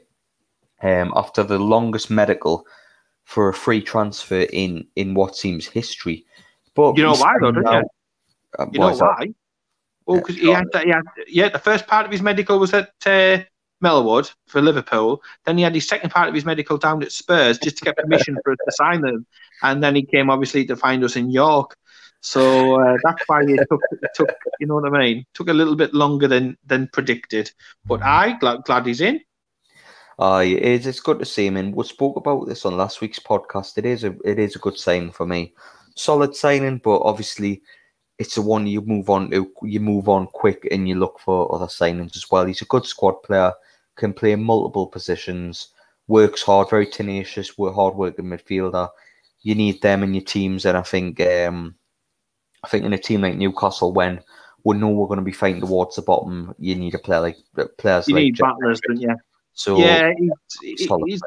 um, 0.82 1.12
after 1.16 1.42
the 1.42 1.58
longest 1.58 2.10
medical 2.10 2.66
for 3.24 3.48
a 3.48 3.54
free 3.54 3.80
transfer 3.80 4.46
in 4.52 4.86
in 4.96 5.14
what 5.14 5.36
seems 5.36 5.66
history. 5.66 6.26
But 6.74 6.96
you 6.96 7.04
know 7.04 7.14
why, 7.14 7.34
though, 7.40 7.52
don't 7.52 7.64
you? 7.64 7.88
Uh, 8.58 8.66
you 8.72 8.80
know 8.80 8.94
why? 8.94 9.14
That? 9.20 9.34
Well, 10.06 10.18
because 10.18 10.36
he, 10.36 10.50
had, 10.50 10.66
he 10.82 10.90
had, 10.90 11.02
yeah, 11.28 11.48
the 11.48 11.58
first 11.58 11.86
part 11.86 12.04
of 12.04 12.12
his 12.12 12.22
medical 12.22 12.58
was 12.58 12.74
at 12.74 12.90
uh, 13.06 13.38
Melwood 13.82 14.32
for 14.46 14.60
Liverpool. 14.60 15.22
Then 15.44 15.58
he 15.58 15.64
had 15.64 15.74
his 15.74 15.88
second 15.88 16.10
part 16.10 16.28
of 16.28 16.34
his 16.34 16.44
medical 16.44 16.78
down 16.78 17.02
at 17.02 17.12
Spurs 17.12 17.58
just 17.58 17.78
to 17.78 17.84
get 17.84 17.96
permission 17.96 18.36
for 18.44 18.52
us 18.52 18.58
to 18.64 18.72
sign 18.72 19.00
them. 19.00 19.26
And 19.62 19.82
then 19.82 19.94
he 19.94 20.02
came 20.02 20.30
obviously 20.30 20.64
to 20.66 20.76
find 20.76 21.02
us 21.04 21.16
in 21.16 21.30
York. 21.30 21.76
So 22.20 22.80
uh, 22.80 22.96
that's 23.02 23.22
why 23.26 23.42
it 23.42 23.66
took, 23.70 23.80
it 23.92 24.10
took, 24.14 24.34
you 24.58 24.66
know 24.66 24.74
what 24.74 24.94
I 24.94 24.98
mean, 24.98 25.24
took 25.32 25.48
a 25.48 25.54
little 25.54 25.76
bit 25.76 25.94
longer 25.94 26.28
than 26.28 26.58
than 26.66 26.88
predicted. 26.92 27.50
But 27.86 28.02
I 28.02 28.38
glad, 28.38 28.64
glad 28.64 28.86
he's 28.86 29.00
in. 29.00 29.20
Uh, 30.18 30.44
it 30.46 30.62
is. 30.62 30.86
It's 30.86 31.00
good 31.00 31.18
to 31.20 31.24
see 31.24 31.46
him. 31.46 31.56
And 31.56 31.74
we 31.74 31.82
spoke 31.84 32.16
about 32.16 32.46
this 32.46 32.66
on 32.66 32.76
last 32.76 33.00
week's 33.00 33.18
podcast. 33.18 33.78
It 33.78 33.86
is 33.86 34.04
a 34.04 34.14
it 34.22 34.38
is 34.38 34.54
a 34.54 34.58
good 34.58 34.76
signing 34.76 35.12
for 35.12 35.24
me. 35.24 35.54
Solid 35.96 36.36
signing, 36.36 36.78
but 36.84 36.98
obviously 36.98 37.62
it's 38.18 38.34
the 38.34 38.42
one 38.42 38.66
you 38.66 38.82
move 38.82 39.08
on 39.08 39.30
to. 39.30 39.50
You 39.62 39.80
move 39.80 40.10
on 40.10 40.26
quick 40.26 40.68
and 40.70 40.86
you 40.86 40.96
look 40.96 41.18
for 41.20 41.52
other 41.54 41.66
signings 41.68 42.16
as 42.16 42.30
well. 42.30 42.44
He's 42.44 42.60
a 42.60 42.66
good 42.66 42.84
squad 42.84 43.22
player, 43.22 43.54
can 44.00 44.12
play 44.12 44.34
multiple 44.34 44.86
positions, 44.86 45.68
works 46.08 46.42
hard, 46.42 46.68
very 46.68 46.86
tenacious, 46.86 47.52
hard 47.56 47.94
working 47.94 48.24
midfielder. 48.24 48.88
You 49.42 49.54
need 49.54 49.80
them 49.80 50.02
in 50.02 50.14
your 50.14 50.24
teams, 50.24 50.66
and 50.66 50.76
I 50.76 50.82
think 50.82 51.20
um, 51.20 51.76
I 52.64 52.68
think 52.68 52.84
in 52.84 52.92
a 52.92 52.98
team 52.98 53.22
like 53.22 53.36
Newcastle, 53.36 53.92
when 53.92 54.20
we 54.64 54.76
know 54.76 54.88
we're 54.88 55.06
going 55.06 55.20
to 55.20 55.24
be 55.24 55.32
fighting 55.32 55.60
towards 55.60 55.96
the 55.96 56.02
bottom, 56.02 56.54
you 56.58 56.74
need 56.74 56.94
a 56.94 56.98
player 56.98 57.20
like 57.20 57.36
players. 57.78 58.08
You 58.08 58.14
like 58.14 58.24
need 58.24 58.38
battlers, 58.38 58.80
don't 58.86 59.00
you? 59.00 59.16
So 59.52 59.78
yeah, 59.78 60.12
he's, 60.16 60.30
he's, 60.62 61.20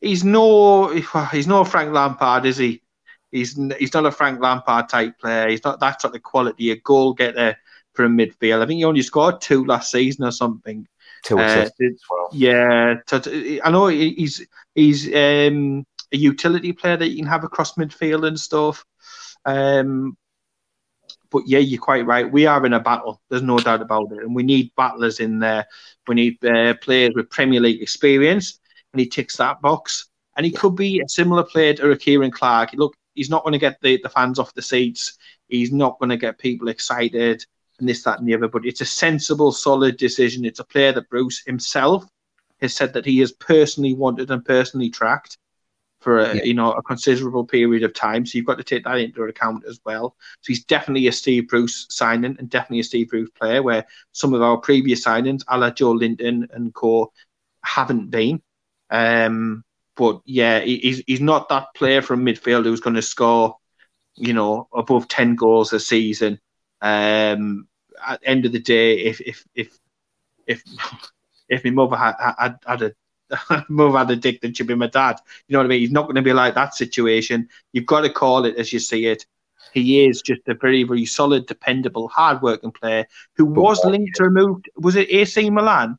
he's, 0.00 0.24
no 0.24 0.88
he's 0.88 1.46
no 1.46 1.64
Frank 1.64 1.92
Lampard, 1.92 2.46
is 2.46 2.58
he? 2.58 2.82
He's 3.30 3.58
he's 3.78 3.94
not 3.94 4.06
a 4.06 4.10
Frank 4.10 4.40
Lampard 4.40 4.88
type 4.88 5.18
player. 5.18 5.48
He's 5.48 5.64
not 5.64 5.80
that 5.80 6.00
sort 6.00 6.14
of 6.14 6.22
quality, 6.22 6.70
a 6.70 6.76
goal 6.76 7.14
getter 7.14 7.56
for 7.92 8.04
a 8.04 8.08
midfield. 8.08 8.62
I 8.62 8.66
think 8.66 8.78
he 8.78 8.84
only 8.84 9.02
scored 9.02 9.40
two 9.40 9.64
last 9.64 9.90
season 9.90 10.24
or 10.24 10.30
something. 10.30 10.86
Two 11.24 11.38
uh, 11.38 11.68
well. 12.10 12.28
Yeah, 12.32 12.94
I 13.64 13.70
know 13.70 13.88
he's 13.88 14.46
he's 14.74 15.06
um, 15.08 15.84
a 16.12 16.16
utility 16.16 16.72
player 16.72 16.96
that 16.96 17.08
you 17.08 17.16
can 17.16 17.26
have 17.26 17.44
across 17.44 17.74
midfield 17.74 18.26
and 18.26 18.38
stuff. 18.38 18.84
Um, 19.44 20.16
but 21.30 21.42
yeah, 21.46 21.58
you're 21.58 21.80
quite 21.80 22.06
right. 22.06 22.30
We 22.30 22.46
are 22.46 22.64
in 22.64 22.72
a 22.72 22.80
battle. 22.80 23.20
There's 23.28 23.42
no 23.42 23.58
doubt 23.58 23.82
about 23.82 24.12
it, 24.12 24.18
and 24.18 24.34
we 24.34 24.42
need 24.42 24.72
battlers 24.76 25.20
in 25.20 25.38
there. 25.38 25.66
We 26.06 26.14
need 26.14 26.44
uh, 26.44 26.74
players 26.80 27.12
with 27.14 27.30
Premier 27.30 27.60
League 27.60 27.82
experience, 27.82 28.58
and 28.92 29.00
he 29.00 29.06
ticks 29.06 29.36
that 29.36 29.60
box. 29.60 30.08
And 30.36 30.46
he 30.46 30.52
could 30.52 30.76
be 30.76 31.00
a 31.00 31.08
similar 31.08 31.42
player 31.42 31.74
to 31.74 31.90
a 31.90 31.96
Ciaran 31.96 32.30
Clark. 32.30 32.70
Look, 32.74 32.94
he's 33.14 33.28
not 33.28 33.42
going 33.42 33.52
to 33.52 33.58
get 33.58 33.80
the, 33.82 33.98
the 34.02 34.08
fans 34.08 34.38
off 34.38 34.54
the 34.54 34.62
seats. 34.62 35.18
He's 35.48 35.72
not 35.72 35.98
going 35.98 36.10
to 36.10 36.16
get 36.16 36.38
people 36.38 36.68
excited 36.68 37.44
and 37.78 37.88
this, 37.88 38.02
that, 38.02 38.18
and 38.18 38.28
the 38.28 38.34
other. 38.34 38.48
But 38.48 38.66
it's 38.66 38.80
a 38.80 38.86
sensible, 38.86 39.52
solid 39.52 39.96
decision. 39.96 40.44
It's 40.44 40.60
a 40.60 40.64
player 40.64 40.92
that 40.92 41.10
Bruce 41.10 41.42
himself 41.44 42.06
has 42.60 42.74
said 42.74 42.92
that 42.92 43.06
he 43.06 43.18
has 43.20 43.32
personally 43.32 43.94
wanted 43.94 44.30
and 44.30 44.44
personally 44.44 44.90
tracked 44.90 45.38
for 46.00 46.20
a, 46.20 46.36
yeah. 46.36 46.42
you 46.44 46.54
know 46.54 46.72
a 46.72 46.82
considerable 46.82 47.44
period 47.44 47.82
of 47.82 47.94
time. 47.94 48.24
So 48.24 48.38
you've 48.38 48.46
got 48.46 48.58
to 48.58 48.64
take 48.64 48.84
that 48.84 48.98
into 48.98 49.22
account 49.24 49.64
as 49.68 49.80
well. 49.84 50.16
So 50.40 50.48
he's 50.48 50.64
definitely 50.64 51.06
a 51.08 51.12
Steve 51.12 51.48
Bruce 51.48 51.86
signing 51.90 52.36
and 52.38 52.48
definitely 52.48 52.80
a 52.80 52.84
Steve 52.84 53.08
Bruce 53.08 53.30
player. 53.30 53.62
Where 53.62 53.86
some 54.12 54.34
of 54.34 54.42
our 54.42 54.58
previous 54.58 55.04
signings, 55.04 55.42
a 55.48 55.58
la 55.58 55.70
Joelinton 55.70 56.48
and 56.52 56.72
Co, 56.74 57.12
haven't 57.64 58.10
been. 58.10 58.42
Um, 58.90 59.64
but 59.96 60.20
yeah, 60.24 60.60
he's 60.60 61.02
he's 61.06 61.20
not 61.20 61.48
that 61.48 61.74
player 61.74 62.02
from 62.02 62.24
midfield 62.24 62.64
who's 62.64 62.80
going 62.80 62.96
to 62.96 63.02
score, 63.02 63.56
you 64.14 64.32
know, 64.32 64.68
above 64.72 65.08
ten 65.08 65.34
goals 65.34 65.72
a 65.72 65.80
season. 65.80 66.38
Um, 66.80 67.68
at 68.06 68.20
the 68.20 68.28
end 68.28 68.46
of 68.46 68.52
the 68.52 68.60
day, 68.60 68.98
if 68.98 69.20
if 69.20 69.44
if 69.54 69.78
if 70.46 70.62
if 71.48 71.64
my 71.64 71.70
mother 71.70 71.96
had 71.96 72.14
had, 72.38 72.58
had 72.66 72.82
a 72.82 72.92
mother 73.68 73.98
had 73.98 74.10
a 74.10 74.16
dick, 74.16 74.40
then 74.40 74.54
she'd 74.54 74.66
be 74.66 74.74
my 74.74 74.86
dad. 74.86 75.20
You 75.46 75.54
know 75.54 75.60
what 75.60 75.66
I 75.66 75.68
mean? 75.68 75.80
He's 75.80 75.90
not 75.90 76.04
going 76.04 76.16
to 76.16 76.22
be 76.22 76.32
like 76.32 76.54
that 76.54 76.74
situation. 76.74 77.48
You've 77.72 77.86
got 77.86 78.02
to 78.02 78.10
call 78.10 78.44
it 78.44 78.56
as 78.56 78.72
you 78.72 78.78
see 78.78 79.06
it. 79.06 79.26
He 79.72 80.06
is 80.06 80.22
just 80.22 80.40
a 80.48 80.54
very, 80.54 80.82
very 80.84 81.04
solid, 81.04 81.46
dependable, 81.46 82.08
hard-working 82.08 82.72
player 82.72 83.06
who 83.36 83.46
but 83.46 83.60
was 83.60 83.84
linked 83.84 84.16
to 84.16 84.24
remove. 84.24 84.62
Was 84.76 84.96
it 84.96 85.10
AC 85.10 85.50
Milan 85.50 85.98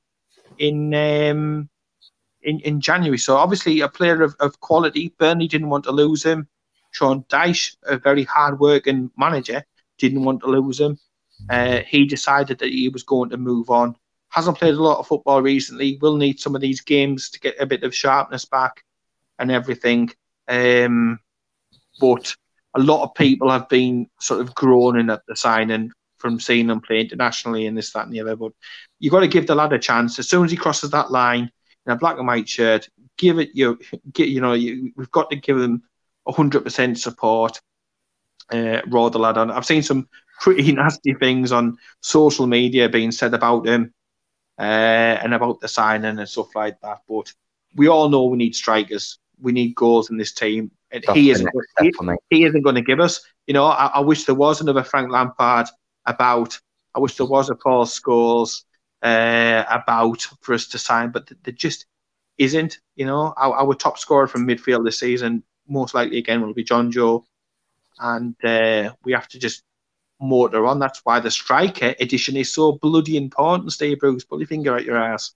in 0.57 0.93
um, 0.93 1.69
in 2.41 2.59
in 2.61 2.81
January? 2.81 3.19
So 3.19 3.35
obviously 3.37 3.81
a 3.81 3.89
player 3.89 4.23
of, 4.23 4.35
of 4.39 4.59
quality. 4.59 5.13
Burnley 5.19 5.47
didn't 5.47 5.69
want 5.69 5.83
to 5.83 5.91
lose 5.91 6.23
him. 6.23 6.47
Sean 6.91 7.23
Dyche, 7.23 7.75
a 7.83 7.97
very 7.97 8.23
hard-working 8.23 9.11
manager, 9.15 9.63
didn't 9.99 10.23
want 10.23 10.41
to 10.41 10.47
lose 10.47 10.79
him. 10.79 10.97
Uh, 11.49 11.79
he 11.87 12.05
decided 12.05 12.59
that 12.59 12.69
he 12.69 12.89
was 12.89 13.03
going 13.03 13.29
to 13.29 13.37
move 13.37 13.69
on 13.69 13.95
hasn't 14.29 14.57
played 14.57 14.75
a 14.75 14.81
lot 14.81 14.99
of 14.99 15.07
football 15.07 15.41
recently. 15.41 15.97
Will 16.01 16.15
need 16.15 16.39
some 16.39 16.55
of 16.55 16.61
these 16.61 16.81
games 16.81 17.29
to 17.31 17.39
get 17.39 17.55
a 17.59 17.65
bit 17.65 17.83
of 17.83 17.95
sharpness 17.95 18.45
back 18.45 18.83
and 19.37 19.51
everything. 19.51 20.11
Um, 20.47 21.19
but 21.99 22.33
a 22.75 22.79
lot 22.79 23.03
of 23.03 23.15
people 23.15 23.49
have 23.49 23.67
been 23.69 24.07
sort 24.19 24.41
of 24.41 24.55
groaning 24.55 25.09
at 25.09 25.25
the 25.27 25.35
signing 25.35 25.91
from 26.17 26.39
seeing 26.39 26.69
him 26.69 26.81
play 26.81 27.01
internationally 27.01 27.65
and 27.65 27.77
this, 27.77 27.91
that, 27.93 28.05
and 28.05 28.13
the 28.13 28.21
other. 28.21 28.35
But 28.35 28.51
you've 28.99 29.11
got 29.11 29.21
to 29.21 29.27
give 29.27 29.47
the 29.47 29.55
lad 29.55 29.73
a 29.73 29.79
chance. 29.79 30.19
As 30.19 30.29
soon 30.29 30.45
as 30.45 30.51
he 30.51 30.57
crosses 30.57 30.91
that 30.91 31.11
line 31.11 31.51
in 31.85 31.91
a 31.91 31.95
black 31.95 32.17
and 32.17 32.27
white 32.27 32.47
shirt, 32.47 32.87
give 33.17 33.39
it 33.39 33.49
you. 33.53 33.79
Get 34.13 34.29
you 34.29 34.41
know 34.41 34.53
you, 34.53 34.91
we've 34.95 35.11
got 35.11 35.29
to 35.31 35.35
give 35.35 35.57
him 35.57 35.83
hundred 36.27 36.63
percent 36.63 36.99
support. 36.99 37.59
Uh, 38.51 38.81
raw 38.87 39.09
the 39.09 39.19
lad 39.19 39.37
on. 39.37 39.51
I've 39.51 39.65
seen 39.65 39.83
some 39.83 40.07
pretty 40.39 40.71
nasty 40.73 41.13
things 41.13 41.51
on 41.51 41.77
social 42.01 42.47
media 42.47 42.89
being 42.89 43.11
said 43.11 43.33
about 43.33 43.67
him 43.67 43.93
uh, 44.57 45.19
and 45.21 45.33
about 45.33 45.59
the 45.59 45.67
signing 45.67 46.19
and 46.19 46.29
stuff 46.29 46.55
like 46.55 46.79
that. 46.81 46.99
But 47.07 47.31
we 47.75 47.87
all 47.87 48.09
know 48.09 48.25
we 48.25 48.37
need 48.37 48.55
strikers. 48.55 49.19
We 49.39 49.51
need 49.51 49.75
goals 49.75 50.09
in 50.09 50.17
this 50.17 50.33
team. 50.33 50.71
And 50.91 51.05
he 51.13 51.29
isn't. 51.29 51.49
He, 51.79 51.91
he, 52.29 52.43
isn't 52.45 52.63
going 52.63 52.75
to 52.75 52.81
give 52.81 52.99
us. 52.99 53.21
You 53.45 53.53
know, 53.53 53.65
I, 53.65 53.87
I, 53.87 53.99
wish 53.99 54.25
there 54.25 54.35
was 54.35 54.59
another 54.59 54.83
Frank 54.83 55.11
Lampard 55.11 55.67
about. 56.05 56.59
I 56.95 56.99
wish 56.99 57.15
there 57.15 57.27
was 57.27 57.49
a 57.49 57.55
Paul 57.55 57.85
Scholes 57.85 58.63
uh, 59.03 59.63
about 59.69 60.21
for 60.41 60.55
us 60.55 60.67
to 60.69 60.79
sign, 60.79 61.11
but 61.11 61.31
there 61.43 61.53
just 61.53 61.85
isn't. 62.39 62.79
You 62.95 63.05
know, 63.05 63.33
our, 63.37 63.53
our, 63.53 63.75
top 63.75 63.99
scorer 63.99 64.27
from 64.27 64.47
midfield 64.47 64.83
this 64.83 64.99
season, 64.99 65.43
most 65.67 65.93
likely 65.93 66.17
again, 66.17 66.41
will 66.41 66.55
be 66.55 66.65
Jonjoe, 66.65 67.23
and 67.99 68.35
uh, 68.43 68.93
we 69.03 69.11
have 69.11 69.27
to 69.29 69.39
just 69.39 69.63
motor 70.21 70.65
on. 70.65 70.79
That's 70.79 71.01
why 71.03 71.19
the 71.19 71.31
striker 71.31 71.95
edition 71.99 72.35
is 72.35 72.53
so 72.53 72.73
bloody 72.73 73.17
important, 73.17 73.71
Steve 73.71 73.99
Bruce. 73.99 74.23
Pull 74.23 74.39
your 74.39 74.47
finger 74.47 74.75
out 74.75 74.85
your 74.85 74.97
ass. 74.97 75.33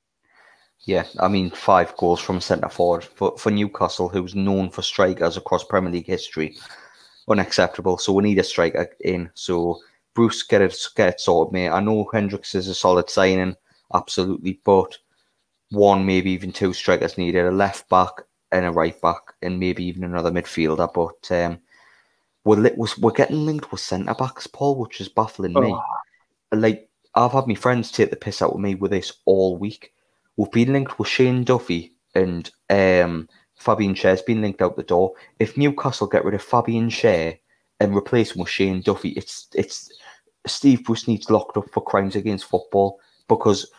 Yeah, 0.86 1.06
I 1.20 1.30
mean, 1.30 1.50
five 1.50 1.96
goals 1.96 2.20
from 2.20 2.42
centre 2.42 2.68
forward 2.68 3.06
for, 3.06 3.38
for 3.38 3.52
Newcastle, 3.52 4.10
who's 4.10 4.36
known 4.36 4.70
for 4.70 4.82
strikers 4.82 5.38
across 5.38 5.64
Premier 5.64 5.92
League 5.92 6.08
history. 6.08 6.58
Unacceptable. 7.30 7.98
So 7.98 8.12
we 8.12 8.24
need 8.24 8.40
a 8.40 8.44
striker 8.44 8.90
in. 9.00 9.30
So 9.34 9.80
Bruce, 10.14 10.44
get 10.44 10.62
it, 10.62 10.78
get 10.96 11.10
it 11.10 11.22
sorted, 11.22 11.54
mate. 11.54 11.70
I 11.70 11.80
know 11.80 12.10
Hendricks 12.14 12.54
is 12.54 12.68
a 12.68 12.76
solid 12.76 13.10
signing, 13.10 13.56
absolutely, 13.94 14.60
but 14.66 14.98
one, 15.72 16.06
maybe 16.06 16.32
even 16.32 16.52
two 16.52 16.74
strikers 16.74 17.18
needed 17.18 17.46
a 17.46 17.52
left 17.52 17.88
back 17.90 18.12
and 18.52 18.66
a 18.66 18.72
right 18.72 19.00
back, 19.02 19.22
and 19.42 19.60
maybe 19.60 19.86
even 19.86 20.04
another 20.04 20.32
midfielder. 20.32 20.94
But 20.94 21.36
um, 21.36 21.60
we're 22.46 22.58
li- 22.58 22.88
we're 23.00 23.12
getting 23.12 23.46
linked 23.46 23.72
with 23.72 23.82
centre 23.82 24.14
backs, 24.14 24.48
Paul, 24.48 24.78
which 24.78 25.00
is 25.00 25.10
baffling 25.10 25.58
oh. 25.58 25.62
me. 25.62 25.76
Like 26.52 26.90
I've 27.16 27.32
had 27.32 27.48
my 27.48 27.56
friends 27.56 27.92
take 27.92 28.10
the 28.10 28.16
piss 28.16 28.42
out 28.42 28.52
of 28.52 28.60
me 28.60 28.76
with 28.76 28.92
this 28.92 29.14
all 29.26 29.58
week. 29.58 29.94
We've 30.38 30.52
been 30.52 30.74
linked 30.74 30.98
with 30.98 31.08
Shane 31.08 31.44
Duffy 31.44 31.94
and 32.16 32.50
um, 32.70 33.30
Fabian 33.58 33.94
Schär's 33.94 34.22
been 34.22 34.42
linked 34.42 34.62
out 34.62 34.76
the 34.76 34.84
door. 34.84 35.14
If 35.40 35.58
Newcastle 35.58 36.08
get 36.08 36.26
rid 36.26 36.34
of 36.34 36.42
Fabian 36.42 36.90
Schär 36.90 37.38
and 37.80 37.96
replace 37.96 38.32
him 38.32 38.42
with 38.42 38.50
Shane 38.50 38.82
Duffy, 38.82 39.10
it's 39.10 39.48
it's 39.54 39.92
Steve 40.46 40.84
Bruce 40.84 41.08
needs 41.08 41.30
locked 41.30 41.58
up 41.58 41.70
for 41.72 41.84
crimes 41.84 42.16
against 42.16 42.46
football 42.46 43.00
because 43.28 43.72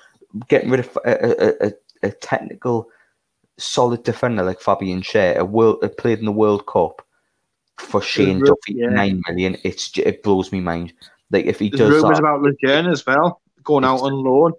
getting 0.48 0.70
rid 0.70 0.80
of 0.80 0.98
a, 1.04 1.10
a, 1.10 1.66
a, 1.66 1.72
a 2.04 2.10
technical, 2.10 2.88
solid 3.58 4.02
defender 4.04 4.42
like 4.42 4.60
Fabian 4.60 5.02
Schär, 5.02 5.36
a 5.36 5.44
world 5.44 5.82
a 5.82 5.88
played 5.88 6.20
in 6.20 6.24
the 6.24 6.32
World 6.32 6.66
Cup 6.66 7.04
for 7.78 8.00
Shane 8.00 8.40
Duffy 8.40 8.74
yeah. 8.74 8.88
nine 8.88 9.22
million. 9.28 9.56
It's 9.64 9.96
it 9.98 10.22
blows 10.22 10.52
me 10.52 10.60
mind. 10.60 10.92
Like 11.30 11.46
if 11.46 11.58
he 11.58 11.70
There's 11.70 11.80
does 11.80 12.02
rumors 12.02 12.18
that, 12.18 12.24
about 12.24 12.42
Lejeune 12.42 12.86
as 12.86 13.04
well 13.04 13.40
going 13.64 13.84
out 13.84 14.00
on 14.02 14.12
loan. 14.12 14.52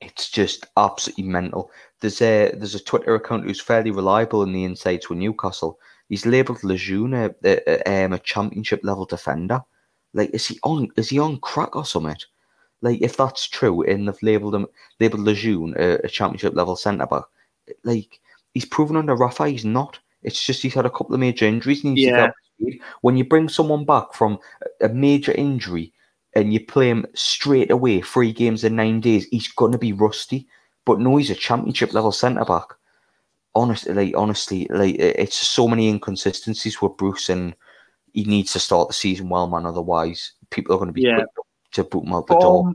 It's 0.00 0.30
just 0.30 0.66
absolutely 0.76 1.24
mental. 1.24 1.72
There's 2.00 2.22
a 2.22 2.52
there's 2.54 2.76
a 2.76 2.84
Twitter 2.84 3.16
account 3.16 3.44
who's 3.44 3.60
fairly 3.60 3.90
reliable 3.90 4.42
in 4.44 4.52
the 4.52 4.64
insights 4.64 5.08
with 5.08 5.18
Newcastle. 5.18 5.80
He's 6.08 6.24
labelled 6.24 6.62
Lejeune 6.62 7.14
a, 7.14 7.34
a, 7.44 8.04
um, 8.04 8.12
a 8.12 8.18
championship 8.20 8.80
level 8.84 9.06
defender. 9.06 9.60
Like 10.14 10.30
is 10.30 10.46
he 10.46 10.58
on 10.62 10.88
is 10.96 11.08
he 11.08 11.18
on 11.18 11.40
crack 11.40 11.74
or 11.74 11.84
something? 11.84 12.16
Like 12.80 13.02
if 13.02 13.16
that's 13.16 13.48
true, 13.48 13.82
and 13.82 14.06
they've 14.06 14.22
labelled 14.22 14.54
him 14.54 14.68
labelled 15.00 15.22
Lejeune 15.22 15.74
a, 15.76 15.94
a 16.04 16.08
championship 16.08 16.54
level 16.54 16.76
centre 16.76 17.06
back, 17.06 17.24
like 17.82 18.20
he's 18.54 18.64
proven 18.64 18.96
under 18.96 19.16
Rafa 19.16 19.48
he's 19.48 19.64
not. 19.64 19.98
It's 20.22 20.44
just 20.44 20.62
he's 20.62 20.74
had 20.74 20.86
a 20.86 20.90
couple 20.90 21.14
of 21.14 21.20
major 21.20 21.46
injuries. 21.46 21.84
And 21.84 21.96
yeah. 21.96 22.30
When 23.02 23.16
you 23.16 23.24
bring 23.24 23.48
someone 23.48 23.84
back 23.84 24.14
from 24.14 24.38
a 24.80 24.88
major 24.88 25.32
injury 25.32 25.92
and 26.34 26.52
you 26.52 26.64
play 26.64 26.88
him 26.88 27.06
straight 27.14 27.70
away, 27.70 28.00
three 28.00 28.32
games 28.32 28.64
in 28.64 28.76
nine 28.76 29.00
days, 29.00 29.26
he's 29.26 29.48
going 29.48 29.72
to 29.72 29.78
be 29.78 29.92
rusty. 29.92 30.48
But 30.84 30.98
no, 30.98 31.16
he's 31.16 31.30
a 31.30 31.34
championship 31.34 31.92
level 31.92 32.12
centre 32.12 32.44
back. 32.44 32.66
Honestly, 33.54 33.94
like 33.94 34.14
honestly, 34.16 34.66
like 34.70 34.96
it's 34.98 35.36
so 35.36 35.68
many 35.68 35.88
inconsistencies 35.88 36.80
with 36.80 36.96
Bruce, 36.96 37.28
and 37.28 37.54
he 38.12 38.24
needs 38.24 38.52
to 38.52 38.58
start 38.58 38.88
the 38.88 38.94
season 38.94 39.28
well, 39.28 39.48
man. 39.48 39.66
Otherwise, 39.66 40.32
people 40.50 40.74
are 40.74 40.78
going 40.78 40.88
to 40.88 40.92
be 40.92 41.02
yeah. 41.02 41.24
to 41.72 41.84
boot 41.84 42.04
him 42.04 42.12
out 42.12 42.26
the 42.26 42.38
door. 42.38 42.72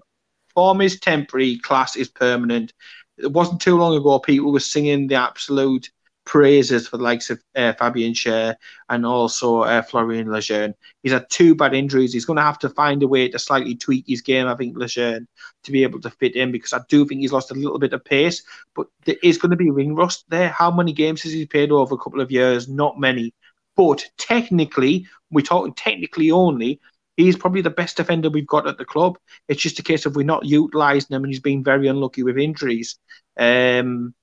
Form 0.53 0.81
is 0.81 0.99
temporary, 0.99 1.57
class 1.59 1.95
is 1.95 2.09
permanent. 2.09 2.73
It 3.17 3.31
wasn't 3.31 3.61
too 3.61 3.77
long 3.77 3.95
ago 3.95 4.19
people 4.19 4.51
were 4.51 4.59
singing 4.59 5.07
the 5.07 5.15
absolute 5.15 5.89
praises 6.25 6.87
for 6.87 6.97
the 6.97 7.03
likes 7.03 7.29
of 7.29 7.41
uh, 7.55 7.73
Fabian 7.73 8.13
Schär 8.13 8.55
and 8.89 9.05
also 9.05 9.61
uh, 9.61 9.81
Florian 9.81 10.31
Lejeune. 10.31 10.73
He's 11.01 11.11
had 11.11 11.29
two 11.29 11.55
bad 11.55 11.73
injuries. 11.73 12.13
He's 12.13 12.25
going 12.25 12.37
to 12.37 12.43
have 12.43 12.59
to 12.59 12.69
find 12.69 13.03
a 13.03 13.07
way 13.07 13.29
to 13.29 13.39
slightly 13.39 13.75
tweak 13.75 14.05
his 14.07 14.21
game, 14.21 14.47
I 14.47 14.55
think, 14.55 14.77
Lejeune, 14.77 15.27
to 15.63 15.71
be 15.71 15.83
able 15.83 16.01
to 16.01 16.09
fit 16.09 16.35
in 16.35 16.51
because 16.51 16.73
I 16.73 16.81
do 16.89 17.05
think 17.05 17.21
he's 17.21 17.33
lost 17.33 17.51
a 17.51 17.55
little 17.55 17.79
bit 17.79 17.93
of 17.93 18.05
pace. 18.05 18.43
But 18.75 18.87
there 19.05 19.17
is 19.21 19.37
going 19.37 19.51
to 19.51 19.57
be 19.57 19.69
ring 19.69 19.95
rust 19.95 20.25
there. 20.29 20.49
How 20.49 20.71
many 20.71 20.93
games 20.93 21.21
has 21.23 21.33
he 21.33 21.45
played 21.45 21.71
over 21.71 21.95
a 21.95 21.97
couple 21.97 22.21
of 22.21 22.31
years? 22.31 22.67
Not 22.67 22.99
many. 22.99 23.33
But 23.75 24.05
technically, 24.17 25.07
we're 25.31 25.41
talking 25.41 25.73
technically 25.73 26.31
only, 26.31 26.79
he's 27.17 27.37
probably 27.37 27.61
the 27.61 27.69
best 27.69 27.97
defender 27.97 28.29
we've 28.29 28.47
got 28.47 28.67
at 28.67 28.77
the 28.77 28.85
club. 28.85 29.17
It's 29.47 29.61
just 29.61 29.79
a 29.79 29.83
case 29.83 30.05
of 30.05 30.15
we're 30.15 30.25
not 30.25 30.45
utilising 30.45 31.15
him 31.15 31.23
and 31.23 31.31
he's 31.31 31.39
been 31.39 31.63
very 31.63 31.87
unlucky 31.87 32.23
with 32.23 32.37
injuries. 32.37 32.97
Um, 33.37 34.13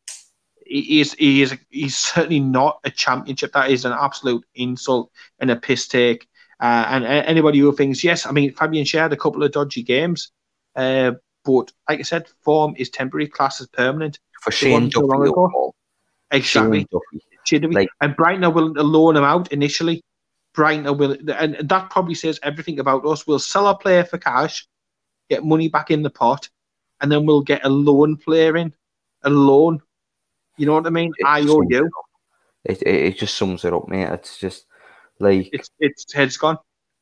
he 0.71 1.01
is 1.01 1.15
he 1.15 1.43
is 1.43 1.57
he's 1.69 1.97
certainly 1.97 2.41
not 2.41 2.79
a 2.85 2.91
championship. 2.91 3.53
That 3.53 3.71
is 3.71 3.85
an 3.85 3.93
absolute 3.93 4.45
insult 4.55 5.11
and 5.41 5.51
a 5.51 5.57
piss 5.57 5.89
take. 5.89 6.29
Uh, 6.61 6.85
and 6.89 7.05
uh, 7.05 7.09
anybody 7.27 7.59
who 7.59 7.75
thinks 7.75 8.05
yes, 8.05 8.25
I 8.25 8.31
mean 8.31 8.53
Fabian 8.55 8.85
shared 8.85 9.13
a 9.13 9.17
couple 9.17 9.43
of 9.43 9.51
dodgy 9.51 9.83
games, 9.83 10.31
uh, 10.77 11.13
but 11.45 11.73
like 11.89 11.99
I 11.99 12.03
said, 12.03 12.29
form 12.43 12.75
is 12.79 12.89
temporary, 12.89 13.27
class 13.27 13.61
is 13.61 13.67
permanent. 13.67 14.21
For 14.43 14.53
Shane 14.53 14.89
Duffy, 14.89 15.33
exactly. 16.31 16.87
Shane 17.45 17.63
Duffy. 17.63 17.75
Like, 17.75 17.89
and 18.01 18.15
Brighton 18.15 18.45
are 18.45 18.53
willing 18.53 18.75
to 18.75 18.83
loan 18.83 19.17
him 19.17 19.25
out 19.25 19.53
initially. 19.53 20.05
Brighton 20.55 20.87
are 20.87 20.95
willing, 20.95 21.29
and 21.31 21.57
that 21.69 21.91
probably 21.91 22.15
says 22.15 22.39
everything 22.43 22.79
about 22.79 23.05
us. 23.05 23.27
We'll 23.27 23.39
sell 23.41 23.67
a 23.67 23.77
player 23.77 24.05
for 24.05 24.19
cash, 24.19 24.67
get 25.29 25.45
money 25.45 25.69
back 25.69 25.91
in 25.91 26.03
the 26.03 26.11
pot, 26.11 26.49
and 27.01 27.11
then 27.11 27.27
we'll 27.27 27.43
get 27.43 27.65
a 27.65 27.69
loan 27.69 28.17
player 28.17 28.57
in, 28.57 28.73
a 29.23 29.31
loan 29.31 29.81
you 30.61 30.67
know 30.67 30.75
what 30.75 30.87
I 30.87 30.91
mean? 30.91 31.11
It 31.17 31.27
I 31.27 31.41
owe 31.41 31.63
you. 31.63 31.91
It, 32.65 32.83
it, 32.83 32.95
it 32.95 33.19
just 33.19 33.37
sums 33.37 33.65
it 33.65 33.73
up, 33.73 33.89
mate. 33.89 34.11
It's 34.11 34.37
just 34.37 34.67
like 35.19 35.49
it's 35.55 35.71
it's 35.81 36.13
head's 36.13 36.37
gone. 36.37 36.59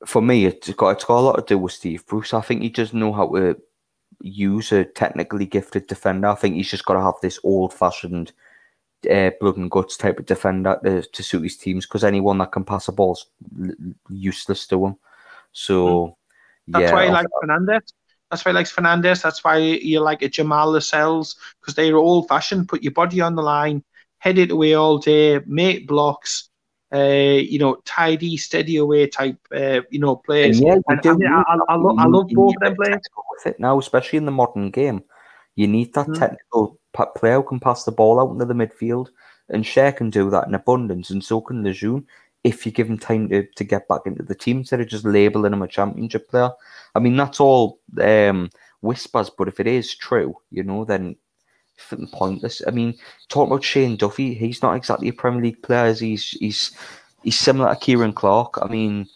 For 0.06 0.22
me, 0.22 0.44
it's 0.44 0.70
got 0.74 0.90
it's 0.90 1.04
got 1.04 1.18
a 1.18 1.20
lot 1.20 1.36
to 1.36 1.54
do 1.54 1.58
with 1.58 1.72
Steve 1.72 2.06
Bruce. 2.06 2.32
I 2.32 2.40
think 2.40 2.62
he 2.62 2.68
doesn't 2.68 2.98
know 2.98 3.12
how 3.12 3.26
to 3.34 3.60
use 4.20 4.70
a 4.70 4.84
technically 4.84 5.44
gifted 5.44 5.88
defender. 5.88 6.28
I 6.28 6.36
think 6.36 6.54
he's 6.54 6.70
just 6.70 6.84
got 6.84 6.94
to 6.94 7.02
have 7.02 7.14
this 7.20 7.40
old 7.42 7.74
fashioned 7.74 8.32
uh, 9.10 9.30
blood 9.40 9.56
and 9.56 9.72
guts 9.72 9.96
type 9.96 10.20
of 10.20 10.26
defender 10.26 10.78
to, 10.84 11.02
to 11.02 11.22
suit 11.24 11.42
his 11.42 11.56
teams 11.56 11.84
because 11.84 12.04
anyone 12.04 12.38
that 12.38 12.52
can 12.52 12.64
pass 12.64 12.86
a 12.86 12.92
ball's 12.92 13.26
useless 14.08 14.68
to 14.68 14.86
him. 14.86 14.96
So, 15.50 16.16
hmm. 16.66 16.72
that's 16.72 16.92
why 16.92 17.06
he 17.06 17.10
likes 17.10 17.30
Fernández. 17.42 17.92
That's 18.30 18.44
why 18.44 18.52
he 18.52 18.54
likes 18.56 18.74
Fernández. 18.74 19.22
That's 19.22 19.42
why 19.42 19.56
you 19.58 20.00
like 20.00 20.22
a 20.22 20.28
Jamal 20.28 20.70
Lascelles 20.72 21.36
because 21.60 21.74
they're 21.74 21.96
old 21.96 22.28
fashioned. 22.28 22.68
Put 22.68 22.82
your 22.82 22.92
body 22.92 23.20
on 23.20 23.34
the 23.34 23.42
line, 23.42 23.82
headed 24.18 24.50
away 24.50 24.74
all 24.74 24.98
day, 24.98 25.40
make 25.46 25.86
blocks, 25.88 26.50
uh, 26.92 26.98
you 26.98 27.58
know, 27.58 27.76
tidy, 27.84 28.36
steady 28.36 28.76
away 28.76 29.06
type, 29.06 29.38
uh, 29.54 29.80
you 29.90 29.98
know, 29.98 30.16
players. 30.16 30.58
And 30.58 30.68
yeah, 30.68 30.74
And 30.88 31.00
I, 31.06 31.12
mean, 31.14 31.28
I, 31.28 31.40
I, 31.40 31.56
I, 31.68 31.74
lo- 31.76 31.94
I 31.98 32.06
love 32.06 32.28
both 32.30 32.54
them 32.60 32.74
players. 32.76 33.00
with 33.30 33.46
it 33.46 33.60
now, 33.60 33.78
especially 33.78 34.18
in 34.18 34.26
the 34.26 34.30
modern 34.30 34.70
game. 34.70 35.02
You 35.56 35.66
need 35.66 35.94
that 35.94 36.08
Mhm. 36.08 36.14
technical 36.14 36.78
player 37.16 37.36
who 37.36 37.42
can 37.42 37.60
pass 37.60 37.84
the 37.84 37.92
ball 37.92 38.20
out 38.20 38.30
into 38.30 38.44
the 38.44 38.54
midfield, 38.54 39.08
and 39.48 39.64
Schär 39.64 39.96
can 39.96 40.10
do 40.10 40.30
that 40.30 40.46
in 40.46 40.54
abundance, 40.54 41.10
and 41.10 41.24
so 41.24 41.40
can 41.40 41.64
Lejeune 41.64 42.06
if 42.48 42.64
you 42.66 42.72
give 42.72 42.88
him 42.88 42.98
time 42.98 43.28
to, 43.28 43.46
to 43.56 43.64
get 43.64 43.88
back 43.88 44.02
into 44.06 44.22
the 44.22 44.34
team 44.34 44.58
instead 44.58 44.80
of 44.80 44.88
just 44.88 45.04
labeling 45.04 45.52
him 45.52 45.62
a 45.62 45.68
championship 45.68 46.28
player. 46.28 46.50
I 46.94 46.98
mean, 47.00 47.16
that's 47.16 47.40
all 47.40 47.80
um, 48.00 48.50
whispers, 48.80 49.30
but 49.30 49.48
if 49.48 49.60
it 49.60 49.66
is 49.66 49.94
true, 49.94 50.34
you 50.50 50.62
know, 50.62 50.84
then 50.84 51.16
pointless. 52.12 52.62
I 52.66 52.70
mean, 52.70 52.94
talking 53.28 53.52
about 53.52 53.64
Shane 53.64 53.96
Duffy, 53.96 54.34
he's 54.34 54.62
not 54.62 54.74
exactly 54.74 55.08
a 55.08 55.12
Premier 55.12 55.42
League 55.42 55.62
player. 55.62 55.92
He's 55.94 56.30
he's 56.30 56.72
he's 57.22 57.38
similar 57.38 57.74
to 57.74 57.80
Ciaran 57.80 58.12
Clark. 58.12 58.58
I 58.60 58.66
mean, 58.68 59.06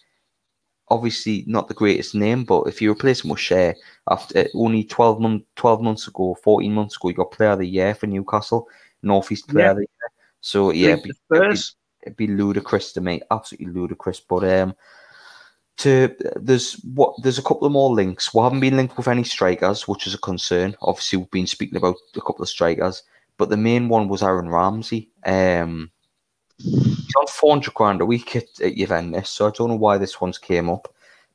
obviously 0.89 1.43
not 1.47 1.67
the 1.67 1.73
greatest 1.73 2.15
name, 2.15 2.43
but 2.45 2.63
if 2.63 2.81
you 2.81 2.91
replace 2.91 3.23
him 3.23 3.31
with 3.31 3.39
Schär 3.39 3.75
after 4.09 4.47
only 4.55 4.83
12, 4.83 5.19
month, 5.19 5.43
12 5.55 5.81
months 5.81 6.07
ago, 6.07 6.37
14 6.43 6.73
months 6.73 6.95
ago, 6.95 7.09
you 7.09 7.15
got 7.15 7.31
player 7.31 7.51
of 7.51 7.59
the 7.59 7.67
year 7.67 7.95
for 7.95 8.07
Newcastle, 8.07 8.67
Northeast 9.01 9.47
player 9.49 9.65
Yeah. 9.65 9.71
of 9.71 9.77
the 9.77 9.81
year. 9.81 10.09
So 10.41 10.71
yeah, 10.71 10.89
it'd 10.89 11.03
League 11.03 11.03
be, 11.03 11.11
to 11.11 11.15
it'd 11.31 11.49
be, 11.49 11.55
Spurs. 11.57 11.75
It'd 12.03 12.17
be 12.17 12.27
ludicrous 12.27 12.93
to 12.93 13.01
me, 13.01 13.21
absolutely 13.31 13.73
ludicrous. 13.73 14.19
But 14.19 14.43
um, 14.49 14.75
to 15.77 16.15
there's 16.35 16.73
what 16.83 17.15
there's 17.23 17.39
a 17.39 17.43
couple 17.43 17.65
of 17.65 17.73
more 17.73 17.93
links. 17.93 18.33
We 18.33 18.41
haven't 18.41 18.59
been 18.59 18.77
linked 18.77 18.97
with 18.97 19.07
any 19.07 19.23
strikers, 19.23 19.87
which 19.87 20.07
is 20.07 20.13
a 20.13 20.19
concern. 20.19 20.75
Obviously, 20.81 21.17
we've 21.17 21.31
been 21.31 21.47
speaking 21.47 21.77
about 21.77 21.95
a 22.15 22.21
couple 22.21 22.43
of 22.43 22.49
strikers, 22.49 23.03
but 23.37 23.49
the 23.49 23.57
main 23.57 23.89
one 23.89 24.07
was 24.07 24.23
Aaron 24.23 24.49
Ramsey. 24.49 25.09
Um, 25.25 25.91
he's 26.57 27.15
on 27.19 27.27
400 27.27 27.73
grand 27.73 28.01
a 28.01 28.05
week 28.05 28.35
at, 28.35 28.45
at 28.61 28.75
Juventus, 28.75 29.29
so 29.29 29.47
I 29.47 29.51
don't 29.51 29.69
know 29.69 29.75
why 29.75 29.97
this 29.97 30.21
one's 30.21 30.37
came 30.37 30.69
up. 30.69 30.93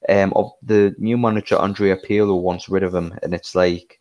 Um, 0.08 0.32
of 0.36 0.52
the 0.62 0.94
new 0.98 1.18
manager 1.18 1.56
Andrea 1.56 1.96
Pirlo 1.96 2.40
wants 2.40 2.68
rid 2.68 2.84
of 2.84 2.94
him, 2.94 3.18
and 3.22 3.34
it's 3.34 3.56
like, 3.56 4.00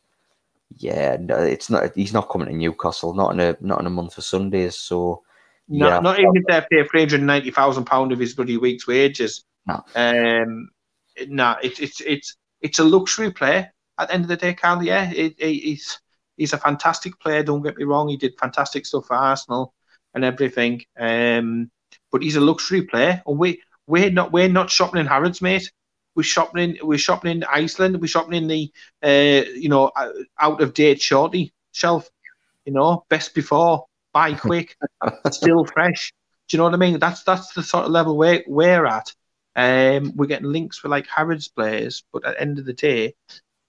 yeah, 0.78 1.18
no, 1.20 1.38
it's 1.38 1.70
not. 1.72 1.96
He's 1.96 2.14
not 2.14 2.30
coming 2.30 2.48
to 2.50 2.54
Newcastle, 2.54 3.16
not 3.16 3.34
in 3.34 3.40
a 3.40 3.58
not 3.62 3.80
in 3.80 3.88
a 3.88 3.90
month 3.92 4.18
of 4.18 4.24
Sundays. 4.24 4.76
So 4.76 5.24
Not, 5.70 5.88
yeah, 5.90 6.00
not 6.00 6.20
even 6.20 6.32
if 6.36 6.44
they 6.48 6.62
pay 6.70 6.88
three 6.88 7.02
hundred 7.02 7.24
ninety 7.24 7.52
thousand 7.52 7.86
pound 7.86 8.12
of 8.12 8.20
his 8.20 8.34
bloody 8.34 8.58
week's 8.58 8.88
wages. 8.88 9.44
No. 9.66 9.84
Um, 9.96 10.70
no, 11.28 11.58
it's 11.62 11.80
it's 11.80 12.02
it's 12.02 12.38
it's 12.62 12.80
a 12.80 12.84
luxury 12.84 13.32
player. 13.32 13.72
At 14.00 14.08
the 14.08 14.14
end 14.14 14.24
of 14.24 14.30
the 14.30 14.38
day, 14.38 14.54
Carl, 14.54 14.84
yeah, 14.84 15.12
it, 15.12 15.36
it, 15.38 15.54
he's 15.54 16.00
he's 16.38 16.54
a 16.54 16.58
fantastic 16.58 17.20
player. 17.20 17.44
Don't 17.44 17.64
get 17.64 17.78
me 17.78 17.84
wrong; 17.84 18.08
he 18.08 18.18
did 18.18 18.40
fantastic 18.40 18.86
stuff 18.86 19.08
for 19.08 19.16
Arsenal 19.16 19.74
and 20.14 20.24
everything. 20.24 20.84
Um, 20.98 21.70
but 22.12 22.22
he's 22.22 22.36
a 22.36 22.42
luxury 22.42 22.84
player, 22.84 23.22
and 23.26 23.38
we 23.38 23.62
we're 23.88 24.12
not 24.12 24.32
we're 24.32 24.50
not 24.50 24.70
shopping 24.70 25.02
in 25.02 25.08
Harrods, 25.08 25.42
mate. 25.42 25.72
We're 26.16 26.24
shopping 26.24 26.64
in 26.64 26.88
we're 26.88 26.98
shopping 26.98 27.32
in 27.32 27.44
Iceland. 27.44 28.00
We're 28.00 28.08
shopping 28.08 28.36
in 28.36 28.48
the 28.48 28.72
uh, 29.04 29.50
you 29.54 29.70
know 29.70 29.92
out 30.40 30.62
of 30.62 30.74
date 30.74 31.02
shorty 31.02 31.54
shelf. 31.72 32.10
You 32.66 32.74
know, 32.74 33.06
best 33.10 33.34
before, 33.34 33.87
buy 34.18 34.34
quick 34.34 34.76
still 35.32 35.66
fresh. 35.66 36.14
Do 36.48 36.56
you 36.56 36.58
know 36.58 36.64
what 36.66 36.74
I 36.74 36.78
mean? 36.78 37.00
That's 37.00 37.24
that's 37.24 37.54
the 37.54 37.64
sort 37.64 37.86
of 37.86 37.92
level 37.92 38.18
we're 38.18 38.44
we're 38.48 38.86
at. 38.86 39.14
Um, 39.56 40.14
we're 40.16 40.28
getting 40.28 40.52
links 40.52 40.78
for 40.78 40.88
like 40.88 41.08
Harrods 41.08 41.48
players, 41.48 42.04
but 42.12 42.26
at 42.26 42.36
the 42.36 42.42
end 42.42 42.60
of 42.60 42.66
the 42.66 42.74
day, 42.74 43.16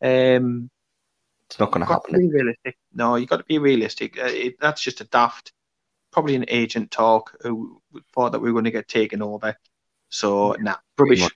um, 0.03 0.71
it's 1.49 1.59
not 1.59 1.73
going 1.73 1.85
to 1.87 1.93
happen. 1.93 2.19
be 2.19 2.29
realistic. 2.29 2.77
No, 2.93 3.17
you've 3.17 3.29
got 3.29 3.39
to 3.39 3.45
be 3.45 3.59
realistic. 3.59 4.19
Uh, 4.19 4.27
it, 4.27 4.61
that's 4.61 4.83
just 4.83 5.01
a 5.01 5.05
daft, 5.05 5.53
probably 6.13 6.35
an 6.37 6.45
agent 6.49 6.91
talk 6.91 7.37
who 7.43 7.81
thought 8.15 8.33
that 8.33 8.41
we 8.41 8.51
were 8.51 8.61
going 8.61 8.65
to 8.65 8.71
get 8.71 8.87
taken 8.89 9.23
over. 9.23 9.57
So 10.11 10.57
nah, 10.61 10.77
rubbish, 10.99 11.21
much, 11.21 11.35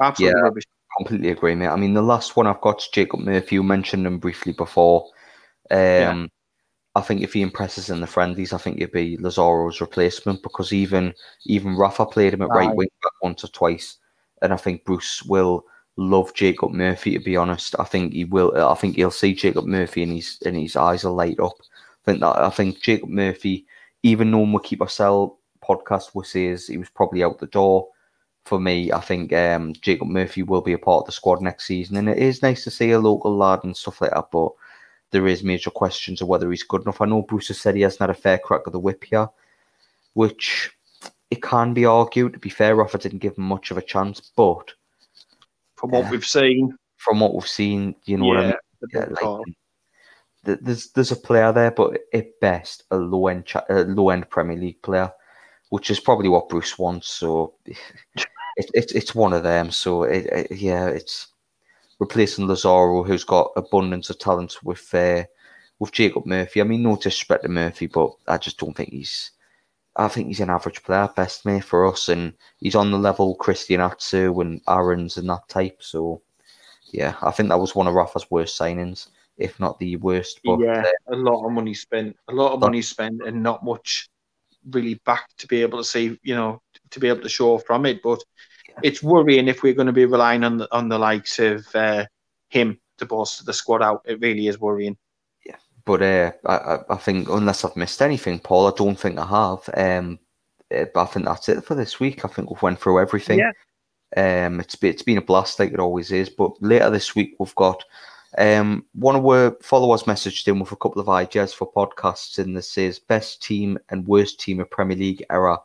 absolutely 0.00 0.40
Yeah. 0.40 0.42
rubbish. 0.44 0.64
completely 0.96 1.30
agree, 1.30 1.54
mate. 1.54 1.68
I 1.68 1.76
mean, 1.76 1.94
the 1.94 2.02
last 2.02 2.36
one 2.36 2.46
I've 2.46 2.60
got 2.60 2.80
is 2.80 2.88
Jacob 2.92 3.20
Murphy. 3.20 3.56
You 3.56 3.62
mentioned 3.62 4.06
him 4.06 4.18
briefly 4.18 4.52
before. 4.52 5.10
Um, 5.70 5.78
Yeah. 5.78 6.26
I 6.96 7.00
think 7.00 7.22
if 7.22 7.32
he 7.32 7.42
impresses 7.42 7.90
in 7.90 8.00
the 8.00 8.06
friendlies, 8.06 8.52
I 8.52 8.58
think 8.58 8.78
he'd 8.78 8.92
be 8.92 9.16
Lazaro's 9.16 9.80
replacement 9.80 10.42
because 10.42 10.72
even 10.72 11.12
even 11.46 11.76
Rafa 11.76 12.06
played 12.06 12.34
him 12.34 12.42
at 12.42 12.50
right 12.50 12.68
Aye. 12.68 12.74
wing 12.74 12.88
back 13.02 13.12
once 13.22 13.44
or 13.44 13.48
twice, 13.48 13.98
and 14.42 14.52
I 14.52 14.56
think 14.56 14.84
Bruce 14.84 15.22
will 15.24 15.64
love 15.96 16.32
Jacob 16.34 16.72
Murphy. 16.72 17.14
To 17.14 17.24
be 17.24 17.36
honest, 17.36 17.74
I 17.78 17.84
think 17.84 18.12
he 18.12 18.24
will. 18.24 18.56
I 18.56 18.74
think 18.74 18.96
he'll 18.96 19.10
see 19.10 19.34
Jacob 19.34 19.64
Murphy 19.66 20.04
and 20.04 20.12
his 20.12 20.38
and 20.46 20.56
his 20.56 20.76
eyes 20.76 21.04
will 21.04 21.14
light 21.14 21.40
up. 21.40 21.56
I 21.60 22.04
think 22.04 22.20
that 22.20 22.36
I 22.38 22.50
think 22.50 22.80
Jacob 22.80 23.08
Murphy, 23.08 23.66
even 24.04 24.30
though 24.30 24.42
we 24.42 24.58
keep 24.62 24.80
ourselves 24.80 25.34
podcast 25.64 26.14
will 26.14 26.24
says 26.24 26.66
he 26.66 26.76
was 26.76 26.90
probably 26.90 27.24
out 27.24 27.38
the 27.38 27.46
door 27.46 27.88
for 28.44 28.60
me, 28.60 28.92
I 28.92 29.00
think 29.00 29.32
um, 29.32 29.72
Jacob 29.80 30.08
Murphy 30.08 30.42
will 30.42 30.60
be 30.60 30.74
a 30.74 30.78
part 30.78 31.02
of 31.02 31.06
the 31.06 31.12
squad 31.12 31.40
next 31.40 31.64
season, 31.66 31.96
and 31.96 32.08
it 32.08 32.18
is 32.18 32.42
nice 32.42 32.62
to 32.64 32.70
see 32.70 32.90
a 32.90 32.98
local 33.00 33.36
lad 33.36 33.64
and 33.64 33.76
stuff 33.76 34.00
like 34.00 34.10
that. 34.10 34.26
But 34.30 34.50
there 35.14 35.28
is 35.28 35.44
major 35.44 35.70
questions 35.70 36.20
of 36.20 36.26
whether 36.28 36.50
he's 36.50 36.64
good 36.64 36.82
enough. 36.82 37.00
I 37.00 37.06
know 37.06 37.22
Bruce 37.22 37.48
has 37.48 37.60
said 37.60 37.76
he 37.76 37.82
hasn't 37.82 38.00
had 38.00 38.10
a 38.10 38.14
fair 38.14 38.36
crack 38.36 38.66
of 38.66 38.72
the 38.72 38.80
whip 38.80 39.04
here, 39.04 39.28
which 40.14 40.70
it 41.30 41.40
can 41.40 41.72
be 41.72 41.84
argued. 41.86 42.32
To 42.32 42.38
be 42.40 42.50
fair, 42.50 42.74
Rafa 42.74 42.98
didn't 42.98 43.20
give 43.20 43.38
him 43.38 43.44
much 43.44 43.70
of 43.70 43.78
a 43.78 43.82
chance, 43.82 44.20
but 44.36 44.74
From 45.76 45.90
what 45.90 46.04
Yeah. 46.04 46.10
we've 46.10 46.24
seen, 46.26 46.76
from 46.96 47.20
what 47.20 47.34
we've 47.34 47.46
seen, 47.48 47.94
you 48.06 48.16
know 48.16 48.24
what 48.26 48.36
I 48.38 48.42
mean. 48.46 48.54
Yeah, 48.92 49.06
like, 49.22 49.40
th- 50.46 50.58
there's 50.62 50.90
there's 50.92 51.12
a 51.12 51.16
player 51.16 51.52
there, 51.52 51.70
but 51.70 52.00
at 52.12 52.40
best 52.40 52.84
a 52.90 52.96
low 52.96 53.26
end 53.28 53.44
cha- 53.46 53.64
a 53.68 53.84
low 53.84 54.08
end 54.10 54.28
Premier 54.30 54.56
League 54.56 54.80
player, 54.82 55.12
which 55.70 55.90
is 55.90 56.00
probably 56.00 56.28
what 56.28 56.48
Bruce 56.48 56.78
wants. 56.78 57.08
So 57.08 57.54
it, 57.66 58.70
it, 58.74 58.92
it's 58.94 59.14
one 59.14 59.32
of 59.32 59.42
them. 59.42 59.70
So 59.70 60.04
it, 60.04 60.26
it, 60.26 60.52
yeah, 60.52 60.86
it's 60.86 61.28
replacing 62.04 62.46
Lazaro, 62.46 63.02
who's 63.02 63.24
got 63.24 63.52
abundance 63.56 64.10
of 64.10 64.18
talent 64.18 64.62
with 64.62 64.94
uh, 64.94 65.24
with 65.78 65.92
Jacob 65.92 66.26
Murphy. 66.26 66.60
I 66.60 66.64
mean, 66.64 66.82
no 66.82 66.96
disrespect 66.96 67.44
to 67.44 67.48
Murphy, 67.48 67.86
but 67.86 68.10
I 68.28 68.36
just 68.36 68.58
don't 68.58 68.76
think 68.76 68.90
he's. 68.90 69.30
I 69.96 70.08
think 70.08 70.26
he's 70.26 70.40
an 70.40 70.50
average 70.50 70.82
player, 70.82 71.08
best 71.14 71.46
mate 71.46 71.64
for 71.64 71.86
us, 71.86 72.08
and 72.08 72.34
he's 72.58 72.74
on 72.74 72.90
the 72.90 72.98
level 72.98 73.36
Christian 73.36 73.80
Atsu 73.80 74.40
and 74.40 74.60
Aaron's 74.68 75.16
and 75.16 75.28
that 75.30 75.48
type. 75.48 75.76
So 75.80 76.20
yeah, 76.92 77.14
I 77.22 77.30
think 77.30 77.48
that 77.48 77.60
was 77.60 77.74
one 77.74 77.86
of 77.86 77.94
Rafa's 77.94 78.30
worst 78.30 78.58
signings, 78.58 79.08
if 79.38 79.58
not 79.60 79.78
the 79.78 79.96
worst. 79.96 80.40
But 80.44 80.58
yeah, 80.60 80.84
uh, 81.08 81.14
a 81.14 81.16
lot 81.16 81.46
of 81.46 81.52
money 81.52 81.74
spent, 81.74 82.16
a 82.28 82.34
lot 82.34 82.52
of 82.52 82.60
money 82.60 82.82
spent, 82.82 83.22
and 83.24 83.42
not 83.42 83.64
much 83.64 84.08
really 84.72 84.94
back 85.06 85.28
to 85.38 85.46
be 85.46 85.62
able 85.62 85.78
to 85.78 85.84
see, 85.84 86.18
you 86.22 86.34
know, 86.34 86.60
to 86.90 86.98
be 87.00 87.08
able 87.08 87.22
to 87.22 87.28
show 87.28 87.58
from 87.58 87.86
it. 87.86 88.02
But 88.02 88.20
it's 88.82 89.02
worrying 89.02 89.48
if 89.48 89.62
we're 89.62 89.74
going 89.74 89.86
to 89.86 89.92
be 89.92 90.06
relying 90.06 90.44
on 90.44 90.58
the 90.58 90.68
on 90.74 90.88
the 90.88 90.98
likes 90.98 91.38
of 91.38 91.66
uh, 91.74 92.04
him 92.48 92.78
to 92.98 93.06
bolster 93.06 93.44
the 93.44 93.52
squad 93.52 93.82
out. 93.82 94.02
It 94.04 94.20
really 94.20 94.46
is 94.46 94.60
worrying. 94.60 94.96
Yeah, 95.44 95.56
but 95.84 96.02
uh, 96.02 96.32
I, 96.46 96.56
I- 96.56 96.84
I 96.90 96.96
think 96.96 97.28
unless 97.28 97.64
I've 97.64 97.76
missed 97.76 98.02
anything, 98.02 98.38
Paul, 98.38 98.66
I 98.66 98.72
don't 98.76 98.98
think 98.98 99.18
I 99.18 99.26
have. 99.26 99.68
Um, 99.76 100.18
uh, 100.74 100.86
but 100.94 101.02
I 101.02 101.06
think 101.06 101.26
that's 101.26 101.48
it 101.48 101.64
for 101.64 101.74
this 101.74 102.00
week. 102.00 102.24
I 102.24 102.28
think 102.28 102.50
we've 102.50 102.62
went 102.62 102.80
through 102.80 103.00
everything. 103.00 103.38
Yeah. 103.38 103.52
Um, 104.16 104.60
it's 104.60 104.76
been, 104.76 104.90
it's 104.90 105.02
been 105.02 105.18
a 105.18 105.22
blast 105.22 105.58
like 105.58 105.72
it 105.72 105.80
always 105.80 106.12
is. 106.12 106.28
But 106.28 106.52
later 106.62 106.88
this 106.90 107.14
week 107.14 107.34
we've 107.38 107.54
got 107.54 107.82
um 108.36 108.84
one 108.94 109.14
of 109.14 109.24
our 109.26 109.56
followers 109.62 110.04
messaged 110.04 110.48
in 110.48 110.58
with 110.58 110.72
a 110.72 110.76
couple 110.76 111.00
of 111.00 111.08
ideas 111.08 111.52
for 111.52 111.70
podcasts, 111.72 112.38
and 112.38 112.56
this 112.56 112.76
is 112.78 112.98
best 112.98 113.42
team 113.42 113.78
and 113.90 114.06
worst 114.06 114.40
team 114.40 114.60
of 114.60 114.70
Premier 114.70 114.96
League 114.96 115.24
era. 115.30 115.58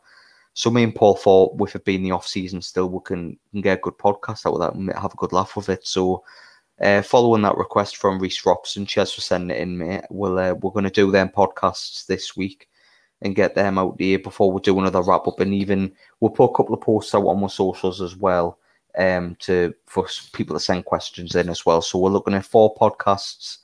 So 0.60 0.70
me 0.70 0.82
and 0.82 0.94
Paul 0.94 1.16
thought, 1.16 1.54
with 1.54 1.74
it 1.74 1.86
being 1.86 2.02
the 2.02 2.10
off 2.10 2.26
season, 2.26 2.60
still 2.60 2.90
we 2.90 3.00
can, 3.02 3.38
can 3.50 3.62
get 3.62 3.78
a 3.78 3.80
good 3.80 3.96
podcast 3.96 4.44
out 4.44 4.52
of 4.52 4.60
that 4.60 4.74
and 4.74 4.92
have 4.92 5.14
a 5.14 5.16
good 5.16 5.32
laugh 5.32 5.56
with 5.56 5.70
it. 5.70 5.86
So 5.86 6.22
uh, 6.82 7.00
following 7.00 7.40
that 7.40 7.56
request 7.56 7.96
from 7.96 8.18
Reese 8.18 8.44
Robson, 8.44 8.84
cheers 8.84 9.10
for 9.10 9.22
sending 9.22 9.56
it 9.56 9.62
in, 9.62 9.78
mate. 9.78 10.04
We'll, 10.10 10.38
uh, 10.38 10.52
we're 10.52 10.72
going 10.72 10.84
to 10.84 10.90
do 10.90 11.10
them 11.10 11.30
podcasts 11.30 12.04
this 12.04 12.36
week 12.36 12.68
and 13.22 13.34
get 13.34 13.54
them 13.54 13.78
out 13.78 13.96
there 13.96 14.18
before 14.18 14.52
we 14.52 14.60
do 14.60 14.78
another 14.78 15.00
wrap 15.00 15.26
up. 15.26 15.40
And 15.40 15.54
even 15.54 15.94
we'll 16.20 16.30
put 16.30 16.50
a 16.50 16.54
couple 16.54 16.74
of 16.74 16.82
posts 16.82 17.14
out 17.14 17.24
on 17.24 17.42
our 17.42 17.48
socials 17.48 18.02
as 18.02 18.14
well 18.14 18.58
um, 18.98 19.36
to 19.38 19.72
for 19.86 20.06
people 20.34 20.54
to 20.54 20.60
send 20.60 20.84
questions 20.84 21.36
in 21.36 21.48
as 21.48 21.64
well. 21.64 21.80
So 21.80 21.98
we're 21.98 22.10
looking 22.10 22.34
at 22.34 22.44
four 22.44 22.74
podcasts 22.74 23.60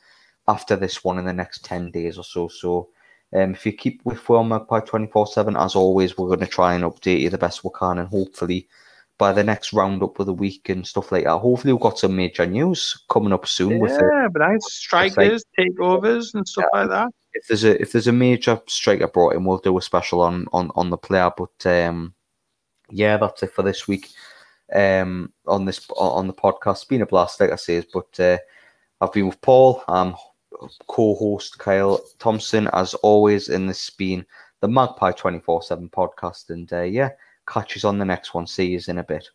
after 0.48 0.76
this 0.76 1.04
one 1.04 1.18
in 1.18 1.26
the 1.26 1.34
next 1.34 1.62
10 1.62 1.90
days 1.90 2.16
or 2.16 2.24
so. 2.24 2.48
So 2.48 2.88
um, 3.36 3.52
if 3.52 3.66
you 3.66 3.72
keep 3.72 4.00
with 4.04 4.26
Well 4.28 4.44
Magpie 4.44 4.80
24 4.80 5.26
7, 5.26 5.56
as 5.56 5.74
always, 5.74 6.16
we're 6.16 6.28
going 6.28 6.40
to 6.40 6.46
try 6.46 6.74
and 6.74 6.84
update 6.84 7.20
you 7.20 7.30
the 7.30 7.38
best 7.38 7.64
we 7.64 7.70
can 7.78 7.98
and 7.98 8.08
hopefully 8.08 8.68
by 9.18 9.32
the 9.32 9.44
next 9.44 9.72
roundup 9.72 10.18
of 10.18 10.26
the 10.26 10.32
week 10.32 10.68
and 10.68 10.86
stuff 10.86 11.10
like 11.12 11.24
that. 11.24 11.38
Hopefully, 11.38 11.72
we've 11.72 11.82
got 11.82 11.98
some 11.98 12.16
major 12.16 12.46
news 12.46 13.02
coming 13.10 13.32
up 13.32 13.46
soon 13.46 13.78
with 13.78 13.92
it. 13.92 14.02
Yeah, 14.12 14.28
but 14.32 14.40
nice 14.40 14.72
strikers, 14.72 15.44
takeovers, 15.58 16.34
and 16.34 16.46
stuff 16.46 16.66
like 16.72 16.88
that. 16.88 17.08
If 17.34 17.46
there's 17.48 17.64
a 17.64 17.80
if 17.80 17.92
there's 17.92 18.08
a 18.08 18.12
major 18.12 18.60
striker 18.68 19.08
brought 19.08 19.34
in, 19.34 19.44
we'll 19.44 19.58
do 19.58 19.76
a 19.76 19.82
special 19.82 20.20
on 20.20 20.46
on 20.52 20.70
on 20.74 20.90
the 20.90 20.98
player. 20.98 21.30
But 21.36 21.66
um, 21.66 22.14
yeah, 22.90 23.16
that's 23.16 23.42
it 23.42 23.52
for 23.52 23.62
this 23.62 23.88
week. 23.88 24.08
Um, 24.74 25.32
on 25.46 25.64
this 25.64 25.86
on 25.90 26.26
the 26.26 26.32
podcast, 26.32 26.76
it's 26.76 26.84
been 26.84 27.02
a 27.02 27.06
blast, 27.06 27.40
like 27.40 27.52
I 27.52 27.56
say. 27.56 27.82
But 27.92 28.20
uh, 28.20 28.38
I've 29.00 29.12
been 29.12 29.26
with 29.26 29.40
Paul. 29.40 29.82
I'm 29.88 30.14
co-host 30.88 31.58
Kyle 31.58 32.00
Thompson, 32.18 32.68
as 32.72 32.94
always, 32.94 33.48
in 33.48 33.66
this 33.66 33.90
been 33.90 34.24
the 34.60 34.68
Magpie 34.68 35.12
24 35.12 35.62
7 35.62 35.88
podcast. 35.88 36.50
And 36.50 36.72
uh, 36.72 36.82
yeah, 36.82 37.10
catch 37.46 37.76
us 37.76 37.84
on 37.84 37.98
the 37.98 38.04
next 38.04 38.34
one. 38.34 38.46
See 38.46 38.66
you 38.66 38.80
in 38.88 38.98
a 38.98 39.04
bit. 39.04 39.28